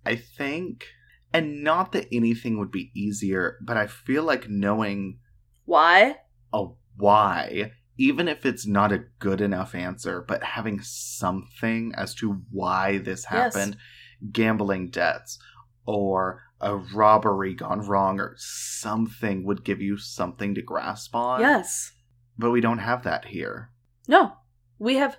I 0.06 0.16
think, 0.18 0.86
and 1.34 1.64
not 1.64 1.92
that 1.94 2.08
anything 2.12 2.58
would 2.60 2.72
be 2.72 2.92
easier, 2.94 3.58
but 3.62 3.78
I 3.78 3.88
feel 3.88 4.24
like 4.24 4.50
knowing 4.50 5.20
why? 5.66 6.18
a 6.52 6.66
why, 6.98 7.72
even 7.98 8.28
if 8.28 8.46
it's 8.46 8.68
not 8.68 8.92
a 8.92 9.06
good 9.20 9.40
enough 9.42 9.74
answer, 9.74 10.22
but 10.28 10.44
having 10.44 10.80
something 10.82 11.94
as 11.96 12.14
to 12.16 12.42
why 12.52 12.98
this 13.00 13.26
Yes. 13.32 13.56
happened, 13.56 13.78
gambling 14.32 14.90
debts 14.90 15.40
or 15.86 16.42
a 16.62 16.76
robbery 16.76 17.54
gone 17.54 17.82
wrong 17.82 18.20
or 18.20 18.36
something 18.38 19.44
would 19.44 19.64
give 19.64 19.82
you 19.82 19.98
something 19.98 20.56
to 20.56 20.62
grasp 20.62 21.16
on. 21.16 21.42
Yes. 21.42 21.92
But 22.38 22.52
we 22.52 22.62
don't 22.62 22.80
have 22.80 23.04
that 23.04 23.26
here. 23.26 23.70
No, 24.08 24.34
we 24.80 24.96
have 24.96 25.18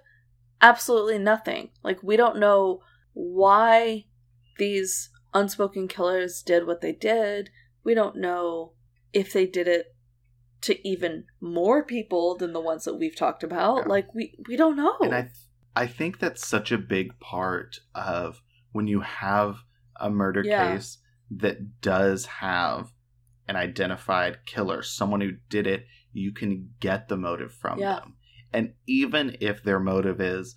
absolutely 0.60 1.18
nothing. 1.18 1.70
Like, 1.82 2.02
we 2.02 2.16
don't 2.16 2.38
know 2.38 2.80
why 3.12 4.06
these 4.58 5.10
unspoken 5.32 5.88
killers 5.88 6.42
did 6.42 6.66
what 6.66 6.80
they 6.80 6.92
did. 6.92 7.50
We 7.82 7.94
don't 7.94 8.16
know 8.16 8.72
if 9.12 9.32
they 9.32 9.46
did 9.46 9.68
it 9.68 9.94
to 10.62 10.88
even 10.88 11.24
more 11.40 11.84
people 11.84 12.36
than 12.36 12.54
the 12.54 12.60
ones 12.60 12.84
that 12.84 12.94
we've 12.94 13.14
talked 13.16 13.42
about. 13.42 13.82
Yeah. 13.82 13.88
Like 13.88 14.14
we 14.14 14.34
we 14.48 14.56
don't 14.56 14.76
know. 14.76 14.96
And 15.02 15.14
I 15.14 15.22
th- 15.22 15.34
I 15.76 15.86
think 15.86 16.18
that's 16.18 16.46
such 16.46 16.72
a 16.72 16.78
big 16.78 17.18
part 17.20 17.80
of 17.94 18.40
when 18.72 18.86
you 18.86 19.00
have 19.00 19.58
a 20.04 20.10
murder 20.10 20.44
Yeah. 20.44 20.74
case 20.74 20.98
that 21.30 21.80
does 21.80 22.26
have 22.26 22.92
an 23.48 23.56
identified 23.56 24.44
killer, 24.46 24.82
someone 24.82 25.20
who 25.20 25.32
did 25.48 25.66
it, 25.66 25.86
you 26.12 26.30
can 26.32 26.70
get 26.78 27.08
the 27.08 27.16
motive 27.16 27.52
from 27.52 27.80
Yeah. 27.80 27.96
them. 27.96 28.14
And 28.52 28.74
even 28.86 29.36
if 29.40 29.64
their 29.64 29.80
motive 29.80 30.20
is 30.20 30.54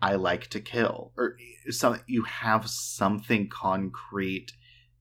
I 0.00 0.14
like 0.14 0.48
to 0.48 0.60
kill 0.60 1.12
or 1.16 1.36
some 1.70 2.00
you 2.06 2.24
have 2.24 2.68
something 2.68 3.48
concrete 3.48 4.52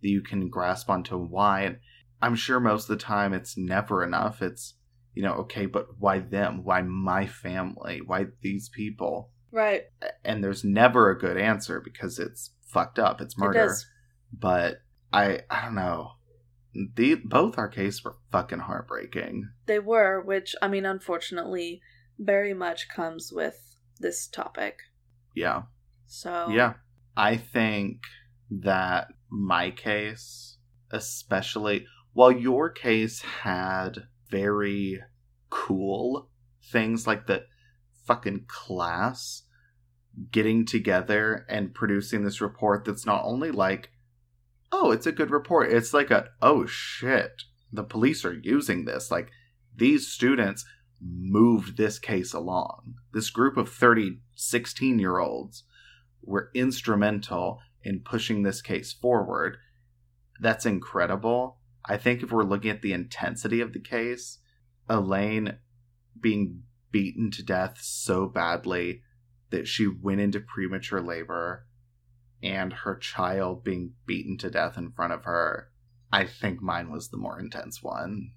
that 0.01 0.09
you 0.09 0.21
can 0.21 0.49
grasp 0.49 0.89
onto 0.89 1.17
why 1.17 1.61
and 1.61 1.77
I'm 2.21 2.35
sure 2.35 2.59
most 2.59 2.83
of 2.89 2.97
the 2.97 3.03
time 3.03 3.33
it's 3.33 3.57
never 3.57 4.03
enough. 4.03 4.41
It's 4.41 4.75
you 5.13 5.21
know, 5.21 5.33
okay, 5.33 5.65
but 5.65 5.99
why 5.99 6.19
them? 6.19 6.63
Why 6.63 6.81
my 6.81 7.27
family? 7.27 8.01
Why 8.01 8.27
these 8.41 8.69
people? 8.69 9.29
right. 9.51 9.83
And 10.25 10.43
there's 10.43 10.63
never 10.63 11.11
a 11.11 11.19
good 11.19 11.37
answer 11.37 11.79
because 11.79 12.17
it's 12.17 12.51
fucked 12.73 12.99
up. 12.99 13.21
It's 13.21 13.35
It 13.35 13.39
murder. 13.39 13.67
does. 13.67 13.85
But 14.31 14.81
I 15.11 15.41
I 15.49 15.65
don't 15.65 15.75
know. 15.75 16.13
The 16.73 17.15
both 17.15 17.57
our 17.57 17.67
cases 17.69 18.03
were 18.03 18.15
fucking 18.31 18.59
heartbreaking. 18.59 19.49
They 19.67 19.79
were, 19.79 20.21
which 20.21 20.55
I 20.61 20.67
mean 20.67 20.85
unfortunately 20.85 21.81
very 22.19 22.53
much 22.53 22.89
comes 22.89 23.31
with 23.31 23.75
this 23.99 24.27
topic. 24.27 24.79
Yeah. 25.35 25.63
So 26.07 26.49
Yeah. 26.49 26.73
I 27.15 27.37
think 27.37 28.01
that 28.49 29.07
my 29.29 29.69
case, 29.71 30.57
especially 30.91 31.85
while 32.13 32.31
your 32.31 32.69
case 32.69 33.21
had 33.21 34.07
very 34.29 35.01
cool 35.49 36.29
things 36.71 37.05
like 37.05 37.27
the 37.27 37.45
fucking 38.05 38.45
class 38.47 39.43
getting 40.31 40.65
together 40.65 41.45
and 41.49 41.73
producing 41.73 42.23
this 42.23 42.41
report 42.41 42.85
that's 42.85 43.05
not 43.05 43.23
only 43.23 43.51
like, 43.51 43.91
oh, 44.71 44.91
it's 44.91 45.07
a 45.07 45.11
good 45.11 45.31
report, 45.31 45.71
it's 45.71 45.93
like 45.93 46.11
a, 46.11 46.29
oh 46.41 46.65
shit, 46.65 47.43
the 47.71 47.83
police 47.83 48.23
are 48.23 48.33
using 48.33 48.85
this. 48.85 49.09
Like, 49.09 49.31
these 49.75 50.07
students 50.07 50.65
moved 51.01 51.77
this 51.77 51.99
case 51.99 52.33
along. 52.33 52.95
This 53.11 53.29
group 53.29 53.57
of 53.57 53.69
30, 53.69 54.19
16 54.35 54.99
year 54.99 55.17
olds 55.19 55.63
were 56.21 56.51
instrumental 56.53 57.59
in 57.83 57.99
pushing 57.99 58.43
this 58.43 58.61
case 58.61 58.93
forward. 58.93 59.57
That's 60.39 60.65
incredible. 60.65 61.57
I 61.85 61.97
think 61.97 62.23
if 62.23 62.31
we're 62.31 62.43
looking 62.43 62.71
at 62.71 62.81
the 62.81 62.93
intensity 62.93 63.59
of 63.59 63.73
the 63.73 63.79
case, 63.79 64.39
Elaine 64.89 65.57
being 66.19 66.63
beaten 66.91 67.31
to 67.31 67.43
death 67.43 67.79
so 67.81 68.27
badly 68.27 69.01
that 69.53 69.67
she 69.67 69.87
went 69.87 70.19
into 70.19 70.39
premature 70.39 70.99
labor 71.01 71.65
and 72.41 72.73
her 72.73 72.95
child 72.97 73.63
being 73.63 73.93
beaten 74.05 74.37
to 74.39 74.49
death 74.49 74.77
in 74.77 74.91
front 74.91 75.13
of 75.13 75.23
her, 75.23 75.69
I 76.11 76.25
think 76.25 76.61
mine 76.61 76.91
was 76.91 77.07
the 77.09 77.17
more 77.17 77.39
intense 77.39 77.81
one. 77.81 78.33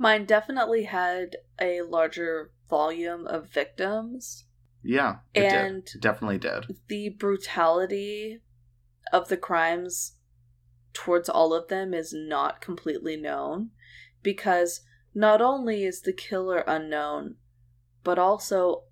mine 0.00 0.24
definitely 0.26 0.84
had 0.84 1.36
a 1.60 1.82
larger 1.82 2.52
volume 2.70 3.26
of 3.26 3.48
victims. 3.50 4.44
Yeah, 4.84 5.16
it 5.34 5.42
And- 5.52 5.84
did. 5.84 5.96
It 5.96 6.00
definitely 6.02 6.38
did. 6.38 6.66
The 6.86 7.08
brutality 7.08 8.40
of 9.12 9.28
the 9.28 9.36
crimes 9.36 10.14
towards 10.92 11.28
all 11.28 11.52
of 11.52 11.66
them 11.68 11.92
is 11.94 12.12
not 12.12 12.60
completely 12.60 13.16
known 13.16 13.70
because 14.22 14.82
not 15.14 15.40
only 15.42 15.82
is 15.84 16.02
the 16.02 16.12
killer 16.12 16.62
unknown, 16.66 17.34
but 18.04 18.18
also 18.20 18.84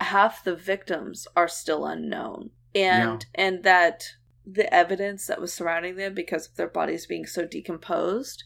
half 0.00 0.44
the 0.44 0.56
victims 0.56 1.26
are 1.36 1.48
still 1.48 1.86
unknown. 1.86 2.50
And 2.74 3.26
and 3.34 3.62
that 3.64 4.04
the 4.46 4.72
evidence 4.72 5.26
that 5.26 5.40
was 5.40 5.52
surrounding 5.52 5.96
them 5.96 6.14
because 6.14 6.48
of 6.48 6.56
their 6.56 6.68
bodies 6.68 7.06
being 7.06 7.26
so 7.26 7.44
decomposed, 7.44 8.42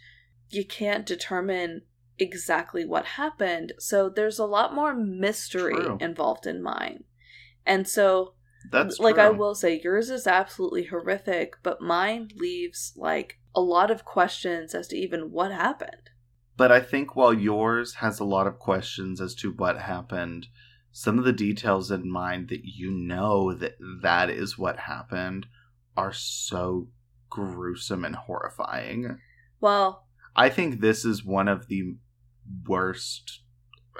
you 0.50 0.64
can't 0.64 1.06
determine 1.06 1.82
exactly 2.18 2.84
what 2.84 3.04
happened. 3.04 3.72
So 3.78 4.08
there's 4.08 4.38
a 4.38 4.46
lot 4.46 4.74
more 4.74 4.94
mystery 4.94 5.74
True. 5.74 5.98
involved 6.00 6.46
in 6.46 6.62
mine. 6.62 7.04
And 7.66 7.88
so 7.88 8.34
That's 8.70 8.98
like 8.98 9.18
I 9.18 9.30
will 9.30 9.54
say 9.54 9.80
yours 9.82 10.10
is 10.10 10.26
absolutely 10.26 10.84
horrific, 10.84 11.56
but 11.62 11.80
mine 11.80 12.30
leaves 12.36 12.92
like 12.96 13.38
a 13.54 13.60
lot 13.60 13.90
of 13.90 14.04
questions 14.04 14.74
as 14.74 14.88
to 14.88 14.96
even 14.96 15.30
what 15.30 15.52
happened. 15.52 16.10
But 16.56 16.70
I 16.70 16.80
think 16.80 17.16
while 17.16 17.34
yours 17.34 17.94
has 17.94 18.20
a 18.20 18.24
lot 18.24 18.46
of 18.46 18.58
questions 18.58 19.20
as 19.20 19.34
to 19.36 19.52
what 19.52 19.80
happened, 19.80 20.46
some 20.96 21.18
of 21.18 21.24
the 21.24 21.32
details 21.32 21.90
in 21.90 22.08
mind 22.08 22.48
that 22.50 22.60
you 22.64 22.88
know 22.88 23.52
that 23.52 23.74
that 24.02 24.30
is 24.30 24.56
what 24.56 24.78
happened 24.78 25.44
are 25.96 26.12
so 26.12 26.86
gruesome 27.28 28.04
and 28.04 28.14
horrifying. 28.14 29.18
Well, 29.60 30.06
I 30.36 30.48
think 30.50 30.80
this 30.80 31.04
is 31.04 31.24
one 31.24 31.48
of 31.48 31.66
the 31.66 31.96
worst. 32.68 33.40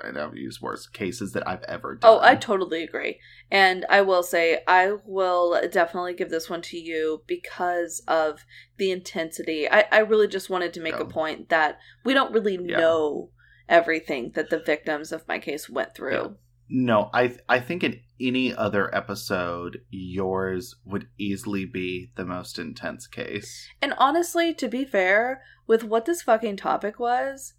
I 0.04 0.12
don't 0.12 0.36
use 0.36 0.62
worst 0.62 0.92
cases 0.92 1.32
that 1.32 1.46
I've 1.48 1.64
ever 1.64 1.98
oh, 2.02 2.18
done. 2.18 2.20
oh, 2.20 2.20
I 2.24 2.36
totally 2.36 2.84
agree. 2.84 3.18
And 3.50 3.84
I 3.90 4.02
will 4.02 4.22
say 4.22 4.60
I 4.68 4.92
will 5.04 5.60
definitely 5.72 6.14
give 6.14 6.30
this 6.30 6.48
one 6.48 6.62
to 6.62 6.78
you 6.78 7.22
because 7.26 8.02
of 8.06 8.44
the 8.76 8.92
intensity. 8.92 9.68
I, 9.68 9.86
I 9.90 9.98
really 9.98 10.28
just 10.28 10.48
wanted 10.48 10.72
to 10.74 10.80
make 10.80 10.94
a 10.94 11.04
point 11.04 11.48
that 11.48 11.78
we 12.04 12.14
don't 12.14 12.32
really 12.32 12.54
Yeah. 12.54 12.78
know 12.78 13.30
everything 13.68 14.30
that 14.36 14.50
the 14.50 14.60
victims 14.60 15.10
of 15.10 15.26
my 15.26 15.40
case 15.40 15.68
went 15.68 15.96
through. 15.96 16.12
Yeah. 16.12 16.28
No, 16.76 17.08
I 17.14 17.36
I 17.48 17.60
think 17.60 17.84
in 17.84 18.00
any 18.20 18.52
other 18.52 18.92
episode, 18.92 19.82
yours 19.90 20.74
would 20.84 21.06
easily 21.16 21.64
be 21.64 22.10
the 22.16 22.24
most 22.24 22.58
intense 22.58 23.06
case. 23.06 23.68
And 23.80 23.94
honestly, 23.96 24.52
to 24.54 24.66
be 24.66 24.84
fair, 24.84 25.40
with 25.68 25.84
what 25.84 26.04
this 26.04 26.22
fucking 26.22 26.56
topic 26.56 26.98
was, 26.98 27.54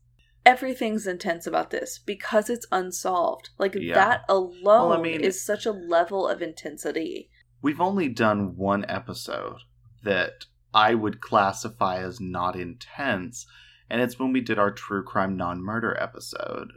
everything's 0.45 1.07
intense 1.07 1.47
about 1.47 1.69
this 1.69 1.97
because 1.97 2.49
it's 2.49 2.67
unsolved. 2.73 3.51
Like 3.57 3.75
Yeah. 3.75 3.93
that 3.95 4.25
alone 4.27 4.89
Well, 4.89 4.93
I 4.93 5.01
mean- 5.01 5.21
is 5.21 5.41
such 5.41 5.65
a 5.65 5.71
level 5.71 6.27
of 6.27 6.41
intensity. 6.41 7.29
We've 7.61 7.79
only 7.79 8.09
done 8.09 8.57
one 8.57 8.85
episode 8.89 9.59
that 10.03 10.45
I 10.73 10.93
would 10.93 11.21
classify 11.21 11.99
as 12.03 12.19
not 12.19 12.57
intense, 12.57 13.47
and 13.89 14.01
it's 14.01 14.19
when 14.19 14.33
we 14.33 14.41
did 14.41 14.59
our 14.59 14.71
true 14.71 15.05
crime 15.05 15.37
non 15.37 15.61
murder 15.63 15.95
episode. 15.97 16.73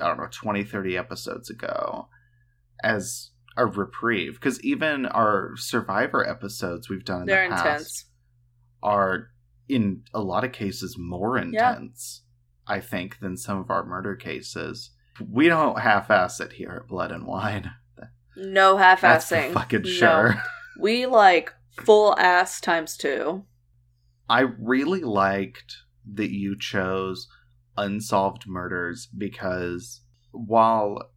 I 0.00 0.08
don't 0.08 0.18
know, 0.18 0.28
20, 0.30 0.64
30 0.64 0.96
episodes 0.96 1.50
ago, 1.50 2.08
as 2.82 3.30
a 3.56 3.66
reprieve. 3.66 4.34
Because 4.34 4.60
even 4.62 5.06
our 5.06 5.52
survivor 5.56 6.26
episodes 6.28 6.88
we've 6.88 7.04
done 7.04 7.22
in 7.22 7.26
They're 7.26 7.48
the 7.48 7.54
past 7.54 7.64
intense. 7.64 8.04
are, 8.82 9.30
in 9.68 10.02
a 10.12 10.20
lot 10.20 10.44
of 10.44 10.52
cases, 10.52 10.96
more 10.98 11.38
Yeah. 11.38 11.72
intense, 11.76 12.22
I 12.66 12.80
think, 12.80 13.20
than 13.20 13.36
some 13.36 13.58
of 13.58 13.70
our 13.70 13.84
murder 13.84 14.14
cases. 14.16 14.90
We 15.30 15.48
don't 15.48 15.80
half 15.80 16.10
ass 16.10 16.40
it 16.40 16.52
here 16.52 16.80
at 16.82 16.88
Blood 16.88 17.10
and 17.12 17.26
Wine. 17.26 17.70
No 18.36 18.76
half-assing. 18.76 19.54
fucking 19.54 19.82
No. 19.82 19.88
sure. 19.88 20.42
We 20.78 21.06
like 21.06 21.54
full 21.70 22.14
ass 22.18 22.60
times 22.60 22.98
two. 22.98 23.46
I 24.28 24.40
really 24.40 25.00
liked 25.00 25.76
that 26.14 26.30
you 26.30 26.54
chose 26.58 27.28
unsolved 27.76 28.46
murders 28.46 29.06
because 29.06 30.00
while 30.32 31.10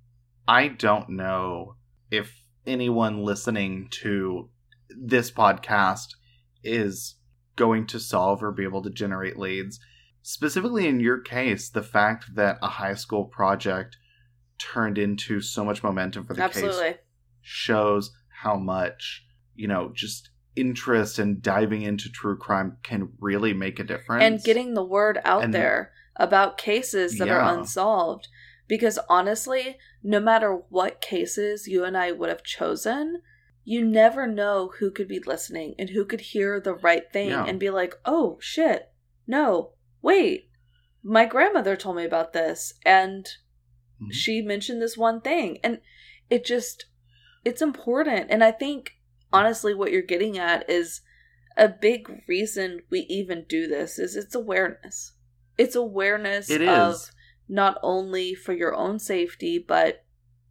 I 0.48 0.68
don't 0.68 1.10
know 1.10 1.76
if 2.11 2.44
anyone 2.65 3.23
listening 3.23 3.88
to 4.02 4.49
this 4.90 5.31
podcast 5.31 6.15
is 6.64 7.15
going 7.56 7.86
to 7.88 7.99
solve 7.99 8.44
or 8.44 8.52
be 8.52 8.64
able 8.64 8.81
to 8.84 8.90
generate 8.90 9.38
leads, 9.38 9.80
specifically 10.22 10.88
in 10.88 10.99
your 10.99 11.19
case, 11.19 11.69
the 11.69 11.84
fact 11.84 12.36
that 12.36 12.57
a 12.61 12.68
high 12.68 12.95
school 12.95 13.26
project 13.26 13.98
turned 14.57 14.98
into 14.98 15.41
so 15.41 15.64
much 15.64 15.84
momentum 15.84 16.26
for 16.26 16.34
the 16.34 16.48
case 16.49 16.95
shows 17.41 18.11
how 18.41 18.56
much 18.56 19.26
you 19.56 19.68
know 19.68 19.91
just 19.94 20.30
interest 20.56 21.19
and 21.19 21.41
diving 21.41 21.81
into 21.84 22.10
true 22.10 22.38
crime 22.38 22.77
can 22.84 23.10
really 23.19 23.53
make 23.53 23.80
a 23.80 23.84
difference. 23.84 24.23
And 24.23 24.44
getting 24.44 24.73
the 24.73 24.84
word 24.84 25.19
out 25.23 25.44
And- 25.44 25.53
there 25.53 25.91
about 26.20 26.58
cases 26.60 27.18
that 27.18 27.28
Yeah. 27.28 27.36
are 27.38 27.58
unsolved. 27.58 28.28
Because 28.68 29.00
honestly, 29.10 29.80
no 30.04 30.20
matter 30.20 30.54
what 30.70 31.02
cases 31.02 31.68
you 31.68 31.84
and 31.84 31.98
I 31.98 32.12
would 32.12 32.30
have 32.30 32.44
chosen, 32.44 33.24
you 33.64 33.84
never 33.84 34.28
know 34.28 34.74
who 34.80 34.91
could 34.91 35.08
be 35.08 35.20
listening 35.20 35.74
and 35.80 35.90
who 35.90 36.06
could 36.06 36.22
hear 36.22 36.60
the 36.60 36.76
right 36.76 37.12
thing 37.12 37.30
Yeah. 37.30 37.46
and 37.46 37.60
be 37.60 37.72
like, 37.72 37.96
oh 38.06 38.38
shit, 38.40 38.91
no, 39.26 39.74
wait, 40.04 40.50
my 41.02 41.26
grandmother 41.26 41.76
told 41.76 41.96
me 41.96 42.04
about 42.06 42.34
this 42.34 42.74
and 42.86 43.28
Mhm. 44.02 44.12
she 44.14 44.41
mentioned 44.41 44.82
this 44.82 44.98
one 44.98 45.22
thing. 45.22 45.60
And 45.64 45.82
it 46.30 46.46
just, 46.46 46.86
it's 47.44 47.62
important. 47.62 48.28
And 48.30 48.44
I 48.44 48.52
think, 48.52 48.98
honestly, 49.34 49.74
what 49.74 49.91
you're 49.91 50.02
getting 50.02 50.38
at 50.38 50.70
is 50.70 51.02
a 51.58 51.68
big 51.68 52.24
reason 52.28 52.82
we 52.90 53.00
even 53.02 53.46
do 53.46 53.68
this 53.68 53.98
is 53.98 54.16
it's 54.16 54.36
awareness. 54.36 55.14
It's 55.60 55.76
awareness 55.76 56.49
It 56.49 56.65
of 56.65 57.11
not 57.49 57.77
only 57.84 58.34
for 58.34 58.53
your 58.53 58.73
own 58.73 58.98
safety, 58.98 59.60
but 59.60 60.06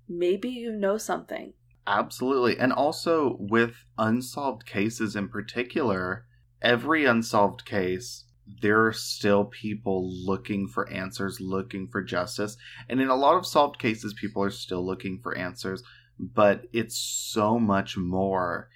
maybe 0.07 0.51
you 0.51 0.71
know 0.71 0.99
something. 0.99 1.55
Absolutely. 1.87 2.59
And 2.59 2.75
also 2.75 3.39
with 3.41 3.87
unsolved 3.97 4.67
cases 4.67 5.17
in 5.17 5.31
particular, 5.31 6.27
every 6.61 7.07
unsolved 7.07 7.65
case, 7.65 8.27
there 8.61 8.85
are 8.85 8.93
still 8.93 9.47
people 9.47 10.11
looking 10.27 10.69
for 10.69 10.87
answers, 10.91 11.41
looking 11.41 11.89
for 11.89 12.03
justice. 12.03 12.59
And 12.91 13.01
in 13.01 13.09
a 13.09 13.17
lot 13.17 13.37
of 13.37 13.47
solved 13.47 13.79
cases, 13.79 14.13
people 14.13 14.43
are 14.43 14.51
still 14.51 14.85
looking 14.85 15.21
for 15.23 15.35
answers, 15.35 15.83
but 16.19 16.65
it's 16.75 16.99
so 16.99 17.59
much 17.59 17.97
more 17.97 18.69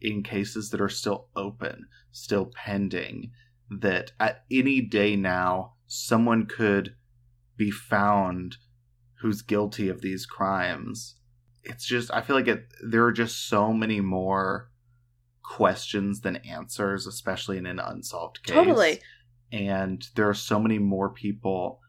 in 0.00 0.22
cases 0.22 0.70
that 0.70 0.80
are 0.80 0.88
still 0.88 1.28
open, 1.36 1.88
still 2.10 2.50
pending, 2.54 3.32
that 3.70 4.12
at 4.18 4.44
any 4.50 4.80
day 4.80 5.16
now, 5.16 5.73
someone 5.86 6.46
could 6.46 6.94
be 7.56 7.70
found 7.70 8.56
who's 9.20 9.42
guilty 9.42 9.88
of 9.88 10.02
these 10.02 10.26
crimes. 10.26 11.16
It's 11.62 11.86
just, 11.86 12.12
I 12.12 12.20
feel 12.20 12.36
like 12.36 12.48
it, 12.48 12.66
there 12.86 13.04
are 13.04 13.12
just 13.12 13.48
so 13.48 13.72
many 13.72 14.00
more 14.00 14.70
questions 15.42 16.20
than 16.20 16.36
answers, 16.36 17.06
especially 17.06 17.58
in 17.58 17.66
an 17.66 17.78
unsolved 17.78 18.42
case. 18.42 18.54
Totally. 18.54 19.00
And 19.52 20.06
there 20.16 20.28
are 20.28 20.34
so 20.34 20.58
many 20.58 20.78
more 20.78 21.10
people 21.10 21.80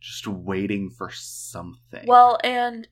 just 0.00 0.26
waiting 0.26 0.90
for 0.90 1.10
something. 1.12 2.06
Well, 2.06 2.38
and 2.42 2.88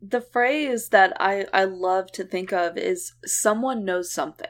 the 0.00 0.20
phrase 0.20 0.88
that 0.90 1.16
I, 1.20 1.46
I 1.52 1.64
love 1.64 2.12
to 2.12 2.24
think 2.24 2.52
of 2.52 2.76
is 2.76 3.14
someone 3.24 3.84
knows 3.84 4.12
something. 4.12 4.48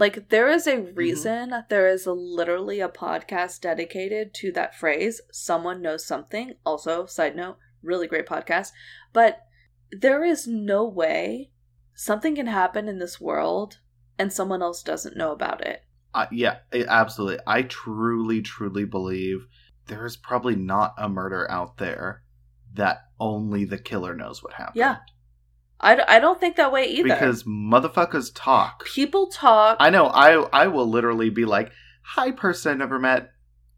Like 0.00 0.30
there 0.30 0.48
is 0.48 0.66
a 0.66 0.80
reason 0.80 1.52
there 1.68 1.86
is 1.86 2.06
a, 2.06 2.12
literally 2.12 2.80
a 2.80 2.88
podcast 2.88 3.60
dedicated 3.60 4.32
to 4.36 4.50
that 4.52 4.74
phrase. 4.74 5.20
Someone 5.30 5.82
knows 5.82 6.06
something. 6.06 6.54
Also, 6.64 7.04
side 7.04 7.36
note, 7.36 7.58
really 7.82 8.06
great 8.06 8.26
podcast. 8.26 8.70
But 9.12 9.42
there 9.92 10.24
is 10.24 10.46
no 10.46 10.84
way 10.88 11.50
something 11.94 12.34
can 12.34 12.46
happen 12.46 12.88
in 12.88 12.98
this 12.98 13.20
world 13.20 13.78
and 14.18 14.32
someone 14.32 14.62
else 14.62 14.82
doesn't 14.82 15.18
know 15.18 15.32
about 15.32 15.66
it. 15.66 15.82
Uh, 16.14 16.26
yeah, 16.32 16.58
it- 16.72 16.86
absolutely. 16.88 17.38
I 17.46 17.62
truly, 17.62 18.40
truly 18.40 18.86
believe 18.86 19.46
there 19.86 20.06
is 20.06 20.16
probably 20.16 20.56
not 20.56 20.94
a 20.96 21.10
murder 21.10 21.50
out 21.50 21.76
there 21.76 22.22
that 22.72 23.02
only 23.18 23.66
the 23.66 23.78
killer 23.78 24.14
knows 24.14 24.42
what 24.42 24.54
happened. 24.54 24.76
Yeah, 24.76 24.96
I, 25.80 25.96
d- 25.96 26.02
I 26.08 26.18
don't 26.20 26.38
think 26.38 26.56
that 26.56 26.72
way 26.72 26.84
either. 26.84 27.04
Because 27.08 27.44
motherfuckers 27.44 28.30
talk. 28.34 28.84
people 28.84 29.26
talk. 29.28 29.76
I 29.80 29.90
know. 29.90 30.06
I 30.08 30.32
I 30.52 30.66
will 30.66 30.86
literally 30.88 31.30
be 31.30 31.44
like, 31.44 31.72
"Hi, 32.02 32.30
person 32.32 32.72
I 32.72 32.74
never 32.76 32.98
met. 32.98 33.30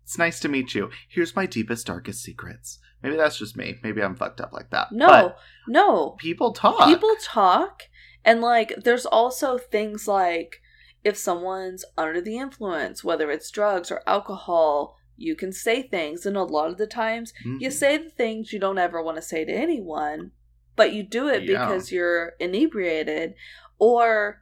It's 0.04 0.18
nice 0.18 0.40
to 0.40 0.48
meet 0.48 0.74
you. 0.74 0.90
Here's 1.08 1.36
my 1.36 1.46
deepest, 1.46 1.86
darkest 1.86 2.22
secrets." 2.22 2.78
Maybe 3.02 3.16
that's 3.16 3.38
just 3.38 3.56
me. 3.56 3.76
Maybe 3.82 4.00
I'm 4.02 4.14
fucked 4.14 4.40
up 4.40 4.52
like 4.52 4.70
that. 4.70 4.92
no, 4.92 5.06
But 5.08 5.38
no. 5.66 6.10
people 6.18 6.52
talk. 6.52 6.86
People 6.88 7.14
talk, 7.20 7.82
and 8.24 8.40
like, 8.40 8.74
there's 8.84 9.06
also 9.06 9.58
things 9.58 10.06
like 10.06 10.60
if 11.04 11.16
someone's 11.16 11.84
under 11.98 12.20
the 12.20 12.38
influence, 12.38 13.02
whether 13.02 13.28
it's 13.30 13.50
drugs 13.50 13.90
or 13.90 14.02
alcohol, 14.06 14.96
you 15.16 15.34
can 15.34 15.52
say 15.52 15.82
things, 15.82 16.24
and 16.26 16.36
a 16.36 16.44
lot 16.44 16.70
of 16.70 16.78
the 16.78 16.86
times 16.86 17.32
you 17.44 17.68
Mhm. 17.68 17.72
say 17.72 17.96
the 17.96 18.10
things 18.10 18.52
you 18.52 18.60
don't 18.60 18.78
ever 18.78 19.02
want 19.02 19.16
to 19.16 19.22
say 19.22 19.44
to 19.44 19.52
anyone, 19.52 20.30
but 20.76 20.92
you 20.92 21.02
do 21.02 21.28
it 21.28 21.42
Yeah. 21.44 21.66
because 21.66 21.92
you're 21.92 22.32
inebriated, 22.40 23.34
or 23.78 24.40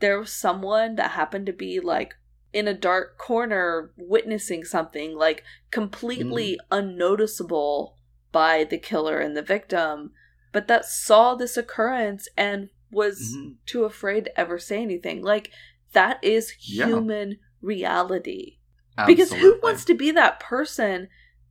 there 0.00 0.18
was 0.18 0.32
someone 0.32 0.96
that 0.96 1.12
happened 1.12 1.46
to 1.46 1.52
be 1.52 1.78
like 1.80 2.14
in 2.52 2.68
a 2.68 2.74
dark 2.74 3.16
corner 3.18 3.92
witnessing 3.96 4.64
something 4.64 5.14
like 5.16 5.42
completely 5.70 6.58
unnoticeable 6.70 7.96
by 8.30 8.64
the 8.64 8.78
killer 8.78 9.18
and 9.18 9.36
the 9.36 9.42
victim, 9.42 10.12
but 10.52 10.68
that 10.68 10.84
saw 10.84 11.34
this 11.34 11.56
occurrence 11.56 12.28
and 12.36 12.68
was 12.90 13.34
Mhm. 13.36 13.56
too 13.66 13.84
afraid 13.84 14.24
to 14.26 14.40
ever 14.40 14.58
say 14.58 14.82
anything. 14.82 15.22
Like 15.22 15.50
that 15.92 16.22
is 16.22 16.52
Yeah. 16.60 16.86
human 16.86 17.38
reality 17.62 18.58
because 19.06 19.32
who 19.32 19.58
wants 19.62 19.84
to 19.86 19.94
be 19.94 20.10
that 20.10 20.38
person 20.40 21.08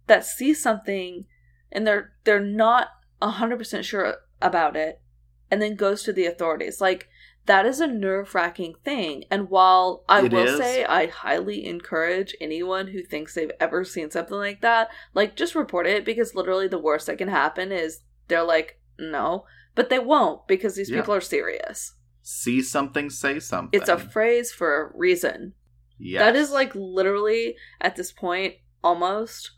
that 0.08 0.26
sees 0.26 0.62
something 0.62 1.26
and 1.72 1.88
they're 1.88 2.14
they're 2.26 2.40
not 2.40 2.90
100% 3.22 3.84
sure 3.84 4.16
about 4.42 4.76
it 4.76 5.02
and 5.50 5.62
then 5.62 5.76
goes 5.76 6.04
to 6.04 6.14
the 6.14 6.26
authorities 6.26 6.82
like 6.82 7.08
that 7.46 7.66
is 7.66 7.80
a 7.80 7.88
nerve-wracking 7.88 8.76
thing 8.86 9.24
and 9.32 9.50
while 9.50 10.04
i 10.08 10.24
It 10.26 10.32
will 10.32 10.48
is. 10.48 10.58
say 10.58 10.86
i 10.86 11.08
highly 11.08 11.66
encourage 11.66 12.36
anyone 12.42 12.88
who 12.88 13.04
thinks 13.04 13.34
they've 13.36 13.52
ever 13.60 13.84
seen 13.84 14.10
something 14.12 14.38
like 14.38 14.62
that 14.62 14.90
like 15.14 15.36
just 15.36 15.56
report 15.56 15.88
it 15.88 16.06
because 16.06 16.36
literally 16.36 16.68
the 16.68 16.80
worst 16.80 17.08
that 17.08 17.18
can 17.18 17.28
happen 17.28 17.72
is 17.72 18.02
they're 18.28 18.44
like 18.44 18.80
no 18.98 19.46
but 19.76 19.90
they 19.90 20.00
won't 20.00 20.48
because 20.48 20.76
these 20.76 20.90
Yeah. 20.90 21.00
people 21.02 21.14
are 21.16 21.22
serious 21.22 21.94
see 22.24 22.62
something, 22.62 23.10
say 23.10 23.40
something. 23.40 23.80
it's 23.80 23.90
a 23.90 23.98
phrase 23.98 24.52
for 24.52 24.82
a 24.82 24.92
reason 24.98 25.54
yes. 25.98 26.20
that 26.22 26.36
is 26.36 26.52
like 26.52 26.74
literally 26.76 27.56
at 27.80 27.96
this 27.96 28.12
point 28.12 28.56
almost 28.84 29.52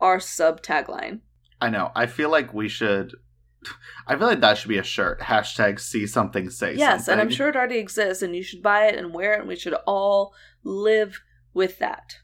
our 0.00 0.18
sub 0.20 0.62
tagline. 0.62 1.20
I 1.60 1.70
know. 1.70 1.90
I 1.94 2.06
feel 2.06 2.30
like 2.30 2.54
we 2.54 2.68
should. 2.68 3.14
I 4.06 4.16
feel 4.16 4.26
like 4.26 4.40
that 4.40 4.56
should 4.56 4.68
be 4.68 4.78
a 4.78 4.82
shirt. 4.82 5.20
Hashtag 5.20 5.78
see 5.78 6.06
something, 6.06 6.48
say 6.48 6.68
something. 6.68 6.78
Yes, 6.78 7.04
something. 7.04 7.12
and 7.12 7.20
I'm 7.20 7.30
sure 7.30 7.48
it 7.48 7.56
already 7.56 7.78
exists, 7.78 8.22
and 8.22 8.34
you 8.34 8.42
should 8.42 8.62
buy 8.62 8.86
it 8.86 8.98
and 8.98 9.12
wear 9.12 9.34
it, 9.34 9.40
and 9.40 9.48
we 9.48 9.56
should 9.56 9.74
all 9.86 10.32
live 10.64 11.20
with 11.52 11.78
that. 11.78 12.16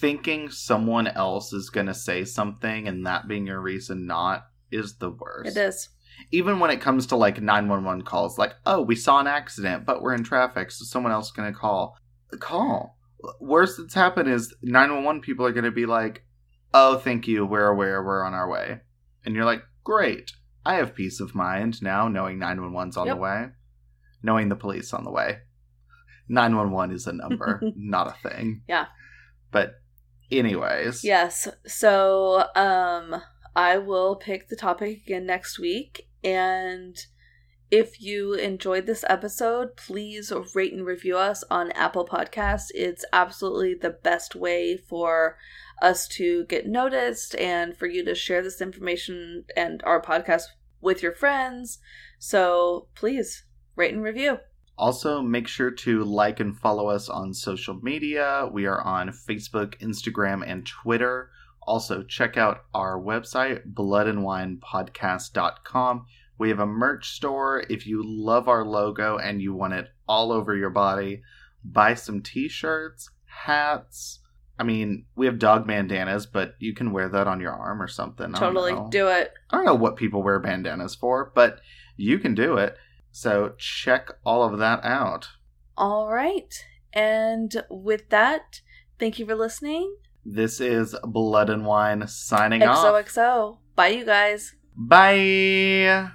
Thinking 0.00 0.50
someone 0.50 1.06
else 1.06 1.52
is 1.52 1.70
going 1.70 1.86
to 1.86 1.94
say 1.94 2.24
something 2.24 2.88
and 2.88 3.06
that 3.06 3.28
being 3.28 3.46
your 3.46 3.60
reason 3.60 4.06
not 4.06 4.46
is 4.70 4.96
the 4.96 5.10
worst. 5.10 5.56
It 5.56 5.60
is. 5.60 5.88
Even 6.30 6.58
when 6.58 6.70
it 6.70 6.80
comes 6.80 7.06
to 7.06 7.16
like 7.16 7.40
911 7.40 8.04
calls, 8.04 8.38
like, 8.38 8.54
oh, 8.66 8.82
we 8.82 8.94
saw 8.96 9.20
an 9.20 9.26
accident, 9.26 9.84
but 9.84 10.02
we're 10.02 10.14
in 10.14 10.24
traffic, 10.24 10.70
so 10.70 10.84
someone 10.84 11.12
else 11.12 11.26
is 11.26 11.32
going 11.32 11.52
to 11.52 11.58
call. 11.58 11.96
Call. 12.40 12.98
Worst 13.40 13.78
that's 13.78 13.94
happened 13.94 14.28
is 14.28 14.54
911 14.62 15.22
people 15.22 15.46
are 15.46 15.52
going 15.52 15.64
to 15.64 15.70
be 15.70 15.86
like, 15.86 16.24
oh, 16.74 16.98
thank 16.98 17.26
you, 17.28 17.46
we're 17.46 17.68
aware, 17.68 18.02
we're 18.02 18.24
on 18.24 18.34
our 18.34 18.50
way. 18.50 18.80
And 19.24 19.34
you're 19.34 19.44
like, 19.44 19.62
great. 19.84 20.32
I 20.66 20.74
have 20.74 20.94
peace 20.94 21.20
of 21.20 21.34
mind 21.34 21.80
now 21.80 22.08
knowing 22.08 22.38
911's 22.38 22.96
on 22.96 23.06
Yep. 23.06 23.16
the 23.16 23.20
way, 23.22 23.46
knowing 24.22 24.48
the 24.48 24.56
police 24.56 24.92
on 24.92 25.04
the 25.04 25.10
way. 25.10 25.38
911 26.28 26.94
is 26.94 27.06
a 27.06 27.12
number, 27.12 27.62
not 27.76 28.08
a 28.08 28.28
thing. 28.28 28.62
Yeah. 28.68 28.86
But, 29.52 29.74
anyways. 30.32 31.04
Yes. 31.04 31.48
So, 31.66 32.46
um, 32.56 33.22
I 33.54 33.78
will 33.78 34.16
pick 34.16 34.48
the 34.48 34.56
topic 34.56 35.02
again 35.04 35.26
next 35.26 35.58
week, 35.60 36.08
and 36.24 36.96
if 37.70 38.00
you 38.00 38.34
enjoyed 38.34 38.86
this 38.86 39.04
episode, 39.08 39.76
please 39.76 40.32
rate 40.54 40.72
and 40.72 40.84
review 40.86 41.16
us 41.18 41.44
on 41.50 41.70
Apple 41.72 42.06
Podcasts. 42.06 42.68
It's 42.74 43.04
absolutely 43.12 43.74
the 43.74 43.90
best 43.90 44.34
way 44.34 44.76
for 44.76 45.36
us 45.80 46.08
to 46.08 46.44
get 46.46 46.66
noticed 46.66 47.36
and 47.36 47.76
for 47.76 47.86
you 47.86 48.04
to 48.04 48.14
share 48.14 48.42
this 48.42 48.60
information 48.60 49.44
and 49.56 49.82
our 49.84 50.00
podcast 50.00 50.44
with 50.80 51.02
your 51.02 51.12
friends. 51.12 51.78
So 52.18 52.88
please 52.94 53.44
rate 53.76 53.92
and 53.92 54.02
review. 54.02 54.38
Also, 54.76 55.22
make 55.22 55.46
sure 55.46 55.70
to 55.70 56.02
like 56.02 56.40
and 56.40 56.58
follow 56.58 56.88
us 56.88 57.08
on 57.08 57.32
social 57.32 57.78
media. 57.82 58.48
We 58.52 58.66
are 58.66 58.80
on 58.80 59.10
Facebook, 59.10 59.78
Instagram, 59.80 60.42
and 60.44 60.66
Twitter. 60.66 61.30
Also, 61.62 62.02
check 62.02 62.36
out 62.36 62.64
our 62.74 63.00
website, 63.00 63.72
bloodandwinepodcast.com. 63.72 66.06
We 66.38 66.48
have 66.48 66.58
a 66.58 66.66
merch 66.66 67.10
store. 67.10 67.64
If 67.70 67.86
you 67.86 68.02
love 68.04 68.48
our 68.48 68.64
logo 68.64 69.16
and 69.16 69.40
you 69.40 69.54
want 69.54 69.74
it 69.74 69.90
all 70.08 70.32
over 70.32 70.56
your 70.56 70.70
body, 70.70 71.22
buy 71.64 71.94
some 71.94 72.20
t 72.20 72.48
shirts, 72.48 73.10
hats. 73.26 74.18
I 74.58 74.62
mean, 74.62 75.06
we 75.16 75.26
have 75.26 75.38
dog 75.38 75.66
bandanas, 75.66 76.26
but 76.26 76.54
you 76.58 76.74
can 76.74 76.92
wear 76.92 77.08
that 77.08 77.26
on 77.26 77.40
your 77.40 77.52
arm 77.52 77.82
or 77.82 77.88
something. 77.88 78.32
Totally 78.32 78.76
do 78.90 79.08
it. 79.08 79.32
I 79.50 79.56
don't 79.56 79.66
know 79.66 79.74
what 79.74 79.96
people 79.96 80.22
wear 80.22 80.38
bandanas 80.38 80.94
for, 80.94 81.32
but 81.34 81.60
you 81.96 82.18
can 82.18 82.34
do 82.34 82.56
it. 82.56 82.76
So 83.10 83.54
check 83.58 84.08
all 84.24 84.42
of 84.42 84.58
that 84.58 84.84
out. 84.84 85.28
All 85.76 86.08
right. 86.08 86.54
And 86.92 87.64
with 87.68 88.10
that, 88.10 88.60
thank 88.98 89.18
you 89.18 89.26
for 89.26 89.34
listening. 89.34 89.96
This 90.24 90.60
is 90.60 90.96
Blood 91.02 91.50
and 91.50 91.66
Wine 91.66 92.06
signing 92.06 92.62
off. 92.62 92.84
XOXO. 92.84 93.58
Bye, 93.74 93.88
you 93.88 94.04
guys. 94.04 94.54
Bye. 94.76 96.10